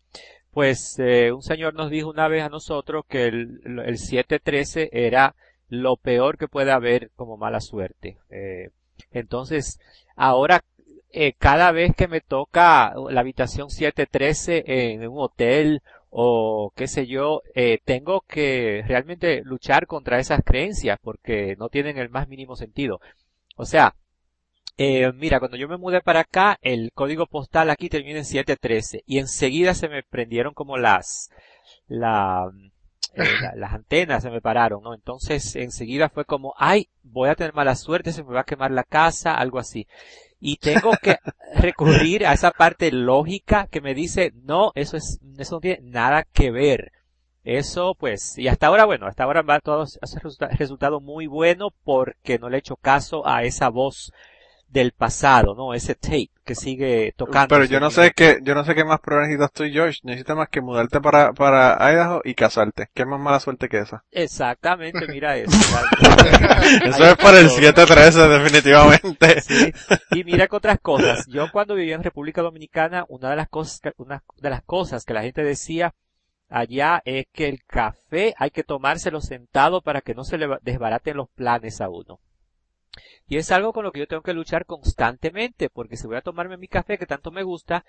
pues 0.56 0.98
eh, 0.98 1.32
un 1.32 1.42
señor 1.42 1.74
nos 1.74 1.90
dijo 1.90 2.08
una 2.08 2.28
vez 2.28 2.42
a 2.42 2.48
nosotros 2.48 3.04
que 3.06 3.24
el, 3.24 3.60
el 3.84 3.98
713 3.98 4.88
era 4.90 5.34
lo 5.68 5.96
peor 5.96 6.38
que 6.38 6.48
puede 6.48 6.72
haber 6.72 7.10
como 7.14 7.36
mala 7.36 7.60
suerte. 7.60 8.16
Eh, 8.30 8.70
entonces, 9.10 9.78
ahora 10.14 10.64
eh, 11.12 11.34
cada 11.38 11.72
vez 11.72 11.94
que 11.94 12.08
me 12.08 12.22
toca 12.22 12.94
la 13.10 13.20
habitación 13.20 13.68
713 13.68 14.64
en 14.66 15.06
un 15.06 15.18
hotel 15.18 15.82
o 16.08 16.72
qué 16.74 16.86
sé 16.86 17.06
yo, 17.06 17.42
tengo 17.84 18.22
que 18.26 18.82
realmente 18.86 19.42
luchar 19.44 19.86
contra 19.86 20.18
esas 20.18 20.40
creencias 20.42 20.98
porque 21.02 21.56
no 21.58 21.68
tienen 21.68 21.98
el 21.98 22.08
más 22.08 22.28
mínimo 22.28 22.56
sentido. 22.56 23.00
O 23.56 23.66
sea, 23.66 23.94
eh, 24.78 25.10
mira, 25.14 25.38
cuando 25.38 25.56
yo 25.56 25.68
me 25.68 25.76
mudé 25.78 26.00
para 26.02 26.20
acá, 26.20 26.58
el 26.62 26.90
código 26.94 27.26
postal 27.26 27.70
aquí 27.70 27.88
termina 27.88 28.18
en 28.18 28.24
713 28.24 29.02
y 29.06 29.18
enseguida 29.18 29.74
se 29.74 29.88
me 29.88 30.02
prendieron 30.02 30.54
como 30.54 30.76
las, 30.76 31.30
la, 31.88 32.50
eh, 33.14 33.22
la- 33.42 33.54
las 33.56 33.72
antenas 33.74 34.22
se 34.22 34.30
me 34.30 34.40
pararon, 34.40 34.82
¿no? 34.82 34.94
Entonces 34.94 35.56
enseguida 35.56 36.08
fue 36.10 36.24
como, 36.24 36.54
ay, 36.58 36.88
voy 37.02 37.28
a 37.30 37.34
tener 37.36 37.54
mala 37.54 37.74
suerte, 37.76 38.12
se 38.12 38.24
me 38.24 38.34
va 38.34 38.40
a 38.40 38.44
quemar 38.44 38.70
la 38.70 38.84
casa, 38.84 39.34
algo 39.34 39.58
así. 39.58 39.86
Y 40.40 40.56
tengo 40.58 40.92
que 41.02 41.16
recurrir 41.54 42.26
a 42.26 42.32
esa 42.34 42.50
parte 42.50 42.92
lógica 42.92 43.68
que 43.70 43.80
me 43.80 43.94
dice, 43.94 44.32
no, 44.44 44.72
eso 44.74 44.96
es, 44.96 45.20
eso 45.38 45.56
no 45.56 45.60
tiene 45.60 45.80
nada 45.82 46.24
que 46.32 46.50
ver. 46.50 46.92
Eso, 47.44 47.94
pues, 47.98 48.36
y 48.38 48.48
hasta 48.48 48.66
ahora, 48.66 48.84
bueno, 48.86 49.06
hasta 49.06 49.22
ahora 49.24 49.42
va 49.42 49.60
todo, 49.60 49.82
ha 49.84 50.06
resulta- 50.22 50.48
resultado 50.48 51.00
muy 51.00 51.26
bueno 51.28 51.70
porque 51.84 52.38
no 52.40 52.48
le 52.50 52.56
he 52.56 52.60
hecho 52.60 52.76
caso 52.76 53.26
a 53.26 53.44
esa 53.44 53.68
voz 53.68 54.12
del 54.68 54.92
pasado, 54.92 55.54
¿no? 55.54 55.72
Ese 55.74 55.94
tape 55.94 56.30
que 56.44 56.54
sigue 56.54 57.12
tocando. 57.16 57.48
Pero 57.48 57.64
yo 57.64 57.80
no 57.80 57.90
sé 57.90 58.12
qué, 58.14 58.38
yo 58.42 58.54
no 58.54 58.64
sé 58.64 58.74
qué 58.74 58.84
más 58.84 59.00
pruebas 59.00 59.28
necesitas 59.28 59.52
tú, 59.52 59.64
Josh. 59.72 60.00
Necesitas 60.02 60.36
más 60.36 60.48
que 60.48 60.60
mudarte 60.60 61.00
para, 61.00 61.32
para 61.32 61.76
Idaho 61.92 62.20
y 62.24 62.34
casarte. 62.34 62.88
¿Qué 62.94 63.04
más 63.06 63.18
mala 63.20 63.40
suerte 63.40 63.68
que 63.68 63.78
esa? 63.78 64.04
Exactamente, 64.12 65.06
mira 65.08 65.36
eso. 65.36 65.50
Eso 66.84 67.04
es 67.04 67.16
por 67.16 67.34
el 67.34 67.48
713, 67.48 68.28
definitivamente. 68.28 69.40
Sí. 69.40 69.72
Y 70.12 70.24
mira 70.24 70.46
que 70.46 70.56
otras 70.56 70.78
cosas. 70.80 71.26
Yo 71.28 71.50
cuando 71.52 71.74
vivía 71.74 71.94
en 71.94 72.02
República 72.02 72.42
Dominicana, 72.42 73.04
una 73.08 73.30
de 73.30 73.36
las 73.36 73.48
cosas, 73.48 73.80
que- 73.80 73.92
una 73.96 74.22
de 74.40 74.50
las 74.50 74.62
cosas 74.62 75.04
que 75.04 75.14
la 75.14 75.22
gente 75.22 75.42
decía 75.42 75.94
allá 76.48 77.02
es 77.04 77.26
que 77.32 77.48
el 77.48 77.62
café 77.64 78.34
hay 78.38 78.50
que 78.50 78.62
tomárselo 78.62 79.20
sentado 79.20 79.80
para 79.80 80.00
que 80.00 80.14
no 80.14 80.22
se 80.24 80.38
le 80.38 80.46
desbaraten 80.62 81.16
los 81.16 81.28
planes 81.30 81.80
a 81.80 81.88
uno. 81.88 82.20
Y 83.28 83.38
es 83.38 83.50
algo 83.50 83.72
con 83.72 83.84
lo 83.84 83.92
que 83.92 84.00
yo 84.00 84.06
tengo 84.06 84.22
que 84.22 84.34
luchar 84.34 84.66
constantemente, 84.66 85.68
porque 85.68 85.96
si 85.96 86.06
voy 86.06 86.16
a 86.16 86.22
tomarme 86.22 86.56
mi 86.56 86.68
café 86.68 86.98
que 86.98 87.06
tanto 87.06 87.30
me 87.30 87.42
gusta, 87.42 87.84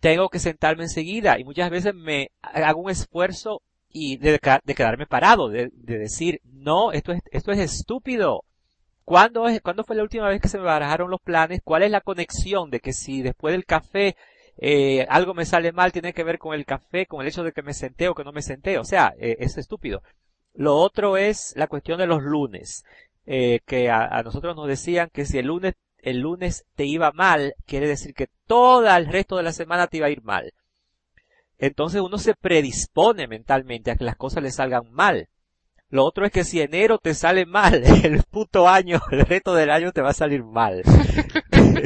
tengo 0.00 0.30
que 0.30 0.38
sentarme 0.38 0.84
enseguida 0.84 1.38
y 1.38 1.44
muchas 1.44 1.70
veces 1.70 1.94
me 1.94 2.30
hago 2.40 2.80
un 2.80 2.90
esfuerzo 2.90 3.62
y 3.90 4.16
de, 4.16 4.38
quedarme 4.38 5.06
parado, 5.06 5.48
de, 5.48 5.70
de 5.74 5.98
decir, 5.98 6.40
no, 6.44 6.92
esto 6.92 7.12
es, 7.12 7.20
esto 7.30 7.52
es 7.52 7.58
estúpido. 7.58 8.44
¿Cuándo, 9.04 9.48
es, 9.48 9.60
¿Cuándo 9.60 9.84
fue 9.84 9.96
la 9.96 10.04
última 10.04 10.28
vez 10.28 10.40
que 10.40 10.48
se 10.48 10.58
me 10.58 10.64
barajaron 10.64 11.10
los 11.10 11.20
planes? 11.20 11.60
¿Cuál 11.64 11.82
es 11.82 11.90
la 11.90 12.00
conexión 12.00 12.70
de 12.70 12.80
que 12.80 12.92
si 12.92 13.22
después 13.22 13.52
del 13.52 13.64
café 13.64 14.16
eh, 14.56 15.04
algo 15.08 15.34
me 15.34 15.44
sale 15.44 15.72
mal 15.72 15.90
tiene 15.90 16.12
que 16.12 16.22
ver 16.22 16.38
con 16.38 16.54
el 16.54 16.64
café, 16.64 17.06
con 17.06 17.20
el 17.20 17.28
hecho 17.28 17.42
de 17.42 17.52
que 17.52 17.62
me 17.62 17.74
senté 17.74 18.08
o 18.08 18.14
que 18.14 18.24
no 18.24 18.32
me 18.32 18.42
senté? 18.42 18.78
O 18.78 18.84
sea, 18.84 19.12
eh, 19.18 19.36
es 19.40 19.58
estúpido. 19.58 20.02
Lo 20.54 20.76
otro 20.76 21.16
es 21.16 21.52
la 21.56 21.66
cuestión 21.66 21.98
de 21.98 22.06
los 22.06 22.22
lunes, 22.22 22.84
eh, 23.26 23.60
que 23.66 23.90
a, 23.90 24.04
a 24.06 24.22
nosotros 24.22 24.56
nos 24.56 24.66
decían 24.68 25.08
que 25.12 25.24
si 25.26 25.38
el 25.38 25.46
lunes, 25.46 25.74
el 25.98 26.20
lunes 26.20 26.64
te 26.74 26.84
iba 26.86 27.12
mal, 27.12 27.54
quiere 27.66 27.86
decir 27.86 28.14
que 28.14 28.28
todo 28.46 28.88
el 28.94 29.06
resto 29.06 29.36
de 29.36 29.42
la 29.44 29.52
semana 29.52 29.86
te 29.86 29.98
iba 29.98 30.06
a 30.06 30.10
ir 30.10 30.22
mal. 30.22 30.52
Entonces 31.58 32.00
uno 32.00 32.18
se 32.18 32.34
predispone 32.34 33.28
mentalmente 33.28 33.90
a 33.90 33.96
que 33.96 34.04
las 34.04 34.16
cosas 34.16 34.42
le 34.42 34.50
salgan 34.50 34.90
mal. 34.92 35.28
Lo 35.90 36.04
otro 36.04 36.24
es 36.24 36.30
que 36.32 36.44
si 36.44 36.60
enero 36.60 36.98
te 36.98 37.14
sale 37.14 37.46
mal, 37.46 37.82
el 38.04 38.22
puto 38.22 38.68
año, 38.68 39.00
el 39.10 39.26
resto 39.26 39.54
del 39.54 39.70
año 39.70 39.92
te 39.92 40.00
va 40.02 40.10
a 40.10 40.14
salir 40.14 40.44
mal. 40.44 40.82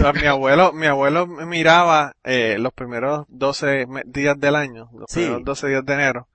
A 0.04 0.12
mi 0.12 0.26
abuelo, 0.26 0.72
mi 0.72 0.86
abuelo 0.86 1.26
miraba 1.26 2.14
eh, 2.22 2.56
los 2.58 2.72
primeros 2.72 3.24
12 3.28 3.86
me- 3.86 4.02
días 4.06 4.38
del 4.38 4.56
año, 4.56 4.90
los 4.92 5.06
Sí. 5.08 5.20
primeros 5.20 5.44
12 5.44 5.68
días 5.68 5.84
de 5.86 5.94
enero, 5.94 6.28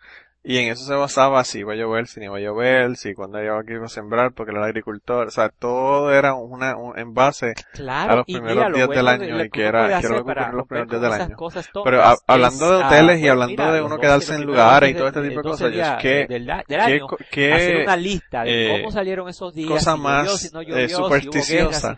y 0.49 0.57
en 0.57 0.71
eso 0.71 0.83
se 0.83 0.95
basaba 0.95 1.43
si 1.43 1.59
iba 1.59 1.73
a 1.73 1.75
llover, 1.75 2.07
si 2.07 2.19
no 2.19 2.25
iba 2.25 2.37
a 2.37 2.39
llover, 2.39 2.97
si 2.97 3.13
cuando 3.13 3.39
iba 3.43 3.59
a 3.59 3.87
sembrar, 3.87 4.31
porque 4.31 4.51
era 4.51 4.61
el 4.61 4.65
agricultor, 4.65 5.27
o 5.27 5.31
sea, 5.31 5.49
todo 5.49 6.11
era 6.11 6.33
una, 6.33 6.75
un, 6.75 6.97
en 6.97 7.13
base 7.13 7.53
Claro, 7.73 8.13
a 8.13 8.15
los 8.15 8.25
primeros 8.25 8.55
mira, 8.55 8.69
lo 8.69 8.75
días 8.77 8.87
bueno 8.87 9.11
del 9.11 9.19
de- 9.19 9.25
año 9.25 9.35
y 9.37 9.43
que 9.43 9.49
que 9.51 9.65
era, 9.65 9.87
que 9.99 10.07
era 10.07 10.09
lo 10.09 10.15
que 10.25 10.31
ocurrió 10.31 10.45
en 10.45 10.57
los 10.57 10.67
primeros 10.67 10.89
días 10.89 11.01
del 11.03 11.11
año. 11.21 11.35
cosas 11.35 11.69
Pero 11.83 12.01
a- 12.01 12.17
hablando 12.25 12.71
de 12.71 12.83
ah, 12.83 12.87
hoteles 12.87 13.17
y 13.17 13.19
pues 13.21 13.31
hablando 13.31 13.51
mira, 13.51 13.73
de 13.73 13.81
uno 13.81 13.89
12 13.89 14.01
quedarse 14.01 14.35
en 14.35 14.45
lugares 14.45 14.89
y 14.89 14.93
todo 14.95 15.07
este 15.07 15.21
tipo 15.21 15.29
de 15.29 15.49
12 15.49 15.63
cosas, 15.65 15.71
yo- 15.93 16.01
¿qué, 16.01 16.21
eh, 16.21 16.27
del, 16.27 16.45
del 16.47 16.63
qué, 16.67 16.75
año, 16.77 17.07
co- 17.07 17.15
hacer 17.15 17.29
qué, 17.31 17.83
una 17.83 17.95
lista 17.97 18.43
de 18.43 18.65
eh, 18.65 18.79
cómo 18.81 18.91
salieron 18.91 19.29
esos 19.29 19.53
días, 19.53 19.69
cosa 19.69 19.91
si 19.91 19.97
llovió, 19.97 20.03
más, 20.03 20.39
si 20.39 20.49
no 20.51 20.61
eh, 20.61 20.65
llovió, 20.65 20.87
si 20.87 20.93
hubo 20.95 21.09
guerra, 21.09 21.19
supersticiosa 21.19 21.97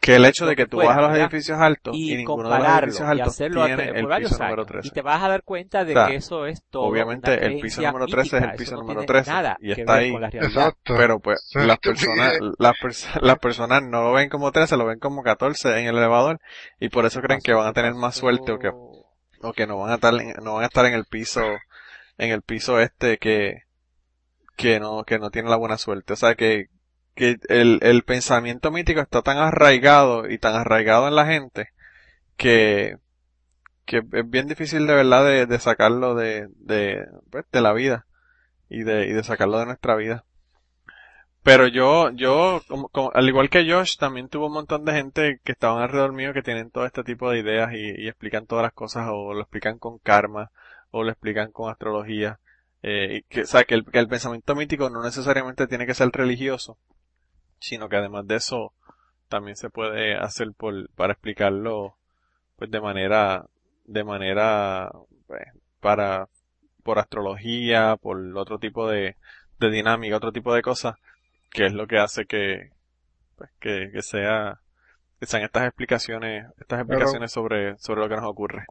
que 0.00 0.16
el 0.16 0.24
hecho 0.24 0.46
de 0.46 0.56
que 0.56 0.62
que 0.64 0.68
tú 0.68 0.78
vas 0.78 0.96
a 0.96 1.00
los 1.02 1.16
edificios 1.16 1.58
altos 1.60 1.96
y, 1.96 2.16
ninguno 2.16 2.48
de 2.50 2.58
los 2.58 2.66
edificios 2.68 3.08
altos 3.08 3.28
hacerlo 3.28 3.62
a 3.62 3.66
tiene 3.66 3.84
el 3.84 4.08
piso 4.08 4.38
número 4.38 4.62
años 4.62 4.66
13. 4.66 4.88
y 4.88 4.90
te 4.90 5.02
vas 5.02 5.22
a 5.22 5.28
dar 5.28 5.42
cuenta 5.44 5.84
de 5.84 5.94
que 5.94 6.14
eso 6.16 6.46
es 6.46 6.62
todo 6.70 6.84
Obviamente 6.84 7.46
el 7.46 7.60
piso 7.60 7.80
número 7.92 8.06
13 8.06 8.36
es 8.38 8.42
el 8.42 8.52
piso 8.54 8.72
no 8.74 8.80
número 8.82 9.00
tiene 9.00 9.06
13 9.24 9.30
nada 9.30 9.56
y 9.60 9.72
está 9.72 9.94
ahí. 9.94 10.14
Exacto. 10.32 10.94
Pero 10.96 11.20
pues 11.20 11.50
las 11.54 11.78
personas, 11.78 12.32
las, 12.58 12.74
pers- 12.76 13.20
las 13.20 13.38
personas 13.38 13.82
no 13.82 14.02
lo 14.02 14.12
ven 14.12 14.28
como 14.28 14.50
13, 14.52 14.76
lo 14.76 14.86
ven 14.86 14.98
como 14.98 15.22
14 15.22 15.78
en 15.80 15.86
el 15.86 15.96
elevador 15.96 16.40
y 16.80 16.88
por 16.88 17.06
eso 17.06 17.20
¿Qué 17.20 17.26
creen 17.26 17.40
que 17.40 17.52
van 17.54 17.66
a 17.66 17.70
¿Qué 17.70 17.74
tener 17.80 17.94
más 17.94 18.16
suerte 18.16 18.52
o 18.52 18.58
que, 18.58 18.70
o 18.70 19.52
que 19.52 19.66
no 19.66 19.78
van 19.78 19.90
a 19.90 19.94
estar 19.94 20.14
en, 20.14 20.32
no 20.42 20.54
van 20.54 20.64
a 20.64 20.66
estar 20.66 20.84
en 20.86 20.94
el 20.94 21.04
piso, 21.04 21.42
en 22.18 22.30
el 22.30 22.42
piso 22.42 22.80
este 22.80 23.18
que, 23.18 23.62
que 24.56 24.80
no, 24.80 25.04
que 25.04 25.18
no 25.18 25.30
tiene 25.30 25.48
la 25.50 25.56
buena 25.56 25.78
suerte. 25.78 26.12
O 26.12 26.16
sea 26.16 26.34
que, 26.34 26.66
que 27.14 27.36
el, 27.48 27.78
el 27.82 28.02
pensamiento 28.04 28.70
mítico 28.70 29.00
está 29.00 29.22
tan 29.22 29.38
arraigado 29.38 30.28
y 30.30 30.38
tan 30.38 30.54
arraigado 30.54 31.08
en 31.08 31.14
la 31.16 31.26
gente 31.26 31.68
que, 32.36 32.96
que 33.84 33.98
es 33.98 34.30
bien 34.30 34.46
difícil 34.46 34.86
de 34.86 34.94
verdad 34.94 35.24
de, 35.24 35.46
de 35.46 35.58
sacarlo 35.58 36.14
de, 36.14 36.48
de, 36.56 37.06
pues, 37.30 37.44
de 37.50 37.60
la 37.60 37.72
vida 37.72 38.06
y 38.68 38.82
de, 38.82 39.06
y 39.06 39.12
de 39.12 39.22
sacarlo 39.24 39.58
de 39.58 39.66
nuestra 39.66 39.96
vida. 39.96 40.24
Pero 41.42 41.66
yo, 41.66 42.10
yo, 42.12 42.62
como, 42.92 43.10
al 43.14 43.28
igual 43.28 43.50
que 43.50 43.68
Josh, 43.68 43.96
también 43.98 44.28
tuvo 44.28 44.46
un 44.46 44.52
montón 44.52 44.84
de 44.84 44.92
gente 44.92 45.40
que 45.42 45.52
estaban 45.52 45.82
alrededor 45.82 46.12
mío 46.12 46.32
que 46.32 46.42
tienen 46.42 46.70
todo 46.70 46.86
este 46.86 47.02
tipo 47.02 47.30
de 47.30 47.40
ideas 47.40 47.72
y, 47.72 48.00
y 48.00 48.08
explican 48.08 48.46
todas 48.46 48.62
las 48.62 48.72
cosas 48.72 49.08
o 49.10 49.34
lo 49.34 49.40
explican 49.40 49.78
con 49.78 49.98
karma 49.98 50.52
o 50.92 51.02
lo 51.02 51.10
explican 51.10 51.50
con 51.50 51.70
astrología. 51.70 52.38
Eh, 52.82 53.16
y 53.16 53.22
que, 53.22 53.42
o 53.42 53.46
sea, 53.46 53.64
que 53.64 53.74
el, 53.74 53.84
que 53.84 53.98
el 53.98 54.08
pensamiento 54.08 54.54
mítico 54.54 54.90
no 54.90 55.02
necesariamente 55.02 55.66
tiene 55.66 55.86
que 55.86 55.94
ser 55.94 56.10
religioso, 56.10 56.78
sino 57.58 57.88
que 57.88 57.96
además 57.96 58.26
de 58.26 58.36
eso 58.36 58.72
también 59.28 59.56
se 59.56 59.70
puede 59.70 60.16
hacer 60.16 60.48
por, 60.56 60.90
para 60.90 61.14
explicarlo 61.14 61.96
pues 62.56 62.70
de 62.70 62.80
manera, 62.80 63.46
de 63.84 64.04
manera, 64.04 64.90
pues, 65.26 65.42
para, 65.80 66.28
por 66.84 66.98
astrología, 66.98 67.96
por 68.00 68.18
otro 68.36 68.58
tipo 68.58 68.88
de, 68.88 69.16
de 69.58 69.70
dinámica, 69.70 70.16
otro 70.16 70.32
tipo 70.32 70.54
de 70.54 70.62
cosas, 70.62 70.96
que 71.50 71.66
es 71.66 71.72
lo 71.74 71.86
que 71.86 71.98
hace 71.98 72.26
que, 72.26 72.70
pues, 73.36 73.50
que, 73.60 73.90
que 73.92 74.02
sea, 74.02 74.60
que 75.20 75.26
sean 75.26 75.44
estas 75.44 75.64
explicaciones, 75.66 76.46
estas 76.60 76.80
explicaciones 76.80 77.32
sobre, 77.32 77.78
sobre 77.78 78.02
lo 78.02 78.08
que 78.08 78.16
nos 78.16 78.26
ocurre. 78.30 78.66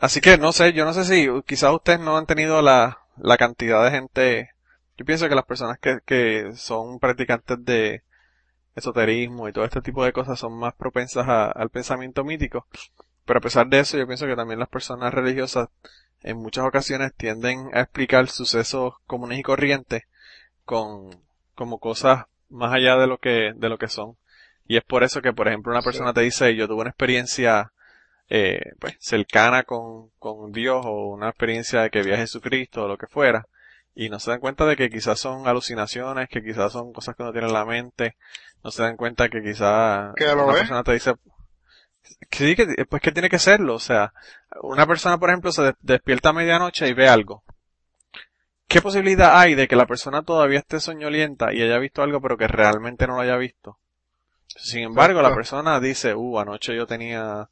Así 0.00 0.20
que 0.20 0.38
no 0.38 0.52
sé, 0.52 0.72
yo 0.72 0.84
no 0.84 0.92
sé 0.92 1.04
si 1.04 1.28
quizás 1.46 1.72
ustedes 1.74 2.00
no 2.00 2.16
han 2.16 2.26
tenido 2.26 2.62
la, 2.62 2.98
la 3.16 3.36
cantidad 3.36 3.84
de 3.84 3.90
gente, 3.90 4.50
yo 4.96 5.04
pienso 5.04 5.28
que 5.28 5.34
las 5.34 5.44
personas 5.46 5.78
que, 5.80 5.98
que 6.06 6.52
son 6.54 6.98
practicantes 7.00 7.64
de 7.64 8.02
esoterismo 8.74 9.48
y 9.48 9.52
todo 9.52 9.64
este 9.64 9.82
tipo 9.82 10.04
de 10.04 10.12
cosas 10.12 10.38
son 10.38 10.58
más 10.58 10.74
propensas 10.74 11.26
a- 11.28 11.50
al 11.50 11.70
pensamiento 11.70 12.24
mítico, 12.24 12.66
pero 13.28 13.40
a 13.40 13.42
pesar 13.42 13.66
de 13.66 13.78
eso 13.78 13.98
yo 13.98 14.06
pienso 14.06 14.26
que 14.26 14.34
también 14.34 14.58
las 14.58 14.70
personas 14.70 15.12
religiosas 15.12 15.68
en 16.22 16.38
muchas 16.38 16.64
ocasiones 16.64 17.12
tienden 17.14 17.68
a 17.74 17.82
explicar 17.82 18.26
sucesos 18.28 18.94
comunes 19.06 19.38
y 19.38 19.42
corrientes 19.42 20.04
con, 20.64 21.10
como 21.54 21.78
cosas 21.78 22.24
más 22.48 22.72
allá 22.72 22.96
de 22.96 23.06
lo 23.06 23.18
que, 23.18 23.52
de 23.54 23.68
lo 23.68 23.76
que 23.76 23.88
son. 23.88 24.16
Y 24.66 24.78
es 24.78 24.82
por 24.82 25.04
eso 25.04 25.20
que, 25.20 25.34
por 25.34 25.46
ejemplo, 25.46 25.72
una 25.72 25.82
persona 25.82 26.14
te 26.14 26.22
dice, 26.22 26.56
yo 26.56 26.66
tuve 26.66 26.80
una 26.80 26.90
experiencia 26.90 27.70
eh, 28.30 28.72
pues, 28.78 28.96
cercana 28.98 29.64
con, 29.64 30.08
con 30.18 30.50
Dios 30.50 30.86
o 30.86 31.10
una 31.10 31.28
experiencia 31.28 31.82
de 31.82 31.90
que 31.90 32.02
vi 32.02 32.14
a 32.14 32.16
Jesucristo 32.16 32.84
o 32.84 32.88
lo 32.88 32.96
que 32.96 33.08
fuera, 33.08 33.46
y 33.94 34.08
no 34.08 34.20
se 34.20 34.30
dan 34.30 34.40
cuenta 34.40 34.64
de 34.64 34.74
que 34.74 34.88
quizás 34.88 35.20
son 35.20 35.46
alucinaciones, 35.46 36.30
que 36.30 36.42
quizás 36.42 36.72
son 36.72 36.94
cosas 36.94 37.14
que 37.14 37.24
uno 37.24 37.32
tiene 37.32 37.48
en 37.48 37.52
la 37.52 37.66
mente, 37.66 38.16
no 38.64 38.70
se 38.70 38.82
dan 38.82 38.96
cuenta 38.96 39.28
que 39.28 39.42
quizás 39.42 40.14
¿Que 40.16 40.34
lo 40.34 40.46
una 40.46 40.54
persona 40.54 40.82
te 40.82 40.94
dice, 40.94 41.12
sí, 42.30 42.54
que, 42.56 42.66
pues 42.88 43.02
que 43.02 43.12
tiene 43.12 43.28
que 43.28 43.38
serlo, 43.38 43.74
o 43.74 43.78
sea, 43.78 44.12
una 44.62 44.86
persona, 44.86 45.18
por 45.18 45.30
ejemplo, 45.30 45.52
se 45.52 45.62
des- 45.62 45.74
despierta 45.80 46.30
a 46.30 46.32
medianoche 46.32 46.88
y 46.88 46.92
ve 46.94 47.08
algo. 47.08 47.42
¿Qué 48.66 48.82
posibilidad 48.82 49.38
hay 49.40 49.54
de 49.54 49.66
que 49.66 49.76
la 49.76 49.86
persona 49.86 50.22
todavía 50.22 50.58
esté 50.58 50.78
soñolienta 50.78 51.52
y 51.54 51.62
haya 51.62 51.78
visto 51.78 52.02
algo 52.02 52.20
pero 52.20 52.36
que 52.36 52.46
realmente 52.48 53.06
no 53.06 53.14
lo 53.16 53.22
haya 53.22 53.36
visto? 53.36 53.78
Sin 54.46 54.82
embargo, 54.82 55.22
la 55.22 55.34
persona 55.34 55.80
dice, 55.80 56.14
uh, 56.14 56.38
anoche 56.38 56.74
yo 56.76 56.86
tenía, 56.86 57.48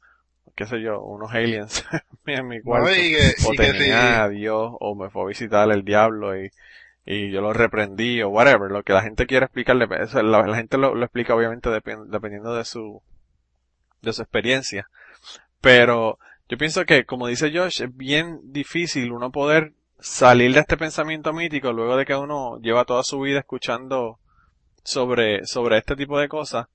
qué 0.55 0.65
sé 0.65 0.81
yo, 0.81 1.01
unos 1.01 1.31
aliens 1.33 1.85
en 2.25 2.47
mi 2.47 2.61
cuarto. 2.61 2.89
No, 2.89 2.93
y 2.95 3.09
que, 3.11 3.33
o 3.47 3.53
y 3.53 3.57
que 3.57 3.63
si, 3.65 3.77
tenía 3.77 4.23
a 4.23 4.29
Dios, 4.29 4.71
o 4.79 4.95
me 4.95 5.09
fue 5.09 5.23
a 5.23 5.27
visitar 5.27 5.71
el 5.71 5.83
diablo 5.83 6.37
y, 6.39 6.51
y 7.05 7.31
yo 7.31 7.41
lo 7.41 7.53
reprendí, 7.53 8.21
o 8.21 8.29
whatever, 8.29 8.69
lo 8.71 8.83
que 8.83 8.93
la 8.93 9.01
gente 9.01 9.25
quiere 9.25 9.45
explicarle, 9.45 9.87
eso, 10.01 10.21
la, 10.21 10.45
la 10.45 10.55
gente 10.55 10.77
lo, 10.77 10.93
lo 10.93 11.05
explica 11.05 11.33
obviamente 11.35 11.69
depen- 11.69 12.07
dependiendo 12.09 12.53
de 12.53 12.65
su, 12.65 13.01
de 14.07 14.13
su 14.13 14.21
experiencia. 14.21 14.89
Pero 15.61 16.19
yo 16.49 16.57
pienso 16.57 16.85
que, 16.85 17.05
como 17.05 17.27
dice 17.27 17.51
Josh, 17.53 17.81
es 17.83 17.95
bien 17.95 18.39
difícil 18.43 19.11
uno 19.11 19.31
poder 19.31 19.73
salir 19.99 20.53
de 20.53 20.61
este 20.61 20.77
pensamiento 20.77 21.33
mítico 21.33 21.73
luego 21.73 21.97
de 21.97 22.05
que 22.05 22.15
uno 22.15 22.59
lleva 22.59 22.85
toda 22.85 23.03
su 23.03 23.19
vida 23.19 23.39
escuchando 23.39 24.19
sobre, 24.83 25.45
sobre 25.45 25.77
este 25.77 25.95
tipo 25.95 26.19
de 26.19 26.29
cosas 26.29 26.67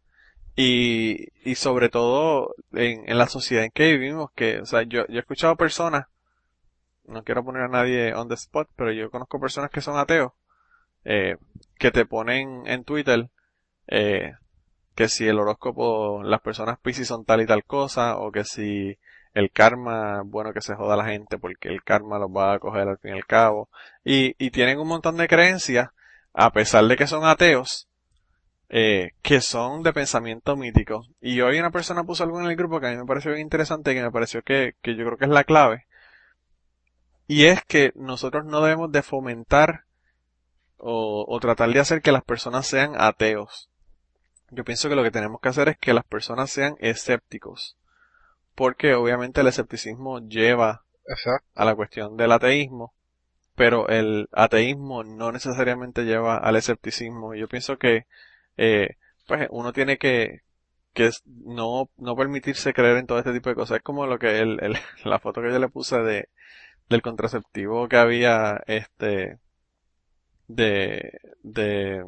y, 0.57 1.29
y 1.49 1.55
sobre 1.55 1.89
todo 1.89 2.55
en, 2.73 3.09
en 3.09 3.19
la 3.19 3.27
sociedad 3.27 3.65
en 3.65 3.71
que 3.71 3.93
vivimos, 3.93 4.31
que, 4.33 4.61
o 4.61 4.67
sea, 4.67 4.83
yo, 4.83 5.07
yo 5.07 5.17
he 5.17 5.21
escuchado 5.21 5.57
personas, 5.57 6.07
no 7.07 7.23
quiero 7.25 7.45
poner 7.45 7.63
a 7.63 7.69
nadie 7.69 8.15
on 8.15 8.29
the 8.29 8.35
spot, 8.35 8.69
pero 8.77 8.93
yo 8.93 9.11
conozco 9.11 9.41
personas 9.41 9.71
que 9.71 9.81
son 9.81 9.97
ateos, 9.97 10.33
eh, 11.05 11.37
que 11.79 11.91
te 11.91 12.05
ponen 12.05 12.67
en 12.67 12.85
Twitter, 12.85 13.31
eh, 13.87 14.35
que 14.95 15.09
si 15.09 15.27
el 15.27 15.39
horóscopo, 15.39 16.23
las 16.23 16.41
personas 16.41 16.79
Piscis 16.81 17.09
son 17.09 17.25
tal 17.25 17.41
y 17.43 17.47
tal 17.47 17.65
cosa, 17.65 18.19
o 18.19 18.33
que 18.33 18.45
si 18.45 18.99
el 19.35 19.51
karma, 19.51 20.23
bueno 20.25 20.53
que 20.53 20.61
se 20.61 20.75
joda 20.75 20.95
a 20.95 20.99
la 20.99 21.07
gente 21.07 21.39
porque 21.39 21.69
el 21.69 21.83
karma 21.83 22.19
los 22.19 22.31
va 22.31 22.55
a 22.55 22.59
coger 22.59 22.89
al 22.89 22.99
fin 22.99 23.13
y 23.13 23.15
al 23.15 23.27
cabo, 23.27 23.69
y, 24.05 24.35
y 24.45 24.51
tienen 24.51 24.79
un 24.79 24.89
montón 24.89 25.17
de 25.17 25.29
creencias, 25.29 25.91
a 26.35 26.53
pesar 26.53 26.85
de 26.87 26.97
que 26.97 27.07
son 27.07 27.25
ateos, 27.25 27.89
eh, 28.75 29.11
que 29.21 29.43
son 29.43 29.83
de 29.83 29.93
pensamiento 29.93 30.57
mítico. 30.57 31.07
Y 31.21 31.43
hoy 31.43 31.59
una 31.59 31.71
persona 31.71 32.05
puso 32.05 32.25
algo 32.25 32.41
en 32.41 32.47
el 32.47 32.57
grupo 32.57 32.81
que 32.81 32.87
a 32.87 32.91
mí 32.91 32.97
me 32.97 33.05
pareció 33.05 33.33
bien 33.33 33.43
interesante 33.43 33.95
que 33.95 34.03
me 34.03 34.11
pareció 34.11 34.43
que, 34.43 34.77
que 34.81 34.97
yo 34.97 35.05
creo 35.05 35.19
que 35.19 35.27
es 35.27 35.31
la 35.31 35.45
clave. 35.45 35.87
Y 37.27 37.45
es 37.47 37.63
que 37.65 37.93
nosotros 37.95 38.47
no 38.47 38.63
debemos 38.63 38.91
de 38.91 39.03
fomentar 39.03 39.85
o, 40.79 41.27
o 41.29 41.41
tratar 41.41 41.71
de 41.71 41.81
hacer 41.81 42.01
que 42.01 42.13
las 42.13 42.25
personas 42.25 42.67
sean 42.67 42.95
ateos. 42.97 43.69
Yo 44.55 44.65
pienso 44.65 44.89
que 44.89 44.95
lo 44.97 45.03
que 45.03 45.11
tenemos 45.11 45.41
que 45.41 45.49
hacer 45.49 45.69
es 45.71 45.79
que 45.79 45.95
las 45.95 46.05
personas 46.05 46.51
sean 46.51 46.77
escépticos. 46.79 47.77
Porque 48.55 48.95
obviamente 48.95 49.41
el 49.41 49.47
escepticismo 49.47 50.21
lleva 50.21 50.85
exacto. 51.09 51.47
a 51.55 51.65
la 51.65 51.75
cuestión 51.75 52.17
del 52.19 52.33
ateísmo, 52.33 52.93
pero 53.55 53.89
el 53.89 54.29
ateísmo 54.33 55.05
no 55.05 55.33
necesariamente 55.33 56.05
lleva 56.05 56.37
al 56.37 56.57
escepticismo. 56.57 57.35
Yo 57.35 57.49
pienso 57.49 57.79
que 57.79 58.07
eh, 58.59 58.97
pues 59.27 59.49
uno 59.51 59.73
tiene 59.73 59.97
que, 59.97 60.41
que 60.93 61.11
no, 61.25 61.89
no 61.97 62.15
permitirse 62.15 62.75
creer 62.75 62.99
en 62.99 63.07
todo 63.07 63.19
este 63.21 63.33
tipo 63.33 63.49
de 63.49 63.55
cosas. 63.55 63.79
Es 63.79 63.83
como 63.83 64.07
lo 64.07 64.19
que 64.19 64.41
el, 64.41 64.59
el- 64.63 64.77
la 65.05 65.19
foto 65.19 65.41
que 65.41 65.51
yo 65.51 65.59
le 65.59 65.69
puse 65.71 65.99
de, 65.99 66.29
del 66.91 67.03
contraceptivo 67.03 67.89
que 67.89 67.97
había, 67.97 68.63
este, 68.67 69.39
de, 70.49 71.19
de, 71.43 72.05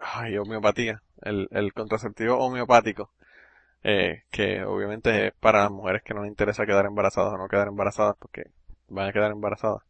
ay, 0.00 0.36
homeopatía, 0.38 1.02
el, 1.22 1.48
el 1.50 1.72
contraceptivo 1.72 2.38
homeopático, 2.38 3.10
eh, 3.82 4.24
que 4.30 4.64
obviamente 4.64 5.28
es 5.28 5.34
para 5.34 5.62
las 5.62 5.70
mujeres 5.70 6.02
que 6.02 6.14
no 6.14 6.22
les 6.22 6.30
interesa 6.30 6.66
quedar 6.66 6.86
embarazadas 6.86 7.34
o 7.34 7.38
no 7.38 7.48
quedar 7.48 7.68
embarazadas 7.68 8.16
porque 8.18 8.50
van 8.88 9.08
a 9.08 9.12
quedar 9.12 9.32
embarazadas, 9.32 9.82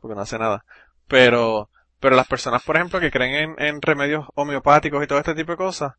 porque 0.00 0.14
no 0.14 0.22
hace 0.22 0.38
nada. 0.38 0.64
Pero, 1.06 1.70
pero 2.00 2.16
las 2.16 2.28
personas, 2.28 2.62
por 2.62 2.76
ejemplo, 2.76 3.00
que 3.00 3.10
creen 3.10 3.54
en, 3.58 3.66
en 3.66 3.82
remedios 3.82 4.26
homeopáticos 4.34 5.02
y 5.02 5.06
todo 5.06 5.18
este 5.18 5.34
tipo 5.34 5.52
de 5.52 5.58
cosas, 5.58 5.94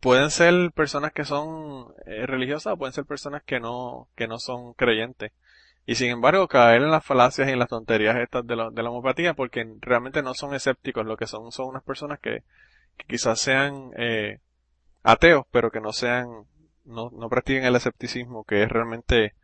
pueden 0.00 0.30
ser 0.30 0.72
personas 0.72 1.12
que 1.12 1.24
son 1.24 1.92
eh, 2.06 2.26
religiosas 2.26 2.72
o 2.72 2.76
pueden 2.76 2.92
ser 2.92 3.04
personas 3.04 3.42
que 3.42 3.60
no, 3.60 4.08
que 4.14 4.28
no 4.28 4.38
son 4.38 4.74
creyentes. 4.74 5.32
Y 5.86 5.94
sin 5.94 6.10
embargo, 6.10 6.48
caer 6.48 6.82
en 6.82 6.90
las 6.90 7.04
falacias 7.04 7.48
y 7.48 7.52
en 7.52 7.60
las 7.60 7.68
tonterías 7.68 8.16
estas 8.16 8.44
de 8.44 8.56
la, 8.56 8.70
de 8.70 8.82
la 8.82 8.90
homeopatía 8.90 9.34
porque 9.34 9.64
realmente 9.80 10.20
no 10.20 10.34
son 10.34 10.52
escépticos, 10.54 11.06
lo 11.06 11.16
que 11.16 11.28
son 11.28 11.52
son 11.52 11.68
unas 11.68 11.84
personas 11.84 12.18
que, 12.18 12.42
que 12.96 13.06
quizás 13.06 13.40
sean 13.40 13.92
eh, 13.96 14.40
ateos, 15.04 15.46
pero 15.52 15.70
que 15.70 15.80
no 15.80 15.92
sean, 15.92 16.26
no, 16.84 17.10
no 17.10 17.28
practiquen 17.28 17.64
el 17.64 17.76
escepticismo, 17.76 18.44
que 18.44 18.64
es 18.64 18.68
realmente 18.68 19.34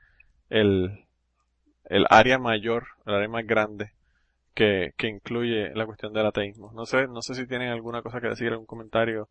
el, 0.50 1.06
el 1.84 2.06
área 2.10 2.38
mayor, 2.38 2.86
el 3.06 3.14
área 3.14 3.28
más 3.28 3.46
grande 3.46 3.92
que, 4.54 4.94
que 4.96 5.06
incluye 5.06 5.72
la 5.74 5.86
cuestión 5.86 6.12
del 6.12 6.26
ateísmo. 6.26 6.72
No 6.74 6.86
sé, 6.86 7.06
no 7.06 7.22
sé 7.22 7.34
si 7.36 7.46
tienen 7.46 7.68
alguna 7.68 8.02
cosa 8.02 8.20
que 8.20 8.28
decir, 8.28 8.48
algún 8.50 8.66
comentario 8.66 9.28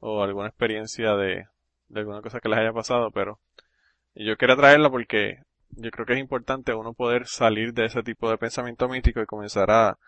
o 0.00 0.22
alguna 0.22 0.48
experiencia 0.48 1.14
de, 1.16 1.46
de 1.88 2.00
alguna 2.00 2.22
cosa 2.22 2.40
que 2.40 2.48
les 2.48 2.58
haya 2.58 2.72
pasado, 2.72 3.10
pero 3.10 3.40
yo 4.14 4.36
quería 4.36 4.56
traerla 4.56 4.90
porque 4.90 5.40
yo 5.76 5.90
creo 5.90 6.06
que 6.06 6.14
es 6.14 6.18
importante 6.18 6.74
uno 6.74 6.94
poder 6.94 7.26
salir 7.26 7.72
de 7.72 7.86
ese 7.86 8.02
tipo 8.02 8.30
de 8.30 8.38
pensamiento 8.38 8.88
mítico 8.88 9.20
y 9.20 9.26
comenzar 9.26 9.70
a, 9.70 9.98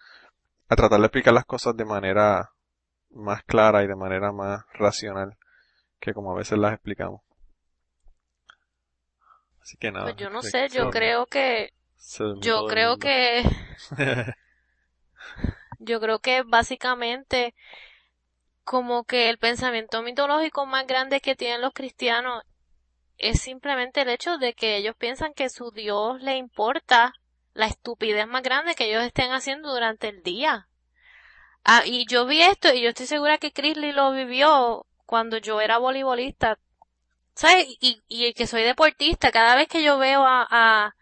a 0.69 0.77
tratar 0.77 0.99
de 0.99 1.07
explicar 1.07 1.35
las 1.35 1.45
cosas 1.45 1.77
de 1.77 1.85
manera 1.85 2.51
más 3.11 3.43
clara 3.45 3.83
y 3.83 3.87
de 3.87 3.97
manera 3.97 4.33
más 4.33 4.65
racional 4.73 5.37
que 6.01 6.13
como 6.13 6.33
a 6.33 6.37
veces 6.37 6.59
las 6.59 6.73
explicamos. 6.73 7.23
Así 9.61 9.77
que 9.77 9.91
nada. 9.91 10.07
Pues 10.07 10.17
yo 10.17 10.31
no 10.31 10.43
sé, 10.43 10.69
yo 10.69 10.91
creo 10.91 11.27
que, 11.27 11.73
yo 12.41 12.67
creo 12.67 12.97
que, 12.97 13.43
yo 15.79 16.01
creo 16.01 16.19
que 16.21 16.43
básicamente 16.43 17.55
como 18.65 19.05
que 19.05 19.29
el 19.31 19.39
pensamiento 19.39 20.03
mitológico 20.03 20.67
más 20.67 20.87
grande 20.87 21.21
que 21.21 21.37
tienen 21.37 21.61
los 21.61 21.73
cristianos 21.73 22.45
es 23.19 23.41
simplemente 23.41 24.03
el 24.03 24.09
hecho 24.09 24.39
de 24.39 24.55
que 24.55 24.77
ellos 24.77 24.97
piensan 24.97 25.35
que 25.35 25.51
su 25.51 25.71
Dios 25.71 26.23
le 26.23 26.37
importa 26.37 27.15
la 27.53 27.67
estupidez 27.67 28.27
más 28.27 28.43
grande 28.43 28.75
que 28.75 28.89
ellos 28.89 29.03
estén 29.05 29.33
haciendo 29.33 29.73
durante 29.73 30.09
el 30.09 30.23
día. 30.23 30.69
Ah, 31.65 31.83
y 31.85 32.07
yo 32.07 32.25
vi 32.27 32.41
esto 32.43 32.73
y 32.73 32.81
yo 32.81 32.91
estoy 32.91 33.07
segura 33.07 33.39
que 33.39 33.53
Chrisley 33.53 33.93
lo 33.93 34.13
vivió 34.13 34.87
cuando 35.07 35.39
yo 35.39 35.61
era 35.61 35.79
voleibolista. 35.79 36.59
¿Sabes? 37.35 37.67
Y, 37.81 38.03
y 38.09 38.33
que 38.35 38.47
soy 38.47 38.63
deportista, 38.63 39.31
cada 39.31 39.55
vez 39.55 39.69
que 39.69 39.83
yo 39.83 39.99
veo 39.99 40.25
a, 40.25 40.47
a, 40.51 40.97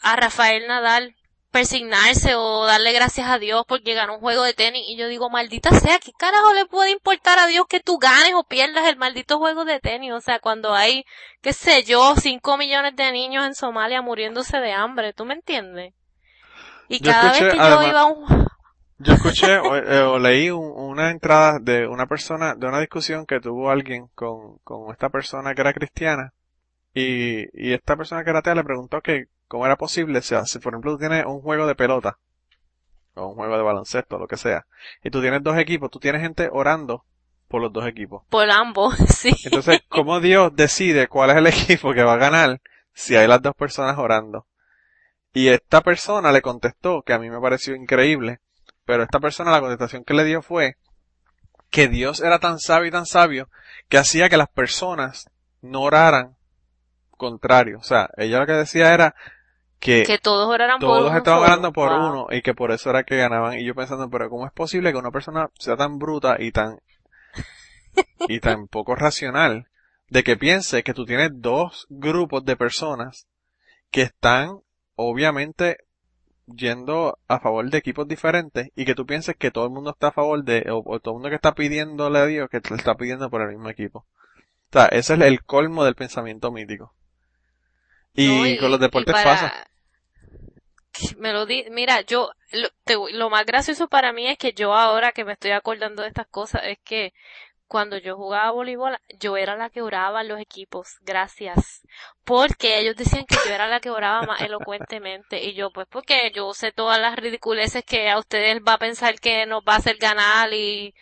a 0.00 0.16
Rafael 0.16 0.66
Nadal 0.68 1.16
persignarse 1.54 2.34
o 2.34 2.66
darle 2.66 2.92
gracias 2.92 3.28
a 3.30 3.38
Dios 3.38 3.64
porque 3.68 3.94
ganó 3.94 4.14
un 4.16 4.20
juego 4.20 4.42
de 4.42 4.54
tenis 4.54 4.82
y 4.88 4.96
yo 4.96 5.06
digo, 5.06 5.30
maldita 5.30 5.70
sea, 5.70 6.00
¿qué 6.00 6.10
carajo 6.12 6.52
le 6.52 6.66
puede 6.66 6.90
importar 6.90 7.38
a 7.38 7.46
Dios 7.46 7.66
que 7.68 7.78
tú 7.78 7.98
ganes 7.98 8.32
o 8.34 8.42
pierdas 8.42 8.88
el 8.88 8.96
maldito 8.96 9.38
juego 9.38 9.64
de 9.64 9.78
tenis? 9.78 10.12
O 10.12 10.20
sea, 10.20 10.40
cuando 10.40 10.74
hay, 10.74 11.04
qué 11.42 11.52
sé 11.52 11.84
yo, 11.84 12.14
cinco 12.16 12.58
millones 12.58 12.96
de 12.96 13.12
niños 13.12 13.46
en 13.46 13.54
Somalia 13.54 14.02
muriéndose 14.02 14.58
de 14.58 14.72
hambre, 14.72 15.12
¿tú 15.12 15.24
me 15.24 15.34
entiendes? 15.34 15.94
Y 16.88 16.98
Yo 17.00 17.12
cada 17.12 17.28
escuché, 17.30 17.44
vez 17.44 17.54
que 17.54 17.60
además- 17.60 17.84
yo 17.84 17.88
iba 17.90 18.00
a 18.00 18.06
un... 18.06 18.46
Yo 18.98 19.12
escuché 19.14 19.58
o, 19.58 19.76
eh, 19.76 20.02
o 20.02 20.18
leí 20.18 20.50
un- 20.50 20.72
una 20.76 21.10
entrada 21.10 21.58
de 21.60 21.86
una 21.86 22.06
persona, 22.06 22.56
de 22.56 22.66
una 22.66 22.80
discusión 22.80 23.26
que 23.26 23.38
tuvo 23.40 23.70
alguien 23.70 24.08
con, 24.16 24.58
con 24.64 24.90
esta 24.90 25.08
persona 25.08 25.54
que 25.54 25.60
era 25.60 25.72
cristiana 25.72 26.32
y, 26.92 27.44
y 27.54 27.72
esta 27.74 27.96
persona 27.96 28.24
que 28.24 28.30
era 28.30 28.40
atea 28.40 28.56
le 28.56 28.64
preguntó 28.64 29.00
que 29.00 29.26
cómo 29.48 29.66
era 29.66 29.76
posible, 29.76 30.18
o 30.18 30.22
sea, 30.22 30.44
si 30.44 30.58
por 30.58 30.72
ejemplo 30.72 30.92
tú 30.92 30.98
tienes 30.98 31.24
un 31.26 31.40
juego 31.40 31.66
de 31.66 31.74
pelota 31.74 32.18
o 33.14 33.28
un 33.28 33.34
juego 33.34 33.56
de 33.56 33.62
baloncesto, 33.62 34.18
lo 34.18 34.26
que 34.26 34.36
sea, 34.36 34.66
y 35.02 35.10
tú 35.10 35.20
tienes 35.20 35.42
dos 35.42 35.56
equipos, 35.58 35.90
tú 35.90 35.98
tienes 35.98 36.22
gente 36.22 36.48
orando 36.50 37.04
por 37.48 37.62
los 37.62 37.72
dos 37.72 37.86
equipos. 37.86 38.22
Por 38.30 38.50
ambos, 38.50 38.96
sí. 39.08 39.34
Entonces, 39.44 39.80
¿cómo 39.88 40.20
Dios 40.20 40.54
decide 40.54 41.08
cuál 41.08 41.30
es 41.30 41.36
el 41.36 41.46
equipo 41.48 41.92
que 41.92 42.02
va 42.02 42.14
a 42.14 42.18
ganar 42.18 42.60
si 42.92 43.16
hay 43.16 43.28
las 43.28 43.42
dos 43.42 43.54
personas 43.54 43.98
orando? 43.98 44.46
Y 45.32 45.48
esta 45.48 45.80
persona 45.80 46.32
le 46.32 46.42
contestó, 46.42 47.02
que 47.02 47.12
a 47.12 47.18
mí 47.18 47.28
me 47.28 47.40
pareció 47.40 47.74
increíble, 47.74 48.40
pero 48.84 49.02
esta 49.02 49.20
persona 49.20 49.50
la 49.50 49.60
contestación 49.60 50.04
que 50.04 50.14
le 50.14 50.24
dio 50.24 50.42
fue 50.42 50.76
que 51.70 51.88
Dios 51.88 52.20
era 52.20 52.38
tan 52.38 52.60
sabio 52.60 52.88
y 52.88 52.92
tan 52.92 53.06
sabio 53.06 53.48
que 53.88 53.98
hacía 53.98 54.28
que 54.28 54.36
las 54.36 54.48
personas 54.48 55.28
no 55.60 55.82
oraran 55.82 56.36
contrario. 57.16 57.78
O 57.78 57.82
sea, 57.82 58.10
ella 58.16 58.38
lo 58.38 58.46
que 58.46 58.52
decía 58.52 58.94
era 58.94 59.14
que, 59.84 60.02
que 60.04 60.18
todos 60.18 60.48
oraran 60.48 60.78
por 60.78 60.88
todos 60.88 61.08
uno 61.10 61.18
estaban 61.18 61.40
solo. 61.40 61.52
orando 61.52 61.72
por 61.72 61.90
Wow. 61.90 62.08
uno 62.08 62.26
y 62.30 62.42
que 62.42 62.54
por 62.54 62.72
eso 62.72 62.90
era 62.90 63.04
que 63.04 63.16
ganaban. 63.16 63.58
Y 63.58 63.64
yo 63.64 63.74
pensando, 63.74 64.08
pero 64.10 64.30
¿cómo 64.30 64.46
es 64.46 64.52
posible 64.52 64.90
que 64.92 64.98
una 64.98 65.10
persona 65.10 65.50
sea 65.58 65.76
tan 65.76 65.98
bruta 65.98 66.36
y 66.40 66.52
tan, 66.52 66.78
y 68.28 68.40
tan 68.40 68.66
poco 68.68 68.94
racional 68.94 69.68
de 70.08 70.22
que 70.24 70.36
piense 70.36 70.82
que 70.82 70.94
tú 70.94 71.04
tienes 71.04 71.30
dos 71.34 71.86
grupos 71.90 72.44
de 72.44 72.56
personas 72.56 73.26
que 73.90 74.02
están 74.02 74.60
obviamente 74.96 75.78
yendo 76.46 77.18
a 77.28 77.40
favor 77.40 77.68
de 77.70 77.78
equipos 77.78 78.06
diferentes 78.06 78.70
y 78.76 78.84
que 78.84 78.94
tú 78.94 79.06
pienses 79.06 79.34
que 79.36 79.50
todo 79.50 79.64
el 79.64 79.70
mundo 79.70 79.90
está 79.90 80.08
a 80.08 80.12
favor 80.12 80.44
de, 80.44 80.66
o, 80.70 80.82
o 80.84 81.00
todo 81.00 81.12
el 81.12 81.16
mundo 81.16 81.28
que 81.30 81.36
está 81.36 81.54
pidiéndole 81.54 82.18
a 82.18 82.26
Dios 82.26 82.48
que 82.50 82.60
le 82.68 82.76
está 82.76 82.94
pidiendo 82.96 83.30
por 83.30 83.40
el 83.42 83.48
mismo 83.48 83.68
equipo. 83.70 84.00
O 84.00 84.72
sea, 84.72 84.86
ese 84.86 85.14
es 85.14 85.20
el 85.20 85.42
colmo 85.44 85.84
del 85.84 85.94
pensamiento 85.94 86.50
mítico. 86.52 86.94
Y, 88.14 88.54
No, 88.54 88.60
con 88.60 88.70
los 88.72 88.80
deportes 88.80 89.12
para- 89.12 89.24
pasa. 89.24 89.66
Me 91.18 91.32
lo 91.32 91.46
di, 91.46 91.64
mira, 91.70 92.00
yo, 92.02 92.30
lo, 92.52 92.68
te- 92.84 92.96
lo 93.12 93.30
más 93.30 93.46
gracioso 93.46 93.88
para 93.88 94.12
mí 94.12 94.26
es 94.28 94.38
que 94.38 94.52
yo 94.52 94.74
ahora 94.74 95.12
que 95.12 95.24
me 95.24 95.32
estoy 95.32 95.50
acordando 95.52 96.02
de 96.02 96.08
estas 96.08 96.26
cosas 96.28 96.62
es 96.64 96.78
que 96.84 97.12
cuando 97.68 97.98
yo 97.98 98.16
jugaba 98.16 98.52
voleibol, 98.52 98.98
yo 99.20 99.36
era 99.36 99.56
la 99.56 99.70
que 99.70 99.82
oraba 99.82 100.22
en 100.22 100.28
los 100.28 100.40
equipos, 100.40 100.98
gracias. 101.02 101.82
Porque 102.24 102.78
ellos 102.80 102.96
decían 102.96 103.26
que 103.26 103.36
yo 103.46 103.52
era 103.54 103.68
la 103.68 103.80
que 103.80 103.90
oraba 103.90 104.22
más 104.24 104.40
elocuentemente. 104.42 105.44
Y 105.44 105.54
yo, 105.54 105.70
pues 105.72 105.86
porque 105.90 106.32
yo 106.34 106.54
sé 106.54 106.72
todas 106.72 107.00
las 107.00 107.16
ridiculeces 107.16 107.84
que 107.84 108.10
a 108.10 108.18
ustedes 108.18 108.60
va 108.66 108.74
a 108.74 108.78
pensar 108.78 109.20
que 109.20 109.46
nos 109.46 109.62
va 109.64 109.74
a 109.74 109.78
hacer 109.78 109.96
ganar 109.98 110.52
y 110.54 110.94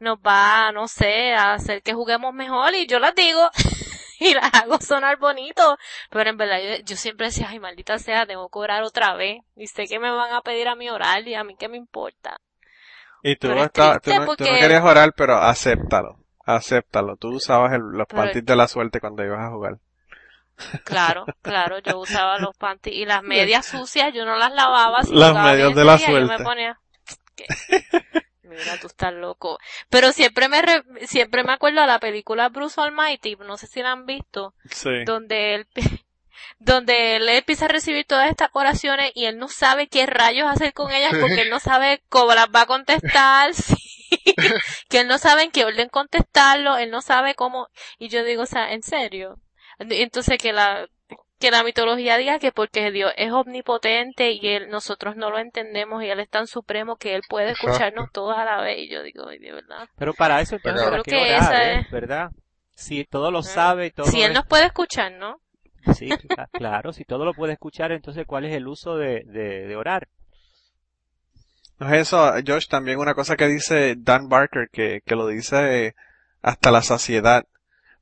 nos 0.00 0.18
va, 0.18 0.72
no 0.72 0.88
sé, 0.88 1.34
a 1.34 1.54
hacer 1.54 1.82
que 1.82 1.94
juguemos 1.94 2.34
mejor 2.34 2.74
y 2.74 2.86
yo 2.86 2.98
las 2.98 3.14
digo 3.14 3.50
y 4.20 4.34
las 4.34 4.52
hago 4.54 4.80
sonar 4.80 5.18
bonito. 5.18 5.76
Pero 6.10 6.30
en 6.30 6.36
verdad 6.36 6.58
yo, 6.62 6.84
yo 6.84 6.96
siempre 6.96 7.26
decía, 7.26 7.48
ay 7.50 7.58
maldita 7.60 7.98
sea, 7.98 8.26
tengo 8.26 8.48
que 8.48 8.58
orar 8.58 8.82
otra 8.82 9.14
vez. 9.14 9.42
Y 9.56 9.66
sé 9.66 9.86
que 9.86 9.98
me 9.98 10.10
van 10.10 10.32
a 10.32 10.40
pedir 10.42 10.68
a 10.68 10.74
mí 10.74 10.88
orar 10.90 11.26
y 11.26 11.34
a 11.34 11.44
mí 11.44 11.56
qué 11.58 11.68
me 11.68 11.76
importa. 11.76 12.36
Y 13.22 13.36
tú, 13.36 13.48
no, 13.48 13.54
es 13.56 13.64
estabas- 13.66 14.00
tú, 14.02 14.10
no, 14.10 14.16
tú 14.16 14.20
no 14.20 14.26
porque- 14.26 14.44
querías 14.44 14.84
orar, 14.84 15.12
pero 15.16 15.36
acéptalo. 15.36 16.18
Acéptalo. 16.44 17.16
Tú 17.16 17.28
usabas 17.34 17.72
el- 17.72 17.80
los 17.80 18.06
Pero- 18.06 18.22
panties 18.22 18.44
de 18.44 18.56
la 18.56 18.68
suerte 18.68 19.00
cuando 19.00 19.24
ibas 19.24 19.40
a 19.40 19.50
jugar. 19.50 19.78
Claro, 20.84 21.26
claro, 21.42 21.80
yo 21.80 21.98
usaba 21.98 22.38
los 22.38 22.56
panties 22.56 22.96
y 22.96 23.04
las 23.04 23.22
medias 23.22 23.66
sucias, 23.66 24.14
yo 24.14 24.24
no 24.24 24.36
las 24.36 24.50
lavaba. 24.54 25.02
Si 25.02 25.12
Las 25.14 25.34
medias 25.34 25.74
de 25.74 25.84
la 25.84 25.96
Yo 25.96 26.08
me 26.08 26.26
suerte. 26.26 26.44
ponía, 26.44 26.78
¿qué? 27.34 27.44
Mira, 28.46 28.78
tú 28.80 28.86
estás 28.86 29.12
loco. 29.12 29.58
Pero 29.90 30.12
siempre 30.12 30.48
me, 30.48 30.62
re- 30.62 30.82
siempre 31.06 31.42
me 31.44 31.52
acuerdo 31.52 31.80
de 31.80 31.86
la 31.86 31.98
película 32.00 32.48
Bruce 32.48 32.80
Almighty, 32.80 33.36
no 33.36 33.56
sé 33.56 33.66
si 33.66 33.82
la 33.82 33.92
han 33.92 34.06
visto, 34.06 34.54
Sí. 34.70 35.04
donde 35.04 35.54
él, 35.54 35.66
donde 36.58 37.16
él 37.16 37.28
empieza 37.28 37.64
a 37.66 37.68
recibir 37.68 38.06
todas 38.06 38.30
estas 38.30 38.50
oraciones 38.52 39.10
y 39.14 39.24
él 39.26 39.38
no 39.38 39.48
sabe 39.48 39.88
qué 39.88 40.06
rayos 40.06 40.48
hacer 40.48 40.72
con 40.72 40.90
ellas 40.92 41.12
porque 41.20 41.42
él 41.42 41.50
no 41.50 41.60
sabe 41.60 42.02
cómo 42.08 42.34
las 42.34 42.48
va 42.54 42.62
a 42.62 42.66
contestar, 42.66 43.52
sí, 43.54 43.76
que 44.88 45.00
él 45.00 45.08
no 45.08 45.18
sabe 45.18 45.42
en 45.42 45.50
qué 45.50 45.64
orden 45.64 45.88
contestarlo, 45.88 46.76
él 46.76 46.90
no 46.90 47.02
sabe 47.02 47.34
cómo, 47.34 47.68
y 47.98 48.08
yo 48.08 48.24
digo, 48.24 48.42
o 48.42 48.46
sea, 48.46 48.72
en 48.72 48.82
serio. 48.82 49.40
Entonces 49.78 50.38
que 50.38 50.52
la, 50.52 50.88
que 51.38 51.50
la 51.50 51.62
mitología 51.62 52.16
diga 52.16 52.38
que 52.38 52.50
porque 52.52 52.90
Dios 52.90 53.12
es 53.16 53.30
omnipotente 53.32 54.32
y 54.32 54.46
él, 54.48 54.68
nosotros 54.70 55.16
no 55.16 55.30
lo 55.30 55.38
entendemos 55.38 56.02
y 56.02 56.08
él 56.08 56.20
es 56.20 56.28
tan 56.30 56.46
supremo 56.46 56.96
que 56.96 57.14
él 57.14 57.22
puede 57.28 57.50
Exacto. 57.50 57.68
escucharnos 57.70 58.10
todos 58.12 58.36
a 58.38 58.44
la 58.44 58.60
vez, 58.62 58.78
y 58.78 58.88
yo 58.90 59.02
digo, 59.02 59.28
ay, 59.28 59.38
de 59.38 59.52
verdad. 59.52 59.86
Pero 59.98 60.14
para 60.14 60.40
eso 60.40 60.56
entonces 60.56 60.82
Yo 60.82 60.90
¿para 60.90 61.02
creo 61.02 61.04
qué 61.04 61.26
que 61.26 61.34
orar, 61.34 61.62
eh? 61.62 61.78
es- 61.80 61.90
¿verdad? 61.90 62.30
Si 62.74 63.04
todo 63.04 63.30
lo 63.30 63.40
Ah. 63.40 63.42
sabe 63.42 63.86
y 63.86 63.90
todo 63.90 64.06
Si 64.06 64.22
él 64.22 64.30
es- 64.30 64.34
nos 64.36 64.46
puede 64.46 64.64
escuchar, 64.66 65.12
¿no? 65.12 65.40
Sí, 65.94 66.08
cla- 66.08 66.48
claro, 66.52 66.92
si 66.92 67.04
todo 67.04 67.24
lo 67.24 67.32
puede 67.34 67.52
escuchar, 67.52 67.92
entonces 67.92 68.24
¿cuál 68.26 68.44
es 68.46 68.54
el 68.54 68.66
uso 68.66 68.96
de, 68.96 69.22
de, 69.26 69.66
de 69.66 69.76
orar? 69.76 70.08
No 71.78 71.92
es 71.92 72.00
eso, 72.02 72.32
Josh, 72.46 72.66
también 72.68 72.98
una 72.98 73.14
cosa 73.14 73.36
que 73.36 73.46
dice 73.46 73.94
Dan 73.98 74.28
Barker, 74.28 74.68
que, 74.72 75.00
que 75.04 75.14
lo 75.14 75.26
dice 75.26 75.94
hasta 76.42 76.70
la 76.70 76.80
saciedad. 76.82 77.44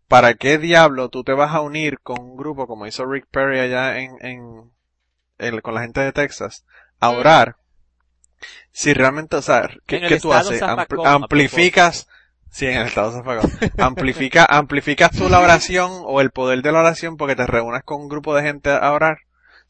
¿Para 0.09 0.35
qué 0.35 0.59
diablo 0.59 1.09
tú 1.09 1.25
te 1.25 1.33
vas 1.33 1.55
a 1.55 1.61
unir 1.61 1.99
con 2.01 2.21
un 2.21 2.37
grupo 2.37 2.67
como 2.67 2.87
hizo 2.87 3.05
Rick 3.07 3.27
Perry 3.31 3.59
allá 3.61 3.99
en, 3.99 4.17
en, 5.39 5.61
con 5.61 5.75
la 5.75 5.81
gente 5.83 6.01
de 6.01 6.13
Texas 6.13 6.65
a 7.01 7.11
orar? 7.11 7.57
Si 8.73 8.93
realmente, 8.93 9.37
o 9.37 9.43
sea, 9.43 9.69
¿qué, 9.87 10.01
tú 10.21 10.29
haces? 10.49 10.61
Ampl- 10.63 10.97
amplificas, 11.23 12.09
sí, 12.51 12.67
en 12.67 12.77
el 12.79 12.87
estado 12.89 13.13
zafacón. 13.13 13.51
Amplifica, 13.79 14.45
amplificas 14.49 15.11
tú 15.13 15.29
la 15.29 15.39
oración 15.41 15.91
o 16.05 16.21
el 16.21 16.31
poder 16.31 16.61
de 16.63 16.73
la 16.73 16.81
oración 16.81 17.17
porque 17.17 17.37
te 17.37 17.47
reúnas 17.47 17.83
con 17.85 18.03
un 18.03 18.09
grupo 18.09 18.35
de 18.35 18.43
gente 18.43 18.71
a 18.71 18.93
orar. 18.93 19.19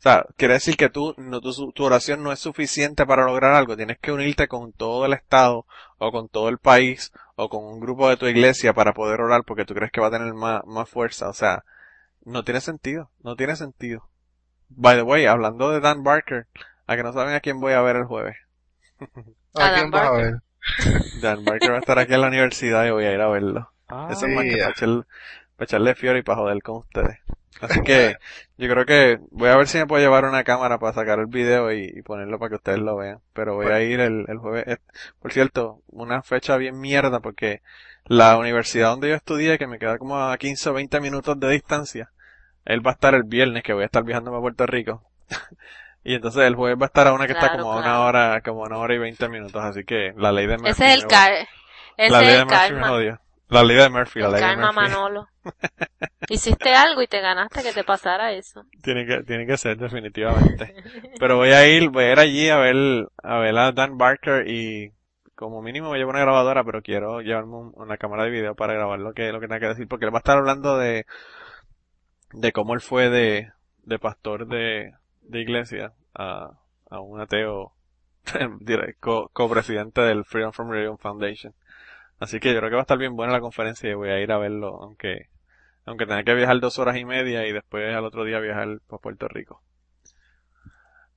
O 0.04 0.06
sea, 0.06 0.26
quiere 0.36 0.52
decir 0.52 0.76
que 0.76 0.90
tú, 0.90 1.14
no, 1.16 1.40
tu, 1.40 1.72
tu 1.72 1.82
oración 1.82 2.22
no 2.22 2.30
es 2.30 2.38
suficiente 2.38 3.06
para 3.06 3.24
lograr 3.24 3.54
algo. 3.54 3.74
Tienes 3.74 3.98
que 3.98 4.12
unirte 4.12 4.48
con 4.48 4.74
todo 4.74 5.06
el 5.06 5.14
estado 5.14 5.64
o 5.96 6.12
con 6.12 6.28
todo 6.28 6.50
el 6.50 6.58
país 6.58 7.10
o 7.36 7.48
con 7.48 7.64
un 7.64 7.80
grupo 7.80 8.10
de 8.10 8.18
tu 8.18 8.26
iglesia 8.26 8.74
para 8.74 8.92
poder 8.92 9.22
orar 9.22 9.44
porque 9.44 9.64
tú 9.64 9.72
crees 9.72 9.90
que 9.90 10.02
va 10.02 10.08
a 10.08 10.10
tener 10.10 10.34
más, 10.34 10.62
más 10.66 10.90
fuerza. 10.90 11.30
O 11.30 11.32
sea, 11.32 11.64
no 12.22 12.44
tiene 12.44 12.60
sentido. 12.60 13.08
No 13.22 13.34
tiene 13.34 13.56
sentido. 13.56 14.06
By 14.68 14.96
the 14.96 15.04
way, 15.04 15.24
hablando 15.24 15.70
de 15.70 15.80
Dan 15.80 16.02
Barker, 16.02 16.48
a 16.86 16.96
que 16.96 17.02
no 17.02 17.14
saben 17.14 17.34
a 17.34 17.40
quién 17.40 17.58
voy 17.58 17.72
a 17.72 17.80
ver 17.80 17.96
el 17.96 18.04
jueves. 18.04 18.36
¿A 19.54 19.72
quién 19.72 19.90
vas 19.90 20.06
a 20.06 20.12
ver? 20.12 20.34
Dan 21.22 21.46
Barker 21.46 21.70
va 21.70 21.76
a 21.76 21.80
estar 21.80 21.98
aquí 21.98 22.12
en 22.12 22.20
la 22.20 22.28
universidad 22.28 22.84
y 22.84 22.90
voy 22.90 23.06
a 23.06 23.12
ir 23.14 23.20
a 23.22 23.28
verlo. 23.28 23.70
Ah, 23.88 24.08
Ese 24.10 24.26
sí, 24.26 24.34
macapache, 24.34 24.84
él 24.84 25.06
para 25.56 25.64
echarle 25.66 25.94
fior 25.94 26.16
y 26.16 26.22
para 26.22 26.38
joder 26.38 26.62
con 26.62 26.76
ustedes. 26.76 27.18
Así 27.60 27.80
que 27.82 28.16
yo 28.58 28.68
creo 28.68 28.84
que 28.84 29.18
voy 29.30 29.48
a 29.48 29.56
ver 29.56 29.68
si 29.68 29.78
me 29.78 29.86
puedo 29.86 30.02
llevar 30.02 30.24
una 30.24 30.44
cámara 30.44 30.78
para 30.78 30.92
sacar 30.92 31.18
el 31.18 31.26
video 31.26 31.72
y, 31.72 31.92
y 31.94 32.02
ponerlo 32.02 32.38
para 32.38 32.50
que 32.50 32.56
ustedes 32.56 32.78
lo 32.78 32.96
vean. 32.96 33.20
Pero 33.32 33.54
voy 33.54 33.66
a 33.66 33.80
ir 33.82 34.00
el, 34.00 34.24
el 34.28 34.38
jueves. 34.38 34.66
Eh, 34.66 34.76
Por 35.20 35.32
cierto, 35.32 35.80
una 35.88 36.22
fecha 36.22 36.56
bien 36.56 36.80
mierda 36.80 37.20
porque 37.20 37.62
la 38.06 38.36
universidad 38.36 38.90
donde 38.90 39.08
yo 39.08 39.14
estudié, 39.14 39.58
que 39.58 39.66
me 39.66 39.78
queda 39.78 39.98
como 39.98 40.18
a 40.18 40.36
15 40.36 40.70
o 40.70 40.72
20 40.74 41.00
minutos 41.00 41.38
de 41.40 41.50
distancia, 41.50 42.10
él 42.64 42.86
va 42.86 42.90
a 42.90 42.94
estar 42.94 43.14
el 43.14 43.24
viernes 43.24 43.62
que 43.62 43.72
voy 43.72 43.82
a 43.82 43.86
estar 43.86 44.04
viajando 44.04 44.30
para 44.30 44.42
Puerto 44.42 44.66
Rico. 44.66 45.02
y 46.04 46.14
entonces 46.14 46.42
el 46.42 46.54
jueves 46.54 46.78
va 46.78 46.86
a 46.86 46.88
estar 46.88 47.06
a 47.06 47.14
una 47.14 47.26
que 47.26 47.32
está 47.32 47.48
Claro, 47.48 47.62
como 47.62 47.72
a 47.72 47.78
una 47.78 48.00
hora, 48.02 48.40
como 48.42 48.64
a 48.64 48.66
una 48.66 48.78
hora 48.78 48.94
y 48.94 48.98
20 48.98 49.28
minutos. 49.28 49.62
Así 49.62 49.84
que 49.84 50.12
la 50.16 50.32
ley 50.32 50.46
de. 50.46 50.56
Ese 50.64 50.86
es 50.86 50.94
el 50.94 51.06
car 51.06 51.32
ese 51.96 52.10
La 52.10 52.20
ley 52.20 52.30
es 52.30 52.40
el 52.40 52.46
Murphy 52.46 52.74
me 52.74 52.80
karma. 52.80 53.20
La 53.48 53.62
ley 53.62 53.76
de 53.76 53.88
Murphy, 53.90 54.20
la 54.20 54.28
ley 54.28 54.40
de 54.40 54.46
karma 54.46 54.72
Murphy. 54.72 54.90
Manolo. 54.90 55.28
Hiciste 56.28 56.74
algo 56.74 57.02
y 57.02 57.06
te 57.06 57.20
ganaste 57.20 57.62
que 57.62 57.72
te 57.72 57.84
pasara 57.84 58.32
eso. 58.32 58.64
Tiene 58.82 59.06
que, 59.06 59.22
tiene 59.24 59.46
que 59.46 59.56
ser, 59.58 59.76
definitivamente. 59.76 60.74
Pero 61.18 61.36
voy 61.36 61.50
a 61.50 61.66
ir, 61.68 61.90
voy 61.90 62.04
a 62.04 62.12
ir 62.12 62.18
allí 62.18 62.48
a 62.48 62.56
ver, 62.56 63.08
a 63.22 63.38
ver 63.38 63.58
a 63.58 63.72
Dan 63.72 63.98
Barker 63.98 64.48
y 64.48 64.92
como 65.34 65.60
mínimo 65.60 65.90
me 65.90 65.98
llevo 65.98 66.10
una 66.10 66.20
grabadora, 66.20 66.64
pero 66.64 66.80
quiero 66.80 67.20
llevarme 67.20 67.56
un- 67.56 67.72
una 67.74 67.98
cámara 67.98 68.24
de 68.24 68.30
video 68.30 68.54
para 68.54 68.72
grabar 68.72 68.98
lo 69.00 69.12
que, 69.12 69.30
lo 69.32 69.40
que 69.40 69.46
tenga 69.48 69.60
que 69.60 69.66
decir, 69.68 69.86
porque 69.88 70.06
él 70.06 70.14
va 70.14 70.18
a 70.18 70.20
estar 70.20 70.38
hablando 70.38 70.78
de, 70.78 71.04
de 72.32 72.52
cómo 72.52 72.72
él 72.74 72.80
fue 72.80 73.10
de, 73.10 73.50
de 73.82 73.98
pastor 73.98 74.46
de, 74.46 74.92
de 75.22 75.40
iglesia 75.40 75.92
a, 76.14 76.50
a 76.90 77.00
un 77.00 77.20
ateo, 77.20 77.72
dire- 78.60 78.94
co- 79.00 79.28
copresidente 79.32 80.00
del 80.00 80.24
Freedom 80.24 80.52
from 80.52 80.70
Religion 80.70 80.98
Foundation. 80.98 81.52
Así 82.20 82.40
que 82.40 82.52
yo 82.52 82.58
creo 82.58 82.70
que 82.70 82.76
va 82.76 82.82
a 82.82 82.88
estar 82.88 82.98
bien 82.98 83.16
buena 83.16 83.32
la 83.32 83.40
conferencia 83.40 83.90
y 83.90 83.94
voy 83.94 84.10
a 84.10 84.20
ir 84.20 84.32
a 84.32 84.38
verlo, 84.38 84.78
aunque, 84.82 85.28
aunque 85.84 86.06
tenga 86.06 86.22
que 86.22 86.34
viajar 86.34 86.60
dos 86.60 86.78
horas 86.78 86.96
y 86.96 87.04
media 87.04 87.46
y 87.46 87.52
después 87.52 87.94
al 87.94 88.04
otro 88.04 88.24
día 88.24 88.38
viajar 88.40 88.80
para 88.86 89.00
Puerto 89.00 89.28
Rico. 89.28 89.62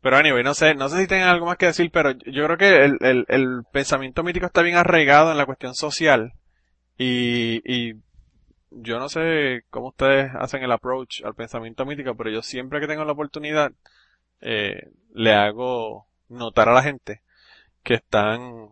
Pero 0.01 0.17
anyway, 0.17 0.43
no 0.43 0.53
sé, 0.53 0.75
no 0.75 0.89
sé 0.89 0.99
si 0.99 1.07
tengan 1.07 1.29
algo 1.29 1.47
más 1.47 1.57
que 1.57 1.65
decir, 1.67 1.89
pero 1.91 2.11
yo 2.11 2.45
creo 2.45 2.57
que 2.57 2.85
el, 2.85 2.97
el, 3.01 3.25
el 3.27 3.63
pensamiento 3.71 4.23
mítico 4.23 4.45
está 4.45 4.61
bien 4.61 4.77
arraigado 4.77 5.31
en 5.31 5.37
la 5.37 5.45
cuestión 5.45 5.75
social 5.75 6.33
y, 6.97 7.61
y 7.65 7.95
yo 8.71 8.99
no 8.99 9.09
sé 9.09 9.63
cómo 9.69 9.89
ustedes 9.89 10.31
hacen 10.35 10.63
el 10.63 10.71
approach 10.71 11.23
al 11.23 11.35
pensamiento 11.35 11.85
mítico, 11.85 12.15
pero 12.15 12.29
yo 12.29 12.41
siempre 12.41 12.79
que 12.79 12.87
tengo 12.87 13.05
la 13.05 13.13
oportunidad 13.13 13.71
eh, 14.41 14.91
le 15.13 15.33
hago 15.33 16.07
notar 16.29 16.69
a 16.69 16.73
la 16.73 16.83
gente 16.83 17.21
que 17.83 17.95
están 17.95 18.69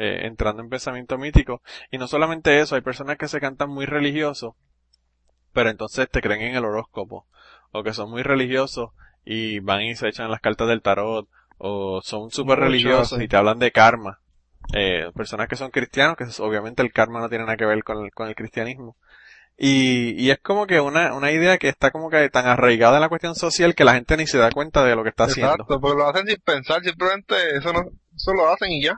eh, 0.00 0.26
entrando 0.26 0.62
en 0.62 0.70
pensamiento 0.70 1.18
mítico 1.18 1.60
y 1.90 1.98
no 1.98 2.08
solamente 2.08 2.58
eso, 2.58 2.74
hay 2.74 2.80
personas 2.80 3.18
que 3.18 3.28
se 3.28 3.38
cantan 3.38 3.68
muy 3.68 3.84
religiosos, 3.84 4.54
pero 5.52 5.68
entonces 5.68 6.08
te 6.08 6.22
creen 6.22 6.40
en 6.40 6.56
el 6.56 6.64
horóscopo 6.64 7.26
o 7.70 7.82
que 7.82 7.92
son 7.92 8.10
muy 8.10 8.22
religiosos 8.22 8.92
y 9.26 9.58
van 9.60 9.82
y 9.82 9.94
se 9.94 10.08
echan 10.08 10.30
las 10.30 10.40
cartas 10.40 10.68
del 10.68 10.80
tarot 10.80 11.28
o 11.58 12.00
son 12.02 12.30
súper 12.30 12.58
religiosos 12.60 13.12
así. 13.12 13.24
y 13.24 13.28
te 13.28 13.36
hablan 13.36 13.58
de 13.58 13.72
karma. 13.72 14.20
Eh, 14.72 15.10
personas 15.14 15.48
que 15.48 15.56
son 15.56 15.70
cristianos, 15.70 16.16
que 16.16 16.24
obviamente 16.42 16.80
el 16.80 16.92
karma 16.92 17.20
no 17.20 17.28
tiene 17.28 17.44
nada 17.44 17.58
que 17.58 17.66
ver 17.66 17.84
con 17.84 18.02
el, 18.02 18.10
con 18.12 18.28
el 18.28 18.34
cristianismo. 18.34 18.96
Y, 19.58 20.12
y 20.12 20.30
es 20.30 20.38
como 20.38 20.66
que 20.66 20.80
una, 20.80 21.14
una 21.14 21.30
idea 21.30 21.58
que 21.58 21.68
está 21.68 21.90
como 21.90 22.08
que 22.08 22.30
tan 22.30 22.46
arraigada 22.46 22.96
en 22.96 23.02
la 23.02 23.10
cuestión 23.10 23.34
social 23.34 23.74
que 23.74 23.84
la 23.84 23.92
gente 23.92 24.16
ni 24.16 24.26
se 24.26 24.38
da 24.38 24.50
cuenta 24.50 24.82
de 24.82 24.96
lo 24.96 25.02
que 25.02 25.10
está 25.10 25.24
haciendo. 25.24 25.52
Exacto, 25.52 25.78
porque 25.78 25.98
lo 25.98 26.08
hacen 26.08 26.26
sin 26.26 26.40
pensar, 26.40 26.82
simplemente 26.82 27.34
eso 27.58 27.70
no, 27.74 27.80
eso 28.16 28.32
lo 28.32 28.48
hacen 28.48 28.72
y 28.72 28.82
ya. 28.82 28.94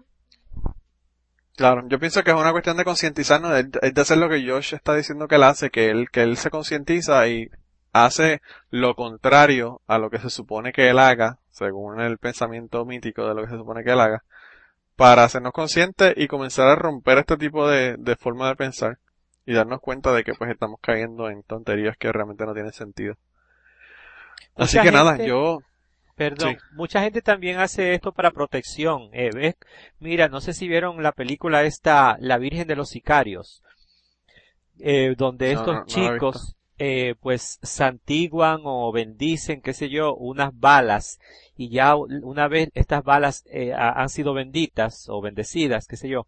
Claro, 1.56 1.86
yo 1.86 1.98
pienso 1.98 2.22
que 2.22 2.30
es 2.30 2.36
una 2.36 2.52
cuestión 2.52 2.76
de 2.76 2.84
concientizarnos, 2.84 3.52
es 3.82 3.94
de 3.94 4.00
hacer 4.00 4.18
lo 4.18 4.28
que 4.28 4.48
Josh 4.48 4.74
está 4.74 4.94
diciendo 4.94 5.28
que 5.28 5.34
él 5.34 5.42
hace, 5.42 5.70
que 5.70 5.90
él, 5.90 6.08
que 6.10 6.22
él 6.22 6.36
se 6.36 6.50
concientiza 6.50 7.28
y 7.28 7.50
hace 7.92 8.40
lo 8.70 8.94
contrario 8.94 9.82
a 9.86 9.98
lo 9.98 10.08
que 10.08 10.18
se 10.18 10.30
supone 10.30 10.72
que 10.72 10.88
él 10.88 10.98
haga, 10.98 11.38
según 11.50 12.00
el 12.00 12.18
pensamiento 12.18 12.84
mítico 12.86 13.28
de 13.28 13.34
lo 13.34 13.42
que 13.42 13.50
se 13.50 13.56
supone 13.56 13.84
que 13.84 13.92
él 13.92 14.00
haga, 14.00 14.24
para 14.96 15.24
hacernos 15.24 15.52
conscientes 15.52 16.14
y 16.16 16.26
comenzar 16.26 16.68
a 16.68 16.76
romper 16.76 17.18
este 17.18 17.36
tipo 17.36 17.68
de, 17.68 17.96
de 17.98 18.16
forma 18.16 18.48
de 18.48 18.56
pensar 18.56 18.98
y 19.44 19.52
darnos 19.52 19.80
cuenta 19.80 20.12
de 20.12 20.24
que 20.24 20.32
pues 20.34 20.50
estamos 20.50 20.78
cayendo 20.80 21.28
en 21.28 21.42
tonterías 21.42 21.96
que 21.98 22.12
realmente 22.12 22.46
no 22.46 22.54
tienen 22.54 22.72
sentido. 22.72 23.16
Así 24.56 24.78
Mucha 24.78 24.82
que 24.82 24.92
nada, 24.92 25.16
yo, 25.18 25.60
Perdón, 26.30 26.56
Sí. 26.60 26.66
mucha 26.72 27.02
gente 27.02 27.22
también 27.22 27.58
hace 27.58 27.94
esto 27.94 28.12
para 28.12 28.30
protección. 28.30 29.08
Eh, 29.12 29.30
¿ves? 29.34 29.56
Mira, 30.00 30.28
no 30.28 30.40
sé 30.40 30.52
si 30.52 30.68
vieron 30.68 31.02
la 31.02 31.12
película 31.12 31.62
esta, 31.64 32.16
La 32.20 32.38
Virgen 32.38 32.66
de 32.66 32.76
los 32.76 32.90
Sicarios, 32.90 33.62
eh, 34.78 35.14
donde 35.16 35.52
No, 35.54 35.60
estos 35.60 35.74
no, 35.76 35.86
chicos, 35.86 36.56
eh, 36.78 37.14
pues, 37.20 37.58
santiguan 37.62 38.60
o 38.64 38.90
bendicen, 38.92 39.60
qué 39.60 39.72
sé 39.72 39.88
yo, 39.88 40.14
unas 40.14 40.50
balas, 40.58 41.18
y 41.56 41.68
ya 41.68 41.94
una 41.96 42.48
vez 42.48 42.70
estas 42.74 43.04
balas 43.04 43.44
eh, 43.46 43.72
ha- 43.72 43.92
han 44.00 44.08
sido 44.08 44.34
benditas 44.34 45.08
o 45.08 45.20
bendecidas, 45.20 45.86
qué 45.86 45.96
sé 45.96 46.08
yo, 46.08 46.26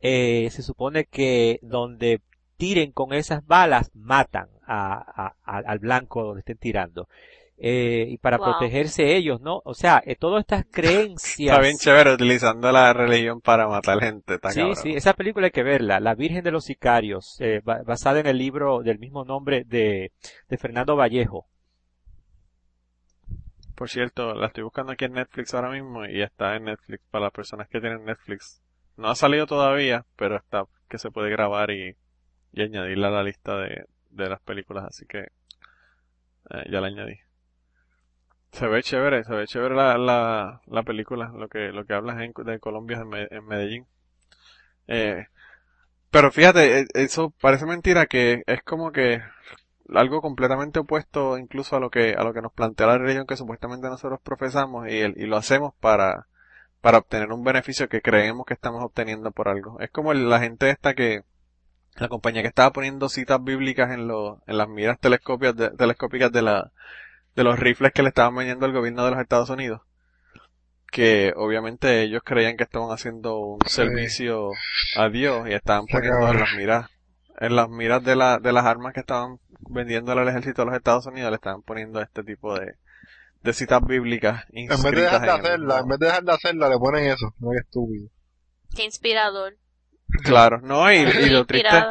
eh, 0.00 0.48
se 0.50 0.62
supone 0.62 1.04
que 1.06 1.58
donde 1.62 2.20
tiren 2.56 2.92
con 2.92 3.12
esas 3.12 3.46
balas 3.46 3.90
matan 3.94 4.48
a, 4.66 4.94
a- 4.94 5.34
a- 5.44 5.58
al 5.58 5.78
blanco 5.78 6.22
donde 6.24 6.40
estén 6.40 6.58
tirando. 6.58 7.08
Eh, 7.56 8.06
y 8.08 8.18
para 8.18 8.38
Wow. 8.38 8.46
protegerse 8.46 9.16
ellos, 9.16 9.40
¿no? 9.40 9.62
O 9.64 9.74
sea, 9.74 10.02
eh, 10.04 10.16
todas 10.16 10.40
estas 10.40 10.64
creencias. 10.72 11.56
está 11.56 11.60
bien 11.60 11.76
chévere 11.78 12.12
utilizando 12.14 12.70
la 12.72 12.92
religión 12.92 13.40
para 13.40 13.68
matar 13.68 14.00
gente, 14.00 14.34
está 14.34 14.50
Sí, 14.50 14.60
cabrón. 14.60 14.76
sí, 14.76 14.90
esa 14.94 15.14
película 15.14 15.46
hay 15.46 15.52
que 15.52 15.62
verla, 15.62 16.00
La 16.00 16.14
Virgen 16.14 16.42
de 16.44 16.50
los 16.50 16.64
Sicarios, 16.64 17.36
eh, 17.40 17.60
ba- 17.64 17.82
basada 17.84 18.20
en 18.20 18.26
el 18.26 18.38
libro 18.38 18.80
del 18.82 18.98
mismo 18.98 19.24
nombre 19.24 19.64
de, 19.64 20.12
de 20.48 20.58
Fernando 20.58 20.96
Vallejo. 20.96 21.46
Por 23.76 23.88
cierto, 23.90 24.34
la 24.34 24.46
estoy 24.48 24.62
buscando 24.64 24.92
aquí 24.92 25.04
en 25.04 25.12
Netflix 25.14 25.52
ahora 25.54 25.70
mismo 25.70 26.04
y 26.06 26.22
está 26.22 26.54
en 26.56 26.64
Netflix 26.64 27.02
para 27.10 27.24
las 27.24 27.32
personas 27.32 27.68
que 27.68 27.80
tienen 27.80 28.04
Netflix. 28.04 28.62
No 28.96 29.08
ha 29.08 29.14
salido 29.16 29.46
todavía, 29.46 30.04
pero 30.16 30.36
está 30.36 30.64
que 30.88 30.98
se 30.98 31.10
puede 31.10 31.30
grabar 31.30 31.70
y, 31.70 31.96
y 32.52 32.62
añadirla 32.62 33.08
a 33.08 33.10
la 33.10 33.22
lista 33.24 33.56
de, 33.58 33.86
de 34.10 34.28
las 34.28 34.40
películas, 34.42 34.84
así 34.84 35.06
que 35.06 35.18
eh, 36.50 36.64
ya 36.70 36.80
la 36.80 36.86
añadí. 36.88 37.16
Se 38.54 38.66
ve 38.68 38.82
chévere, 38.82 39.24
se 39.24 39.34
ve 39.34 39.46
chévere 39.46 39.74
la, 39.74 39.98
la, 39.98 40.60
la 40.66 40.82
película, 40.82 41.30
lo 41.36 41.48
que, 41.48 41.72
lo 41.72 41.84
que 41.84 41.92
hablas 41.94 42.20
en, 42.20 42.32
de 42.44 42.58
Colombia 42.60 42.98
en, 42.98 43.08
Me- 43.08 43.28
en 43.30 43.46
Medellín. 43.46 43.86
Eh, 44.86 45.26
pero 46.10 46.30
fíjate, 46.32 46.80
eh, 46.80 46.86
eso 46.94 47.34
parece 47.40 47.66
mentira 47.66 48.06
que 48.06 48.42
es 48.46 48.62
como 48.62 48.92
que 48.92 49.20
algo 49.94 50.20
completamente 50.22 50.78
opuesto 50.80 51.38
incluso 51.38 51.76
a 51.76 51.80
lo 51.80 51.90
que 51.90 52.14
a 52.14 52.24
lo 52.24 52.32
que 52.32 52.42
nos 52.42 52.52
plantea 52.52 52.86
la 52.86 52.98
religión 52.98 53.26
que 53.26 53.36
supuestamente 53.36 53.88
nosotros 53.88 54.20
profesamos 54.22 54.88
y, 54.88 55.00
el- 55.00 55.14
y 55.18 55.26
lo 55.26 55.36
hacemos 55.36 55.74
para 55.80 56.26
para 56.80 56.98
obtener 56.98 57.32
un 57.32 57.44
beneficio 57.44 57.88
que 57.88 58.02
creemos 58.02 58.46
que 58.46 58.54
estamos 58.54 58.82
obteniendo 58.84 59.32
por 59.32 59.48
algo. 59.48 59.80
Es 59.80 59.90
como 59.90 60.14
la 60.14 60.40
gente 60.40 60.70
esta 60.70 60.94
que 60.94 61.22
la 61.96 62.08
compañía 62.08 62.42
que 62.42 62.48
estaba 62.48 62.72
poniendo 62.72 63.08
citas 63.08 63.42
bíblicas 63.44 63.90
en 63.92 64.08
los 64.08 64.38
en 64.46 64.58
las 64.58 64.68
miras 64.68 64.98
telescopias 65.00 65.56
de- 65.56 65.70
telescópicas 65.72 66.32
de 66.32 66.42
la 66.42 66.72
de 67.36 67.44
los 67.44 67.58
rifles 67.58 67.92
que 67.92 68.02
le 68.02 68.08
estaban 68.08 68.34
vendiendo 68.34 68.66
al 68.66 68.72
gobierno 68.72 69.04
de 69.04 69.10
los 69.12 69.20
Estados 69.20 69.50
Unidos. 69.50 69.80
Que 70.90 71.32
obviamente 71.36 72.02
ellos 72.02 72.22
creían 72.24 72.56
que 72.56 72.64
estaban 72.64 72.90
haciendo 72.90 73.38
un 73.38 73.58
Sí. 73.66 73.74
servicio 73.76 74.50
a 74.96 75.08
Dios 75.08 75.48
y 75.48 75.52
estaban 75.52 75.86
poniendo 75.86 76.28
en 76.30 76.40
las 76.40 76.54
miras 76.54 76.90
en 77.40 77.56
las 77.56 77.68
miras 77.68 78.04
de, 78.04 78.14
la, 78.14 78.38
de 78.38 78.52
las 78.52 78.64
armas 78.64 78.94
que 78.94 79.00
estaban 79.00 79.40
vendiéndole 79.68 80.20
al 80.20 80.28
ejército 80.28 80.62
de 80.62 80.66
los 80.66 80.76
Estados 80.76 81.06
Unidos 81.06 81.30
le 81.30 81.34
estaban 81.34 81.62
poniendo 81.62 82.00
este 82.00 82.22
tipo 82.22 82.56
de, 82.56 82.74
de 83.42 83.52
citas 83.52 83.80
bíblicas 83.84 84.44
En 84.52 84.68
vez 84.68 84.82
de 84.82 85.00
dejar 85.02 85.20
de 85.20 85.26
el 85.26 85.40
hacerla, 85.40 85.78
en 85.80 85.88
vez 85.88 85.98
de 85.98 86.06
dejar 86.06 86.22
de 86.22 86.32
hacerla, 86.32 86.68
le 86.68 86.78
ponen 86.78 87.06
eso. 87.06 87.34
No 87.40 87.52
es 87.52 87.62
estúpido. 87.64 88.08
Qué 88.76 88.84
inspirador. 88.84 89.56
Claro, 90.22 90.60
no, 90.62 90.92
y, 90.92 90.96
y 90.98 91.30
lo 91.30 91.44
triste, 91.44 91.82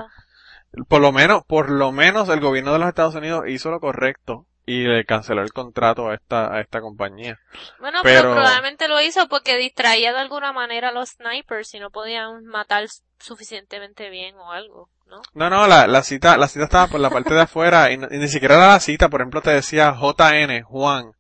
por 0.88 1.02
lo 1.02 1.12
menos, 1.12 1.44
por 1.46 1.70
lo 1.70 1.92
menos 1.92 2.30
el 2.30 2.40
gobierno 2.40 2.72
de 2.72 2.80
los 2.80 2.88
Estados 2.88 3.16
Unidos 3.16 3.44
hizo 3.50 3.70
lo 3.70 3.82
correcto 3.82 4.48
y 4.66 4.84
le 4.86 5.04
canceló 5.06 5.42
el 5.42 5.52
contrato 5.52 6.10
a 6.10 6.16
esta, 6.16 6.54
a 6.54 6.62
esta 6.62 6.80
compañía. 6.80 7.38
Bueno, 7.80 8.00
pero, 8.04 8.22
Pero- 8.22 8.34
probablemente 8.36 8.88
lo 8.88 9.02
hizo 9.02 9.28
porque 9.28 9.58
distraía 9.58 10.14
de 10.14 10.20
alguna 10.20 10.54
manera 10.54 10.90
a 10.90 10.94
los 10.94 11.10
snipers 11.12 11.74
y 11.74 11.80
no 11.80 11.90
podían 11.90 12.46
matar 12.46 12.86
suficientemente 13.20 14.10
bien 14.10 14.36
o 14.36 14.52
algo, 14.52 14.90
¿no? 15.08 15.22
No, 15.34 15.50
no, 15.50 15.68
la, 15.68 15.88
la 15.88 16.02
cita, 16.04 16.38
la 16.38 16.48
cita 16.48 16.66
estaba 16.66 16.88
por 16.88 17.00
la 17.00 17.10
parte 17.10 17.34
de 17.34 17.42
afuera 17.42 17.92
y, 17.92 17.96
y 17.96 18.18
ni 18.18 18.28
siquiera 18.28 18.56
era 18.56 18.68
la 18.70 18.80
cita, 18.80 19.10
por 19.10 19.22
ejemplo 19.22 19.42
te 19.42 19.52
decía 19.52 19.94
JN, 19.94 20.64
Juan, 20.64 21.12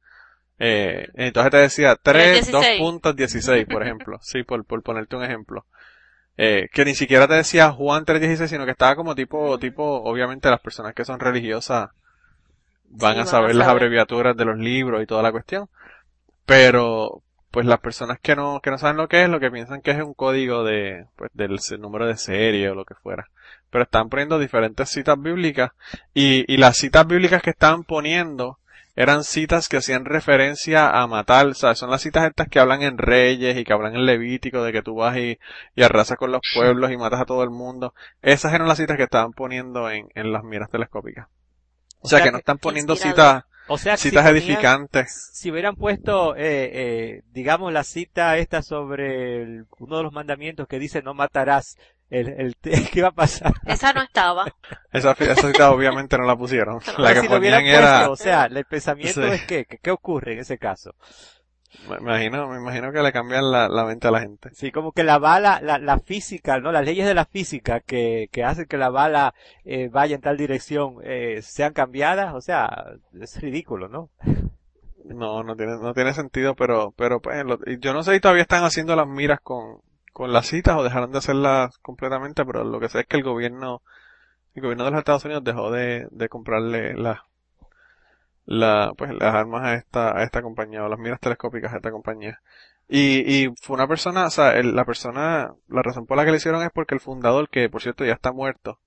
eh, 0.59 1.07
entonces 1.15 1.51
te 1.51 1.57
decía 1.57 1.97
3, 2.01 2.49
2 2.51 2.61
16. 2.61 2.79
puntos 2.79 3.15
16, 3.15 3.65
por 3.65 3.83
ejemplo, 3.83 4.19
sí, 4.21 4.43
por, 4.43 4.65
por 4.65 4.81
ponerte 4.83 5.15
un 5.15 5.23
ejemplo. 5.23 5.65
Eh, 6.37 6.67
que 6.71 6.85
ni 6.85 6.95
siquiera 6.95 7.27
te 7.27 7.35
decía 7.35 7.71
Juan 7.71 8.05
3.16, 8.05 8.47
sino 8.47 8.65
que 8.65 8.71
estaba 8.71 8.95
como 8.95 9.13
tipo, 9.13 9.59
tipo, 9.59 9.83
obviamente 10.03 10.49
las 10.49 10.61
personas 10.61 10.95
que 10.95 11.05
son 11.05 11.19
religiosas 11.19 11.89
van 12.99 13.17
Sí, 13.17 13.21
a 13.21 13.25
van 13.25 13.47
a 13.47 13.47
saber 13.47 13.55
las 13.55 13.67
saber. 13.67 13.69
abreviaturas 13.69 14.35
de 14.37 14.45
los 14.45 14.57
libros 14.57 15.01
y 15.03 15.05
toda 15.07 15.23
la 15.23 15.31
cuestión. 15.31 15.69
Pero, 16.45 17.21
pues 17.51 17.65
las 17.65 17.79
personas 17.79 18.19
que 18.21 18.35
no, 18.35 18.59
que 18.61 18.71
no 18.71 18.77
saben 18.77 18.97
lo 18.97 19.07
que 19.07 19.23
es, 19.23 19.29
lo 19.29 19.39
que 19.39 19.51
piensan 19.51 19.81
que 19.81 19.91
es 19.91 20.01
un 20.03 20.13
código 20.13 20.63
de, 20.63 21.07
pues 21.15 21.31
del 21.33 21.59
número 21.79 22.07
de 22.07 22.17
serie 22.17 22.69
o 22.69 22.75
lo 22.75 22.85
que 22.85 22.95
fuera. 22.95 23.27
Pero 23.69 23.83
están 23.85 24.09
poniendo 24.09 24.39
diferentes 24.39 24.89
citas 24.89 25.19
bíblicas 25.21 25.71
y, 26.13 26.51
y 26.51 26.57
las 26.57 26.77
citas 26.77 27.07
bíblicas 27.07 27.41
que 27.41 27.51
estaban 27.51 27.83
poniendo 27.83 28.59
eran 28.95 29.23
citas 29.23 29.69
que 29.69 29.77
hacían 29.77 30.05
referencia 30.05 30.89
a 30.89 31.07
matar, 31.07 31.47
o 31.47 31.53
sea, 31.55 31.73
son 31.75 31.89
las 31.89 32.01
citas 32.01 32.25
estas 32.27 32.47
que 32.47 32.59
hablan 32.59 32.83
en 32.83 32.97
Reyes 32.99 33.57
y 33.57 33.63
que 33.63 33.73
hablan 33.73 33.95
en 33.95 34.05
Levítico 34.05 34.63
de 34.63 34.71
que 34.71 34.83
tú 34.83 34.95
vas 34.95 35.17
y, 35.17 35.39
y 35.75 35.83
arrasas 35.83 36.17
con 36.17 36.31
los 36.31 36.41
pueblos 36.53 36.91
y 36.91 36.97
matas 36.97 37.21
a 37.21 37.25
todo 37.25 37.43
el 37.43 37.49
mundo. 37.49 37.93
Esas 38.21 38.53
eran 38.53 38.67
las 38.67 38.77
citas 38.77 38.97
que 38.97 39.03
estaban 39.03 39.31
poniendo 39.33 39.89
en, 39.89 40.09
en 40.15 40.31
las 40.31 40.43
miras 40.43 40.69
telescópicas. 40.69 41.27
O, 42.03 42.07
O 42.07 42.09
sea, 42.09 42.19
sea 42.19 42.25
que 42.25 42.31
no 42.33 42.37
están 42.39 42.57
poniendo 42.57 42.95
citas, 42.95 43.45
O 43.67 43.77
sea, 43.77 43.93
que 43.93 43.97
si 43.97 44.09
citas 44.09 44.25
edificantes. 44.27 45.29
Si 45.33 45.49
hubieran 45.49 45.75
puesto, 45.75 46.35
eh, 46.35 46.41
eh, 46.73 47.21
digamos, 47.31 47.71
la 47.73 47.83
cita 47.83 48.37
esta 48.37 48.61
sobre 48.61 49.41
el- 49.41 49.65
uno 49.79 49.97
de 49.97 50.03
los 50.03 50.13
mandamientos 50.13 50.67
que 50.67 50.79
dice 50.79 51.01
no 51.01 51.13
matarás, 51.13 51.77
el, 52.09 52.29
el, 52.29 52.55
¿qué 52.91 53.01
va 53.01 53.07
a 53.07 53.11
pasar? 53.11 53.53
Esa 53.65 53.93
no 53.93 54.03
estaba. 54.03 54.45
Esa, 54.91 55.11
esa 55.17 55.47
cita 55.47 55.71
obviamente 55.71 56.17
no 56.17 56.25
la 56.25 56.35
pusieron. 56.35 56.79
La 56.97 57.13
que 57.13 57.21
si 57.21 57.27
lo 57.27 57.35
ponían 57.35 57.65
era, 57.65 58.05
puesto, 58.05 58.11
o 58.11 58.15
sea, 58.17 58.45
el 58.45 58.65
pensamiento 58.65 59.21
Sí. 59.23 59.27
es 59.29 59.41
que, 59.45 59.65
que- 59.65 59.77
¿qué 59.79 59.91
ocurre 59.91 60.33
en 60.33 60.39
ese 60.39 60.57
caso? 60.57 60.93
Me 61.89 61.97
imagino, 61.97 62.47
me 62.49 62.57
imagino 62.57 62.91
que 62.91 63.01
le 63.01 63.11
cambian 63.11 63.51
la, 63.51 63.67
la 63.67 63.85
mente 63.85 64.07
a 64.07 64.11
la 64.11 64.21
gente. 64.21 64.49
Sí, 64.53 64.71
como 64.71 64.91
que 64.91 65.03
la 65.03 65.17
bala, 65.19 65.59
la, 65.61 65.77
la 65.79 65.99
física, 65.99 66.59
¿no? 66.59 66.71
Las 66.71 66.85
leyes 66.85 67.05
de 67.05 67.13
la 67.13 67.25
física 67.25 67.79
que, 67.81 68.29
que 68.31 68.43
hacen 68.43 68.65
que 68.67 68.77
la 68.77 68.89
bala 68.89 69.33
eh, 69.65 69.89
vaya 69.91 70.15
en 70.15 70.21
tal 70.21 70.37
dirección 70.37 70.97
eh, 71.03 71.41
sean 71.41 71.73
cambiadas, 71.73 72.33
o 72.35 72.41
sea, 72.41 72.93
es 73.19 73.41
ridículo, 73.41 73.89
¿no? 73.89 74.09
No, 75.05 75.43
no 75.43 75.55
tiene, 75.55 75.73
no 75.77 75.93
tiene 75.93 76.13
sentido, 76.13 76.55
pero, 76.55 76.91
pero 76.95 77.19
pues, 77.21 77.43
lo- 77.45 77.59
y 77.65 77.79
yo 77.79 77.93
no 77.93 78.03
sé 78.03 78.13
si 78.13 78.19
todavía 78.21 78.43
están 78.43 78.63
haciendo 78.63 78.95
las 78.95 79.07
miras 79.07 79.39
con, 79.41 79.81
con 80.13 80.31
las 80.31 80.47
citas 80.47 80.77
o 80.77 80.83
dejaron 80.83 81.11
de 81.11 81.17
hacerlas 81.17 81.77
completamente, 81.79 82.45
pero 82.45 82.63
lo 82.63 82.79
que 82.79 82.89
sé 82.89 83.01
es 83.01 83.07
que 83.07 83.17
el 83.17 83.23
gobierno, 83.23 83.81
el 84.55 84.63
gobierno 84.63 84.85
de 84.85 84.91
los 84.91 84.99
Estados 84.99 85.25
Unidos 85.25 85.43
dejó 85.43 85.71
de, 85.71 86.07
de 86.11 86.29
comprarle 86.29 86.95
las, 86.95 87.19
la, 88.45 88.93
pues, 88.97 89.11
las 89.13 89.33
armas 89.35 89.63
a 89.63 89.75
esta, 89.75 90.17
a 90.17 90.23
esta 90.23 90.41
compañía, 90.41 90.83
o 90.83 90.89
las 90.89 90.99
miras 90.99 91.19
telescópicas 91.19 91.73
a 91.73 91.77
esta 91.77 91.91
compañía. 91.91 92.41
Y, 92.87 93.45
y 93.45 93.53
fue 93.61 93.75
una 93.75 93.87
persona, 93.87 94.25
o 94.27 94.29
sea, 94.29 94.51
el- 94.57 94.75
la 94.75 94.85
persona, 94.85 95.53
la 95.69 95.81
razón 95.83 96.05
por 96.05 96.17
la 96.17 96.25
que 96.25 96.31
le 96.31 96.37
hicieron 96.37 96.61
es 96.63 96.71
porque 96.73 96.95
el 96.95 97.01
fundador, 97.01 97.49
que 97.49 97.69
por 97.69 97.81
cierto 97.81 98.05
ya 98.05 98.13
está 98.13 98.31
muerto, 98.33 98.79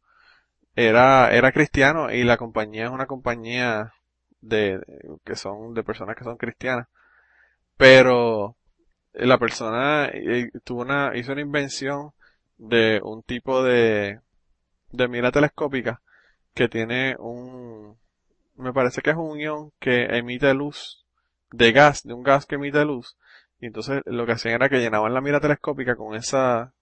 era, 0.76 1.30
era 1.32 1.52
cristiano 1.52 2.10
y 2.12 2.24
la 2.24 2.36
compañía 2.36 2.84
es 2.86 2.90
una 2.90 3.06
compañía 3.06 3.92
de, 4.40 4.80
que 5.24 5.36
son 5.36 5.74
de 5.74 5.82
personas 5.84 6.16
que 6.16 6.24
son 6.24 6.36
cristianas. 6.36 6.88
Pero 7.76 8.56
la 9.14 9.38
persona 9.38 10.06
eh, 10.12 10.50
tuvo 10.64 10.82
una, 10.82 11.12
hizo 11.16 11.32
una 11.32 11.40
invención 11.42 12.12
de 12.58 13.00
un 13.04 13.22
tipo 13.22 13.62
de, 13.62 14.20
de 14.92 15.08
mira 15.08 15.32
telescópica 15.32 16.02
que 16.54 16.68
tiene 16.68 17.16
un, 17.18 17.98
me 18.56 18.72
parece 18.72 19.02
que 19.02 19.10
es 19.10 19.16
un 19.16 19.38
ion 19.38 19.72
que 19.80 20.04
emite 20.16 20.52
luz 20.54 21.04
de 21.50 21.72
gas, 21.72 22.02
de 22.04 22.14
un 22.14 22.22
gas 22.22 22.46
que 22.46 22.56
emite 22.56 22.84
luz. 22.84 23.16
Y 23.60 23.66
entonces 23.66 24.02
lo 24.06 24.26
que 24.26 24.32
hacían 24.32 24.54
era 24.54 24.68
que 24.68 24.78
llenaban 24.80 25.14
la 25.14 25.20
mira 25.20 25.40
telescópica 25.40 25.96
con 25.96 26.14
esa, 26.14 26.72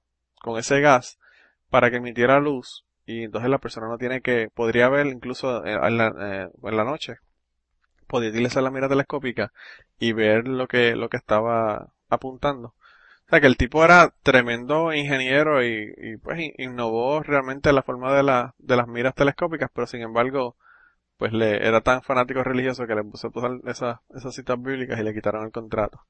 con 0.40 0.58
ese 0.58 0.80
gas 0.80 1.18
para 1.70 1.90
que 1.90 1.96
emitiera 1.96 2.40
luz. 2.40 2.84
Y 3.06 3.24
entonces 3.24 3.50
la 3.50 3.58
persona 3.58 3.88
no 3.88 3.98
tiene 3.98 4.20
que, 4.22 4.48
podría 4.54 4.88
ver 4.88 5.06
incluso 5.06 5.64
eh, 5.64 5.74
en 5.82 5.98
la, 5.98 6.06
eh, 6.20 6.50
en 6.62 6.76
la 6.76 6.84
noche, 6.84 7.16
podía 8.06 8.30
utilizar 8.30 8.62
la 8.62 8.70
mira 8.70 8.88
telescópica 8.88 9.52
y 9.98 10.12
ver 10.12 10.46
lo 10.48 10.66
que, 10.68 10.96
lo 10.96 11.08
que 11.08 11.16
estaba 11.16 11.88
apuntando. 12.08 12.68
O 13.26 13.30
sea 13.30 13.40
que 13.40 13.46
el 13.46 13.56
tipo 13.56 13.84
era 13.84 14.14
tremendo 14.22 14.92
ingeniero 14.92 15.64
y, 15.64 15.92
y 15.96 16.16
pues 16.18 16.38
in- 16.40 16.54
innovó 16.58 17.22
realmente 17.22 17.72
la 17.72 17.82
forma 17.82 18.14
de 18.14 18.22
la, 18.22 18.54
de 18.58 18.76
las 18.76 18.86
miras 18.88 19.14
telescópicas, 19.14 19.70
pero 19.74 19.86
sin 19.86 20.02
embargo, 20.02 20.56
pues 21.16 21.32
le 21.32 21.66
era 21.66 21.80
tan 21.80 22.02
fanático 22.02 22.42
religioso 22.42 22.86
que 22.86 22.94
le 22.94 23.04
puso 23.04 23.30
esas, 23.66 24.00
esas 24.14 24.34
citas 24.34 24.60
bíblicas 24.60 24.98
y 24.98 25.02
le 25.02 25.14
quitaron 25.14 25.44
el 25.44 25.52
contrato. 25.52 26.00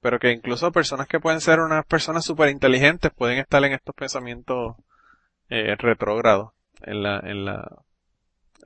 Pero 0.00 0.18
que 0.18 0.30
incluso 0.30 0.70
personas 0.70 1.08
que 1.08 1.20
pueden 1.20 1.40
ser 1.40 1.60
unas 1.60 1.84
personas 1.86 2.24
súper 2.24 2.50
inteligentes 2.50 3.10
pueden 3.12 3.38
estar 3.38 3.64
en 3.64 3.72
estos 3.72 3.94
pensamientos 3.94 4.76
eh, 5.48 5.74
retrógrados 5.76 6.52
en 6.82 7.02
la, 7.02 7.18
en 7.20 7.44
la, 7.44 7.82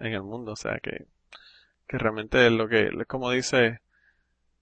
en 0.01 0.13
el 0.13 0.23
mundo. 0.23 0.53
O 0.53 0.57
sea 0.57 0.79
que, 0.83 1.07
que 1.89 1.99
realmente 1.99 2.51
lo 2.51 2.69
que, 2.69 2.91
como 3.07 3.31
dice, 3.31 3.81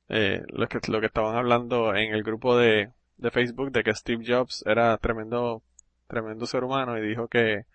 eh, 0.09 0.43
lo 0.49 0.69
que, 0.69 0.79
lo 0.89 1.01
que 1.01 1.07
estaban 1.07 1.37
hablando 1.37 1.95
en 1.95 2.15
el 2.15 2.23
grupo 2.23 2.57
de, 2.57 2.93
de 3.17 3.31
Facebook 3.31 3.73
de 3.73 3.83
que 3.83 3.95
Steve 3.95 4.25
Jobs 4.27 4.65
era 4.67 4.97
tremendo, 4.99 5.63
tremendo 6.07 6.47
ser 6.47 6.65
humano 6.65 6.97
y 6.97 7.07
dijo 7.07 7.29
que 7.29 7.67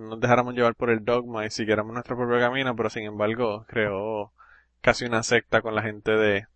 no 0.00 0.10
nos 0.10 0.20
dejáramos 0.20 0.54
llevar 0.54 0.74
por 0.74 0.90
el 0.90 1.04
dogma 1.04 1.46
y 1.46 1.50
siguiéramos 1.50 1.92
nuestro 1.92 2.16
propio 2.16 2.38
camino, 2.38 2.74
pero 2.74 2.90
sin 2.90 3.04
embargo 3.04 3.64
creó 3.68 4.32
casi 4.80 5.04
una 5.04 5.22
secta 5.22 5.62
con 5.62 5.74
la 5.74 5.82
gente 5.82 6.12
de, 6.12 6.46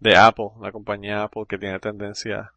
de 0.00 0.16
Apple, 0.16 0.50
la 0.60 0.72
compañía 0.72 1.22
Apple 1.22 1.44
que 1.48 1.58
tiene 1.58 1.78
tendencia 1.78 2.52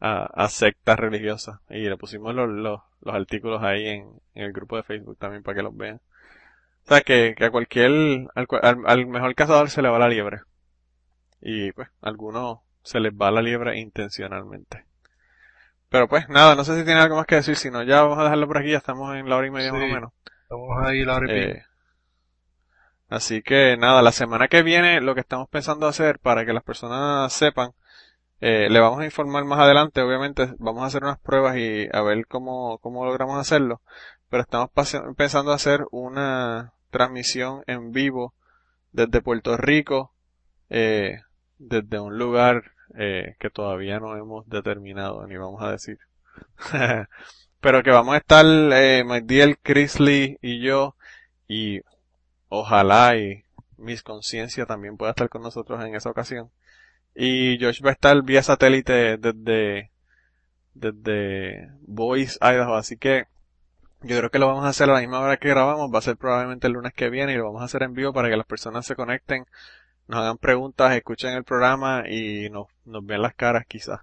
a, 0.00 0.48
sectas 0.48 0.98
religiosas. 0.98 1.60
Y 1.68 1.88
le 1.88 1.96
pusimos 1.96 2.34
los, 2.34 2.48
los, 2.48 2.80
los 3.02 3.14
artículos 3.14 3.62
ahí 3.62 3.86
en, 3.86 4.20
el 4.34 4.52
grupo 4.52 4.76
de 4.76 4.82
Facebook 4.82 5.18
también 5.18 5.42
para 5.42 5.56
que 5.56 5.62
los 5.62 5.76
vean. 5.76 6.00
O 6.84 6.88
sea 6.88 7.02
que, 7.02 7.34
que 7.36 7.44
a 7.44 7.50
cualquier, 7.50 7.90
al, 8.34 8.46
al, 8.62 8.78
al 8.86 9.06
mejor 9.06 9.34
cazador 9.34 9.70
se 9.70 9.82
le 9.82 9.88
va 9.88 9.98
la 9.98 10.08
liebre. 10.08 10.40
Y 11.40 11.72
pues, 11.72 11.88
a 12.00 12.08
algunos 12.08 12.60
se 12.82 13.00
les 13.00 13.12
va 13.12 13.30
la 13.30 13.42
liebre 13.42 13.78
intencionalmente. 13.78 14.89
Pero 15.90 16.08
pues 16.08 16.28
nada, 16.28 16.54
no 16.54 16.64
sé 16.64 16.78
si 16.78 16.84
tiene 16.84 17.00
algo 17.00 17.16
más 17.16 17.26
que 17.26 17.34
decir, 17.34 17.56
si 17.56 17.68
no 17.70 17.82
ya 17.82 18.02
vamos 18.02 18.18
a 18.18 18.22
dejarlo 18.22 18.46
por 18.46 18.58
aquí, 18.58 18.70
ya 18.70 18.78
estamos 18.78 19.14
en 19.16 19.28
la 19.28 19.36
hora 19.36 19.46
y 19.48 19.50
media 19.50 19.72
más 19.72 19.82
o 19.82 19.86
menos. 19.86 20.12
Estamos 20.42 20.68
ahí 20.86 21.04
la 21.04 21.16
hora 21.16 21.26
y 21.26 21.40
pico. 21.40 21.58
Eh, 21.58 21.64
así 23.08 23.42
que 23.42 23.76
nada, 23.76 24.00
la 24.00 24.12
semana 24.12 24.46
que 24.46 24.62
viene 24.62 25.00
lo 25.00 25.14
que 25.14 25.20
estamos 25.20 25.48
pensando 25.48 25.88
hacer 25.88 26.20
para 26.20 26.46
que 26.46 26.52
las 26.52 26.62
personas 26.62 27.32
sepan, 27.32 27.72
eh, 28.40 28.68
le 28.70 28.78
vamos 28.78 29.00
a 29.00 29.04
informar 29.04 29.44
más 29.44 29.58
adelante, 29.58 30.00
obviamente 30.00 30.54
vamos 30.58 30.84
a 30.84 30.86
hacer 30.86 31.02
unas 31.02 31.18
pruebas 31.18 31.56
y 31.56 31.88
a 31.92 32.02
ver 32.02 32.24
cómo, 32.28 32.78
cómo 32.78 33.04
logramos 33.04 33.38
hacerlo, 33.38 33.82
pero 34.28 34.44
estamos 34.44 34.70
pensando 35.16 35.52
hacer 35.52 35.86
una 35.90 36.72
transmisión 36.90 37.64
en 37.66 37.90
vivo 37.90 38.32
desde 38.92 39.22
Puerto 39.22 39.56
Rico, 39.56 40.14
eh, 40.68 41.20
desde 41.58 41.98
un 41.98 42.16
lugar 42.16 42.62
eh, 42.96 43.36
que 43.38 43.50
todavía 43.50 44.00
no 44.00 44.16
hemos 44.16 44.48
determinado, 44.48 45.26
ni 45.26 45.36
vamos 45.36 45.62
a 45.62 45.72
decir. 45.72 45.98
pero 47.60 47.82
que 47.82 47.90
vamos 47.90 48.14
a 48.14 48.18
estar, 48.18 48.44
eh, 48.46 49.04
Magdiel, 49.04 49.58
Chris 49.62 50.00
Lee 50.00 50.38
y 50.40 50.60
yo, 50.60 50.96
y 51.48 51.80
ojalá 52.48 53.16
y 53.16 53.44
Miss 53.76 54.02
Conciencia 54.02 54.66
también 54.66 54.96
pueda 54.96 55.10
estar 55.10 55.28
con 55.28 55.42
nosotros 55.42 55.84
en 55.84 55.94
esa 55.94 56.10
ocasión. 56.10 56.50
Y 57.14 57.58
Josh 57.60 57.84
va 57.84 57.90
a 57.90 57.92
estar 57.94 58.22
vía 58.22 58.42
satélite 58.42 59.16
desde, 59.18 59.90
desde 60.74 61.70
Boise, 61.82 62.38
Idaho, 62.40 62.76
así 62.76 62.96
que 62.96 63.26
yo 64.02 64.16
creo 64.16 64.30
que 64.30 64.38
lo 64.38 64.46
vamos 64.46 64.64
a 64.64 64.68
hacer 64.68 64.88
a 64.88 64.94
la 64.94 65.00
misma 65.00 65.20
hora 65.20 65.36
que 65.36 65.48
grabamos, 65.48 65.92
va 65.92 65.98
a 65.98 66.02
ser 66.02 66.16
probablemente 66.16 66.66
el 66.66 66.72
lunes 66.74 66.94
que 66.94 67.10
viene 67.10 67.32
y 67.32 67.36
lo 67.36 67.44
vamos 67.44 67.62
a 67.62 67.66
hacer 67.66 67.82
en 67.82 67.92
vivo 67.92 68.12
para 68.12 68.30
que 68.30 68.36
las 68.36 68.46
personas 68.46 68.86
se 68.86 68.96
conecten, 68.96 69.44
nos 70.10 70.20
hagan 70.20 70.38
preguntas, 70.38 70.94
escuchen 70.94 71.34
el 71.34 71.44
programa 71.44 72.04
y 72.08 72.50
nos, 72.50 72.66
nos 72.84 73.04
vean 73.06 73.22
las 73.22 73.34
caras 73.34 73.64
quizás. 73.68 74.00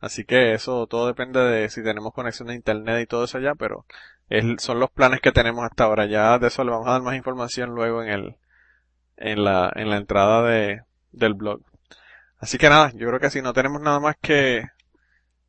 Así 0.00 0.24
que 0.24 0.54
eso 0.54 0.86
todo 0.88 1.06
depende 1.06 1.40
de 1.40 1.68
si 1.68 1.82
tenemos 1.84 2.12
conexión 2.12 2.48
de 2.48 2.54
internet 2.56 3.02
y 3.02 3.06
todo 3.06 3.24
eso 3.24 3.38
allá, 3.38 3.54
pero 3.54 3.86
es- 4.28 4.62
son 4.62 4.80
los 4.80 4.90
planes 4.90 5.20
que 5.20 5.32
tenemos 5.32 5.64
hasta 5.64 5.84
ahora. 5.84 6.06
Ya 6.06 6.38
de 6.38 6.48
eso 6.48 6.64
le 6.64 6.70
vamos 6.72 6.88
a 6.88 6.92
dar 6.92 7.02
más 7.02 7.14
información 7.16 7.70
luego 7.74 8.02
en 8.02 8.08
el, 8.10 8.36
en 9.16 9.44
la, 9.44 9.72
en 9.76 9.90
la 9.90 9.96
entrada 9.98 10.42
de, 10.42 10.82
del 11.12 11.34
blog. 11.34 11.60
Así 12.38 12.58
que 12.58 12.68
nada, 12.68 12.90
yo 12.94 13.06
creo 13.08 13.20
que 13.20 13.30
si 13.30 13.40
no 13.42 13.52
tenemos 13.52 13.80
nada 13.80 14.00
más 14.00 14.16
que, 14.20 14.64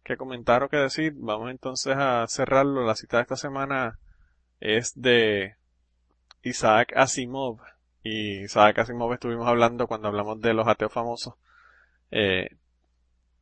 que 0.03 0.17
comentar 0.17 0.63
o 0.63 0.69
que 0.69 0.77
decir, 0.77 1.13
vamos 1.15 1.49
entonces 1.49 1.95
a 1.97 2.25
cerrarlo. 2.27 2.85
La 2.85 2.95
cita 2.95 3.17
de 3.17 3.23
esta 3.23 3.35
semana 3.38 3.97
es 4.59 4.93
de 4.95 5.55
Isaac 6.43 6.93
Asimov. 6.95 7.59
Y 8.03 8.43
Isaac 8.43 8.80
Asimov 8.80 9.13
estuvimos 9.13 9.47
hablando 9.47 9.88
cuando 9.88 10.09
hablamos 10.09 10.39
de 10.41 10.53
los 10.53 10.67
ateos 10.67 10.91
famosos. 10.91 11.35
Eh, 12.11 12.49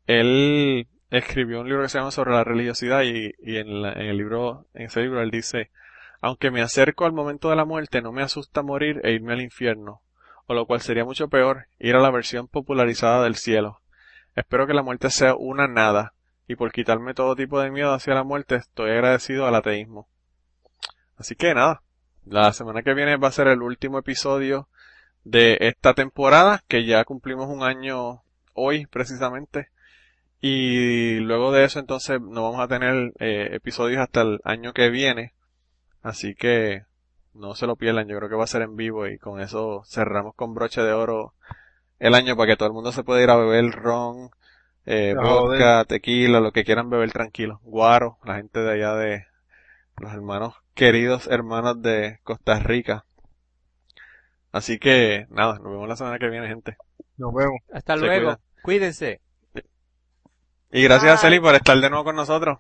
él 0.07 0.88
escribió 1.09 1.61
un 1.61 1.67
libro 1.67 1.83
que 1.83 1.89
se 1.89 1.97
llama 1.97 2.11
sobre 2.11 2.31
la 2.31 2.43
religiosidad 2.43 3.01
y, 3.03 3.33
y 3.41 3.57
en, 3.57 3.81
la- 3.81 3.93
en 3.93 4.05
el 4.07 4.17
libro, 4.17 4.67
en 4.73 4.83
ese 4.83 5.01
libro 5.01 5.21
él 5.21 5.31
dice, 5.31 5.71
aunque 6.21 6.51
me 6.51 6.61
acerco 6.61 7.05
al 7.05 7.11
momento 7.11 7.49
de 7.49 7.55
la 7.55 7.65
muerte, 7.65 8.01
no 8.01 8.11
me 8.11 8.21
asusta 8.21 8.61
morir 8.61 9.01
e 9.03 9.11
irme 9.11 9.33
al 9.33 9.41
infierno, 9.41 10.01
o 10.45 10.53
lo 10.53 10.65
cual 10.67 10.81
sería 10.81 11.05
mucho 11.05 11.27
peor, 11.27 11.65
ir 11.79 11.95
a 11.95 11.99
la 11.99 12.11
versión 12.11 12.47
popularizada 12.47 13.23
del 13.23 13.35
cielo. 13.35 13.81
Espero 14.35 14.67
que 14.67 14.73
la 14.73 14.83
muerte 14.83 15.09
sea 15.09 15.35
una 15.35 15.67
nada, 15.67 16.13
y 16.47 16.55
por 16.55 16.71
quitarme 16.71 17.13
todo 17.13 17.35
tipo 17.35 17.59
de 17.59 17.71
miedo 17.71 17.93
hacia 17.93 18.13
la 18.13 18.23
muerte 18.23 18.55
estoy 18.55 18.91
agradecido 18.91 19.47
al 19.47 19.55
ateísmo. 19.55 20.07
Así 21.17 21.35
que 21.35 21.53
nada, 21.53 21.81
la 22.26 22.53
semana 22.53 22.84
que 22.84 22.93
viene 22.93 23.18
va 23.18 23.30
a 23.30 23.31
ser 23.31 23.48
el 23.48 23.61
último 23.61 23.99
episodio 23.99 24.68
de 25.23 25.57
esta 25.61 25.93
temporada, 25.93 26.64
que 26.68 26.85
ya 26.85 27.03
cumplimos 27.06 27.48
un 27.49 27.64
año 27.64 28.22
hoy 28.53 28.85
precisamente. 28.88 29.69
Y 30.39 31.19
luego 31.19 31.52
de 31.52 31.65
eso 31.65 31.80
entonces 31.80 32.19
no 32.19 32.43
vamos 32.43 32.61
a 32.61 32.68
tener 32.68 33.14
eh, 33.19 33.49
episodios 33.53 34.02
hasta 34.02 34.22
el 34.22 34.39
año 34.43 34.73
que 34.73 34.89
viene. 34.89 35.34
Así 36.02 36.34
que 36.34 36.85
no 37.34 37.56
se 37.56 37.68
lo 37.68 37.76
pierdan, 37.76 38.07
yo 38.07 38.18
creo 38.18 38.30
que 38.30 38.35
va 38.35 38.43
a 38.43 38.48
ser 38.48 38.64
en 38.64 38.76
vivo 38.76 39.07
y 39.07 39.18
con 39.18 39.39
eso 39.39 39.84
cerramos 39.85 40.35
con 40.35 40.53
broche 40.53 40.81
de 40.81 40.93
oro 40.93 41.34
el 41.99 42.15
año 42.15 42.35
para 42.35 42.48
que 42.48 42.57
todo 42.57 42.68
el 42.68 42.73
mundo 42.73 42.91
se 42.91 43.03
pueda 43.03 43.22
ir 43.22 43.30
a 43.30 43.35
beber 43.35 43.72
ron, 43.72 44.31
eh, 44.85 45.14
vodka, 45.15 45.85
tequila, 45.85 46.39
lo 46.39 46.52
que 46.52 46.64
quieran 46.64 46.89
beber 46.89 47.11
tranquilo. 47.11 47.60
Guaro, 47.64 48.18
la 48.23 48.38
gente 48.38 48.60
de 48.60 48.72
allá 48.72 48.95
de 48.95 49.27
los 49.98 50.11
hermanos, 50.11 50.56
queridos 50.73 51.27
hermanos 51.27 51.81
de 51.81 52.19
Costa 52.23 52.60
Rica. 52.60 53.06
Así 54.52 54.80
que 54.80 55.27
nada, 55.30 55.60
nos 55.60 55.72
vemos 55.72 55.88
la 55.88 55.95
semana 55.95 56.19
que 56.19 56.30
viene, 56.30 56.48
gente. 56.48 56.77
Nos 57.18 57.34
vemos. 57.34 57.60
Hasta 57.72 57.95
Se 57.95 57.99
luego. 58.06 58.38
Cuídense. 58.64 59.22
Y 60.72 60.84
gracias. 60.84 61.22
Celi 61.22 61.39
por 61.39 61.56
estar 61.56 61.77
de 61.77 61.89
nuevo 61.89 62.03
con 62.03 62.15
nosotros. 62.15 62.60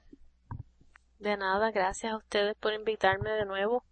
De 1.19 1.37
nada, 1.37 1.71
gracias 1.71 2.13
a 2.13 2.17
ustedes 2.17 2.55
por 2.59 2.73
invitarme 2.73 3.31
de 3.31 3.45
nuevo. 3.45 3.83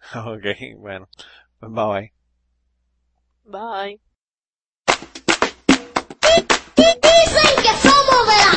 Ok, 0.14 0.44
bueno, 0.78 1.08
pues 1.58 1.72
bye 1.72 1.84
bye. 1.84 2.12
Bye. 3.44 4.00
Dicen 6.76 7.56
que 7.62 7.72
somos 7.82 8.26
de 8.26 8.36
la 8.36 8.55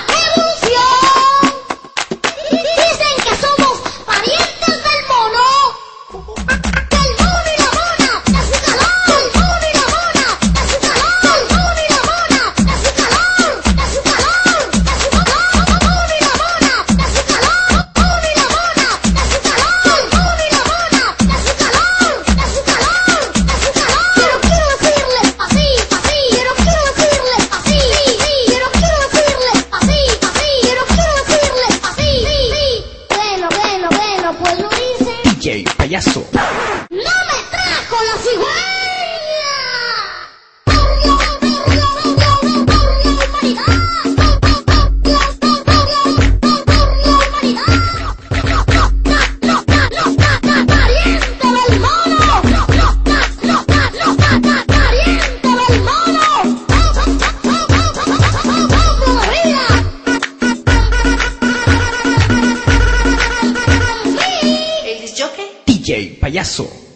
Payaso. 35.90 36.39
Payaso. 66.30 66.89